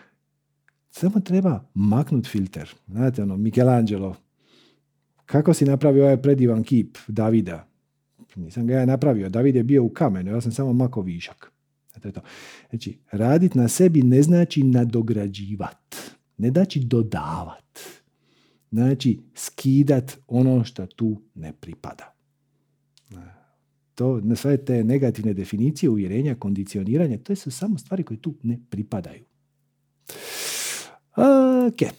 samo 0.91 1.21
treba 1.21 1.65
maknut 1.75 2.27
filter. 2.27 2.75
Znate, 2.87 3.23
ono, 3.23 3.37
Michelangelo, 3.37 4.17
kako 5.27 5.55
si 5.55 5.65
napravio 5.65 6.05
ovaj 6.05 6.23
predivan 6.23 6.63
kip 6.63 6.99
Davida? 7.09 7.69
Nisam 8.37 8.67
ga 8.67 8.75
ja 8.75 8.87
napravio, 8.87 9.29
David 9.29 9.57
je 9.57 9.63
bio 9.63 9.85
u 9.85 9.89
kamenu, 9.89 10.31
ja 10.31 10.41
sam 10.41 10.53
samo 10.53 10.73
mako 10.73 11.01
višak. 11.01 11.53
Znači, 12.71 12.99
radit 13.13 13.55
na 13.55 13.69
sebi 13.69 14.03
ne 14.03 14.23
znači 14.23 14.63
nadograđivat, 14.63 15.97
ne 16.39 16.51
znači 16.51 16.81
dodavat. 16.81 17.78
Znači, 18.70 19.20
skidat 19.35 20.19
ono 20.27 20.65
što 20.65 20.86
tu 20.86 21.23
ne 21.35 21.52
pripada. 21.52 22.15
To, 23.94 24.23
sve 24.36 24.65
te 24.65 24.85
negativne 24.85 25.35
definicije, 25.35 25.90
uvjerenja, 25.90 26.35
kondicioniranja, 26.35 27.19
to 27.19 27.35
su 27.35 27.51
samo 27.51 27.78
stvari 27.78 28.02
koje 28.02 28.19
tu 28.19 28.35
ne 28.43 28.59
pripadaju. 28.70 29.24
Ok. 31.69 31.90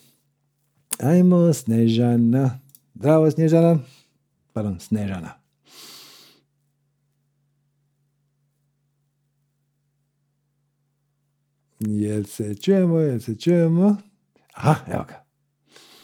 Ajmo 0.99 1.53
Snežana. 1.53 2.59
Zdravo 2.95 3.31
Snježana. 3.31 3.79
Pardon, 4.53 4.79
Snežana. 4.79 5.33
Jel 11.79 12.23
se 12.23 12.55
čujemo, 12.55 12.99
jel 12.99 13.19
se 13.19 13.35
čujemo? 13.35 13.97
Aha, 14.59 14.75
evo 14.93 15.03
ga. 15.07 15.23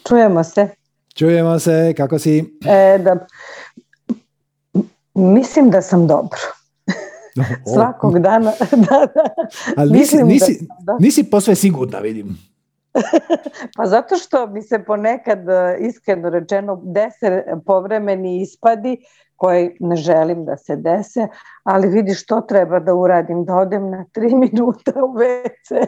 Čujemo 0.08 0.44
se. 0.44 0.68
Čujemo 1.16 1.60
se, 1.60 1.94
kako 1.98 2.20
si? 2.20 2.58
E, 2.66 2.98
da, 2.98 3.28
mislim 5.14 5.70
da 5.70 5.82
sam 5.82 6.08
dobro. 6.08 6.40
O, 7.66 7.74
Svakog 7.74 8.20
dana. 8.20 8.52
da, 8.72 9.08
da. 9.16 9.46
Ali 9.78 9.92
nisi, 9.92 10.24
nisi, 10.24 10.54
sam, 10.54 10.68
da. 10.80 10.98
nisi 11.00 11.30
posve 11.30 11.56
sigurna, 11.56 12.00
vidim. 12.00 12.38
Pa 13.78 13.86
zato 13.86 14.18
što 14.18 14.48
mi 14.48 14.62
se 14.62 14.84
ponekad, 14.84 15.50
e, 15.50 15.78
iskreno 15.80 16.30
rečeno, 16.30 16.82
dese 16.84 17.44
povremeni 17.66 18.42
ispadi 18.42 18.98
koje 19.36 19.76
ne 19.80 19.96
želim 19.96 20.46
da 20.46 20.58
se 20.58 20.76
dese, 20.76 21.28
ali 21.64 21.88
vidi 21.88 22.14
što 22.14 22.42
treba 22.42 22.80
da 22.80 22.94
uradim, 22.94 23.46
da 23.46 23.56
odem 23.56 23.90
na 23.90 24.06
tri 24.12 24.36
minuta 24.36 24.92
u 24.96 25.14
WC, 25.14 25.86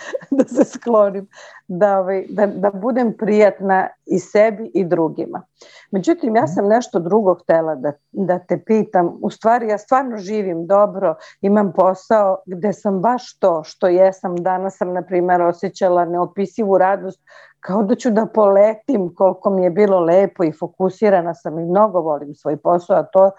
da 0.38 0.44
se 0.44 0.64
sklonim, 0.64 1.28
da, 1.68 1.98
ovaj, 1.98 2.26
da, 2.28 2.46
da 2.46 2.70
budem 2.70 3.12
prijatna 3.18 3.88
i 4.06 4.18
sebi 4.18 4.70
i 4.74 4.84
drugima. 4.84 5.42
Međutim, 5.90 6.36
ja 6.36 6.46
sam 6.46 6.68
nešto 6.68 6.98
drugo 6.98 7.34
htela 7.34 7.74
da, 7.74 7.92
da 8.12 8.38
te 8.38 8.62
pitam. 8.66 9.18
U 9.22 9.30
stvari, 9.30 9.68
ja 9.68 9.78
stvarno 9.78 10.16
živim 10.16 10.66
dobro, 10.66 11.14
imam 11.40 11.72
posao 11.72 12.38
gde 12.46 12.72
sam 12.72 13.00
baš 13.00 13.38
to 13.38 13.62
što 13.64 13.88
jesam. 13.88 14.36
Danas 14.36 14.76
sam, 14.76 14.92
na 14.92 15.02
primjer, 15.02 15.42
osjećala 15.42 16.04
neopisivu 16.04 16.78
radost 16.78 17.20
kao 17.60 17.82
da 17.82 17.94
ću 17.94 18.10
da 18.10 18.26
poletim 18.26 19.14
koliko 19.14 19.50
mi 19.50 19.64
je 19.64 19.70
bilo 19.70 20.00
lepo 20.00 20.44
i 20.44 20.52
fokusirana 20.52 21.34
sam 21.34 21.58
i 21.58 21.64
mnogo 21.64 22.00
volim 22.00 22.34
svoj 22.34 22.56
posao, 22.56 22.96
a 22.96 23.02
to 23.02 23.30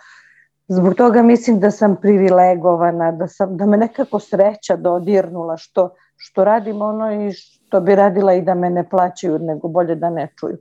zbog 0.68 0.94
toga 0.96 1.22
mislim 1.22 1.60
da 1.60 1.72
sam 1.72 1.96
privilegovana, 2.02 3.12
da, 3.12 3.28
sam, 3.28 3.58
da 3.58 3.66
me 3.66 3.78
nekako 3.78 4.20
sreća 4.20 4.76
dodirnula 4.76 5.58
što, 5.58 5.90
što 6.24 6.44
radim 6.44 6.82
ono 6.82 7.14
i 7.14 7.32
što 7.32 7.82
bi 7.82 7.96
radila 7.96 8.34
i 8.34 8.42
da 8.42 8.54
me 8.54 8.70
ne 8.70 8.90
plaćaju, 8.90 9.40
nego 9.40 9.68
bolje 9.68 9.96
da 9.96 10.10
ne 10.10 10.28
čuju. 10.40 10.58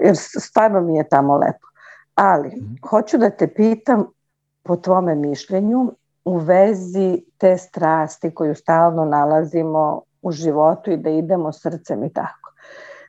Jer 0.00 0.14
stvarno 0.16 0.80
mi 0.80 0.96
je 0.96 1.08
tamo 1.08 1.36
lepo. 1.36 1.66
Ali, 2.14 2.48
Mhm. 2.48 2.74
hoću 2.90 3.18
da 3.18 3.30
te 3.30 3.46
pitam 3.54 4.06
po 4.62 4.76
tvome 4.76 5.14
mišljenju 5.14 5.92
u 6.24 6.38
vezi 6.38 7.24
te 7.38 7.56
strasti 7.58 8.34
koju 8.34 8.54
stalno 8.54 9.04
nalazimo 9.04 10.02
u 10.22 10.32
životu 10.32 10.90
i 10.90 10.96
da 10.96 11.10
idemo 11.10 11.52
srcem 11.52 12.04
i 12.04 12.12
tako. 12.12 12.52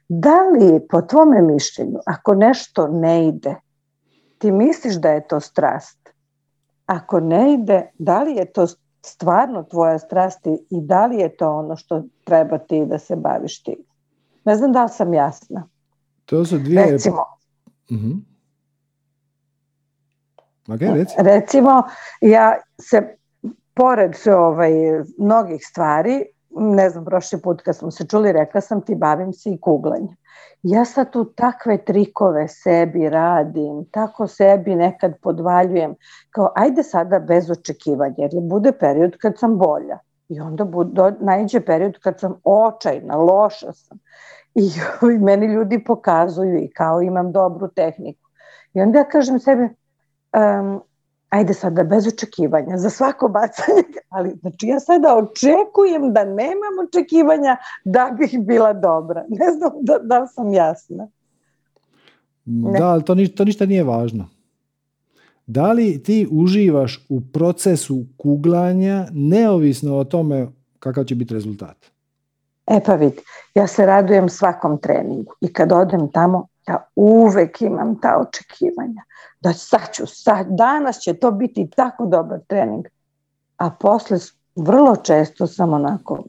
Da 0.09 0.41
li 0.41 0.87
po 0.89 1.01
tvome 1.01 1.41
mišljenju, 1.41 1.99
ako 2.05 2.33
nešto 2.33 2.87
ne 2.87 3.27
ide, 3.27 3.55
ti 4.37 4.51
misliš 4.51 4.95
da 4.95 5.09
je 5.09 5.27
to 5.27 5.39
strast? 5.39 6.09
Ako 6.85 7.19
ne 7.19 7.53
ide, 7.53 7.89
da 7.99 8.23
li 8.23 8.35
je 8.35 8.45
to 8.45 8.67
stvarno 9.05 9.63
tvoja 9.63 9.99
strast 9.99 10.47
i- 10.47 10.57
da 10.71 11.05
li 11.05 11.17
je 11.17 11.35
to 11.35 11.51
ono 11.51 11.75
što 11.75 12.03
treba 12.23 12.57
ti 12.57 12.85
da 12.85 12.99
se 12.99 13.15
baviš 13.15 13.63
ti? 13.63 13.77
Ne 14.45 14.55
znam 14.55 14.71
da 14.71 14.83
li 14.83 14.89
sam 14.89 15.13
jasna. 15.13 15.67
To 16.25 16.45
su 16.45 16.57
dvije... 16.57 16.91
Recimo, 16.91 17.25
Mhm. 17.91 18.11
Ok, 20.67 20.79
reci. 20.81 21.15
recimo 21.17 21.83
ja 22.21 22.55
se 22.81 23.15
pored 23.73 24.11
ovaj, 24.27 24.71
mnogih 25.17 25.61
stvari, 25.63 26.25
ne 26.49 26.89
znam, 26.89 27.05
prošli 27.05 27.41
put 27.41 27.61
kad 27.61 27.75
smo 27.77 27.91
se 27.91 28.07
čuli, 28.07 28.31
rekla 28.31 28.61
sam 28.61 28.81
ti 28.81 28.95
bavim 28.95 29.33
se 29.33 29.49
i 29.49 29.59
kuglanjem. 29.59 30.15
Ja 30.63 30.85
sad 30.85 31.11
tu 31.11 31.25
takve 31.25 31.77
trikove 31.85 32.47
sebi 32.47 33.09
radim, 33.09 33.85
tako 33.91 34.27
sebi 34.27 34.75
nekad 34.75 35.13
podvaljujem, 35.21 35.95
kao 36.29 36.51
ajde 36.55 36.83
sada 36.83 37.19
bez 37.19 37.51
očekivanja, 37.51 38.15
jer 38.17 38.31
bude 38.41 38.71
period 38.71 39.17
kad 39.21 39.39
sam 39.39 39.57
bolja. 39.57 39.99
I 40.29 40.39
onda 40.39 40.65
bude, 40.65 41.11
najđe 41.19 41.59
period 41.61 41.99
kad 42.03 42.19
sam 42.19 42.39
očajna, 42.43 43.15
loša 43.15 43.73
sam. 43.73 43.97
I, 44.55 44.69
i 45.15 45.19
meni 45.19 45.45
ljudi 45.45 45.83
pokazuju 45.83 46.57
i 46.57 46.71
kao 46.71 47.01
imam 47.01 47.31
dobru 47.31 47.67
tehniku. 47.67 48.29
I 48.73 48.81
onda 48.81 48.99
ja 48.99 49.09
kažem 49.09 49.39
sebi, 49.39 49.63
um, 49.63 50.81
ajde 51.29 51.53
sada 51.53 51.83
bez 51.83 52.07
očekivanja 52.07 52.77
za 52.77 52.89
svako 52.89 53.27
bacanje, 53.27 53.83
ali 54.09 54.29
znači 54.41 54.67
ja 54.67 54.79
sada 54.79 55.15
očekujem 55.15 56.13
da 56.13 56.25
nemam 56.25 56.75
očekivanja 56.87 57.57
da 57.85 58.15
bih 58.19 58.39
bila 58.39 58.73
dobra. 58.73 59.25
Ne 59.29 59.51
znam 59.51 59.71
da, 59.81 59.99
da 60.03 60.19
li 60.19 60.27
sam 60.27 60.53
jasna. 60.53 61.07
Ne. 62.45 62.79
Da, 62.79 62.87
ali 62.87 63.03
to, 63.03 63.15
ni- 63.15 63.35
to 63.35 63.45
ništa 63.45 63.65
nije 63.65 63.83
važno. 63.83 64.29
Da 65.47 65.71
li 65.71 66.03
ti 66.03 66.27
uživaš 66.31 67.05
u 67.09 67.21
procesu 67.33 68.05
kuglanja 68.17 69.07
neovisno 69.11 69.97
o 69.97 70.03
tome 70.03 70.47
kakav 70.79 71.03
će 71.03 71.15
biti 71.15 71.33
rezultat? 71.33 71.77
E 72.67 72.79
pa 72.85 72.95
vidi, 72.95 73.17
ja 73.55 73.67
se 73.67 73.85
radujem 73.85 74.29
svakom 74.29 74.77
treningu 74.77 75.33
i 75.41 75.53
kad 75.53 75.71
odem 75.71 76.11
tamo, 76.11 76.47
ja 76.67 76.87
uvek 76.95 77.61
imam 77.61 78.01
ta 78.01 78.17
očekivanja. 78.27 79.01
Da 79.45 79.53
sad 79.53 79.81
ću, 79.93 80.03
sad, 80.05 80.47
danas 80.49 80.99
će 80.99 81.13
to 81.13 81.31
biti 81.31 81.69
tako 81.75 82.05
dobar 82.05 82.39
trening. 82.47 82.85
A 83.57 83.69
posle 83.69 84.17
vrlo 84.55 84.95
često 84.95 85.47
sam 85.47 85.73
onako, 85.73 86.23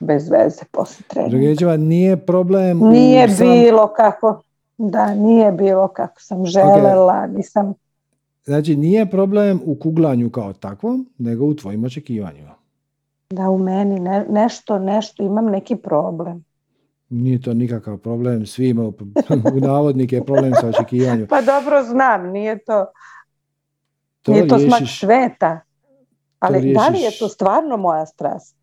bez 0.00 0.30
veze 0.30 0.62
posle 0.72 1.04
treninga. 1.08 1.30
Drugečeva, 1.30 1.76
nije 1.76 2.16
problem 2.16 2.78
Nije 2.78 3.28
sam- 3.28 3.46
bilo 3.46 3.88
kako, 3.88 4.42
da, 4.78 5.14
nije 5.14 5.52
bilo 5.52 5.88
kako 5.88 6.20
sam 6.20 6.46
želela, 6.46 7.26
nisam, 7.26 7.74
Znači, 8.44 8.76
nije 8.76 9.10
problem 9.10 9.60
u 9.66 9.74
kuglanju 9.74 10.30
kao 10.30 10.52
takvom, 10.52 11.10
nego 11.18 11.44
u 11.44 11.54
tvojim 11.54 11.84
očekivanjima. 11.84 12.54
da 13.30 13.50
u 13.50 13.58
meni 13.58 14.00
ne- 14.00 14.26
nešto, 14.30 14.78
nešto, 14.78 15.22
imam 15.22 15.46
neki 15.46 15.76
problem. 15.76 16.44
Nije 17.08 17.40
to 17.40 17.54
nikakav 17.54 17.98
problem, 17.98 18.46
svi 18.46 18.68
imaju 18.68 18.94
u 19.56 19.60
navodnike 19.60 20.22
problem 20.22 20.52
sa 20.54 20.68
očekivanjem. 20.68 21.26
Pa 21.26 21.42
dobro 21.42 21.82
znam, 21.84 22.26
nije 22.26 22.58
to, 22.58 22.86
To 24.22 24.32
nije 24.32 24.48
to 24.48 24.58
smak 24.58 24.68
riješiš- 24.72 25.00
sveta. 25.00 25.60
Ali 26.38 26.52
da 26.52 26.88
li 26.88 26.94
je 26.94 27.00
riješiš- 27.00 27.18
to 27.18 27.28
stvarno 27.28 27.76
moja 27.76 28.06
strast? 28.06 28.56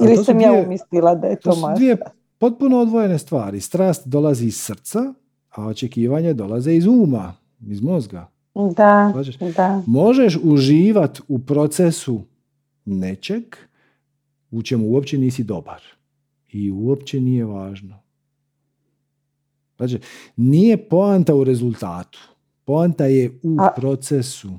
Ili 0.00 0.16
sam 0.16 0.40
ja 0.40 0.48
dvije- 0.48 0.64
umislila 0.64 1.14
da 1.14 1.26
je 1.26 1.36
to, 1.36 1.50
To 1.50 1.56
moja 1.56 1.76
dvije 1.76 1.96
strast? 1.96 2.16
potpuno 2.38 2.78
odvojene 2.78 3.18
stvari. 3.18 3.60
Strast 3.60 4.06
dolazi 4.06 4.46
iz 4.46 4.56
srca, 4.56 5.14
a 5.50 5.66
očekivanje 5.66 6.34
dolaze 6.34 6.74
iz 6.74 6.86
uma, 6.86 7.32
iz 7.60 7.80
mozga. 7.82 8.28
Da, 8.76 9.08
Shvaćaš? 9.12 9.36
da. 9.56 9.82
Možeš 9.86 10.38
uživati 10.44 11.20
u 11.28 11.38
procesu 11.38 12.20
nečeg 12.84 13.42
u 14.50 14.62
čemu 14.62 14.86
uopće 14.86 15.18
nisi 15.18 15.44
dobar. 15.44 15.82
I 16.54 16.70
uopće 16.70 17.20
nije 17.20 17.44
važno. 17.44 17.98
Znači, 19.76 19.98
nije 20.36 20.88
poanta 20.88 21.34
u 21.34 21.44
rezultatu. 21.44 22.18
Poanta 22.64 23.06
je 23.06 23.40
u 23.42 23.56
A- 23.60 23.72
procesu. 23.76 24.50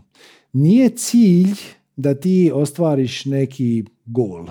Nije 0.53 0.89
cilj 0.89 1.55
da 1.95 2.15
ti 2.15 2.51
ostvariš 2.53 3.25
neki 3.25 3.85
gol. 4.05 4.45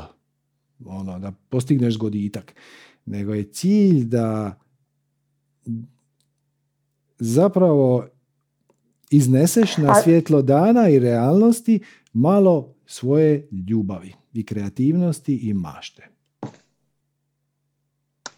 Ono, 0.86 1.18
da 1.18 1.32
postigneš 1.48 1.94
zgoditak. 1.94 2.54
Nego 3.06 3.34
je 3.34 3.52
cilj 3.52 4.04
da 4.04 4.58
zapravo 7.18 8.06
izneseš 9.10 9.76
na 9.76 10.02
svjetlo 10.02 10.42
dana 10.42 10.88
i 10.88 10.98
realnosti 10.98 11.80
malo 12.12 12.74
svoje 12.86 13.48
ljubavi 13.68 14.12
i 14.32 14.44
kreativnosti 14.46 15.36
i 15.36 15.54
mašte. 15.54 16.13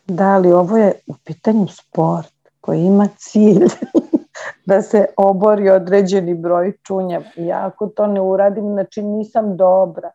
Da 0.06 0.38
li 0.38 0.52
ovo 0.52 0.76
je 0.76 0.92
u 1.06 1.14
pitanju 1.24 1.66
sport 1.68 2.32
koji 2.60 2.80
ima 2.80 3.08
cilj 3.16 3.66
da 4.66 4.82
se 4.82 5.06
obori 5.16 5.70
određeni 5.70 6.34
broj 6.34 6.72
čunjeva. 6.82 7.24
Ja 7.36 7.66
ako 7.66 7.86
to 7.86 8.06
ne 8.06 8.20
uradim, 8.20 8.64
znači 8.64 9.02
nisam 9.02 9.56
dobra. 9.56 10.10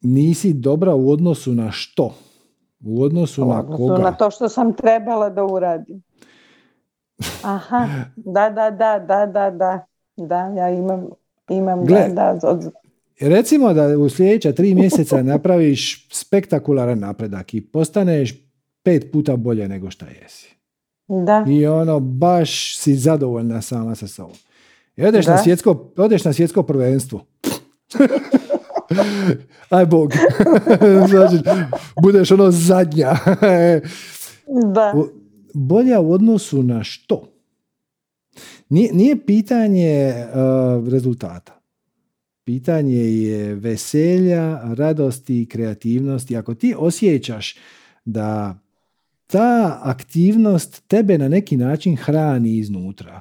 Nisi 0.00 0.52
dobra 0.52 0.94
u 0.94 1.10
odnosu 1.10 1.52
na 1.52 1.70
što? 1.70 2.14
U 2.80 3.02
odnosu 3.02 3.42
U 3.42 3.46
na 3.46 3.60
odnosu 3.60 3.76
koga? 3.78 3.98
na 3.98 4.12
to 4.12 4.30
što 4.30 4.48
sam 4.48 4.72
trebala 4.72 5.30
da 5.30 5.44
uradim. 5.44 6.02
Aha, 7.42 7.86
da, 8.16 8.50
da, 8.50 8.70
da, 8.70 8.98
da, 8.98 9.26
da, 9.26 9.50
da. 9.50 9.86
Da, 10.16 10.36
ja 10.38 10.70
imam, 10.70 11.06
imam 11.48 11.84
Gle. 11.84 12.08
da, 12.08 12.34
da, 12.34 12.48
od- 12.48 12.70
Recimo 13.20 13.72
da 13.72 13.98
u 13.98 14.08
sljedeća 14.08 14.52
tri 14.52 14.74
mjeseca 14.74 15.22
napraviš 15.22 16.08
spektakularan 16.12 16.98
napredak 16.98 17.54
i 17.54 17.60
postaneš 17.62 18.49
pet 18.82 19.12
puta 19.12 19.36
bolje 19.36 19.68
nego 19.68 19.90
šta 19.90 20.06
jesi. 20.22 20.48
da. 21.08 21.44
I 21.48 21.66
ono, 21.66 22.00
baš 22.00 22.78
si 22.78 22.94
zadovoljna 22.94 23.62
sama 23.62 23.94
sa 23.94 24.08
sobom. 24.08 24.36
I 24.96 25.04
odeš, 25.04 25.26
na 25.26 25.38
svjetsko, 25.38 25.92
odeš 25.96 26.24
na 26.24 26.32
svjetsko 26.32 26.62
prvenstvo. 26.62 27.26
Aj 29.70 29.86
bog. 29.86 30.12
znači, 31.10 31.36
budeš 32.02 32.30
ono 32.30 32.50
zadnja. 32.50 33.12
Da. 34.74 34.94
Bolja 35.54 36.00
u 36.00 36.12
odnosu 36.12 36.62
na 36.62 36.84
što? 36.84 37.32
Nije, 38.68 38.92
nije 38.92 39.26
pitanje 39.26 40.14
uh, 40.14 40.88
rezultata. 40.88 41.60
Pitanje 42.44 42.96
je 42.96 43.54
veselja, 43.54 44.60
radosti 44.74 45.42
i 45.42 45.46
kreativnosti. 45.46 46.36
Ako 46.36 46.54
ti 46.54 46.74
osjećaš 46.78 47.56
da 48.04 48.58
ta 49.30 49.80
aktivnost 49.82 50.88
tebe 50.88 51.18
na 51.18 51.28
neki 51.28 51.56
način 51.56 51.96
hrani 51.96 52.56
iznutra, 52.56 53.20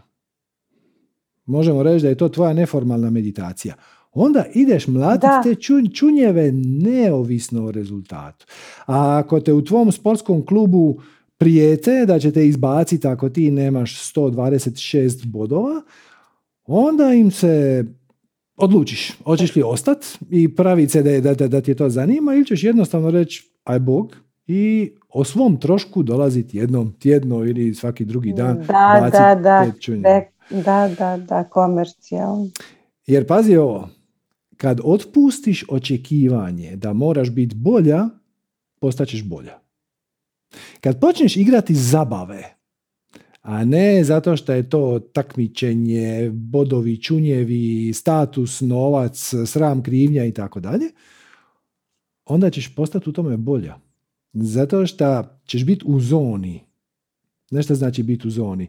možemo 1.45 1.83
reći 1.83 2.03
da 2.03 2.09
je 2.09 2.17
to 2.17 2.29
tvoja 2.29 2.53
neformalna 2.53 3.09
meditacija, 3.09 3.75
onda 4.11 4.45
ideš 4.53 4.87
mlatiti 4.87 5.27
te 5.43 5.49
čun- 5.49 5.95
čunjeve 5.95 6.51
neovisno 6.51 7.65
o 7.65 7.71
rezultatu. 7.71 8.45
A 8.85 9.17
ako 9.17 9.39
te 9.39 9.53
u 9.53 9.65
tvom 9.65 9.91
sportskom 9.91 10.45
klubu 10.45 11.01
prijete 11.37 12.05
da 12.05 12.19
će 12.19 12.31
te 12.31 12.47
izbaciti 12.47 13.07
ako 13.07 13.29
ti 13.29 13.51
nemaš 13.51 14.13
126 14.13 15.25
bodova, 15.25 15.81
onda 16.65 17.13
im 17.13 17.31
se 17.31 17.85
odlučiš, 18.55 19.11
hoćeš 19.23 19.55
li 19.55 19.63
ostat 19.65 20.05
i 20.29 20.55
praviti 20.55 20.91
se 20.91 21.21
da, 21.21 21.33
da, 21.33 21.47
da 21.47 21.61
ti 21.61 21.71
je 21.71 21.75
to 21.75 21.89
zanima 21.89 22.35
ili 22.35 22.45
ćeš 22.45 22.63
jednostavno 22.63 23.11
reći 23.11 23.51
aj 23.63 23.79
bog 23.79 24.15
i 24.51 24.91
o 25.09 25.23
svom 25.23 25.57
trošku 25.59 26.03
dolaziti 26.03 26.57
jednom 26.57 26.93
tjedno 26.99 27.45
ili 27.45 27.73
svaki 27.73 28.05
drugi 28.05 28.33
dan 28.33 28.57
Da, 28.67 29.09
da, 29.11 29.35
da. 29.35 29.71
Re- 30.03 30.31
Da, 30.49 30.95
da, 30.99 31.17
da, 31.17 31.43
komercijalno. 31.43 32.49
Jer 33.07 33.27
pazi 33.27 33.55
ovo, 33.55 33.89
kad 34.57 34.79
otpustiš 34.83 35.65
očekivanje 35.69 36.75
da 36.75 36.93
moraš 36.93 37.31
biti 37.31 37.55
bolja, 37.55 38.09
postaćeš 38.79 39.23
bolja. 39.23 39.59
Kad 40.81 40.99
počneš 40.99 41.37
igrati 41.37 41.75
zabave, 41.75 42.55
a 43.41 43.65
ne 43.65 44.03
zato 44.03 44.37
što 44.37 44.53
je 44.53 44.69
to 44.69 44.99
takmičenje, 44.99 46.29
bodovi, 46.33 47.01
čunjevi, 47.01 47.93
status, 47.93 48.61
novac, 48.61 49.33
sram, 49.45 49.83
krivnja 49.83 50.25
i 50.25 50.33
tako 50.33 50.59
dalje, 50.59 50.85
onda 52.25 52.49
ćeš 52.49 52.75
postati 52.75 53.09
u 53.09 53.13
tome 53.13 53.37
bolja. 53.37 53.88
Zato 54.33 54.87
što 54.87 55.23
ćeš 55.45 55.65
biti 55.65 55.85
u 55.87 55.99
zoni. 55.99 56.63
Nešto 57.51 57.75
znači 57.75 58.03
biti 58.03 58.27
u 58.27 58.31
zoni. 58.31 58.67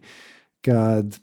Kad 0.60 1.18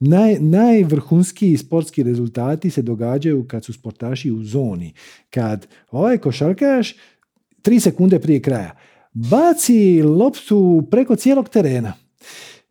naj, 0.00 0.36
najvrhunskiji 0.40 1.56
sportski 1.56 2.02
rezultati 2.02 2.70
se 2.70 2.82
događaju 2.82 3.46
kad 3.48 3.64
su 3.64 3.72
sportaši 3.72 4.30
u 4.30 4.44
zoni. 4.44 4.94
Kad 5.30 5.66
ovaj 5.90 6.18
košarkaš 6.18 6.94
tri 7.62 7.80
sekunde 7.80 8.20
prije 8.20 8.42
kraja 8.42 8.76
baci 9.12 10.02
loptu 10.02 10.88
preko 10.90 11.16
cijelog 11.16 11.48
terena 11.48 11.92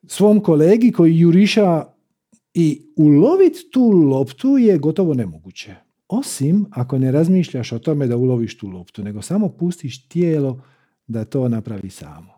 svom 0.07 0.39
kolegi 0.39 0.91
koji 0.91 1.19
juriša 1.19 1.85
i 2.53 2.81
uloviti 2.95 3.59
tu 3.71 3.89
loptu 3.89 4.57
je 4.57 4.77
gotovo 4.77 5.13
nemoguće. 5.13 5.75
Osim 6.07 6.65
ako 6.71 6.97
ne 6.97 7.11
razmišljaš 7.11 7.71
o 7.71 7.79
tome 7.79 8.07
da 8.07 8.17
uloviš 8.17 8.57
tu 8.57 8.67
loptu, 8.67 9.03
nego 9.03 9.21
samo 9.21 9.49
pustiš 9.49 10.07
tijelo 10.07 10.63
da 11.07 11.25
to 11.25 11.49
napravi 11.49 11.89
samo. 11.89 12.37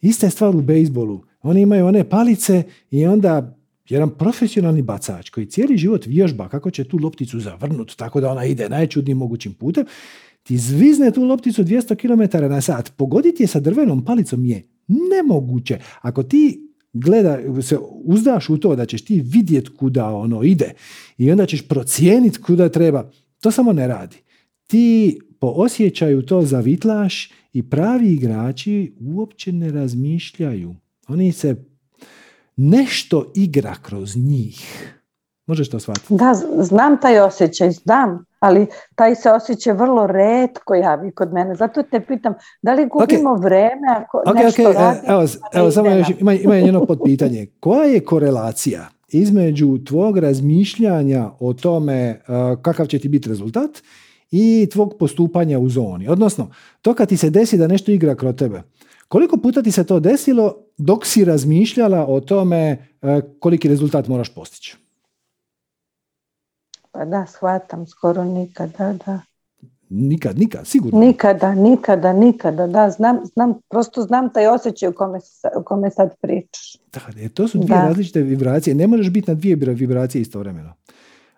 Ista 0.00 0.26
je 0.26 0.30
stvar 0.30 0.56
u 0.56 0.62
bejsbolu. 0.62 1.24
Oni 1.42 1.60
imaju 1.60 1.86
one 1.86 2.08
palice 2.08 2.62
i 2.90 3.06
onda 3.06 3.58
jedan 3.88 4.10
profesionalni 4.10 4.82
bacač 4.82 5.30
koji 5.30 5.46
cijeli 5.46 5.76
život 5.76 6.06
vježba 6.06 6.48
kako 6.48 6.70
će 6.70 6.84
tu 6.84 6.98
lopticu 7.02 7.40
zavrnuti 7.40 7.96
tako 7.96 8.20
da 8.20 8.30
ona 8.30 8.44
ide 8.44 8.68
najčudnijim 8.68 9.18
mogućim 9.18 9.54
putem, 9.54 9.84
ti 10.42 10.58
zvizne 10.58 11.10
tu 11.10 11.24
lopticu 11.24 11.64
200 11.64 11.96
km 11.96 12.52
na 12.52 12.60
sat. 12.60 12.92
Pogoditi 12.96 13.42
je 13.42 13.46
sa 13.46 13.60
drvenom 13.60 14.04
palicom 14.04 14.44
je 14.44 14.68
nemoguće. 14.88 15.78
Ako 16.00 16.22
ti 16.22 16.68
gleda, 16.92 17.62
se 17.62 17.78
uzdaš 18.04 18.48
u 18.48 18.58
to 18.58 18.76
da 18.76 18.86
ćeš 18.86 19.04
ti 19.04 19.20
vidjet 19.24 19.68
kuda 19.68 20.06
ono 20.06 20.42
ide 20.42 20.72
i 21.18 21.30
onda 21.30 21.46
ćeš 21.46 21.68
procijeniti 21.68 22.42
kuda 22.42 22.68
treba, 22.68 23.10
to 23.40 23.50
samo 23.50 23.72
ne 23.72 23.88
radi. 23.88 24.16
Ti 24.66 25.18
po 25.40 25.46
osjećaju 25.46 26.22
to 26.22 26.42
zavitlaš 26.42 27.30
i 27.52 27.70
pravi 27.70 28.12
igrači 28.12 28.96
uopće 29.00 29.52
ne 29.52 29.70
razmišljaju. 29.70 30.74
Oni 31.08 31.32
se 31.32 31.64
nešto 32.56 33.32
igra 33.34 33.74
kroz 33.82 34.16
njih. 34.16 34.94
Možeš 35.46 35.70
to 35.70 35.80
shvatiti? 35.80 36.14
Da, 36.14 36.34
znam 36.62 37.00
taj 37.00 37.20
osjećaj, 37.20 37.70
znam, 37.70 38.24
ali 38.40 38.66
taj 38.94 39.14
se 39.14 39.30
osjećaj 39.30 39.72
vrlo 39.72 40.06
redko 40.06 40.74
javi 40.74 41.10
kod 41.10 41.32
mene. 41.32 41.54
Zato 41.54 41.82
te 41.82 42.00
pitam, 42.00 42.34
da 42.62 42.74
li 42.74 42.88
gubimo 42.88 43.34
vreme 43.34 43.88
ako 43.96 44.22
Ok, 44.26 44.34
nešto 44.34 44.62
ok, 44.62 44.74
e, 44.74 44.78
radimo? 44.78 45.02
evo, 45.06 45.20
a 45.52 45.58
evo 45.58 45.70
samo 45.70 45.90
još, 45.90 46.08
ima, 46.18 46.32
ima 46.32 46.54
jedno 46.54 46.86
potpitanje. 46.86 47.46
Koja 47.60 47.84
je 47.84 48.04
korelacija 48.04 48.88
između 49.08 49.78
tvog 49.86 50.18
razmišljanja 50.18 51.30
o 51.40 51.52
tome 51.52 52.20
uh, 52.28 52.62
kakav 52.62 52.86
će 52.86 52.98
ti 52.98 53.08
biti 53.08 53.28
rezultat 53.28 53.70
i 54.30 54.68
tvog 54.72 54.94
postupanja 54.98 55.58
u 55.58 55.68
zoni? 55.68 56.08
Odnosno, 56.08 56.50
to 56.82 56.94
kad 56.94 57.08
ti 57.08 57.16
se 57.16 57.30
desi 57.30 57.56
da 57.58 57.66
nešto 57.66 57.92
igra 57.92 58.14
kroz 58.14 58.34
tebe, 58.34 58.62
koliko 59.08 59.36
puta 59.36 59.62
ti 59.62 59.72
se 59.72 59.84
to 59.84 60.00
desilo 60.00 60.56
dok 60.76 61.06
si 61.06 61.24
razmišljala 61.24 62.06
o 62.06 62.20
tome 62.20 62.78
uh, 63.02 63.08
koliki 63.40 63.68
rezultat 63.68 64.08
moraš 64.08 64.34
postići? 64.34 64.76
Pa 66.92 67.04
da, 67.04 67.26
shvatam, 67.26 67.86
skoro 67.86 68.24
nikad, 68.24 68.70
da. 69.06 69.20
Nikad, 69.90 70.38
nikad, 70.38 70.66
sigurno. 70.66 71.00
Nikada, 71.00 71.54
nikada, 71.54 72.12
nikada, 72.12 72.66
da, 72.66 72.90
znam, 72.90 73.18
znam, 73.34 73.54
prosto 73.68 74.02
znam 74.02 74.32
taj 74.32 74.46
osjećaj 74.46 74.88
u 74.88 74.92
kome, 74.92 75.18
o 75.56 75.62
kome 75.62 75.90
sad 75.90 76.14
pričaš. 76.20 76.76
Da, 76.92 77.00
e, 77.24 77.28
to 77.28 77.48
su 77.48 77.58
dvije 77.58 77.78
Da. 77.78 77.88
različite 77.88 78.20
vibracije. 78.22 78.74
Ne 78.74 78.86
možeš 78.86 79.10
biti 79.10 79.30
na 79.30 79.34
dvije 79.34 79.56
vibra- 79.56 79.72
vibracije 79.76 80.22
istovremeno. 80.22 80.72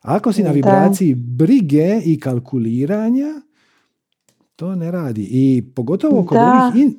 Ako 0.00 0.32
si 0.32 0.42
na 0.42 0.48
Da. 0.48 0.52
vibraciji 0.52 1.14
brige 1.14 2.00
i 2.04 2.20
kalkuliranja, 2.20 3.26
to 4.56 4.74
ne 4.74 4.90
radi. 4.90 5.22
I 5.22 5.62
pogotovo 5.66 6.24
kod, 6.24 6.38
Da. 6.38 6.44
ovih 6.64 6.82
in- 6.82 6.96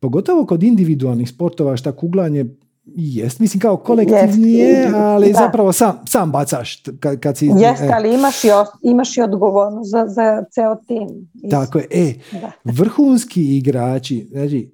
pogotovo 0.00 0.46
kod 0.46 0.62
individualnih 0.62 1.28
sportova 1.28 1.76
šta 1.76 1.92
kuglanje 1.92 2.44
jest, 2.86 3.40
mislim 3.40 3.60
kao 3.60 3.76
kolektivni 3.76 4.52
je, 4.52 4.68
Jest. 4.68 4.94
ali 4.94 5.26
Da. 5.26 5.38
zapravo 5.38 5.72
sam, 5.72 5.98
sam 6.06 6.32
bacaš 6.32 6.82
kad, 7.00 7.20
kad 7.20 7.36
si... 7.36 7.46
Jeste, 7.48 7.84
e, 7.84 7.90
ali 7.92 8.14
imaš 8.14 8.44
i, 8.44 8.48
imaš 8.82 9.16
i 9.16 9.22
odgovornost 9.22 9.90
za, 9.90 10.04
za 10.08 10.44
ceo 10.50 10.76
tim. 10.76 11.08
Tako 11.50 11.78
je. 11.78 11.86
E, 11.90 12.14
Da. 12.32 12.52
vrhunski 12.64 13.56
igrači, 13.56 14.28
znači, 14.30 14.70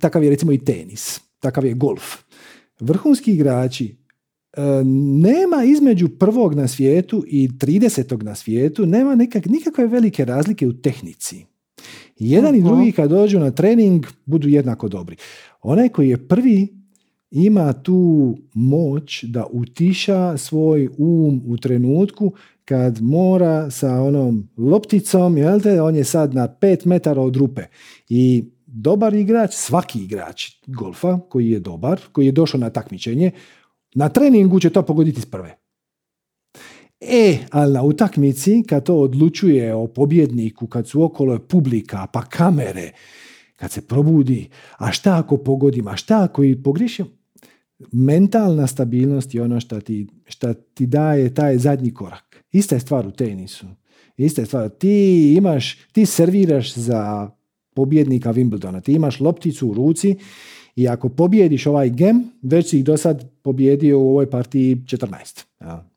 takav 0.00 0.24
je 0.24 0.30
recimo 0.30 0.52
i 0.52 0.58
tenis, 0.58 1.20
takav 1.40 1.64
je 1.64 1.74
golf. 1.74 2.02
Vrhunski 2.80 3.32
igrači 3.32 3.96
nema 5.30 5.64
između 5.64 6.08
prvog 6.08 6.54
na 6.54 6.68
svijetu 6.68 7.24
i 7.26 7.48
30. 7.48 8.22
na 8.22 8.34
svijetu, 8.34 8.86
nema 8.86 9.14
nekak, 9.14 9.46
nikakve 9.46 9.86
velike 9.86 10.24
razlike 10.24 10.66
u 10.66 10.72
tehnici. 10.72 11.44
Jedan 12.18 12.54
i 12.54 12.62
drugi 12.62 12.92
kad 12.92 13.10
dođu 13.10 13.38
na 13.38 13.50
trening 13.50 14.06
budu 14.26 14.48
jednako 14.48 14.88
dobri. 14.88 15.16
Onaj 15.62 15.88
koji 15.88 16.08
je 16.08 16.28
prvi 16.28 16.84
ima 17.30 17.72
tu 17.72 18.34
moć 18.54 19.24
da 19.24 19.46
utiša 19.52 20.36
svoj 20.36 20.88
um 20.98 21.42
u 21.46 21.56
trenutku 21.56 22.32
kad 22.64 23.02
mora 23.02 23.70
sa 23.70 24.02
onom 24.02 24.48
lopticom, 24.56 25.38
jel 25.38 25.60
te, 25.60 25.82
on 25.82 25.96
je 25.96 26.04
sad 26.04 26.34
na 26.34 26.48
pet 26.48 26.84
metara 26.84 27.22
od 27.22 27.36
rupe. 27.36 27.62
I 28.08 28.44
dobar 28.66 29.14
igrač, 29.14 29.54
svaki 29.54 30.04
igrač 30.04 30.50
golfa 30.66 31.18
koji 31.28 31.50
je 31.50 31.60
dobar, 31.60 32.00
koji 32.12 32.26
je 32.26 32.32
došao 32.32 32.60
na 32.60 32.70
takmičenje, 32.70 33.30
na 33.94 34.08
treningu 34.08 34.60
će 34.60 34.70
to 34.70 34.82
pogoditi 34.82 35.20
s 35.20 35.26
prve. 35.26 35.56
E, 37.00 37.38
ali 37.50 37.72
na 37.72 37.82
utakmici, 37.82 38.62
kad 38.68 38.84
to 38.84 38.96
odlučuje 38.96 39.74
o 39.74 39.86
pobjedniku, 39.86 40.66
kad 40.66 40.88
su 40.88 41.02
okolo 41.02 41.38
publika, 41.38 42.06
pa 42.12 42.22
kamere, 42.22 42.92
kad 43.56 43.70
se 43.70 43.80
probudi, 43.80 44.48
a 44.78 44.92
šta 44.92 45.18
ako 45.18 45.36
pogodim, 45.36 45.88
a 45.88 45.96
šta 45.96 46.24
ako 46.24 46.44
i 46.44 46.62
pogriješim, 46.62 47.06
mentalna 47.92 48.66
stabilnost 48.66 49.34
je 49.34 49.42
ono 49.42 49.60
što 49.60 49.80
ti, 49.80 50.06
šta 50.24 50.54
ti 50.54 50.86
daje 50.86 51.34
taj 51.34 51.58
zadnji 51.58 51.94
korak. 51.94 52.44
Ista 52.52 52.74
je 52.74 52.80
stvar 52.80 53.06
u 53.06 53.10
tenisu. 53.10 53.66
Ista 54.16 54.42
je 54.42 54.46
stvar. 54.46 54.68
Ti 54.68 55.34
imaš, 55.36 55.78
ti 55.92 56.06
serviraš 56.06 56.74
za 56.74 57.30
pobjednika 57.74 58.32
Wimbledona. 58.32 58.82
Ti 58.82 58.92
imaš 58.92 59.20
lopticu 59.20 59.68
u 59.68 59.74
ruci 59.74 60.16
i 60.76 60.88
ako 60.88 61.08
pobjediš 61.08 61.66
ovaj 61.66 61.90
gem, 61.90 62.24
već 62.42 62.70
si 62.70 62.78
ih 62.78 62.84
do 62.84 62.96
sad 62.96 63.30
pobjedio 63.42 64.00
u 64.00 64.08
ovoj 64.08 64.30
partiji 64.30 64.76
14. 64.76 65.44
Ja, 65.60 65.90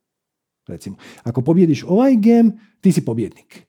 recimo. 0.68 0.96
Ako 1.24 1.42
pobjediš 1.42 1.84
ovaj 1.88 2.16
gem, 2.16 2.60
ti 2.82 2.92
si 2.92 3.06
pobjednik. 3.06 3.68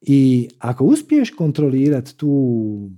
I 0.00 0.48
ako 0.58 0.84
uspiješ 0.84 1.30
kontrolirati 1.30 2.16
tu 2.16 2.90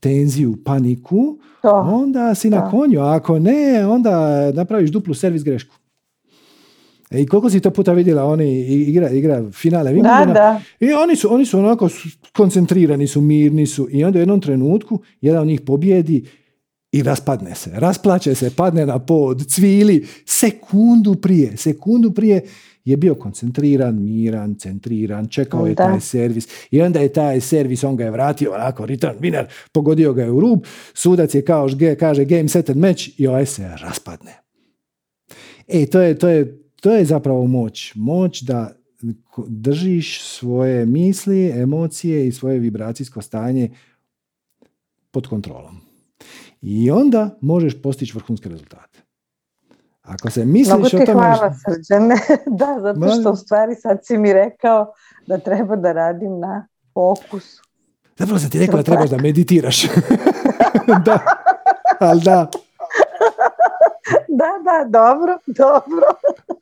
tenziju, 0.00 0.56
paniku, 0.64 1.38
To. 1.62 1.70
onda 1.70 2.34
si 2.34 2.50
na 2.50 2.70
konju, 2.70 3.00
a 3.00 3.14
ako 3.14 3.38
ne, 3.38 3.86
onda 3.86 4.52
napraviš 4.52 4.90
duplu 4.90 5.14
servis 5.14 5.44
grešku. 5.44 5.74
E, 7.10 7.20
I 7.20 7.26
koliko 7.26 7.50
si 7.50 7.60
to 7.60 7.70
puta 7.70 7.92
vidjela, 7.92 8.24
oni 8.24 8.60
igra, 8.66 9.10
igra 9.10 9.50
finale 9.52 9.92
Da, 9.92 9.96
Wimbledona, 9.96 10.32
da. 10.32 10.60
i 10.80 10.92
oni 10.92 11.16
su, 11.16 11.34
oni 11.34 11.46
su 11.46 11.58
onako 11.58 11.88
koncentrirani 12.32 13.06
su, 13.06 13.20
mirni 13.20 13.66
su 13.66 13.88
i 13.90 14.04
onda 14.04 14.18
u 14.18 14.22
jednom 14.22 14.40
trenutku 14.40 15.00
jedan 15.20 15.40
od 15.42 15.46
njih 15.46 15.60
pobjedi 15.60 16.24
i 16.92 17.02
raspadne 17.02 17.54
se. 17.54 17.70
Rasplače 17.74 18.34
se, 18.34 18.50
padne 18.56 18.86
na 18.86 18.98
pod, 18.98 19.46
cvili. 19.46 20.06
Sekundu 20.26 21.14
prije, 21.14 21.56
sekundu 21.56 22.10
prije 22.10 22.42
je 22.84 22.96
bio 22.96 23.14
koncentriran, 23.14 24.02
miran, 24.02 24.54
centriran, 24.54 25.28
čekao 25.28 25.66
je 25.66 25.74
Da. 25.74 25.84
taj 25.84 26.00
servis 26.00 26.48
i 26.70 26.82
onda 26.82 27.00
je 27.00 27.12
taj 27.12 27.40
servis, 27.40 27.84
on 27.84 27.96
ga 27.96 28.04
je 28.04 28.10
vratio 28.10 28.52
onako, 28.54 28.86
return 28.86 29.18
winner, 29.20 29.44
pogodio 29.72 30.12
ga 30.12 30.22
je 30.22 30.30
u 30.30 30.40
rub, 30.40 30.64
sudac 30.94 31.34
je 31.34 31.44
kao 31.44 31.68
kaže 31.98 32.24
game 32.24 32.48
set 32.48 32.70
and 32.70 32.78
match 32.80 33.20
i 33.20 33.26
ovaj 33.26 33.46
se 33.46 33.70
raspadne. 33.82 34.32
E, 35.68 35.86
to 35.86 36.00
je, 36.00 36.18
to 36.18 36.28
je, 36.28 36.58
to 36.80 36.90
je 36.90 37.04
zapravo 37.04 37.46
moć. 37.46 37.92
Moć 37.94 38.42
da 38.42 38.70
držiš 39.48 40.22
svoje 40.22 40.86
misli, 40.86 41.50
emocije 41.50 42.28
i 42.28 42.32
svoje 42.32 42.58
vibracijsko 42.58 43.22
stanje 43.22 43.70
pod 45.10 45.26
kontrolom. 45.26 45.80
I 46.62 46.90
onda 46.90 47.38
možeš 47.40 47.82
postići 47.82 48.12
vrhunske 48.14 48.48
rezultate. 48.48 48.98
Ako 50.02 50.30
se 50.30 50.44
misliš 50.44 50.68
Mnogo 50.68 50.86
o 50.86 50.90
ti 50.90 51.06
tome... 51.06 51.12
hvala 51.12 51.54
srđane. 51.54 52.14
da, 52.60 52.78
zato 52.80 53.20
što 53.20 53.32
u 53.32 53.36
stvari 53.36 53.74
sad 53.74 53.98
si 54.02 54.18
mi 54.18 54.32
rekao 54.32 54.92
da 55.26 55.38
treba 55.38 55.76
da 55.76 55.92
radim 55.92 56.38
na 56.38 56.66
fokusu. 56.94 57.62
Zapravo 58.18 58.38
sam 58.38 58.50
ti 58.50 58.58
rekao 58.58 58.76
da 58.76 58.82
trebaš 58.82 59.10
da 59.10 59.18
meditiraš. 59.18 59.86
da, 61.06 61.18
ali 62.00 62.20
da. 62.20 62.50
Da, 64.38 64.50
da, 64.64 64.88
dobro, 64.98 65.38
dobro. 65.46 66.06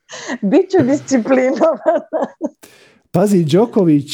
Biću 0.51 0.78
disciplinovana. 0.85 2.27
Pazi, 3.12 3.45
Đoković, 3.45 4.12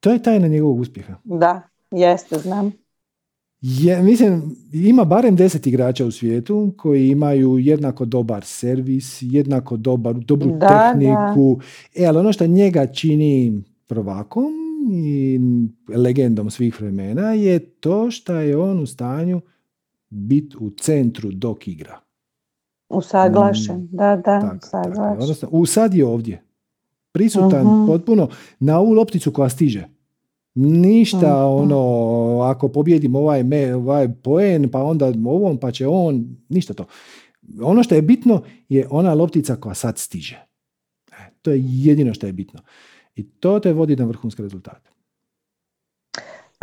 to 0.00 0.10
je 0.10 0.22
tajna 0.22 0.48
njegovog 0.48 0.80
uspjeha. 0.80 1.14
Da, 1.24 1.62
jeste, 1.90 2.38
znam. 2.38 2.72
Je, 3.60 4.02
mislim, 4.02 4.56
ima 4.72 5.04
barem 5.04 5.36
deset 5.36 5.66
igrača 5.66 6.06
u 6.06 6.10
svijetu 6.10 6.74
koji 6.76 7.08
imaju 7.08 7.58
jednako 7.58 8.04
dobar 8.04 8.44
servis, 8.44 9.18
jednako 9.20 9.76
dobar, 9.76 10.14
dobru 10.14 10.50
Da, 10.50 10.92
tehniku. 10.92 11.60
E, 11.94 12.06
ali 12.06 12.18
ono 12.18 12.32
što 12.32 12.46
njega 12.46 12.86
čini 12.86 13.62
prvakom 13.86 14.52
i 14.92 15.40
legendom 15.96 16.50
svih 16.50 16.80
vremena 16.80 17.32
je 17.32 17.58
to 17.58 18.10
što 18.10 18.34
je 18.34 18.56
on 18.56 18.80
u 18.80 18.86
stanju 18.86 19.40
biti 20.10 20.56
u 20.60 20.70
centru 20.70 21.30
dok 21.32 21.68
igra. 21.68 22.03
Usaglašen, 22.94 23.76
Mm, 23.76 23.88
da, 23.90 24.16
da, 24.16 24.22
Tako, 24.22 24.46
tako. 24.46 24.66
usaglašen. 24.66 25.22
Odnosno, 25.22 25.48
u 25.50 25.66
sad 25.66 25.94
je 25.94 26.06
ovdje. 26.06 26.42
Prisutan 27.12 27.66
Mhm. 27.66 27.86
potpuno 27.86 28.28
na 28.60 28.78
ovu 28.78 28.92
lopticu 28.92 29.32
koja 29.32 29.48
stiže. 29.48 29.88
Ništa 30.54 31.18
Mhm. 31.46 31.54
ono, 31.54 31.80
ako 32.40 32.68
pobjedim 32.68 33.14
ovaj, 33.16 33.42
me, 33.42 33.74
ovaj 33.74 34.08
poen, 34.14 34.70
pa 34.70 34.82
onda 34.82 35.06
ovom, 35.26 35.58
pa 35.58 35.70
će 35.70 35.86
on, 35.86 36.36
ništa 36.48 36.74
to. 36.74 36.84
Ono 37.62 37.82
što 37.82 37.94
je 37.94 38.02
bitno 38.02 38.42
je 38.68 38.86
ona 38.90 39.14
loptica 39.14 39.56
koja 39.56 39.74
sad 39.74 39.98
stiže. 39.98 40.36
E, 41.12 41.30
To 41.42 41.50
je 41.50 41.60
jedino 41.62 42.14
što 42.14 42.26
je 42.26 42.32
bitno. 42.32 42.60
I 43.14 43.22
to 43.24 43.60
te 43.60 43.72
vodi 43.72 43.96
na 43.96 44.04
vrhunske 44.04 44.42
rezultate. 44.42 44.90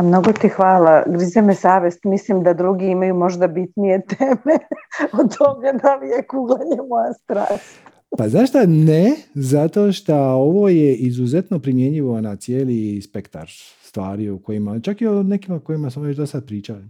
Mnogo 0.02 0.32
ti 0.32 0.49
hvala. 0.49 1.03
Grize 1.07 1.41
me 1.41 1.56
savest. 1.56 2.03
Mislim 2.03 2.44
da 2.44 2.53
drugi 2.53 2.86
imaju 2.86 3.15
možda 3.15 3.48
bitnije 3.48 4.02
teme 4.07 4.57
od 5.22 5.38
toga 5.38 5.72
da 5.73 5.95
li 5.95 6.07
je 6.07 6.28
kuglanje 6.28 6.78
moja 6.90 7.14
strast. 7.14 7.80
Pa 8.18 8.30
znaš 8.30 8.49
šta? 8.49 8.60
Ne, 8.65 9.11
zato 9.34 9.91
što 9.91 10.15
ovo 10.18 10.69
je 10.69 10.95
izuzetno 10.95 11.60
primjenjivo 11.60 12.22
na 12.22 12.36
cijeli 12.36 13.02
spektar 13.02 13.49
stvari 13.82 14.30
u 14.30 14.40
kojima, 14.40 14.80
čak 14.80 15.02
i 15.02 15.07
o 15.07 15.23
nekima 15.23 15.60
kojima 15.60 15.90
smo 15.90 16.03
već 16.03 16.18
do 16.18 16.26
sad 16.26 16.45
pričali. 16.45 16.84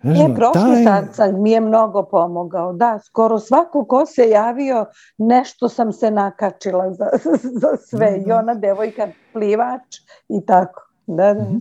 Znaš, 0.00 0.18
E, 0.18 0.22
ono, 0.22 0.34
prošli 0.34 0.84
taj- 1.16 1.32
mi 1.32 1.50
je 1.50 1.60
mnogo 1.60 2.02
pomogao. 2.02 2.72
Da, 2.72 2.98
skoro 2.98 3.38
svako 3.38 3.84
ko 3.84 4.06
se 4.06 4.28
javio, 4.28 4.86
nešto 5.18 5.68
sam 5.68 5.92
se 5.92 6.10
nakačila 6.10 6.92
za, 6.92 7.06
za 7.60 7.76
sve. 7.78 8.22
I 8.26 8.32
ona 8.32 8.54
devojka 8.54 9.08
plivač 9.32 9.96
i 10.28 10.46
tako. 10.46 10.82
Da, 11.06 11.34
da. 11.34 11.42
Mhm. 11.42 11.56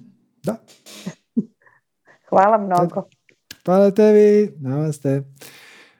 Da. 0.47 0.55
Hvala 2.29 2.57
mnogo. 2.57 3.03
Hvala 3.65 3.91
tebi, 3.91 4.53
namaste. 4.59 5.23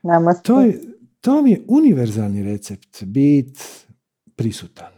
Namaste. 0.04 0.44
To, 0.44 0.62
je, 0.62 0.80
to 1.22 1.36
vam 1.36 1.48
je 1.48 1.62
univerzalni 1.68 2.44
recept, 2.44 3.04
bit 3.04 3.60
prisutan. 4.36 4.94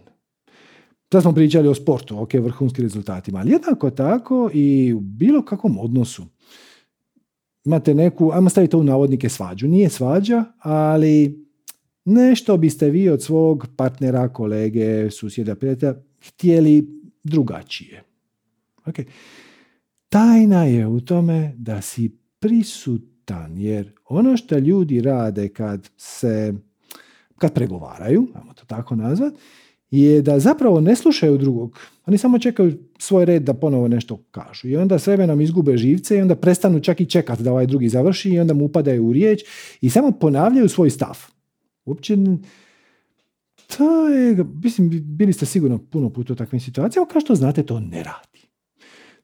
Sad 1.12 1.22
smo 1.22 1.34
pričali 1.34 1.68
o 1.68 1.76
sportu, 1.76 2.22
ok, 2.22 2.34
vrhunskim 2.34 2.84
rezultatima, 2.84 3.40
ali 3.40 3.52
jednako 3.52 3.90
tako 3.90 4.50
i 4.54 4.94
u 4.94 5.00
bilo 5.00 5.46
kakvom 5.46 5.78
odnosu. 5.80 6.26
Imate 7.66 7.94
neku, 7.94 8.32
ajmo 8.34 8.50
staviti 8.50 8.72
to 8.72 8.80
u 8.80 8.84
navodnike 8.84 9.30
svađu. 9.30 9.68
Nije 9.68 9.90
svađa, 9.90 10.44
ali 10.60 11.46
nešto 12.06 12.58
biste 12.58 12.90
vi 12.90 13.10
od 13.10 13.24
svog 13.24 13.68
partnera, 13.76 14.28
kolege, 14.28 15.12
susjeda, 15.12 15.56
prijatelja 15.56 15.94
htjeli 16.28 16.88
drugačije. 17.24 18.09
Ok. 18.86 18.96
Tajna 20.10 20.64
je 20.64 20.88
u 20.88 21.00
tome 21.02 21.54
da 21.58 21.82
si 21.82 22.18
prisutan, 22.40 23.58
jer 23.58 23.92
ono 24.06 24.38
što 24.38 24.58
ljudi 24.58 25.02
rade 25.02 25.50
kad 25.50 25.90
se, 25.98 26.54
kad 27.38 27.54
pregovaraju, 27.54 28.28
ajmo 28.36 28.54
to 28.54 28.66
tako 28.66 28.96
nazvat, 28.96 29.34
je 29.92 30.22
da 30.22 30.40
zapravo 30.40 30.82
ne 30.82 30.96
slušaju 30.96 31.38
drugog. 31.38 31.80
Oni 32.06 32.18
samo 32.18 32.40
čekaju 32.40 32.78
svoj 32.98 33.26
red 33.26 33.44
da 33.44 33.54
ponovo 33.54 33.88
nešto 33.88 34.18
kažu. 34.32 34.68
I 34.68 34.78
onda 34.78 35.00
s 35.00 35.08
vremenom 35.08 35.42
izgube 35.42 35.78
živce 35.78 36.18
i 36.18 36.22
onda 36.22 36.36
prestanu 36.36 36.80
čak 36.80 37.02
i 37.02 37.06
čekati 37.06 37.44
da 37.44 37.52
ovaj 37.52 37.66
drugi 37.66 37.90
završi 37.90 38.30
i 38.30 38.40
onda 38.40 38.54
mu 38.54 38.66
upadaju 38.66 39.06
u 39.06 39.14
riječ 39.14 39.42
i 39.82 39.90
samo 39.90 40.12
ponavljaju 40.12 40.70
svoj 40.70 40.90
stav. 40.90 41.18
Uopće 41.86 42.18
to 43.78 44.08
je, 44.08 44.46
mislim, 44.64 44.90
bili 45.04 45.34
ste 45.34 45.46
sigurno 45.46 45.78
puno 45.78 46.10
puta 46.10 46.34
u 46.34 46.36
takvim 46.36 46.60
situacijama, 46.60 47.08
kao 47.08 47.22
što 47.22 47.36
znate, 47.36 47.64
to 47.64 47.80
ne 47.80 48.04
radi. 48.04 48.29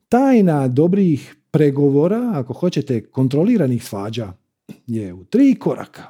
Tajna 0.09 0.67
dobrih 0.67 1.35
pregovora, 1.51 2.31
ako 2.33 2.53
hoćete 2.53 3.05
kontroliranih 3.05 3.83
svađa, 3.83 4.33
je 4.87 5.13
u 5.13 5.23
tri 5.23 5.55
koraka. 5.59 6.03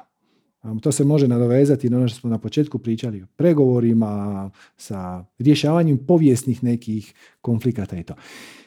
To 0.82 0.92
se 0.92 1.04
može 1.04 1.28
nadovezati 1.28 1.90
na 1.90 1.98
ono 1.98 2.08
što 2.08 2.20
smo 2.20 2.30
na 2.30 2.38
početku 2.38 2.78
pričali 2.78 3.22
o 3.22 3.26
pregovorima, 3.36 4.50
sa 4.76 5.24
rješavanjem 5.38 5.98
povijesnih 6.06 6.64
nekih 6.64 7.14
konflikata 7.40 7.96
i 7.96 8.02
to. 8.02 8.14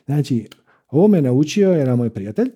Znači, 0.05 0.47
ovo 0.89 1.07
me 1.07 1.21
naučio 1.21 1.71
jedan 1.71 1.97
moj 1.97 2.09
prijatelj 2.09 2.51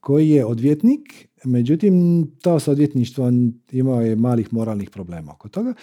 koji 0.00 0.30
je 0.30 0.44
odvjetnik, 0.44 1.28
međutim 1.44 2.26
to 2.42 2.60
sa 2.60 2.70
odvjetništvom 2.70 3.54
imao 3.72 4.00
je 4.00 4.16
malih 4.16 4.52
moralnih 4.52 4.90
problema 4.90 5.32
oko 5.32 5.48
toga, 5.48 5.74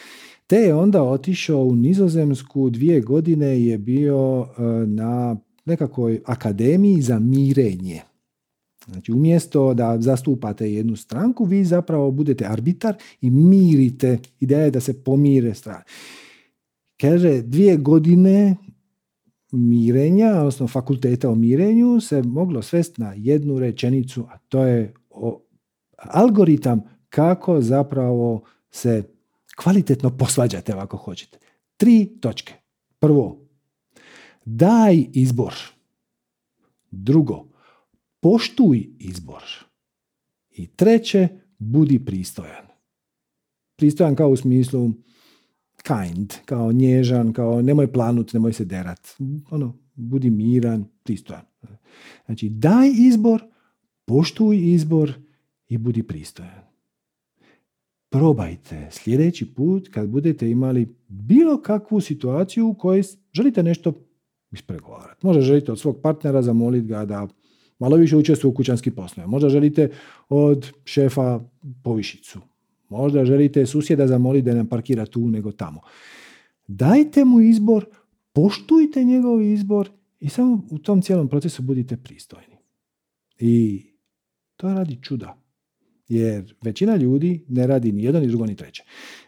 te 0.48 0.56
je 0.56 0.76
onda 0.76 1.04
otišao 1.04 1.64
u 1.64 1.76
Nizozemsku, 1.76 2.70
dvije 2.70 3.02
godine 3.02 3.66
je 3.66 3.78
bio 3.78 4.48
e, 4.58 4.62
na 4.88 5.38
nekakvoj 5.66 6.22
akademiji 6.26 7.02
za 7.02 7.20
mirenje. 7.20 8.02
Znači, 8.86 9.12
umjesto 9.12 9.74
da 9.74 9.98
zastupate 10.00 10.74
jednu 10.74 10.96
stranku, 10.96 11.46
vi 11.46 11.66
zapravo 11.66 12.12
budete 12.12 12.46
arbitar 12.46 12.96
i 13.22 13.30
mirite. 13.30 14.20
Ideja 14.40 14.62
je 14.62 14.72
da 14.72 14.80
se 14.80 15.04
pomire 15.04 15.54
strane. 15.54 15.84
Kaže, 17.02 17.42
dvije 17.42 17.78
godine 17.78 18.56
mirenja, 19.52 20.40
odnosno 20.40 20.68
fakulteta 20.68 21.30
o 21.30 21.36
mirenju, 21.36 22.02
se 22.02 22.22
moglo 22.22 22.62
svesti 22.62 23.02
na 23.02 23.14
jednu 23.18 23.60
rečenicu, 23.60 24.26
a 24.30 24.38
to 24.38 24.64
je 24.64 24.94
algoritam 25.96 26.82
kako 27.10 27.62
zapravo 27.62 28.44
se 28.72 29.04
kvalitetno 29.56 30.18
posvađate, 30.18 30.74
ako 30.74 30.98
hoćete. 30.98 31.38
Tri 31.78 32.06
točke. 32.06 32.54
Prvo, 33.00 33.43
daj 34.46 35.06
izbor. 35.14 35.54
Drugo, 36.92 37.48
poštuj 38.20 38.90
izbor. 39.00 39.44
I 40.52 40.68
treće, 40.68 41.28
budi 41.58 42.06
pristojan. 42.06 42.66
Pristojan 43.76 44.16
kao 44.16 44.30
u 44.30 44.36
smislu 44.36 44.92
kind, 45.84 46.34
kao 46.46 46.72
nježan, 46.72 47.34
kao 47.34 47.62
nemoj 47.62 47.92
planut, 47.92 48.34
nemoj 48.34 48.54
se 48.54 48.66
derat. 48.66 49.10
Ono, 49.52 49.78
budi 49.96 50.30
miran, 50.30 50.86
pristojan. 51.04 51.46
Znači, 52.26 52.50
daj 52.50 52.90
izbor, 52.98 53.44
poštuj 54.06 54.74
izbor 54.74 55.14
i 55.68 55.78
budi 55.78 56.04
pristojan. 56.04 56.64
Probajte 58.10 58.88
sljedeći 58.92 59.54
put 59.54 59.90
kad 59.94 60.10
budete 60.10 60.50
imali 60.50 60.96
bilo 61.08 61.62
kakvu 61.62 62.02
situaciju 62.02 62.68
u 62.68 62.74
kojoj 62.74 63.04
želite 63.34 63.64
nešto 63.64 63.94
ispregovarati. 64.54 65.26
Možda 65.26 65.42
želite 65.42 65.72
od 65.72 65.80
svog 65.80 66.02
partnera 66.02 66.42
zamoliti 66.42 66.88
ga 66.88 67.06
da 67.06 67.28
malo 67.80 67.96
više 67.96 68.18
učestvuje 68.18 68.52
u 68.52 68.56
kućanskim 68.56 68.94
poslovima. 68.94 69.32
Možda 69.32 69.50
želite 69.50 69.90
od 70.30 70.72
šefa 70.86 71.40
povišicu. 71.84 72.40
Možda 72.90 73.26
želite 73.26 73.66
susjeda 73.66 74.08
zamoliti 74.08 74.46
da 74.46 74.56
nam 74.56 74.68
parkira 74.68 75.06
tu 75.06 75.28
nego 75.28 75.52
tamo. 75.52 75.82
Dajte 76.68 77.26
mu 77.26 77.42
izbor, 77.42 77.86
poštujte 78.34 79.04
njegov 79.04 79.42
izbor 79.42 79.90
i 80.20 80.30
samo 80.30 80.62
u 80.72 80.78
tom 80.78 81.02
cijelom 81.02 81.28
procesu 81.28 81.62
budite 81.62 81.98
pristojni. 81.98 82.58
I 83.40 83.86
to 84.56 84.74
radi 84.74 85.00
čuda. 85.02 85.38
Jer 86.08 86.56
većina 86.62 86.96
ljudi 86.96 87.46
ne 87.48 87.68
radi 87.68 87.92
ni 87.92 88.04
jedno, 88.04 88.20
ni 88.20 88.28
drugo, 88.28 88.46
ni 88.46 88.56
treće. 88.56 88.84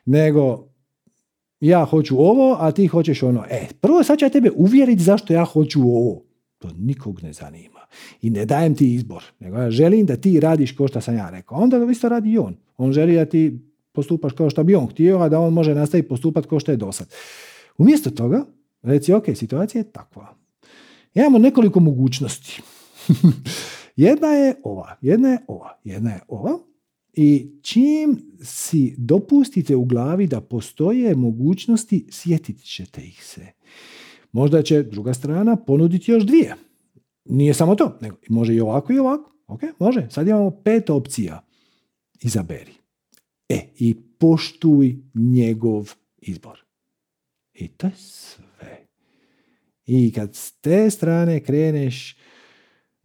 Nego 0.06 0.75
ja 1.60 1.86
hoću 1.86 2.20
ovo, 2.20 2.58
a 2.60 2.72
ti 2.72 2.88
hoćeš 2.88 3.24
ono. 3.24 3.46
E, 3.50 3.68
prvo 3.82 4.04
sad 4.04 4.20
ću 4.20 4.26
ja 4.26 4.30
tebe 4.30 4.52
uvjeriti 4.56 5.04
zašto 5.04 5.34
ja 5.34 5.46
hoću 5.46 5.82
ovo. 5.82 6.22
To 6.58 6.70
nikog 6.78 7.24
ne 7.24 7.34
zanima. 7.34 7.80
I 8.22 8.30
ne 8.30 8.46
dajem 8.46 8.76
ti 8.76 8.94
izbor. 8.94 9.24
Nego 9.40 9.58
ja 9.58 9.72
želim 9.72 10.06
da 10.06 10.16
ti 10.16 10.40
radiš 10.40 10.72
kao 10.72 10.88
što 10.88 11.02
sam 11.02 11.16
ja 11.16 11.30
rekao. 11.30 11.58
Onda 11.58 11.92
isto 11.92 12.10
radi 12.10 12.32
i 12.32 12.38
on. 12.38 12.56
On 12.78 12.94
želi 12.94 13.16
da 13.16 13.26
ti 13.26 13.60
postupaš 13.92 14.34
kao 14.34 14.50
što 14.50 14.64
bi 14.64 14.76
on 14.76 14.88
htio, 14.88 15.20
a 15.20 15.30
da 15.30 15.40
on 15.40 15.54
može 15.54 15.76
nastaviti 15.76 16.10
postupati 16.10 16.48
kao 16.48 16.60
što 16.60 16.72
je 16.72 16.78
dosad. 16.78 17.14
Umjesto 17.78 18.10
toga, 18.10 18.46
reci, 18.82 19.14
ok, 19.14 19.26
situacija 19.36 19.80
je 19.80 19.92
takva. 19.92 20.36
Imamo 21.14 21.38
nekoliko 21.38 21.80
mogućnosti. 21.80 22.62
jedna 23.96 24.28
je 24.28 24.56
ova, 24.64 24.96
jedna 25.02 25.30
je 25.30 25.38
ova, 25.48 25.80
jedna 25.84 26.12
je 26.12 26.20
ova. 26.28 26.60
I 27.16 27.48
čim 27.62 28.22
si 28.44 28.96
dopustite 28.98 29.76
u 29.76 29.86
glavi 29.86 30.28
da 30.28 30.42
postoje 30.42 31.16
mogućnosti, 31.16 32.08
sjetit 32.12 32.64
ćete 32.64 33.02
ih 33.02 33.26
se. 33.26 33.48
Možda 34.32 34.64
će 34.64 34.84
druga 34.84 35.14
strana 35.14 35.56
ponuditi 35.56 36.12
još 36.12 36.24
dvije. 36.24 36.56
Nije 37.26 37.54
samo 37.54 37.76
to, 37.76 37.98
nego 38.02 38.16
može 38.30 38.56
i 38.56 38.60
ovako 38.60 38.94
i 38.94 39.00
ovako. 39.00 39.32
Ok, 39.48 39.62
može. 39.80 40.08
Sad 40.10 40.28
imamo 40.28 40.52
pet 40.52 40.90
opcija. 40.90 41.46
Izaberi. 42.22 42.74
E, 43.50 43.68
i 43.80 43.96
poštuj 44.18 44.96
njegov 45.14 45.94
izbor. 46.22 46.64
I 47.54 47.68
to 47.68 47.88
je 47.88 47.94
sve. 47.96 48.86
I 49.86 50.12
kad 50.12 50.36
s 50.36 50.52
te 50.52 50.90
strane 50.90 51.40
kreneš, 51.40 52.18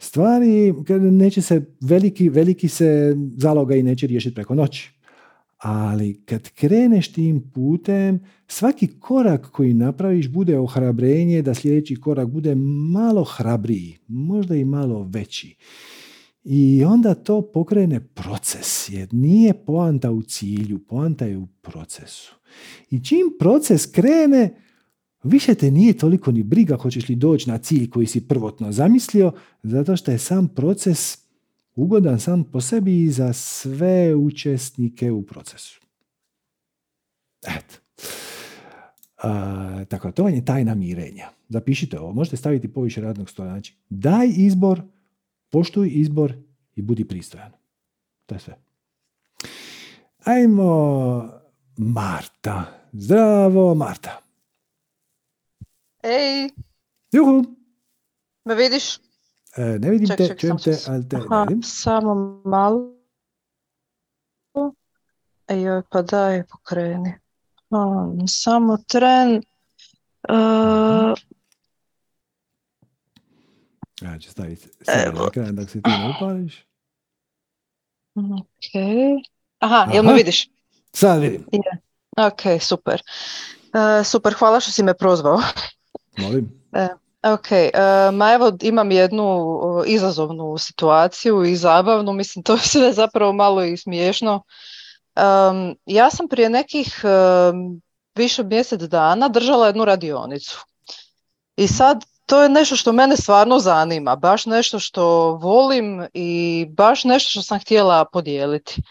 stvari 0.00 0.74
neće 1.00 1.42
se, 1.42 1.66
veliki, 1.80 2.28
veliki 2.28 2.68
se 2.68 3.16
zaloga 3.36 3.74
i 3.74 3.82
neće 3.82 4.06
riješiti 4.06 4.34
preko 4.34 4.54
noći. 4.54 4.90
Ali 5.58 6.22
kad 6.24 6.48
kreneš 6.48 7.12
tim 7.12 7.50
putem, 7.54 8.20
svaki 8.46 8.86
korak 9.00 9.50
koji 9.50 9.74
napraviš 9.74 10.28
bude 10.28 10.58
ohrabrenje 10.58 11.42
da 11.42 11.54
sljedeći 11.54 11.96
korak 11.96 12.28
bude 12.28 12.54
malo 12.92 13.24
hrabriji, 13.24 13.98
možda 14.08 14.56
i 14.56 14.64
malo 14.64 15.08
veći. 15.12 15.56
I 16.44 16.84
onda 16.84 17.14
to 17.14 17.52
pokrene 17.52 18.00
proces, 18.00 18.88
jer 18.88 19.08
nije 19.12 19.54
poanta 19.54 20.10
u 20.10 20.22
cilju, 20.22 20.78
poanta 20.78 21.24
je 21.24 21.38
u 21.38 21.46
procesu. 21.46 22.34
I 22.90 23.04
čim 23.04 23.36
proces 23.38 23.86
krene, 23.86 24.56
više 25.22 25.54
te 25.54 25.70
nije 25.70 25.98
toliko 25.98 26.32
ni 26.32 26.42
briga 26.42 26.76
hoćeš 26.76 27.08
li 27.08 27.16
doći 27.16 27.50
na 27.50 27.58
cilj 27.58 27.90
koji 27.90 28.06
si 28.06 28.28
prvotno 28.28 28.72
zamislio, 28.72 29.32
zato 29.62 29.96
što 29.96 30.10
je 30.10 30.18
sam 30.18 30.48
proces 30.48 31.18
ugodan 31.74 32.20
sam 32.20 32.44
po 32.44 32.60
sebi 32.60 33.02
i 33.02 33.10
za 33.10 33.32
sve 33.32 34.14
učesnike 34.14 35.10
u 35.10 35.22
procesu. 35.22 35.80
Eto. 37.46 37.74
tako, 39.88 40.12
to 40.12 40.22
vam 40.22 40.34
je 40.34 40.44
tajna 40.44 40.74
mirenja. 40.74 41.28
Zapišite 41.48 41.98
ovo, 41.98 42.12
možete 42.12 42.36
staviti 42.36 42.72
poviše 42.72 43.00
radnog 43.00 43.30
stola. 43.30 43.48
Znači, 43.48 43.74
daj 43.88 44.28
izbor, 44.36 44.82
poštuj 45.50 45.90
izbor 45.92 46.34
i 46.76 46.82
budi 46.82 47.04
pristojan. 47.04 47.52
To 48.26 48.34
je 48.34 48.38
sve. 48.38 48.56
Ajmo 50.24 51.30
Marta. 51.76 52.64
Zdravo, 52.92 53.74
Marta. 53.74 54.29
Ej. 56.02 56.50
Juhu. 57.12 57.44
Me 58.44 58.54
vidiš? 58.54 58.98
E, 59.56 59.78
ne 59.78 59.90
vidim 59.90 60.16
te, 60.16 60.36
čujem 60.38 60.58
te, 60.58 60.76
ali 60.88 61.08
te 61.08 61.16
Aha, 61.16 61.46
Samo 61.62 62.14
malo. 62.44 62.96
Ejoj, 65.48 65.82
pa 65.90 66.02
daj, 66.02 66.46
pokreni. 66.46 67.14
samo 68.28 68.76
tren. 68.86 69.42
Uh, 70.28 71.14
ja 74.02 74.18
ću 74.18 74.30
staviti 74.30 74.68
na 74.86 75.26
ekran 75.26 75.56
dok 75.56 75.70
se 75.70 75.82
ti 75.82 75.90
ne 75.90 76.14
upališ. 76.16 76.64
Ok. 78.14 78.72
Aha, 79.58 79.92
jel 79.92 80.04
me 80.04 80.14
vidiš? 80.14 80.48
Sad 80.92 81.20
vidim. 81.20 81.46
Yeah. 81.52 81.76
Ok, 82.16 82.62
super. 82.62 83.02
Uh, 83.74 84.06
super, 84.06 84.34
hvala 84.34 84.60
što 84.60 84.70
si 84.70 84.82
me 84.82 84.94
prozvao. 84.94 85.40
Molim. 86.18 86.50
Uh, 86.72 86.88
Ok, 87.22 87.46
uh, 87.50 88.14
ma 88.14 88.32
evo 88.32 88.52
imam 88.60 88.90
jednu 88.90 89.56
izazovnu 89.86 90.58
situaciju 90.58 91.44
i 91.44 91.56
zabavnu, 91.56 92.12
mislim 92.12 92.42
to 92.42 92.56
je 92.86 92.92
zapravo 92.92 93.32
malo 93.32 93.64
i 93.64 93.76
smiješno. 93.76 94.42
Um, 95.16 95.76
ja 95.86 96.10
sam 96.10 96.28
prije 96.28 96.50
nekih 96.50 97.02
više 98.14 98.44
mjesec 98.44 98.80
dana 98.80 99.28
držala 99.28 99.66
jednu 99.66 99.84
radionicu. 99.84 100.64
I 101.56 101.68
sad 101.68 102.04
to 102.26 102.42
je 102.42 102.48
nešto 102.48 102.76
što 102.76 102.92
mene 102.92 103.16
stvarno 103.16 103.58
zanima, 103.58 104.16
baš 104.16 104.46
nešto 104.46 104.78
što 104.78 105.32
volim 105.42 106.06
i 106.14 106.66
baš 106.70 107.04
nešto 107.04 107.30
što 107.30 107.42
sam 107.42 107.60
htjela 107.60 108.04
podijeliti. 108.04 108.82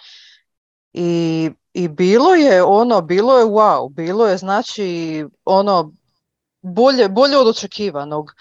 I 0.94 1.52
i 1.74 1.88
bilo 1.88 2.34
je 2.34 2.64
ono, 2.64 3.02
bilo 3.02 3.38
je 3.38 3.46
wow, 3.46 3.94
bilo 3.94 4.28
je 4.28 4.38
znači 4.38 5.26
ono 5.46 5.94
bolje, 6.62 7.10
bolje 7.10 7.38
od 7.38 7.48
očekivanog. 7.48 8.34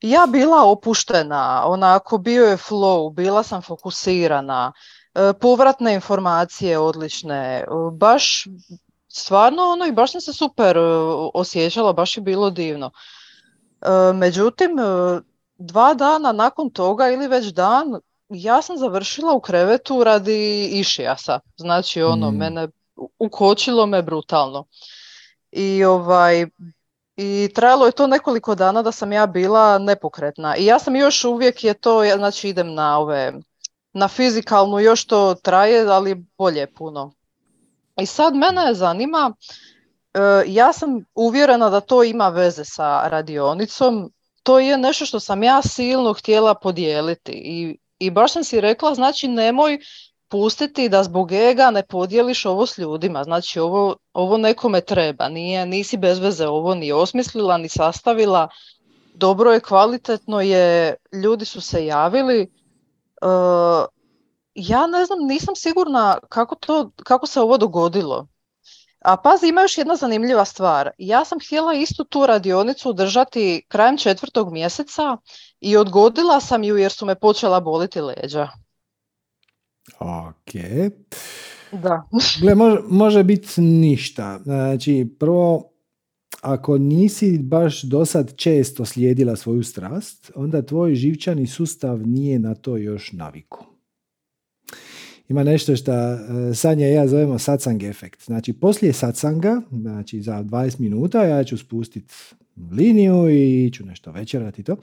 Ja 0.00 0.26
bila 0.26 0.64
opuštena, 0.64 1.62
onako 1.66 2.18
bio 2.18 2.46
je 2.46 2.56
flow, 2.56 3.14
bila 3.14 3.42
sam 3.42 3.62
fokusirana, 3.62 4.72
e, 5.14 5.32
povratne 5.40 5.94
informacije 5.94 6.78
odlične, 6.78 7.36
e, 7.36 7.66
baš 7.92 8.44
stvarno 9.08 9.62
ono 9.62 9.86
i 9.86 9.92
baš 9.92 10.12
sam 10.12 10.20
se 10.20 10.32
super 10.32 10.76
e, 10.76 10.80
osjećala, 11.34 11.92
baš 11.92 12.16
je 12.16 12.22
bilo 12.22 12.50
divno. 12.50 12.90
Međutim, 14.14 14.70
dva 15.58 15.94
dana 15.94 16.32
nakon 16.32 16.70
toga 16.70 17.08
ili 17.08 17.28
već 17.28 17.46
dan, 17.46 18.00
ja 18.28 18.62
sam 18.62 18.78
završila 18.78 19.32
u 19.32 19.40
krevetu 19.40 20.04
radi 20.04 20.68
išijasa. 20.72 21.40
Znači 21.56 22.02
ono, 22.02 22.30
mm. 22.30 22.36
mene 22.36 22.68
ukočilo 23.18 23.86
me 23.86 24.02
brutalno. 24.02 24.64
I 25.52 25.84
ovaj, 25.84 26.46
i 27.22 27.48
trajalo 27.54 27.86
je 27.86 27.92
to 27.92 28.06
nekoliko 28.06 28.54
dana 28.54 28.82
da 28.82 28.92
sam 28.92 29.12
ja 29.12 29.26
bila 29.26 29.78
nepokretna. 29.78 30.56
I 30.56 30.64
ja 30.64 30.78
sam 30.78 30.96
još 30.96 31.24
uvijek 31.24 31.64
je 31.64 31.74
to, 31.74 32.02
znači 32.16 32.48
idem 32.48 32.74
na 32.74 32.98
ove, 32.98 33.32
na 33.92 34.08
fizikalnu, 34.08 34.80
još 34.80 35.04
to 35.04 35.34
traje, 35.34 35.86
ali 35.88 36.24
bolje 36.38 36.66
puno. 36.74 37.12
I 38.00 38.06
sad 38.06 38.34
mene 38.34 38.74
zanima, 38.74 39.34
e, 40.14 40.18
ja 40.46 40.72
sam 40.72 41.04
uvjerena 41.14 41.70
da 41.70 41.80
to 41.80 42.04
ima 42.04 42.28
veze 42.28 42.64
sa 42.64 43.08
radionicom, 43.08 44.12
to 44.42 44.58
je 44.58 44.78
nešto 44.78 45.06
što 45.06 45.20
sam 45.20 45.42
ja 45.42 45.62
silno 45.62 46.12
htjela 46.12 46.54
podijeliti 46.54 47.32
i, 47.32 47.78
i 47.98 48.10
baš 48.10 48.32
sam 48.32 48.44
si 48.44 48.60
rekla, 48.60 48.94
znači 48.94 49.28
nemoj 49.28 49.78
pustiti 50.32 50.88
da 50.88 51.02
zbog 51.02 51.32
ega 51.32 51.70
ne 51.70 51.82
podijeliš 51.82 52.46
ovo 52.46 52.66
s 52.66 52.78
ljudima. 52.78 53.24
Znači 53.24 53.60
ovo, 53.60 53.96
ovo 54.12 54.36
nekome 54.36 54.80
treba, 54.80 55.28
nije, 55.28 55.66
nisi 55.66 55.96
bez 55.96 56.18
veze 56.18 56.46
ovo 56.46 56.74
ni 56.74 56.92
osmislila, 56.92 57.58
ni 57.58 57.68
sastavila. 57.68 58.48
Dobro 59.14 59.52
je, 59.52 59.60
kvalitetno 59.60 60.40
je, 60.40 60.94
ljudi 61.22 61.44
su 61.44 61.60
se 61.60 61.86
javili. 61.86 62.50
Uh, 63.22 63.86
ja 64.54 64.86
ne 64.86 65.04
znam, 65.04 65.18
nisam 65.18 65.56
sigurna 65.56 66.18
kako, 66.28 66.54
to, 66.54 66.90
kako 67.04 67.26
se 67.26 67.40
ovo 67.40 67.58
dogodilo. 67.58 68.26
A 69.04 69.16
pazi, 69.16 69.48
ima 69.48 69.60
još 69.62 69.78
jedna 69.78 69.96
zanimljiva 69.96 70.44
stvar. 70.44 70.90
Ja 70.98 71.24
sam 71.24 71.40
htjela 71.40 71.74
istu 71.74 72.04
tu 72.04 72.26
radionicu 72.26 72.88
održati 72.88 73.64
krajem 73.68 73.98
četvrtog 73.98 74.52
mjeseca 74.52 75.16
i 75.60 75.76
odgodila 75.76 76.40
sam 76.40 76.64
ju 76.64 76.76
jer 76.76 76.92
su 76.92 77.06
me 77.06 77.14
počela 77.14 77.60
boliti 77.60 78.00
leđa. 78.00 78.48
Ok. 80.02 80.54
Da. 81.82 82.08
Gle, 82.40 82.54
može, 82.54 82.80
može 82.88 83.24
biti 83.24 83.60
ništa. 83.60 84.40
Znači, 84.44 85.08
prvo, 85.18 85.72
ako 86.40 86.78
nisi 86.78 87.38
baš 87.38 87.82
do 87.82 88.04
sad 88.04 88.36
često 88.36 88.84
slijedila 88.84 89.36
svoju 89.36 89.62
strast, 89.62 90.30
onda 90.34 90.62
tvoj 90.62 90.94
živčani 90.94 91.46
sustav 91.46 92.06
nije 92.06 92.38
na 92.38 92.54
to 92.54 92.76
još 92.76 93.12
naviku. 93.12 93.64
Ima 95.28 95.44
nešto 95.44 95.76
što 95.76 95.92
e, 95.92 96.18
Sanja 96.54 96.88
i 96.88 96.92
ja 96.92 97.08
zovemo 97.08 97.38
satsang 97.38 97.82
efekt. 97.82 98.24
Znači, 98.24 98.52
poslije 98.52 98.92
satsanga, 98.92 99.62
znači 99.70 100.20
za 100.20 100.42
20 100.42 100.80
minuta, 100.80 101.24
ja 101.24 101.44
ću 101.44 101.58
spustiti 101.58 102.14
liniju 102.70 103.30
i 103.30 103.70
ću 103.74 103.86
nešto 103.86 104.12
večerati 104.12 104.62
to 104.62 104.76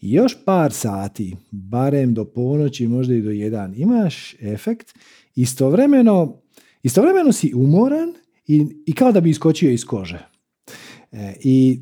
još 0.00 0.36
par 0.44 0.72
sati, 0.72 1.36
barem 1.50 2.14
do 2.14 2.24
ponoći, 2.24 2.88
možda 2.88 3.14
i 3.14 3.22
do 3.22 3.30
jedan, 3.30 3.74
imaš 3.76 4.34
efekt, 4.40 4.94
istovremeno, 5.34 6.42
istovremeno 6.82 7.32
si 7.32 7.54
umoran 7.54 8.14
i, 8.46 8.66
i 8.86 8.92
kao 8.92 9.12
da 9.12 9.20
bi 9.20 9.30
iskočio 9.30 9.70
iz 9.70 9.84
kože. 9.84 10.28
E, 11.12 11.34
I 11.40 11.80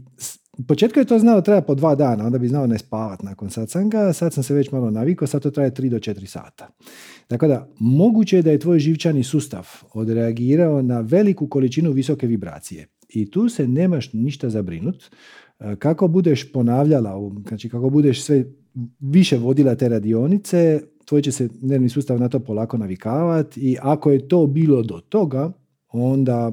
početku 0.67 0.99
je 0.99 1.05
to 1.05 1.19
znao 1.19 1.41
treba 1.41 1.61
po 1.61 1.75
dva 1.75 1.95
dana, 1.95 2.27
onda 2.27 2.39
bi 2.39 2.49
znao 2.49 2.67
ne 2.67 2.79
spavat 2.79 3.23
nakon 3.23 3.51
satsanga, 3.51 4.13
sad 4.13 4.33
sam 4.33 4.43
se 4.43 4.55
već 4.55 4.71
malo 4.71 4.91
navikao, 4.91 5.29
sad 5.29 5.43
to 5.43 5.51
traje 5.51 5.71
3 5.71 5.89
do 5.89 5.97
4 5.97 6.27
sata. 6.27 6.69
Tako 7.27 7.47
da, 7.47 7.69
moguće 7.79 8.37
je 8.37 8.43
da 8.43 8.51
je 8.51 8.59
tvoj 8.59 8.79
živčani 8.79 9.25
sustav 9.25 9.69
odreagirao 9.93 10.83
na 10.83 11.01
veliku 11.01 11.49
količinu 11.49 11.93
visoke 11.93 12.27
vibracije. 12.27 12.87
I 13.09 13.31
tu 13.31 13.49
se 13.49 13.69
nemaš 13.69 14.13
ništa 14.13 14.51
zabrinut. 14.51 15.11
E, 15.61 15.77
kako 15.77 16.09
budeš 16.09 16.53
ponavljala, 16.53 17.31
znači 17.49 17.69
kako 17.69 17.91
budeš 17.91 18.23
sve 18.23 18.45
više 19.01 19.39
vodila 19.39 19.75
te 19.75 19.89
radionice, 19.89 20.81
tvoj 21.05 21.23
će 21.23 21.33
se 21.33 21.49
nervni 21.63 21.89
sustav 21.89 22.21
na 22.21 22.29
to 22.29 22.41
polako 22.41 22.79
navikavati 22.79 23.61
i 23.61 23.77
ako 23.81 24.11
je 24.11 24.29
to 24.29 24.47
bilo 24.47 24.83
do 24.83 25.01
toga, 25.01 25.53
onda 25.89 26.53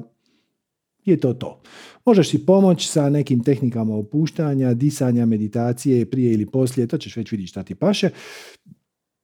je 1.04 1.16
to 1.16 1.34
to. 1.34 1.60
Možeš 2.04 2.30
si 2.30 2.46
pomoći 2.46 2.88
sa 2.88 3.10
nekim 3.10 3.44
tehnikama 3.44 3.96
opuštanja, 3.96 4.74
disanja, 4.74 5.26
meditacije 5.26 6.10
prije 6.10 6.32
ili 6.32 6.46
poslije, 6.46 6.86
to 6.86 6.98
ćeš 6.98 7.16
već 7.16 7.32
vidjeti 7.32 7.48
šta 7.48 7.62
ti 7.62 7.74
paše. 7.74 8.10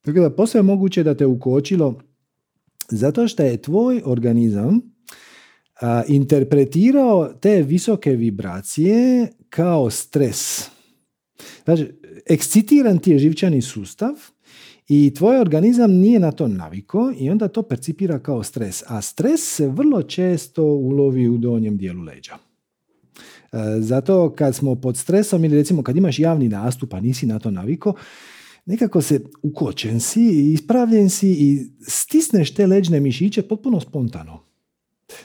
Tako 0.00 0.20
da 0.20 0.30
posve 0.30 0.58
je 0.58 0.62
moguće 0.62 1.02
da 1.02 1.14
te 1.14 1.26
ukočilo 1.26 1.94
zato 2.88 3.28
što 3.28 3.42
je 3.42 3.56
tvoj 3.56 4.02
organizam 4.04 4.80
interpretirao 6.08 7.32
te 7.40 7.62
visoke 7.62 8.10
vibracije 8.10 9.28
kao 9.50 9.90
stres. 9.90 10.70
Znači, 11.64 11.92
ekscitiran 12.26 12.98
ti 12.98 13.10
je 13.10 13.18
živčani 13.18 13.62
sustav 13.62 14.14
i 14.88 15.14
tvoj 15.14 15.40
organizam 15.40 15.90
nije 15.90 16.18
na 16.18 16.32
to 16.32 16.48
naviko 16.48 17.12
i 17.18 17.30
onda 17.30 17.48
to 17.48 17.62
percipira 17.62 18.18
kao 18.18 18.42
stres. 18.42 18.82
A 18.86 19.02
stres 19.02 19.56
se 19.56 19.68
vrlo 19.68 20.02
često 20.02 20.64
ulovi 20.64 21.28
u 21.28 21.38
donjem 21.38 21.76
dijelu 21.76 22.02
leđa. 22.02 22.32
E, 23.52 23.56
zato 23.80 24.34
kad 24.36 24.54
smo 24.54 24.74
pod 24.74 24.96
stresom 24.96 25.44
ili 25.44 25.56
recimo 25.56 25.82
kad 25.82 25.96
imaš 25.96 26.18
javni 26.18 26.48
nastup, 26.48 26.94
a 26.94 27.00
nisi 27.00 27.26
na 27.26 27.38
to 27.38 27.50
naviko, 27.50 27.94
nekako 28.66 29.02
se 29.02 29.20
ukočen 29.42 30.00
si, 30.00 30.52
ispravljen 30.52 31.10
si 31.10 31.30
i 31.30 31.66
stisneš 31.80 32.54
te 32.54 32.66
leđne 32.66 33.00
mišiće 33.00 33.42
potpuno 33.42 33.80
spontano. 33.80 34.40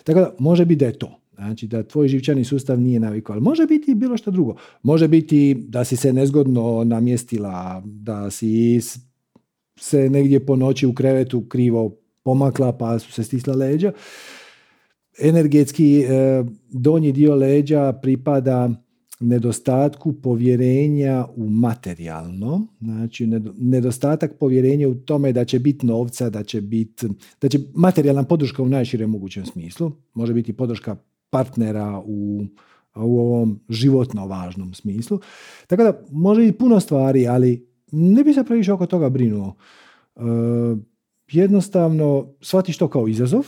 Tako 0.04 0.20
da 0.20 0.36
može 0.40 0.66
biti 0.66 0.80
da 0.80 0.86
je 0.86 1.00
to. 1.00 1.23
Znači 1.36 1.68
da 1.68 1.84
tvoj 1.84 2.08
živčani 2.08 2.44
sustav 2.44 2.80
nije 2.80 3.00
navikao, 3.00 3.34
ali 3.34 3.42
može 3.42 3.66
biti 3.66 3.96
bilo 3.96 4.18
što 4.18 4.32
drugo. 4.32 4.56
Može 4.84 5.08
biti 5.08 5.66
da 5.68 5.84
si 5.84 5.96
se 5.96 6.14
nezgodno 6.14 6.84
namjestila, 6.84 7.82
da 7.86 8.32
si 8.32 8.80
se 9.80 10.10
negdje 10.10 10.46
po 10.46 10.56
noći 10.56 10.88
u 10.88 10.94
krevetu 10.94 11.46
krivo 11.50 11.96
pomakla 12.24 12.78
pa 12.78 13.00
su 13.00 13.12
se 13.12 13.24
stisla 13.24 13.56
leđa. 13.56 13.92
Energetski 15.20 16.00
e, 16.00 16.44
donji 16.70 17.12
dio 17.12 17.36
leđa 17.36 17.94
pripada 18.02 18.70
nedostatku 19.20 20.14
povjerenja 20.14 21.26
u 21.36 21.50
materijalno, 21.50 22.68
znači 22.82 23.28
nedostatak 23.58 24.38
povjerenja 24.40 24.90
u 24.90 24.96
tome 24.96 25.32
da 25.32 25.46
će 25.46 25.60
biti 25.60 25.86
novca, 25.86 26.30
da 26.30 26.44
će 26.44 26.62
biti, 26.62 27.08
da 27.42 27.50
će 27.50 27.60
materijalna 27.76 28.24
podrška 28.24 28.64
u 28.64 28.70
najširem 28.70 29.10
mogućem 29.10 29.46
smislu, 29.46 29.92
može 30.14 30.34
biti 30.34 30.54
podrška 30.54 30.96
partnera 31.34 32.02
u, 32.06 32.46
u 32.96 33.20
ovom 33.20 33.60
životno 33.70 34.28
važnom 34.28 34.74
smislu. 34.74 35.20
Tako 35.68 35.84
da 35.84 36.00
može 36.12 36.42
biti 36.42 36.58
puno 36.58 36.80
stvari, 36.80 37.28
ali 37.28 37.68
ne 37.92 38.24
bi 38.24 38.34
se 38.34 38.44
previše 38.44 38.74
oko 38.74 38.86
toga 38.86 39.10
brinuo. 39.10 39.56
E, 40.16 40.22
jednostavno 41.32 42.34
shvatiš 42.42 42.78
to 42.78 42.88
kao 42.88 43.08
izazov, 43.08 43.46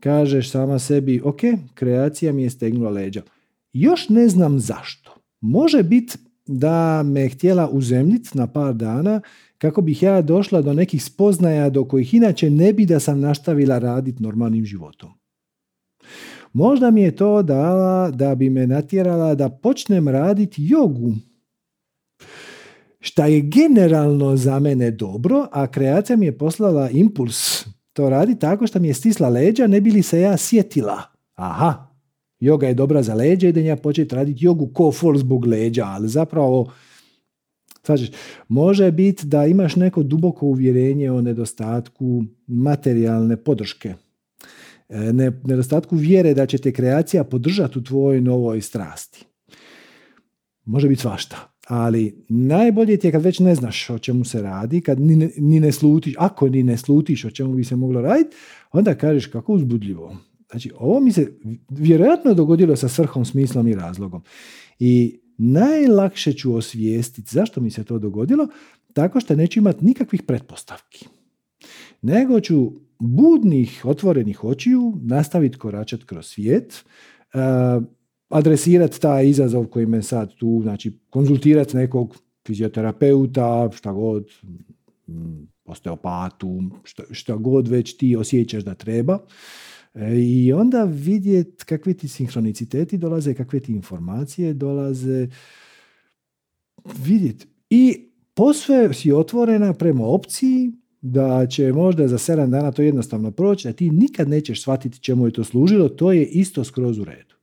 kažeš 0.00 0.50
sama 0.50 0.78
sebi, 0.78 1.20
ok, 1.24 1.40
kreacija 1.74 2.32
mi 2.32 2.42
je 2.42 2.50
stegnula 2.50 2.90
leđa. 2.90 3.22
Još 3.72 4.08
ne 4.08 4.28
znam 4.28 4.58
zašto. 4.58 5.14
Može 5.40 5.82
biti 5.82 6.18
da 6.46 7.02
me 7.02 7.28
htjela 7.28 7.68
uzemljiti 7.68 8.38
na 8.38 8.46
par 8.46 8.74
dana 8.74 9.20
kako 9.58 9.82
bih 9.82 10.02
ja 10.02 10.22
došla 10.22 10.62
do 10.62 10.72
nekih 10.72 11.04
spoznaja 11.04 11.70
do 11.70 11.84
kojih 11.84 12.14
inače 12.14 12.50
ne 12.50 12.72
bi 12.72 12.86
da 12.86 13.00
sam 13.00 13.20
nastavila 13.20 13.78
raditi 13.78 14.22
normalnim 14.22 14.64
životom. 14.64 15.19
Možda 16.52 16.90
mi 16.90 17.02
je 17.02 17.16
to 17.16 17.42
dala 17.42 18.10
da 18.10 18.34
bi 18.34 18.50
me 18.50 18.66
natjerala 18.66 19.34
da 19.34 19.48
počnem 19.48 20.08
raditi 20.08 20.66
jogu. 20.68 21.12
Šta 23.00 23.26
je 23.26 23.40
generalno 23.40 24.36
za 24.36 24.58
mene 24.58 24.90
dobro, 24.90 25.46
a 25.52 25.66
kreacija 25.66 26.16
mi 26.16 26.26
je 26.26 26.38
poslala 26.38 26.90
impuls 26.90 27.66
to 27.92 28.10
radi 28.10 28.38
tako 28.38 28.66
što 28.66 28.78
mi 28.78 28.88
je 28.88 28.94
stisla 28.94 29.28
leđa, 29.28 29.66
ne 29.66 29.80
bi 29.80 29.90
li 29.90 30.02
se 30.02 30.20
ja 30.20 30.36
sjetila. 30.36 31.02
Aha, 31.34 31.88
joga 32.40 32.66
je 32.66 32.74
dobra 32.74 33.02
za 33.02 33.14
leđa 33.14 33.48
i 33.48 33.52
da 33.52 33.60
ja 33.60 33.76
početi 33.76 34.14
raditi 34.14 34.44
jogu 34.44 34.66
ko 34.66 34.92
fol 34.92 35.16
zbog 35.16 35.46
leđa, 35.46 35.84
ali 35.84 36.08
zapravo 36.08 36.70
Svađaš, 37.82 38.08
može 38.48 38.90
biti 38.92 39.26
da 39.26 39.46
imaš 39.46 39.76
neko 39.76 40.02
duboko 40.02 40.46
uvjerenje 40.46 41.10
o 41.10 41.20
nedostatku 41.20 42.24
materijalne 42.46 43.36
podrške 43.36 43.94
E, 44.90 45.12
nedostatku 45.44 45.96
vjere 45.96 46.34
da 46.34 46.46
će 46.46 46.58
te 46.58 46.72
kreacija 46.72 47.24
podržati 47.24 47.78
u 47.78 47.84
tvojoj 47.84 48.20
novoj 48.20 48.60
strasti. 48.60 49.24
Može 50.64 50.88
biti 50.88 51.00
svašta. 51.00 51.36
Ali 51.66 52.24
najbolje 52.28 52.96
ti 52.96 53.06
je 53.06 53.12
kad 53.12 53.22
već 53.22 53.38
ne 53.38 53.54
znaš 53.54 53.90
o 53.90 53.98
čemu 53.98 54.24
se 54.24 54.42
radi, 54.42 54.80
kad 54.80 55.00
ni 55.00 55.16
ne, 55.16 55.30
ni 55.36 55.60
ne 55.60 55.72
slutiš, 55.72 56.14
ako 56.18 56.48
ni 56.48 56.62
ne 56.62 56.76
slutiš 56.76 57.24
o 57.24 57.30
čemu 57.30 57.54
bi 57.54 57.64
se 57.64 57.76
moglo 57.76 58.00
raditi, 58.00 58.36
onda 58.72 58.94
kažeš 58.94 59.26
kako 59.26 59.52
uzbudljivo. 59.52 60.16
Znači, 60.50 60.70
ovo 60.78 61.00
mi 61.00 61.12
se 61.12 61.32
vjerojatno 61.68 62.34
dogodilo 62.34 62.76
sa 62.76 62.88
svrhom, 62.88 63.24
smislom 63.24 63.68
i 63.68 63.74
razlogom. 63.74 64.22
I 64.78 65.20
najlakše 65.38 66.32
ću 66.32 66.54
osvijestiti 66.54 67.34
zašto 67.34 67.60
mi 67.60 67.70
se 67.70 67.84
to 67.84 67.98
dogodilo, 67.98 68.48
tako 68.92 69.20
što 69.20 69.36
neću 69.36 69.58
imati 69.58 69.84
nikakvih 69.84 70.22
pretpostavki. 70.22 71.08
Nego 72.02 72.40
ću 72.40 72.72
budnih, 72.98 73.80
otvorenih 73.84 74.44
očiju 74.44 74.98
nastaviti 75.02 75.58
koračati 75.58 76.06
kroz 76.06 76.26
svijet, 76.26 76.84
uh, 77.34 77.84
adresirati 78.28 79.00
taj 79.00 79.28
izazov 79.28 79.66
koji 79.66 79.86
me 79.86 80.02
sad 80.02 80.34
tu, 80.34 80.60
znači 80.62 80.98
konzultirati 81.10 81.76
nekog 81.76 82.16
fizioterapeuta, 82.46 83.70
šta 83.74 83.92
god, 83.92 84.26
osteopatu, 85.64 86.62
šta, 86.84 87.02
šta 87.10 87.36
god 87.36 87.68
već 87.68 87.96
ti 87.96 88.16
osjećaš 88.16 88.62
da 88.62 88.74
treba. 88.74 89.18
E, 89.94 90.18
I 90.18 90.52
onda 90.52 90.84
vidjeti 90.84 91.64
kakve 91.64 91.94
ti 91.94 92.08
sinhroniciteti 92.08 92.98
dolaze, 92.98 93.34
kakve 93.34 93.60
ti 93.60 93.72
informacije 93.72 94.54
dolaze. 94.54 95.28
Vidjeti. 97.04 97.46
I 97.70 98.10
posve 98.34 98.94
si 98.94 99.12
otvorena 99.12 99.74
prema 99.74 100.06
opciji 100.06 100.72
da 101.02 101.46
će 101.46 101.72
možda 101.72 102.08
za 102.08 102.18
7 102.18 102.50
dana 102.50 102.72
to 102.72 102.82
jednostavno 102.82 103.30
proći, 103.30 103.68
a 103.68 103.72
ti 103.72 103.90
nikad 103.90 104.28
nećeš 104.28 104.62
shvatiti 104.62 105.00
čemu 105.00 105.26
je 105.26 105.32
to 105.32 105.44
služilo, 105.44 105.88
to 105.88 106.12
je 106.12 106.26
isto 106.26 106.64
skroz 106.64 106.98
u 106.98 107.04
redu. 107.04 107.34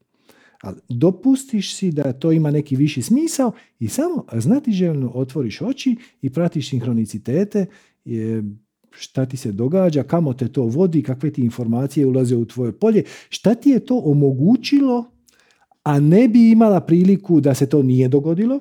Ali 0.62 0.78
dopustiš 0.90 1.76
si 1.76 1.92
da 1.92 2.14
to 2.14 2.32
ima 2.32 2.52
neki 2.52 2.76
viši 2.76 3.02
smisao 3.02 3.52
i 3.80 3.88
samo 3.88 4.26
znatiželjno 4.34 5.12
otvoriš 5.14 5.62
oči 5.62 5.96
i 6.22 6.30
pratiš 6.30 6.70
sinhronicitete, 6.70 7.66
šta 8.92 9.26
ti 9.26 9.38
se 9.38 9.52
događa, 9.52 10.04
kamo 10.04 10.34
te 10.34 10.48
to 10.48 10.64
vodi, 10.64 11.04
kakve 11.04 11.34
ti 11.34 11.42
informacije 11.42 12.06
ulaze 12.06 12.36
u 12.36 12.46
tvoje 12.46 12.72
polje, 12.72 13.04
šta 13.30 13.56
ti 13.56 13.70
je 13.70 13.80
to 13.80 14.02
omogućilo, 14.06 15.12
a 15.84 16.00
ne 16.00 16.28
bi 16.28 16.52
imala 16.52 16.82
priliku 16.82 17.42
da 17.42 17.54
se 17.54 17.70
to 17.70 17.84
nije 17.84 18.08
dogodilo. 18.08 18.60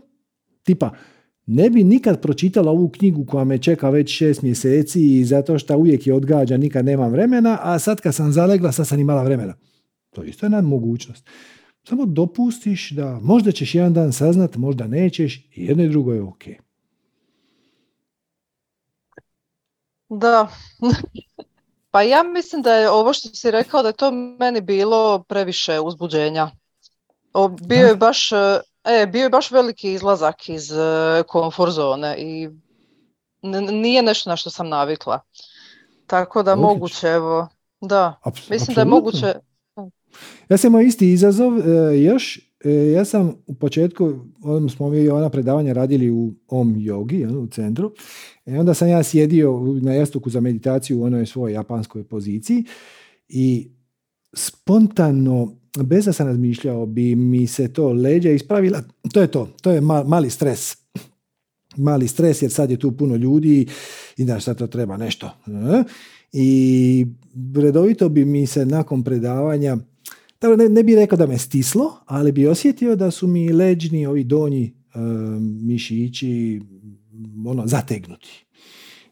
Tipa, 0.62 0.90
ne 1.47 1.70
bi 1.70 1.85
nikad 1.85 2.23
pročitala 2.23 2.73
ovu 2.73 2.89
knjigu 2.89 3.27
koja 3.27 3.44
me 3.44 3.59
čeka 3.59 3.90
već 3.90 4.16
šest 4.16 4.43
mjeseci 4.43 5.18
i 5.18 5.24
zato 5.24 5.59
što 5.59 5.77
uvijek 5.77 6.06
je 6.06 6.14
odgađa, 6.14 6.56
nikad 6.56 6.85
nemam 6.85 7.12
vremena, 7.12 7.59
a 7.62 7.78
sad 7.78 8.01
kad 8.01 8.14
sam 8.14 8.32
zalegla, 8.32 8.73
sad 8.73 8.86
sam 8.86 9.01
imala 9.01 9.23
vremena. 9.23 9.55
To 10.10 10.23
je 10.23 10.28
isto 10.28 10.47
jedna 10.47 10.60
mogućnost. 10.60 11.28
Samo 11.89 12.06
dopustiš 12.06 12.90
da 12.90 13.18
možda 13.23 13.52
ćeš 13.52 13.74
jedan 13.74 13.94
dan 13.94 14.12
saznat, 14.12 14.56
možda 14.56 14.86
nećeš 14.86 15.36
i 15.36 15.66
jedno 15.66 15.85
i 15.85 15.89
drugo 15.89 16.12
je 16.12 16.23
ok. 16.23 16.44
Da. 20.09 20.48
pa 21.90 22.02
ja 22.02 22.23
mislim 22.23 22.62
da 22.62 22.74
je 22.74 22.90
ovo 22.90 23.12
što 23.12 23.28
si 23.28 23.51
rekao 23.51 23.82
da 23.82 23.89
je 23.89 23.97
to 23.97 24.10
meni 24.10 24.60
bilo 24.60 25.24
previše 25.28 25.81
uzbuđenja. 25.81 26.51
Bio 27.68 27.86
je 27.86 27.97
baš 27.97 28.31
E, 28.86 29.06
bio 29.06 29.22
je 29.22 29.30
baš 29.30 29.50
veliki 29.50 29.92
izlazak 29.92 30.48
iz 30.48 30.70
komfort 31.26 31.72
zone 31.72 32.16
i 32.18 32.48
nije 33.72 34.02
nešto 34.02 34.30
na 34.30 34.36
što 34.36 34.50
sam 34.50 34.68
navikla. 34.68 35.20
Tako 36.06 36.42
da 36.42 36.56
moguće, 36.56 37.06
evo, 37.06 37.48
da, 37.80 38.20
mislim 38.50 38.74
da 38.74 38.80
je 38.80 38.84
moguće. 38.84 39.34
Ja 40.48 40.56
sam 40.56 40.68
imao 40.68 40.80
isti 40.80 41.12
izazov, 41.12 41.58
e, 41.58 41.98
još, 42.02 42.38
e, 42.64 42.70
ja 42.70 43.04
sam 43.04 43.34
u 43.46 43.54
početku, 43.54 44.14
onda 44.42 44.72
smo 44.72 44.88
mi 44.88 45.08
ona 45.08 45.30
predavanja 45.30 45.72
radili 45.72 46.10
u 46.10 46.32
Om 46.48 46.74
Yogi, 46.74 47.36
u 47.36 47.46
centru, 47.46 47.92
i 48.46 48.56
onda 48.56 48.74
sam 48.74 48.88
ja 48.88 49.02
sjedio 49.02 49.60
na 49.82 49.92
jastuku 49.92 50.30
za 50.30 50.40
meditaciju 50.40 51.00
u 51.00 51.04
onoj 51.04 51.26
svojoj 51.26 51.52
japanskoj 51.52 52.04
poziciji 52.04 52.64
i 53.28 53.70
spontano 54.34 55.48
bez 55.82 56.04
da 56.04 56.12
sam 56.12 56.26
razmišljao, 56.26 56.86
bi 56.86 57.14
mi 57.14 57.46
se 57.46 57.72
to 57.72 57.92
leđa 57.92 58.30
ispravila. 58.30 58.82
To 59.12 59.20
je 59.20 59.26
to, 59.26 59.48
to 59.62 59.70
je 59.70 59.80
mali 59.80 60.30
stres. 60.30 60.76
Mali 61.76 62.08
stres 62.08 62.42
jer 62.42 62.52
sad 62.52 62.70
je 62.70 62.78
tu 62.78 62.92
puno 62.92 63.16
ljudi 63.16 63.66
i 64.16 64.24
da 64.24 64.40
sad 64.40 64.58
to 64.58 64.66
treba 64.66 64.96
nešto. 64.96 65.30
I 66.32 67.06
redovito 67.54 68.08
bi 68.08 68.24
mi 68.24 68.46
se 68.46 68.66
nakon 68.66 69.02
predavanja, 69.02 69.76
ne, 70.58 70.68
ne 70.68 70.82
bi 70.82 70.94
rekao 70.94 71.18
da 71.18 71.26
me 71.26 71.38
stislo, 71.38 71.92
ali 72.06 72.32
bi 72.32 72.46
osjetio 72.46 72.96
da 72.96 73.10
su 73.10 73.26
mi 73.26 73.52
leđni, 73.52 74.06
ovi 74.06 74.24
donji 74.24 74.74
mišići 75.62 76.60
ono, 77.46 77.66
zategnuti 77.66 78.45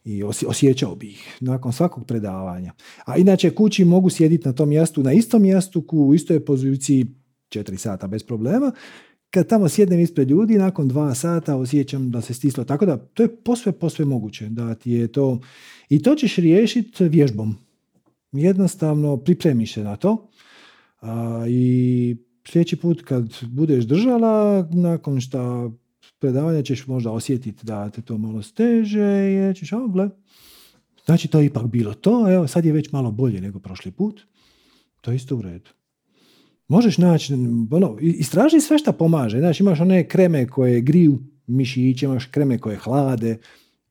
i 0.05 0.22
osjećao 0.22 0.94
bi 0.94 1.06
ih 1.06 1.39
nakon 1.40 1.72
svakog 1.72 2.06
predavanja. 2.06 2.72
A 3.05 3.16
inače 3.16 3.51
kući 3.51 3.85
mogu 3.85 4.10
sjediti 4.10 4.48
na 4.48 4.52
tom 4.52 4.68
mjestu, 4.68 5.02
na 5.02 5.12
istom 5.12 5.43
mjestu, 5.43 5.85
u 5.93 6.14
istoj 6.14 6.44
poziciji 6.44 7.06
4 7.48 7.76
sata 7.76 8.06
bez 8.06 8.22
problema. 8.22 8.72
Kad 9.31 9.48
tamo 9.48 9.68
sjednem 9.68 10.01
ispred 10.01 10.31
ljudi, 10.31 10.59
nakon 10.59 10.89
dva 10.89 11.14
sata 11.14 11.56
osjećam 11.56 12.10
da 12.10 12.20
se 12.20 12.35
stislo. 12.35 12.64
Tako 12.64 12.86
da 12.86 12.97
to 12.97 13.22
je 13.22 13.36
posve, 13.36 13.72
posve 13.72 14.05
moguće 14.05 14.48
da 14.48 14.74
ti 14.74 14.90
je 14.90 15.09
to... 15.09 15.40
I 15.89 16.02
to 16.02 16.14
ćeš 16.14 16.36
riješiti 16.36 17.05
vježbom. 17.05 17.56
Jednostavno 18.32 19.16
pripremiš 19.16 19.74
se 19.74 19.82
na 19.82 19.97
to. 19.97 20.31
A, 21.01 21.44
I 21.48 22.16
sljedeći 22.48 22.76
put 22.76 23.02
kad 23.02 23.28
budeš 23.43 23.85
držala, 23.85 24.68
nakon 24.72 25.20
što 25.20 25.72
predavanja 26.24 26.62
ćeš 26.62 26.86
možda 26.86 27.10
osjetiti 27.10 27.66
da 27.66 27.90
te 27.90 28.02
to 28.02 28.18
malo 28.18 28.42
steže 28.42 29.32
i 29.32 29.40
rećeš, 29.40 29.72
a 29.72 29.86
gle, 29.86 30.09
znači 31.05 31.28
to 31.28 31.40
je 31.40 31.46
ipak 31.46 31.66
bilo 31.66 31.94
to, 31.94 32.32
evo 32.32 32.46
sad 32.46 32.64
je 32.64 32.72
već 32.72 32.92
malo 32.92 33.10
bolje 33.10 33.40
nego 33.40 33.59
prošli 33.59 33.90
put, 33.90 34.20
to 35.01 35.10
je 35.10 35.16
isto 35.16 35.36
u 35.36 35.42
redu. 35.42 35.70
Možeš 36.68 36.98
naći, 36.98 37.34
ono, 37.70 37.96
istraži 38.01 38.60
sve 38.60 38.78
što 38.78 38.92
pomaže, 38.92 39.38
znači 39.38 39.62
imaš 39.62 39.80
one 39.80 40.09
kreme 40.09 40.46
koje 40.46 40.80
griju 40.80 41.18
mišiće, 41.46 42.06
imaš 42.06 42.26
kreme 42.26 42.59
koje 42.59 42.76
hlade, 42.76 43.38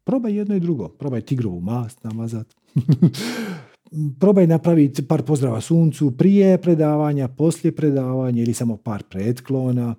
probaj 0.04 0.34
jedno 0.34 0.56
i 0.56 0.60
drugo, 0.60 0.90
probaj 0.90 1.22
tigrovu 1.22 1.62
mast 1.62 2.04
namazat, 2.04 2.56
probaj 4.20 4.48
napraviti 4.48 5.08
par 5.08 5.22
pozdrava 5.22 5.62
suncu 5.62 6.18
prije 6.18 6.58
predavanja, 6.58 7.28
poslije 7.28 7.76
predavanja 7.76 8.42
ili 8.42 8.54
samo 8.54 8.78
par 8.78 9.04
pretklona, 9.04 9.96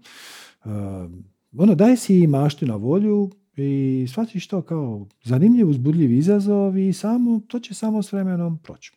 ono, 1.59 1.74
daj 1.74 1.97
si 1.97 2.26
maštu 2.26 2.66
na 2.66 2.76
volju 2.76 3.31
i 3.56 4.06
shvatiš 4.12 4.48
to 4.48 4.62
kao 4.62 5.06
zanimljiv, 5.24 5.68
uzbudljiv 5.68 6.12
izazov 6.12 6.78
i 6.78 6.93
samo, 6.93 7.40
to 7.48 7.59
će 7.60 7.74
samo 7.74 8.02
s 8.02 8.12
vremenom 8.12 8.59
proći. 8.62 8.93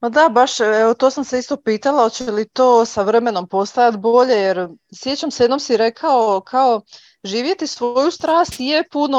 Ma 0.00 0.08
da, 0.08 0.28
baš, 0.32 0.60
evo, 0.60 0.94
to 0.94 1.10
sam 1.10 1.24
se 1.24 1.38
isto 1.38 1.56
pitala, 1.56 2.02
hoće 2.02 2.30
li 2.30 2.48
to 2.48 2.84
sa 2.84 3.02
vremenom 3.02 3.48
postajati 3.48 3.98
bolje, 3.98 4.34
jer 4.34 4.68
sjećam 4.92 5.30
se, 5.30 5.44
jednom 5.44 5.60
si 5.60 5.76
rekao 5.76 6.40
kao 6.40 6.80
živjeti 7.24 7.66
svoju 7.66 8.10
strast 8.10 8.54
je 8.58 8.88
puno, 8.92 9.18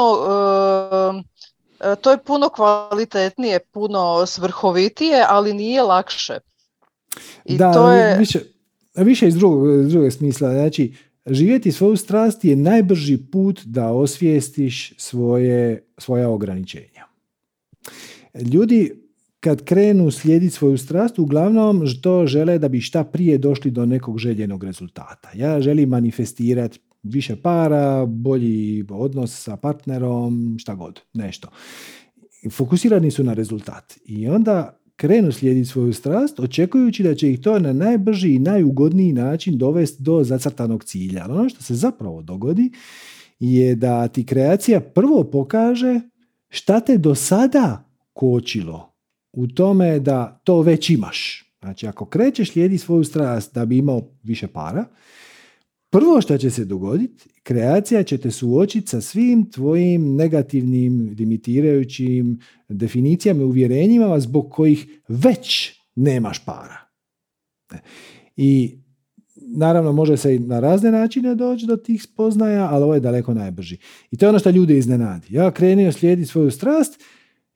e, 1.80 1.96
to 1.96 2.10
je 2.10 2.18
puno 2.18 2.48
kvalitetnije, 2.48 3.60
puno 3.72 4.26
svrhovitije, 4.26 5.24
ali 5.28 5.54
nije 5.54 5.82
lakše. 5.82 6.38
I 7.44 7.56
da, 7.56 7.72
to 7.72 7.90
je... 7.90 8.16
više, 8.18 8.40
više 8.94 9.28
iz 9.28 9.34
drugog, 9.34 9.86
drugog 9.88 10.12
smisla, 10.12 10.50
znači 10.50 10.94
živjeti 11.26 11.72
svoju 11.72 11.96
strast 11.96 12.44
je 12.44 12.56
najbrži 12.56 13.18
put 13.32 13.60
da 13.64 13.92
osvijestiš 13.92 14.92
svoje, 14.96 15.86
svoja 15.98 16.28
ograničenja. 16.28 17.04
Ljudi 18.52 18.92
kad 19.40 19.64
krenu 19.64 20.10
slijediti 20.10 20.54
svoju 20.54 20.78
strast, 20.78 21.18
uglavnom 21.18 21.82
to 22.02 22.26
žele 22.26 22.58
da 22.58 22.68
bi 22.68 22.80
šta 22.80 23.04
prije 23.04 23.38
došli 23.38 23.70
do 23.70 23.86
nekog 23.86 24.18
željenog 24.18 24.64
rezultata. 24.64 25.30
Ja 25.34 25.60
želim 25.60 25.88
manifestirati 25.88 26.78
više 27.02 27.36
para, 27.36 28.06
bolji 28.06 28.84
odnos 28.90 29.42
sa 29.42 29.56
partnerom, 29.56 30.56
šta 30.58 30.74
god, 30.74 31.00
nešto. 31.14 31.48
Fokusirani 32.50 33.10
su 33.10 33.24
na 33.24 33.32
rezultat. 33.32 33.94
I 34.04 34.28
onda 34.28 34.78
krenu 34.96 35.32
slijediti 35.32 35.68
svoju 35.68 35.92
strast, 35.92 36.40
očekujući 36.40 37.02
da 37.02 37.14
će 37.14 37.30
ih 37.30 37.40
to 37.40 37.58
na 37.58 37.72
najbrži 37.72 38.34
i 38.34 38.38
najugodniji 38.38 39.12
način 39.12 39.58
dovesti 39.58 40.02
do 40.02 40.24
zacrtanog 40.24 40.84
cilja. 40.84 41.24
Ali 41.24 41.38
ono 41.38 41.48
što 41.48 41.62
se 41.62 41.74
zapravo 41.74 42.22
dogodi 42.22 42.70
je 43.38 43.74
da 43.74 44.08
ti 44.08 44.26
kreacija 44.26 44.80
prvo 44.80 45.24
pokaže 45.24 46.00
šta 46.48 46.80
te 46.80 46.98
do 46.98 47.14
sada 47.14 47.84
kočilo 48.12 48.92
u 49.32 49.46
tome 49.46 50.00
da 50.00 50.40
to 50.44 50.60
već 50.62 50.90
imaš. 50.90 51.46
Znači, 51.60 51.86
ako 51.86 52.04
krećeš 52.06 52.52
slijedi 52.52 52.78
svoju 52.78 53.04
strast 53.04 53.54
da 53.54 53.64
bi 53.64 53.78
imao 53.78 54.02
više 54.22 54.46
para, 54.46 54.84
Prvo 55.90 56.20
što 56.20 56.38
će 56.38 56.50
se 56.50 56.64
dogoditi, 56.64 57.28
kreacija 57.42 58.02
će 58.02 58.18
te 58.18 58.30
suočiti 58.30 58.86
sa 58.86 59.00
svim 59.00 59.50
tvojim 59.50 60.14
negativnim, 60.14 61.14
limitirajućim 61.18 62.38
definicijama 62.68 63.40
i 63.40 63.44
uvjerenjima 63.44 64.20
zbog 64.20 64.50
kojih 64.50 65.00
već 65.08 65.72
nemaš 65.94 66.44
para. 66.44 66.76
I 68.36 68.78
naravno 69.36 69.92
može 69.92 70.16
se 70.16 70.34
i 70.34 70.38
na 70.38 70.60
razne 70.60 70.90
načine 70.90 71.34
doći 71.34 71.66
do 71.66 71.76
tih 71.76 72.02
spoznaja, 72.02 72.68
ali 72.70 72.84
ovo 72.84 72.94
je 72.94 73.00
daleko 73.00 73.34
najbrži. 73.34 73.78
I 74.10 74.16
to 74.16 74.26
je 74.26 74.30
ono 74.30 74.38
što 74.38 74.50
ljude 74.50 74.78
iznenadi. 74.78 75.26
Ja 75.30 75.50
krenio 75.50 75.92
slijediti 75.92 76.28
svoju 76.28 76.50
strast 76.50 77.00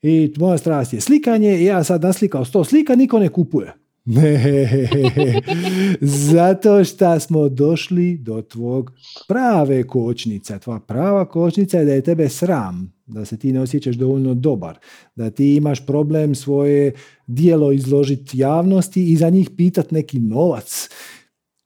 i 0.03 0.33
moja 0.37 0.59
strast 0.59 0.93
je 0.93 1.01
slikanje 1.01 1.61
i 1.61 1.65
ja 1.65 1.85
sad 1.85 2.03
naslikao 2.03 2.45
sto 2.45 2.65
slika, 2.65 2.97
niko 2.97 3.19
ne 3.19 3.29
kupuje. 3.29 3.75
Zato 6.33 6.85
što 6.85 7.21
smo 7.21 7.49
došli 7.49 8.19
do 8.19 8.43
tvog 8.43 8.93
prave 9.29 9.87
kočnica. 9.87 10.59
Tvoja 10.59 10.81
prava 10.81 11.29
kočnica 11.29 11.79
je 11.79 11.85
da 11.85 11.93
je 11.93 12.03
tebe 12.03 12.29
sram, 12.29 12.93
da 13.07 13.25
se 13.25 13.39
ti 13.39 13.53
ne 13.53 13.61
osjećaš 13.61 13.97
dovoljno 13.97 14.35
dobar, 14.35 14.79
da 15.17 15.31
ti 15.31 15.55
imaš 15.57 15.87
problem 15.87 16.35
svoje 16.35 16.93
dijelo 17.27 17.73
izložiti 17.73 18.39
javnosti 18.39 19.13
i 19.13 19.17
za 19.17 19.31
njih 19.31 19.51
pitat 19.57 19.91
neki 19.91 20.21
novac. 20.21 20.89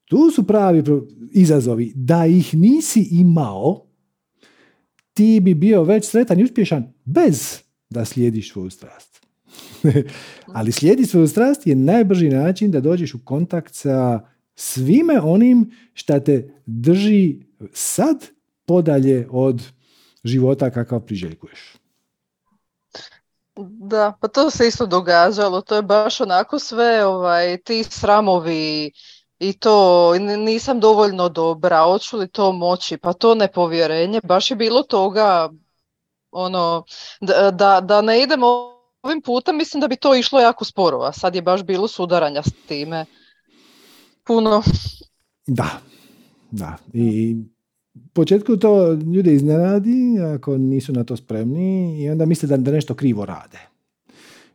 Tu 0.05 0.31
su 0.31 0.47
pravi 0.47 0.83
izazovi. 1.33 1.93
Da 1.95 2.27
ih 2.27 2.55
nisi 2.55 3.09
imao, 3.11 3.87
ti 5.13 5.41
bi 5.43 5.55
bio 5.55 5.83
već 5.83 6.05
sretan 6.05 6.41
i 6.41 6.45
uspješan 6.45 6.93
bez 7.05 7.59
da 7.91 8.05
slijediš 8.05 8.53
svoju 8.53 8.71
strast. 8.71 9.14
Ali 10.57 10.73
slijedi 10.73 11.07
svoju 11.07 11.29
strast 11.29 11.67
je 11.67 11.75
najbrži 11.75 12.29
način 12.29 12.71
da 12.71 12.81
dođeš 12.81 13.15
u 13.15 13.25
kontakt 13.25 13.75
sa 13.75 14.21
svime 14.55 15.21
onim 15.21 15.71
šta 15.95 16.21
te 16.21 16.63
drži 16.67 17.37
sad 17.73 18.27
podalje 18.67 19.29
od 19.31 19.63
života 20.25 20.71
kakav 20.71 21.01
priželjkuješ. 21.01 21.75
Da, 23.67 24.13
pa 24.21 24.29
to 24.29 24.51
se 24.51 24.67
isto 24.67 24.87
događalo, 24.87 25.61
to 25.61 25.77
je 25.77 25.83
baš 25.83 26.21
onako 26.21 26.59
sve, 26.59 27.07
ovaj, 27.07 27.57
ti 27.57 27.85
sramovi 27.85 28.93
i 29.39 29.53
to 29.53 30.13
nisam 30.19 30.81
dovoljno 30.81 31.29
dobra, 31.29 31.85
hoću 31.85 32.17
li 32.17 32.29
to 32.29 32.53
moći, 32.53 32.97
pa 32.97 33.13
to 33.13 33.35
nepovjerenje, 33.35 34.21
baš 34.25 34.51
je 34.51 34.57
bilo 34.57 34.83
toga, 34.83 35.51
ono, 36.31 36.85
da, 37.53 37.81
da 37.81 38.01
ne 38.01 38.23
idemo 38.23 38.74
ovim 39.05 39.21
putem, 39.21 39.57
mislim 39.57 39.81
da 39.81 39.89
bi 39.89 39.97
to 39.97 40.15
išlo 40.15 40.41
jako 40.41 40.65
sporo, 40.65 40.99
a 40.99 41.13
sad 41.13 41.35
je 41.35 41.43
baš 41.43 41.63
bilo 41.63 41.89
sudaranja 41.89 42.43
s 42.43 42.53
time 42.69 43.07
puno. 44.25 44.63
Da, 45.47 45.81
da, 46.51 46.77
i 46.93 47.37
početku 48.13 48.57
to 48.57 48.93
ljude 48.93 49.35
iznenadi 49.35 50.21
ako 50.35 50.59
nisu 50.59 50.93
na 50.93 51.05
to 51.05 51.17
spremni 51.17 52.03
i 52.03 52.11
onda 52.11 52.27
misle 52.27 52.49
da, 52.49 52.57
da 52.57 52.71
nešto 52.71 52.95
krivo 52.95 53.25
rade. 53.25 53.59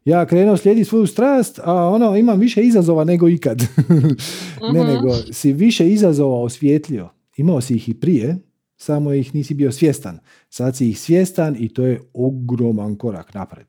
Ja 0.06 0.26
krenuo 0.26 0.58
slijedi 0.58 0.86
svoju 0.86 1.08
strast, 1.08 1.60
a 1.64 1.74
ono 1.74 2.16
imam 2.16 2.40
više 2.40 2.64
izazova 2.64 3.04
nego 3.04 3.30
ikad. 3.30 3.62
ne 4.74 4.84
mhm. 4.84 4.92
nego 4.92 5.14
si 5.32 5.54
više 5.54 5.90
izazova 5.90 6.42
osvjetlio. 6.42 7.10
Imao 7.38 7.62
si 7.62 7.76
ih 7.76 7.90
i 7.90 8.00
prije, 8.00 8.38
samo 8.78 9.14
ih 9.14 9.36
nisi 9.36 9.54
bio 9.54 9.72
svjestan. 9.72 10.20
Sad 10.50 10.76
si 10.76 10.90
ih 10.90 11.00
svjestan 11.00 11.56
i 11.60 11.74
to 11.74 11.86
je 11.86 12.02
ogroman 12.14 12.96
korak 12.96 13.34
napred. 13.34 13.68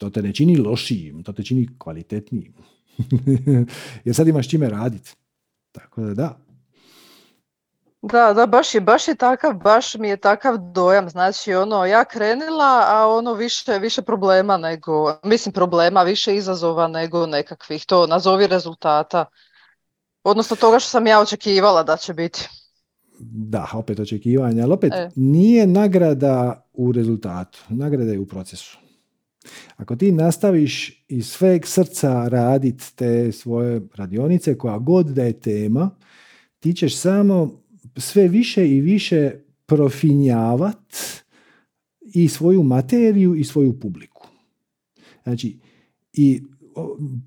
To 0.00 0.08
te 0.10 0.22
ne 0.22 0.32
čini 0.32 0.56
lošijim, 0.56 1.22
to 1.22 1.32
te 1.32 1.44
čini 1.44 1.68
kvalitetnijim. 1.78 2.54
Jer 4.04 4.14
sad 4.14 4.28
imaš 4.28 4.48
čime 4.48 4.68
raditi. 4.68 5.12
Tako 5.72 6.00
da 6.00 6.14
da, 6.14 6.38
da, 8.02 8.32
da, 8.34 8.46
baš 8.46 8.74
je, 8.74 8.80
baš 8.80 9.08
je 9.08 9.14
takav, 9.14 9.54
baš 9.54 9.94
mi 9.94 10.08
je 10.08 10.16
takav 10.16 10.58
dojam, 10.58 11.08
znači 11.10 11.54
ono, 11.54 11.84
ja 11.86 12.04
krenila, 12.04 12.84
a 12.86 13.08
ono 13.08 13.34
više, 13.34 13.78
više 13.78 14.02
problema 14.02 14.56
nego, 14.56 15.18
mislim 15.24 15.52
problema, 15.52 16.02
više 16.02 16.36
izazova 16.36 16.88
nego 16.88 17.26
nekakvih, 17.26 17.86
to 17.86 18.06
nazovi 18.06 18.46
rezultata, 18.46 19.24
odnosno 20.24 20.56
toga 20.56 20.78
što 20.78 20.88
sam 20.90 21.06
ja 21.06 21.20
očekivala 21.20 21.82
da 21.82 21.96
će 21.96 22.14
biti. 22.14 22.48
Da, 23.20 23.68
opet 23.74 24.00
očekivanja, 24.00 24.62
ali 24.62 24.72
opet 24.72 24.92
e. 24.92 25.10
nije 25.16 25.66
nagrada 25.66 26.66
u 26.72 26.92
rezultatu, 26.92 27.58
nagrada 27.68 28.12
je 28.12 28.18
u 28.18 28.26
procesu. 28.26 28.79
Ako 29.76 29.96
ti 29.96 30.12
nastaviš 30.12 31.04
iz 31.08 31.26
sveg 31.26 31.66
srca 31.66 32.28
raditi 32.28 32.84
te 32.96 33.32
svoje 33.32 33.80
radionice, 33.94 34.58
koja 34.58 34.78
god 34.78 35.06
da 35.06 35.24
je 35.24 35.32
tema, 35.32 35.90
ti 36.60 36.74
ćeš 36.74 36.96
samo 36.96 37.62
sve 37.96 38.28
više 38.28 38.68
i 38.68 38.80
više 38.80 39.32
profinjavat 39.66 40.94
i 42.14 42.28
svoju 42.28 42.62
materiju 42.62 43.34
i 43.34 43.44
svoju 43.44 43.80
publiku. 43.80 44.28
Znači, 45.22 45.58
i 46.12 46.42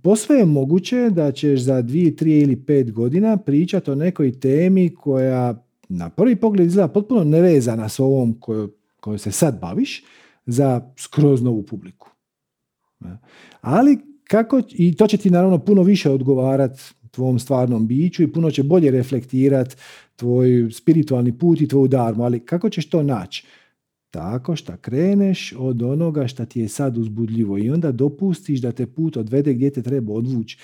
posve 0.04 0.36
je 0.36 0.46
moguće 0.46 1.10
da 1.10 1.32
ćeš 1.32 1.60
za 1.60 1.82
dvije, 1.82 2.16
tri 2.16 2.40
ili 2.40 2.66
pet 2.66 2.92
godina 2.92 3.38
pričati 3.38 3.92
o 3.92 3.96
nekoj 3.96 4.40
temi 4.40 4.96
koja 4.96 5.66
na 5.90 6.10
prvi 6.10 6.36
pogled 6.36 6.68
izgleda 6.68 6.88
potpuno 6.88 7.24
nevezana 7.24 7.90
s 7.90 8.00
ovom 8.00 8.40
kojoj, 9.00 9.18
se 9.18 9.32
sad 9.32 9.60
baviš 9.62 10.04
za 10.46 10.94
skroz 10.98 11.42
novu 11.42 11.64
publiku. 11.64 12.10
Ali 13.62 14.00
kako, 14.24 14.62
i 14.70 14.96
to 14.96 15.08
će 15.08 15.18
ti 15.18 15.30
naravno 15.30 15.60
puno 15.60 15.84
više 15.84 16.10
odgovarati 16.10 16.82
tvom 17.12 17.40
stvarnom 17.40 17.88
biću 17.88 18.24
i 18.24 18.32
puno 18.32 18.52
će 18.52 18.64
bolje 18.64 18.92
reflektirati 18.92 19.76
tvoj 20.16 20.70
spiritualni 20.72 21.38
put 21.38 21.62
i 21.62 21.68
tvoju 21.68 21.88
darmu, 21.88 22.24
ali 22.24 22.40
kako 22.40 22.70
ćeš 22.70 22.90
to 22.90 23.04
naći? 23.04 23.46
Tako 24.12 24.56
što 24.56 24.78
kreneš 24.82 25.54
od 25.58 25.82
onoga 25.82 26.28
što 26.28 26.46
ti 26.46 26.60
je 26.60 26.70
sad 26.70 26.98
uzbudljivo 26.98 27.58
i 27.58 27.70
onda 27.70 27.92
dopustiš 27.92 28.62
da 28.62 28.72
te 28.72 28.86
put 28.88 29.18
odvede 29.18 29.54
gdje 29.54 29.70
te 29.70 29.82
treba 29.82 30.14
odvući. 30.14 30.58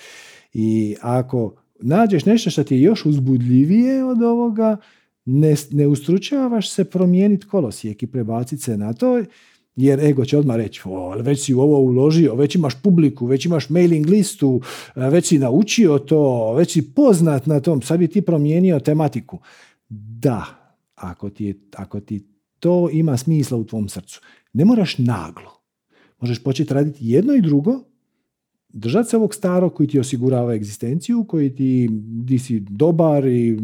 I 0.52 0.96
ako 1.00 1.54
nađeš 1.80 2.24
nešto 2.24 2.50
što 2.50 2.64
ti 2.64 2.74
je 2.74 2.82
još 2.82 3.06
uzbudljivije 3.06 4.04
od 4.04 4.22
ovoga, 4.22 4.76
ne, 5.24 5.54
ne 5.70 5.86
ustručavaš 5.86 6.70
se 6.70 6.84
promijeniti 6.84 7.46
kolosijek 7.46 8.02
i 8.02 8.06
prebaciti 8.06 8.62
se 8.62 8.76
na 8.76 8.92
to 8.92 9.22
jer 9.76 10.00
ego 10.00 10.24
će 10.24 10.38
odmah 10.38 10.56
reći, 10.56 10.80
o, 10.84 11.08
već 11.08 11.44
si 11.44 11.54
u 11.54 11.60
ovo 11.60 11.78
uložio, 11.78 12.34
već 12.34 12.54
imaš 12.54 12.82
publiku, 12.82 13.26
već 13.26 13.46
imaš 13.46 13.68
mailing 13.68 14.06
listu, 14.06 14.60
e, 14.96 15.10
već 15.10 15.26
si 15.26 15.38
naučio 15.38 15.98
to, 15.98 16.54
već 16.54 16.72
si 16.72 16.94
poznat 16.94 17.46
na 17.46 17.60
tom, 17.60 17.82
sad 17.82 17.98
bi 17.98 18.08
ti 18.08 18.22
promijenio 18.22 18.80
tematiku. 18.80 19.38
Da, 19.88 20.44
ako 20.94 21.30
ti, 21.30 21.44
je, 21.44 21.54
ako 21.76 22.00
ti 22.00 22.26
to 22.58 22.88
ima 22.92 23.16
smisla 23.16 23.58
u 23.58 23.64
tvom 23.64 23.88
srcu. 23.88 24.20
Ne 24.52 24.64
moraš 24.64 24.98
naglo. 24.98 25.60
Možeš 26.20 26.42
početi 26.42 26.74
raditi 26.74 26.98
jedno 27.00 27.34
i 27.34 27.40
drugo, 27.40 27.80
držati 28.68 29.10
se 29.10 29.16
ovog 29.16 29.34
starog 29.34 29.74
koji 29.74 29.88
ti 29.88 29.98
osigurava 29.98 30.54
egzistenciju, 30.54 31.24
koji 31.24 31.54
ti, 31.54 31.88
di 32.02 32.38
si 32.38 32.60
dobar, 32.60 33.26
i, 33.26 33.58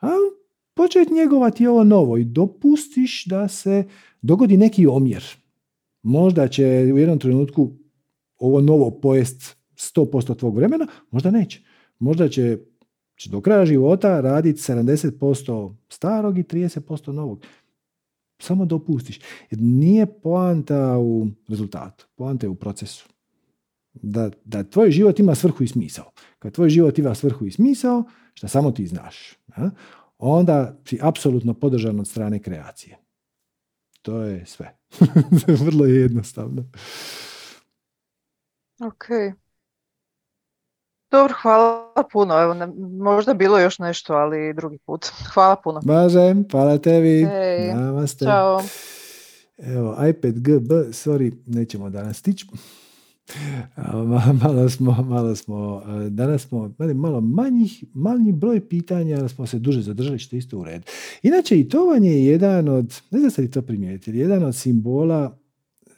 a 0.00 0.08
početi 0.74 1.14
njegovati 1.14 1.66
ovo 1.66 1.84
novo 1.84 2.16
i 2.16 2.24
dopustiš 2.24 3.26
da 3.26 3.48
se 3.48 3.84
dogodi 4.22 4.56
neki 4.56 4.86
omjer. 4.86 5.24
Možda 6.02 6.48
će 6.48 6.64
u 6.94 6.98
jednom 6.98 7.18
trenutku 7.18 7.70
ovo 8.38 8.60
novo 8.60 8.90
pojest 8.90 9.56
100% 9.76 10.38
tvog 10.38 10.56
vremena, 10.56 10.86
možda 11.10 11.30
neće. 11.30 11.60
Možda 11.98 12.28
će, 12.28 12.58
će 13.16 13.30
do 13.30 13.40
kraja 13.40 13.66
života 13.66 14.20
raditi 14.20 14.60
70% 14.60 15.74
starog 15.88 16.38
i 16.38 16.42
30% 16.42 17.12
novog. 17.12 17.44
Samo 18.38 18.64
dopustiš. 18.64 19.20
Jer 19.50 19.60
nije 19.60 20.06
poanta 20.06 20.98
u 20.98 21.26
rezultatu, 21.48 22.06
poanta 22.16 22.46
je 22.46 22.50
u 22.50 22.54
procesu. 22.54 23.08
Da, 23.92 24.30
da 24.44 24.64
tvoj 24.64 24.90
život 24.90 25.18
ima 25.18 25.34
svrhu 25.34 25.64
i 25.64 25.68
smisao. 25.68 26.10
Kad 26.38 26.52
tvoj 26.52 26.68
život 26.68 26.98
ima 26.98 27.14
svrhu 27.14 27.46
i 27.46 27.50
smisao, 27.50 28.04
što 28.34 28.48
samo 28.48 28.70
ti 28.70 28.86
znaš, 28.86 29.36
onda 30.30 30.76
si 30.88 30.98
apsolutno 31.02 31.54
podržan 31.54 32.00
od 32.00 32.08
strane 32.08 32.42
kreacije. 32.42 32.98
To 34.02 34.22
je 34.22 34.46
sve. 34.46 34.76
Vrlo 35.64 35.84
je 35.84 36.00
jednostavno. 36.00 36.64
Ok. 38.80 39.04
Dobro, 41.10 41.34
hvala 41.42 42.04
puno. 42.12 42.42
Evo, 42.42 42.54
ne, 42.54 42.66
možda 42.98 43.34
bilo 43.34 43.58
još 43.58 43.78
nešto, 43.78 44.14
ali 44.14 44.54
drugi 44.54 44.78
put. 44.78 45.06
Hvala 45.34 45.56
puno. 45.56 45.80
Može, 45.84 46.34
hvala 46.50 46.78
tebi. 46.78 47.24
Hey, 47.24 47.74
Namaste. 47.74 48.24
Ćao. 48.24 48.60
Evo, 49.58 49.96
iPad 50.08 50.34
GB, 50.34 50.70
sorry, 50.72 51.36
nećemo 51.46 51.90
danas 51.90 52.18
stići. 52.18 52.46
Malo 54.42 54.68
smo, 54.68 54.92
malo 55.08 55.36
smo, 55.36 55.82
e, 56.06 56.10
danas 56.10 56.42
smo 56.42 56.74
imali 56.78 56.94
malo 56.94 57.20
manjih, 57.20 57.84
manji 57.94 58.32
broj 58.32 58.68
pitanja, 58.68 59.18
ali 59.20 59.28
smo 59.28 59.46
se 59.46 59.58
duže 59.58 59.82
zadržali, 59.82 60.18
što 60.18 60.36
isto 60.36 60.58
u 60.58 60.64
redu. 60.64 60.84
Inače, 61.22 61.60
i 61.60 61.68
to 61.68 61.86
vam 61.86 62.04
je 62.04 62.24
jedan 62.24 62.68
od, 62.68 63.00
ne 63.10 63.18
znam 63.18 63.30
ste 63.30 63.42
li 63.42 63.50
to 63.50 63.62
primijetili, 63.62 64.18
jedan 64.18 64.44
od 64.44 64.56
simbola, 64.56 65.38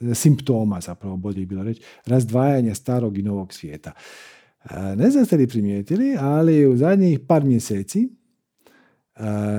e, 0.01 0.15
simptoma 0.15 0.81
zapravo, 0.81 1.16
bolje 1.16 1.40
je 1.40 1.47
bilo 1.47 1.62
reći, 1.62 1.82
razdvajanja 2.07 2.74
starog 2.74 3.19
i 3.19 3.23
novog 3.23 3.53
svijeta. 3.53 3.93
E, 4.70 4.97
ne 4.97 5.11
znam 5.11 5.24
ste 5.24 5.36
li 5.36 5.47
primijetili, 5.47 6.16
ali 6.20 6.66
u 6.66 6.77
zadnjih 6.77 7.20
par 7.20 7.44
mjeseci 7.44 8.09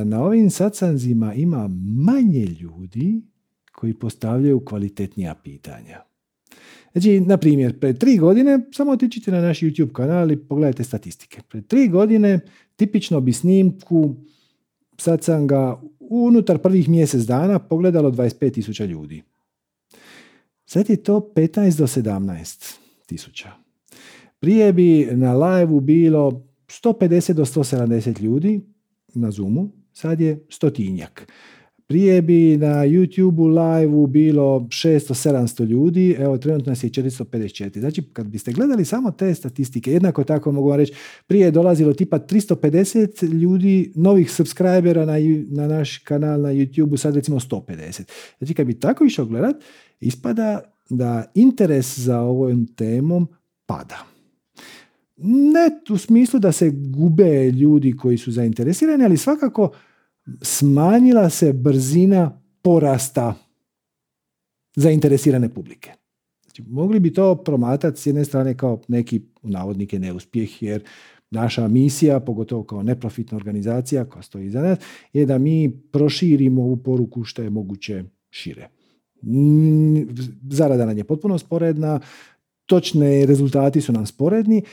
na 0.06 0.24
ovim 0.24 0.50
satsanzima 0.50 1.34
ima 1.34 1.70
manje 2.06 2.46
ljudi 2.46 3.22
koji 3.72 3.94
postavljaju 3.94 4.66
kvalitetnija 4.66 5.36
pitanja. 5.36 6.07
Znači, 6.92 7.20
na 7.20 7.38
primjer, 7.38 7.80
pred 7.80 7.98
tri 7.98 8.18
godine, 8.18 8.60
samo 8.72 8.92
otičite 8.92 9.32
na 9.32 9.42
naš 9.42 9.60
YouTube 9.60 9.92
kanal 9.92 10.32
i 10.32 10.38
pogledajte 10.38 10.84
statistike. 10.84 11.42
Pred 11.50 11.68
tri 11.68 11.88
godine, 11.88 12.40
tipično 12.76 13.20
bi 13.20 13.34
snimku 13.34 14.16
sad 14.98 15.24
sam 15.24 15.48
ga 15.48 15.82
unutar 16.00 16.58
prvih 16.58 16.90
mjesec 16.90 17.22
dana 17.22 17.60
pogledalo 17.60 18.12
25.000 18.12 18.86
ljudi. 18.86 19.24
Sad 20.66 20.90
je 20.90 21.04
to 21.04 21.32
15 21.36 21.78
do 21.78 21.88
17 21.88 22.76
tisuća. 23.06 23.52
Prije 24.40 24.74
bi 24.74 25.08
na 25.12 25.34
live 25.34 25.82
bilo 25.82 26.48
150 26.68 27.34
do 27.34 27.46
170 27.46 28.22
ljudi 28.22 28.62
na 29.14 29.32
Zoomu, 29.32 29.70
sad 29.94 30.22
je 30.22 30.46
stotinjak. 30.50 31.32
Prije 31.88 32.22
bi 32.22 32.58
na 32.58 32.68
YouTube 32.68 33.48
live 33.48 34.08
bilo 34.08 34.60
600-700 34.60 35.66
ljudi, 35.66 36.16
evo 36.20 36.38
trenutno 36.38 36.70
nas 36.70 36.84
je 36.84 36.90
454. 36.90 37.80
Znači, 37.80 38.04
kad 38.14 38.28
biste 38.28 38.52
gledali 38.52 38.86
samo 38.86 39.12
te 39.12 39.36
statistike, 39.36 39.92
jednako 39.92 40.24
tako 40.24 40.52
mogu 40.52 40.70
vam 40.70 40.78
reći, 40.78 40.94
prije 41.28 41.46
je 41.46 41.52
dolazilo 41.52 41.94
tipa 41.94 42.20
350 42.20 43.34
ljudi, 43.42 43.92
novih 43.96 44.32
subscribera 44.32 45.06
na, 45.06 45.14
na 45.50 45.68
naš 45.68 45.98
kanal 45.98 46.42
na 46.42 46.50
YouTube, 46.50 46.98
sad 46.98 47.16
recimo 47.16 47.40
150. 47.40 48.04
Znači, 48.38 48.54
kad 48.54 48.68
bi 48.68 48.80
tako 48.80 49.06
išao 49.06 49.26
gledat, 49.26 49.56
ispada 50.00 50.62
da 50.90 51.32
interes 51.36 52.00
za 52.00 52.20
ovom 52.20 52.68
temom 52.68 53.28
pada. 53.66 54.06
Ne 55.18 55.94
u 55.94 55.98
smislu 55.98 56.40
da 56.40 56.52
se 56.52 56.70
gube 56.70 57.52
ljudi 57.52 57.98
koji 57.98 58.18
su 58.18 58.32
zainteresirani, 58.32 59.06
ali 59.06 59.18
svakako 59.18 59.72
smanjila 60.42 61.30
se 61.30 61.54
brzina 61.54 62.42
porasta 62.62 63.34
zainteresirane 64.76 65.50
publike. 65.50 65.92
Znači, 66.44 66.64
mogli 66.68 67.00
bi 67.00 67.14
to 67.14 67.36
promatrati 67.36 68.02
s 68.02 68.06
jedne 68.06 68.26
strane 68.26 68.58
kao 68.58 68.82
neki 68.88 69.22
navodnike 69.44 70.00
neuspjeh, 70.00 70.64
jer 70.64 70.84
naša 71.32 71.68
misija, 71.68 72.20
pogotovo 72.20 72.64
kao 72.64 72.84
neprofitna 72.84 73.38
organizacija 73.38 74.06
koja 74.06 74.24
stoji 74.24 74.46
iza 74.46 74.62
nas, 74.62 74.80
je 75.14 75.26
da 75.26 75.38
mi 75.38 75.82
proširimo 75.92 76.62
ovu 76.62 76.78
poruku 76.78 77.24
što 77.24 77.42
je 77.42 77.50
moguće 77.50 78.04
šire. 78.30 78.68
Zarada 80.50 80.86
nam 80.86 80.98
je 80.98 81.04
potpuno 81.04 81.38
sporedna, 81.38 82.00
točne 82.66 83.26
rezultati 83.26 83.82
su 83.82 83.92
nam 83.92 84.06
sporedni, 84.06 84.64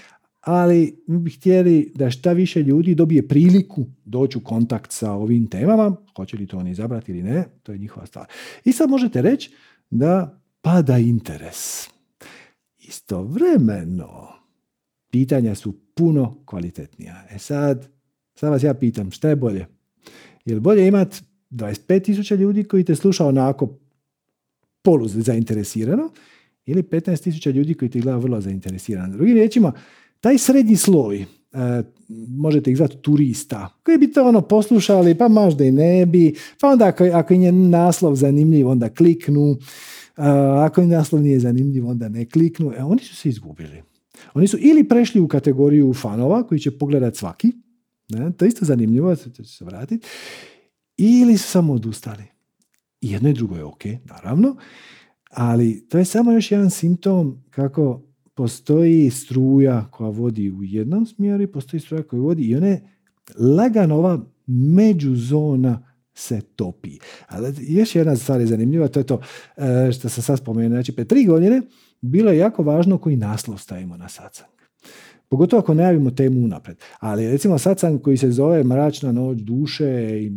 ali 0.45 1.03
mi 1.07 1.19
bi 1.19 1.31
htjeli 1.31 1.93
da 1.95 2.11
šta 2.11 2.33
više 2.33 2.63
ljudi 2.63 2.95
dobije 2.95 3.29
priliku 3.29 3.87
doći 4.05 4.39
u 4.39 4.41
kontakt 4.41 4.93
sa 4.93 5.13
ovim 5.13 5.47
temama, 5.47 5.97
hoće 6.17 6.37
li 6.37 6.47
to 6.47 6.59
oni 6.59 6.71
izabrati 6.71 7.13
ili 7.13 7.23
ne, 7.23 7.45
to 7.63 7.73
je 7.73 7.79
njihova 7.79 8.07
stvar. 8.07 8.27
I 8.65 8.73
sad 8.73 8.91
možete 8.91 9.23
reći 9.23 9.51
da 9.91 10.41
pada 10.63 10.99
interes. 10.99 11.89
Istovremeno, 12.79 14.29
pitanja 15.11 15.55
su 15.55 15.75
puno 15.95 16.37
kvalitetnija. 16.45 17.27
E 17.31 17.39
sad, 17.39 17.89
sad 18.35 18.51
vas 18.51 18.63
ja 18.63 18.75
pitam, 18.75 19.11
šta 19.11 19.29
je 19.29 19.37
bolje? 19.37 19.67
Je 20.45 20.55
li 20.55 20.61
bolje 20.61 20.87
imati 20.87 21.21
25.000 21.51 22.37
ljudi 22.37 22.65
koji 22.65 22.85
te 22.85 22.95
sluša 22.95 23.27
onako 23.27 23.79
polu 24.83 25.09
zainteresirano 25.09 26.11
ili 26.67 26.83
15.000 26.83 27.53
ljudi 27.53 27.75
koji 27.75 27.91
te 27.91 28.01
gleda 28.01 28.19
vrlo 28.19 28.41
zainteresirano. 28.41 29.17
Drugim 29.17 29.35
riječima, 29.35 29.73
taj 30.25 30.39
srednji 30.39 30.77
sloj, 30.77 31.21
e, 31.21 31.27
možete 32.29 32.71
ih 32.71 32.77
zvati 32.77 32.97
turista, 32.97 33.69
koji 33.83 33.99
bi 33.99 34.13
to 34.13 34.29
ono 34.29 34.41
poslušali, 34.41 35.15
pa 35.15 35.29
možda 35.29 35.65
i 35.65 35.73
ne 35.73 36.07
bi, 36.07 36.35
pa 36.61 36.69
onda 36.69 36.87
ako, 36.87 37.05
ako 37.05 37.35
im 37.35 37.43
je 37.43 37.53
naslov 37.53 38.15
zanimljiv, 38.17 38.69
onda 38.69 38.89
kliknu, 38.89 39.57
e, 40.17 40.23
ako 40.65 40.81
im 40.81 40.89
naslov 40.89 41.23
nije 41.23 41.41
zanimljiv, 41.41 41.89
onda 41.89 42.09
ne 42.09 42.25
kliknu, 42.25 42.73
e, 42.73 42.83
oni 42.83 43.03
su 43.03 43.17
se 43.17 43.29
izgubili. 43.29 43.83
Oni 44.35 44.49
su 44.49 44.57
ili 44.61 44.89
prešli 44.89 45.21
u 45.21 45.29
kategoriju 45.29 45.95
fanova 45.95 46.47
koji 46.47 46.61
će 46.61 46.79
pogledati 46.79 47.19
svaki, 47.19 47.53
ne, 48.09 48.33
to 48.33 48.45
je 48.45 48.49
isto 48.49 48.65
zanimljivo, 48.65 49.17
to 49.17 49.31
će 49.31 49.45
se 49.45 49.65
vratiti, 49.65 50.07
ili 50.97 51.39
su 51.39 51.51
samo 51.51 51.73
odustali. 51.73 52.25
jedno 53.01 53.29
i 53.29 53.33
drugo 53.35 53.57
je 53.57 53.65
ok, 53.65 53.85
naravno, 54.05 54.57
ali 55.31 55.89
to 55.89 55.99
je 55.99 56.05
samo 56.05 56.33
još 56.33 56.51
jedan 56.51 56.71
simptom 56.71 57.45
kako 57.51 58.14
postoji 58.35 59.11
struja 59.11 59.89
koja 59.91 60.11
vodi 60.11 60.51
u 60.51 60.63
jednom 60.63 61.07
smjeru 61.07 61.43
i 61.43 61.53
postoji 61.53 61.81
struja 61.81 62.03
koja 62.03 62.21
vodi 62.21 62.43
i 62.43 62.57
one 62.57 62.81
lagano 63.39 63.97
ova 63.97 64.21
međuzona 64.47 65.87
se 66.15 66.41
topi. 66.41 66.99
Ali 67.29 67.55
još 67.61 67.97
jedna 67.97 68.17
stvar 68.17 68.41
je 68.41 68.47
zanimljiva, 68.47 68.89
to 68.89 69.01
je 69.01 69.07
to 69.07 69.21
e, 69.57 69.93
što 69.93 70.09
sam 70.09 70.23
sad 70.23 70.39
spomenuo. 70.39 70.77
Znači, 70.77 70.93
pre 70.93 71.05
tri 71.05 71.25
godine 71.25 71.63
bilo 72.01 72.31
je 72.31 72.39
jako 72.39 72.63
važno 72.63 72.99
koji 72.99 73.17
naslov 73.17 73.59
stavimo 73.59 73.97
na 73.97 74.09
satsang. 74.09 74.54
Pogotovo 75.35 75.61
ako 75.61 75.75
najavimo 75.75 76.11
temu 76.11 76.45
unapred. 76.45 76.77
Ali 77.01 77.31
recimo 77.31 77.59
satsang 77.59 78.03
koji 78.03 78.17
se 78.17 78.31
zove 78.31 78.65
Mračna 78.65 79.13
noć 79.13 79.39
duše 79.39 80.19
i 80.23 80.31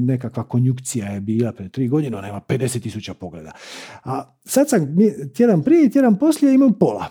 nekakva 0.00 0.44
konjukcija 0.44 1.06
je 1.06 1.20
bila 1.20 1.52
pred 1.52 1.70
tri 1.70 1.88
godine, 1.88 2.16
ona 2.16 2.28
ima 2.28 2.40
50 2.48 2.82
tisuća 2.82 3.14
pogleda. 3.14 3.52
A 4.04 4.36
satsang 4.44 4.88
tjedan 5.34 5.62
prije 5.62 5.86
i 5.86 5.90
tjedan 5.90 6.18
poslije 6.18 6.54
imaju 6.54 6.72
pola. 6.72 7.06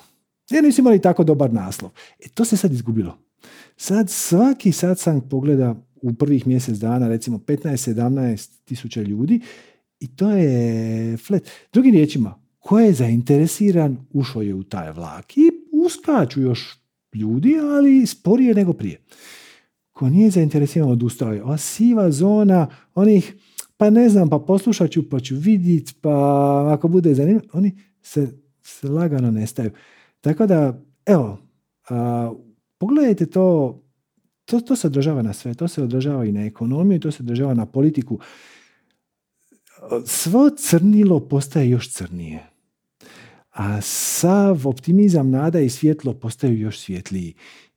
Jer 0.49 0.64
nisu 0.64 0.82
imali 0.82 1.02
tako 1.02 1.24
dobar 1.24 1.53
naslov. 1.53 1.91
E, 2.19 2.28
to 2.34 2.45
se 2.45 2.57
sad 2.57 2.72
izgubilo. 2.72 3.18
Sad 3.76 4.10
svaki 4.10 4.72
satsang 4.72 5.24
pogleda 5.30 5.76
u 6.02 6.14
prvih 6.14 6.48
mjesec 6.48 6.78
dana 6.78 7.07
recimo 7.07 7.38
15-17 7.38 8.49
tisuća 8.65 9.02
ljudi 9.02 9.40
i 9.99 10.15
to 10.15 10.32
je 10.32 11.18
flat. 11.18 11.44
Drugim 11.74 11.94
riječima, 11.94 12.36
ko 12.60 12.80
je 12.80 12.94
zainteresiran 12.94 13.98
ušao 14.14 14.41
je 14.41 14.53
u 14.53 14.64
taj 14.64 14.91
vlak 14.91 15.38
i 15.38 15.41
uskaču 15.72 16.41
još 16.41 16.87
ljudi, 17.14 17.56
ali 17.60 18.06
sporije 18.06 18.54
nego 18.54 18.74
prije. 18.74 19.02
Ko 19.92 20.10
nije 20.10 20.30
zainteresiran 20.30 20.90
odustao 20.90 21.34
je. 21.34 21.44
Ova 21.44 21.58
siva 21.58 22.12
zona 22.12 22.68
onih, 22.96 23.36
pa 23.78 23.90
ne 23.90 24.10
znam, 24.10 24.30
pa 24.30 24.40
poslušat 24.40 24.92
ću, 24.92 25.10
pa 25.10 25.20
ću 25.20 25.36
vidjeti, 25.36 25.94
pa 26.02 26.74
ako 26.74 26.88
bude 26.88 27.14
zanimljivo, 27.14 27.50
oni 27.54 27.78
se, 28.02 28.28
se 28.62 28.90
lagano 28.90 29.32
nestaju. 29.32 29.72
Tako 30.22 30.46
da, 30.46 30.82
evo, 31.06 31.38
a, 31.90 32.32
pogledajte 32.78 33.26
to, 33.26 33.80
to, 34.46 34.60
to 34.60 34.76
se 34.76 34.88
odražava 34.88 35.22
na 35.22 35.34
sve, 35.34 35.54
to 35.54 35.68
se 35.68 35.84
odražava 35.84 36.26
i 36.26 36.32
na 36.32 36.46
ekonomiju, 36.46 37.00
to 37.00 37.12
se 37.12 37.24
odražava 37.24 37.54
na 37.54 37.66
politiku. 37.66 38.20
Svo 40.06 40.50
crnilo 40.50 41.20
postaje 41.20 41.70
još 41.70 41.92
crnije 41.94 42.57
a 43.58 43.82
sav 43.82 44.68
optimizam, 44.68 45.30
nada 45.30 45.60
i 45.60 45.70
svjetlo 45.70 46.14
postaju 46.14 46.60
još 46.60 46.80
svjetliji. 46.80 47.34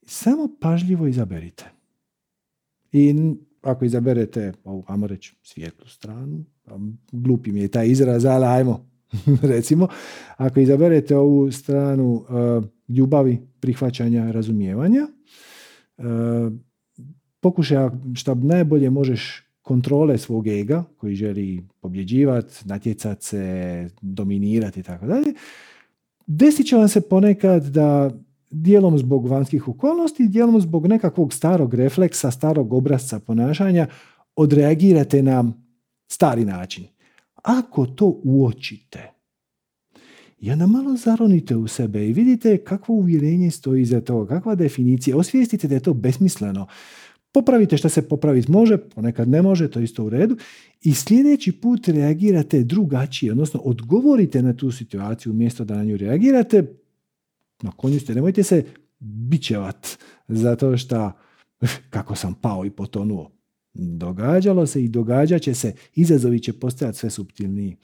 Samo 0.06 0.48
pažljivo 0.60 1.06
izaberite. 1.06 1.64
I 2.92 3.14
ako 3.62 3.84
izaberete 3.84 4.52
ovu, 4.64 4.84
ajmo 4.88 5.06
reći, 5.06 5.36
svijetlu 5.42 5.86
stranu, 5.86 6.44
glupi 7.12 7.52
mi 7.52 7.60
je 7.60 7.68
taj 7.68 7.88
izraz, 7.88 8.24
ali 8.24 8.46
ajmo, 8.46 8.86
recimo, 9.52 9.88
ako 10.36 10.60
izaberete 10.60 11.16
ovu 11.16 11.52
stranu 11.52 12.12
uh, 12.12 12.64
ljubavi, 12.88 13.40
prihvaćanja, 13.60 14.30
razumijevanja, 14.30 15.06
uh, 15.98 16.04
pokušaj 17.40 17.88
što 18.14 18.34
najbolje 18.34 18.90
možeš 18.90 19.49
kontrole 19.62 20.18
svog 20.18 20.46
ega 20.46 20.84
koji 20.96 21.14
želi 21.14 21.68
pobjeđivati, 21.80 22.54
natjecati 22.64 23.26
se, 23.26 23.88
dominirati 24.00 24.80
i 24.80 24.82
tako 24.82 25.06
dalje, 25.06 25.34
desit 26.26 26.66
će 26.66 26.76
vam 26.76 26.88
se 26.88 27.00
ponekad 27.00 27.64
da 27.64 28.10
dijelom 28.50 28.98
zbog 28.98 29.26
vanjskih 29.26 29.68
okolnosti, 29.68 30.28
dijelom 30.28 30.60
zbog 30.60 30.86
nekakvog 30.86 31.32
starog 31.32 31.74
refleksa, 31.74 32.30
starog 32.30 32.72
obrazca 32.72 33.18
ponašanja, 33.18 33.86
odreagirate 34.36 35.22
na 35.22 35.52
stari 36.08 36.44
način. 36.44 36.84
Ako 37.42 37.86
to 37.86 38.20
uočite, 38.24 39.12
i 40.40 40.50
onda 40.50 40.66
malo 40.66 40.96
zaronite 40.96 41.56
u 41.56 41.68
sebe 41.68 42.06
i 42.06 42.12
vidite 42.12 42.58
kakvo 42.58 42.94
uvjerenje 42.94 43.50
stoji 43.50 43.82
iza 43.82 44.00
toga, 44.00 44.34
kakva 44.34 44.54
definicija, 44.54 45.16
osvijestite 45.16 45.68
da 45.68 45.74
je 45.74 45.80
to 45.80 45.94
besmisleno, 45.94 46.66
Popravite 47.32 47.76
što 47.76 47.88
se 47.88 48.08
popraviti 48.08 48.50
može, 48.50 48.78
ponekad 48.78 49.28
ne 49.28 49.42
može, 49.42 49.70
to 49.70 49.78
je 49.78 49.84
isto 49.84 50.04
u 50.04 50.08
redu. 50.08 50.36
I 50.82 50.94
sljedeći 50.94 51.52
put 51.52 51.88
reagirate 51.88 52.64
drugačije, 52.64 53.32
odnosno 53.32 53.60
odgovorite 53.60 54.42
na 54.42 54.56
tu 54.56 54.70
situaciju 54.70 55.32
umjesto 55.32 55.64
da 55.64 55.76
na 55.76 55.84
nju 55.84 55.96
reagirate. 55.96 56.64
Na 57.62 57.70
konju 57.70 58.00
ste, 58.00 58.14
nemojte 58.14 58.42
se 58.42 58.64
bićevat 58.98 59.86
zato 60.28 60.76
što 60.76 61.12
kako 61.94 62.14
sam 62.14 62.34
pao 62.34 62.64
i 62.64 62.70
potonuo. 62.70 63.30
Događalo 63.74 64.66
se 64.66 64.84
i 64.84 64.88
događat 64.88 65.42
će 65.42 65.54
se, 65.54 65.74
izazovi 65.94 66.40
će 66.40 66.52
postajati 66.52 66.98
sve 66.98 67.10
subtilniji 67.10 67.76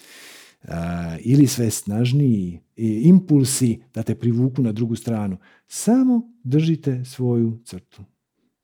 ili 1.21 1.47
sve 1.47 1.71
snažniji 1.71 2.61
impulsi 2.77 3.81
da 3.95 4.03
te 4.03 4.15
privuku 4.15 4.63
na 4.63 4.73
drugu 4.73 4.97
stranu. 4.97 5.37
Samo 5.69 6.33
držite 6.45 7.05
svoju 7.05 7.59
crtu. 7.65 8.03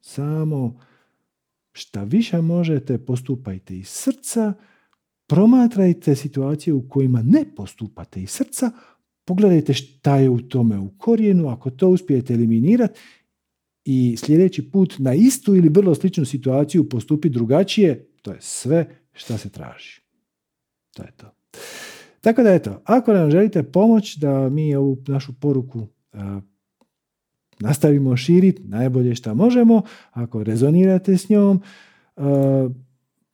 Samo 0.02 0.80
šta 1.72 2.04
više 2.04 2.40
možete, 2.40 2.98
postupajte 2.98 3.78
iz 3.78 3.88
srca, 3.88 4.52
promatrajte 5.26 6.14
situacije 6.14 6.74
u 6.74 6.88
kojima 6.88 7.22
ne 7.22 7.44
postupate 7.56 8.22
iz 8.22 8.30
srca, 8.30 8.70
pogledajte 9.24 9.74
šta 9.74 10.16
je 10.16 10.30
u 10.30 10.40
tome 10.40 10.78
u 10.78 10.90
korijenu, 10.98 11.48
ako 11.48 11.70
to 11.70 11.88
uspijete 11.88 12.34
eliminirati 12.34 13.00
i 13.84 14.16
sljedeći 14.16 14.70
put 14.70 14.94
na 14.98 15.14
istu 15.14 15.56
ili 15.56 15.68
vrlo 15.68 15.94
sličnu 15.94 16.24
situaciju 16.24 16.88
postupi 16.88 17.28
drugačije, 17.28 18.08
to 18.22 18.32
je 18.32 18.38
sve 18.40 18.96
što 19.12 19.38
se 19.38 19.50
traži. 19.50 20.00
To 20.94 21.02
je 21.02 21.12
to. 21.16 21.30
Tako 22.20 22.42
da 22.42 22.54
eto, 22.54 22.82
ako 22.84 23.12
nam 23.12 23.30
želite 23.30 23.62
pomoć 23.62 24.16
da 24.16 24.48
mi 24.48 24.74
ovu 24.74 24.98
našu 25.06 25.32
poruku 25.40 25.86
nastavimo 27.62 28.16
širiti 28.16 28.62
najbolje 28.64 29.14
što 29.14 29.34
možemo, 29.34 29.82
ako 30.10 30.44
rezonirate 30.44 31.16
s 31.16 31.28
njom, 31.28 31.62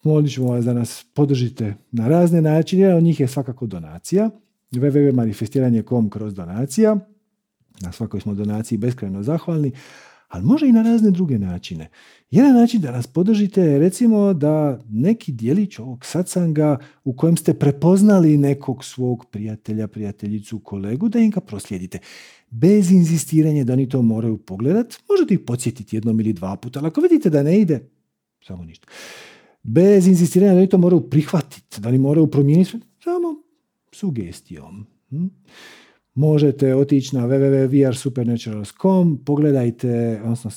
molit 0.02 0.32
ćemo 0.32 0.50
vas 0.50 0.64
da 0.64 0.72
nas 0.72 1.06
podržite 1.14 1.74
na 1.92 2.08
razne 2.08 2.42
načine, 2.42 2.94
od 2.94 3.02
njih 3.02 3.20
je 3.20 3.28
svakako 3.28 3.66
donacija, 3.66 4.30
www.manifestiranje.com 4.72 6.10
kroz 6.10 6.34
donacija, 6.34 6.96
na 7.80 7.92
svakoj 7.92 8.20
smo 8.20 8.34
donaciji 8.34 8.78
beskrajno 8.78 9.22
zahvalni, 9.22 9.72
ali 10.28 10.44
može 10.44 10.68
i 10.68 10.72
na 10.72 10.82
razne 10.82 11.10
druge 11.10 11.38
načine. 11.38 11.88
Jedan 12.30 12.54
način 12.54 12.80
da 12.80 12.92
nas 12.92 13.06
podržite 13.06 13.78
recimo 13.78 14.34
da 14.34 14.80
neki 14.90 15.32
dijelić 15.32 15.78
ovog 15.78 16.04
satsanga 16.04 16.78
u 17.04 17.16
kojem 17.16 17.36
ste 17.36 17.54
prepoznali 17.54 18.36
nekog 18.36 18.84
svog 18.84 19.24
prijatelja, 19.30 19.88
prijateljicu, 19.88 20.58
kolegu, 20.58 21.08
da 21.08 21.18
im 21.18 21.30
ga 21.30 21.40
proslijedite. 21.40 21.98
Bez 22.50 22.90
inzistiranja 22.90 23.64
da 23.64 23.72
oni 23.72 23.88
to 23.88 24.02
moraju 24.02 24.38
pogledat, 24.38 24.94
možete 25.10 25.34
ih 25.34 25.40
podsjetiti 25.40 25.96
jednom 25.96 26.20
ili 26.20 26.32
dva 26.32 26.56
puta, 26.56 26.78
ali 26.78 26.88
ako 26.88 27.00
vidite 27.00 27.30
da 27.30 27.42
ne 27.42 27.60
ide, 27.60 27.88
samo 28.46 28.64
ništa. 28.64 28.86
Bez 29.62 30.06
inzistiranja 30.06 30.52
da 30.52 30.58
oni 30.58 30.68
to 30.68 30.78
moraju 30.78 31.10
prihvatiti, 31.10 31.80
da 31.80 31.88
oni 31.88 31.98
moraju 31.98 32.26
promijeniti, 32.26 32.78
samo 33.04 33.28
sugestijom. 33.92 34.86
Hm? 35.10 35.26
Možete 36.18 36.74
otići 36.74 37.16
na 37.16 37.26
www.vrsupernaturals.com, 37.26 39.18
pogledajte, 39.24 40.20
odnosno 40.22 40.50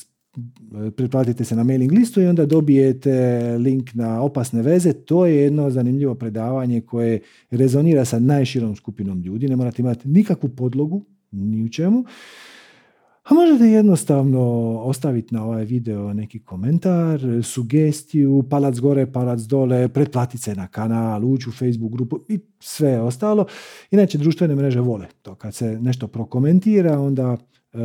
pretplatite 0.96 1.44
se 1.44 1.56
na 1.56 1.64
mailing 1.64 1.92
listu 1.92 2.22
i 2.22 2.28
onda 2.28 2.46
dobijete 2.46 3.42
link 3.58 3.94
na 3.94 4.22
opasne 4.22 4.62
veze. 4.62 4.94
To 4.94 5.26
je 5.26 5.36
jedno 5.36 5.70
zanimljivo 5.70 6.16
predavanje 6.16 6.82
koje 6.82 7.20
rezonira 7.52 8.06
sa 8.06 8.20
najširom 8.20 8.76
skupinom 8.76 9.22
ljudi. 9.22 9.48
Ne 9.48 9.56
morate 9.56 9.82
imati 9.82 10.10
nikakvu 10.10 10.50
podlogu, 10.50 11.06
ni 11.32 11.64
u 11.64 11.70
čemu. 11.70 12.06
A 13.24 13.34
možete 13.34 13.66
jednostavno 13.66 14.42
ostaviti 14.80 15.36
na 15.36 15.46
ovaj 15.46 15.66
video 15.66 16.14
neki 16.14 16.40
komentar, 16.40 17.20
sugestiju, 17.44 18.44
palac 18.50 18.80
gore, 18.80 19.12
palac 19.12 19.40
dole, 19.42 19.88
pretplatiti 19.88 20.44
se 20.44 20.56
na 20.56 20.68
kanal, 20.68 21.26
ući 21.26 21.50
u 21.50 21.52
Facebook 21.52 21.92
grupu 21.92 22.20
i 22.30 22.40
sve 22.60 23.02
ostalo. 23.02 23.46
Inače, 23.92 24.18
društvene 24.18 24.56
mreže 24.56 24.80
vole 24.80 25.08
to. 25.22 25.36
Kad 25.36 25.56
se 25.56 25.80
nešto 25.82 26.08
prokomentira, 26.08 27.00
onda 27.00 27.38
e, 27.74 27.78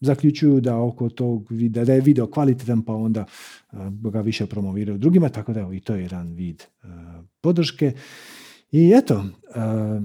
zaključuju 0.00 0.60
da 0.60 0.78
oko 0.78 1.08
tog 1.08 1.46
videa, 1.50 1.84
da 1.84 1.92
je 1.92 2.00
video 2.00 2.26
kvalitetan, 2.26 2.82
pa 2.82 2.94
onda 2.94 3.20
e, 3.20 3.76
ga 3.90 4.20
više 4.20 4.46
promoviraju 4.46 4.98
drugima, 4.98 5.28
tako 5.28 5.52
da 5.52 5.68
i 5.72 5.80
to 5.80 5.94
je 5.94 6.02
jedan 6.02 6.32
vid 6.32 6.62
e, 6.62 6.86
podrške. 7.40 7.92
I 8.72 8.92
eto, 8.96 9.24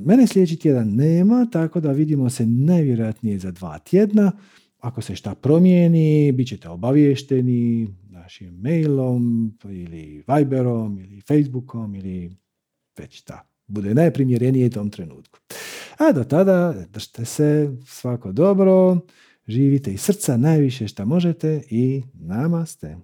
mene 0.06 0.28
sljedeći 0.28 0.60
tjedan 0.60 0.96
nema, 0.96 1.48
tako 1.52 1.80
da 1.80 1.92
vidimo 1.92 2.30
se 2.30 2.46
najvjerojatnije 2.46 3.40
za 3.40 3.52
dva 3.52 3.80
tjedna. 3.80 4.32
Ako 4.80 5.02
se 5.02 5.16
šta 5.16 5.36
promijeni, 5.36 6.32
bit 6.32 6.48
ćete 6.48 6.70
obaviješteni 6.70 7.88
našim 8.10 8.60
mailom 8.62 9.54
ili 9.64 10.24
Viberom 10.28 11.00
ili 11.00 11.22
Facebookom 11.22 11.96
ili 11.96 12.36
već 12.98 13.18
šta. 13.18 13.48
Bude 13.68 13.94
najprimjerenije 13.94 14.70
tom 14.70 14.90
trenutku. 14.90 15.40
A 15.98 16.12
do 16.12 16.24
tada 16.24 16.86
držite 16.94 17.26
se 17.26 17.72
svako 17.86 18.32
dobro, 18.32 19.00
živite 19.48 19.94
iz 19.94 20.02
srca 20.02 20.38
najviše 20.38 20.88
što 20.88 21.06
možete 21.06 21.62
i 21.70 22.04
namaste. 22.14 22.98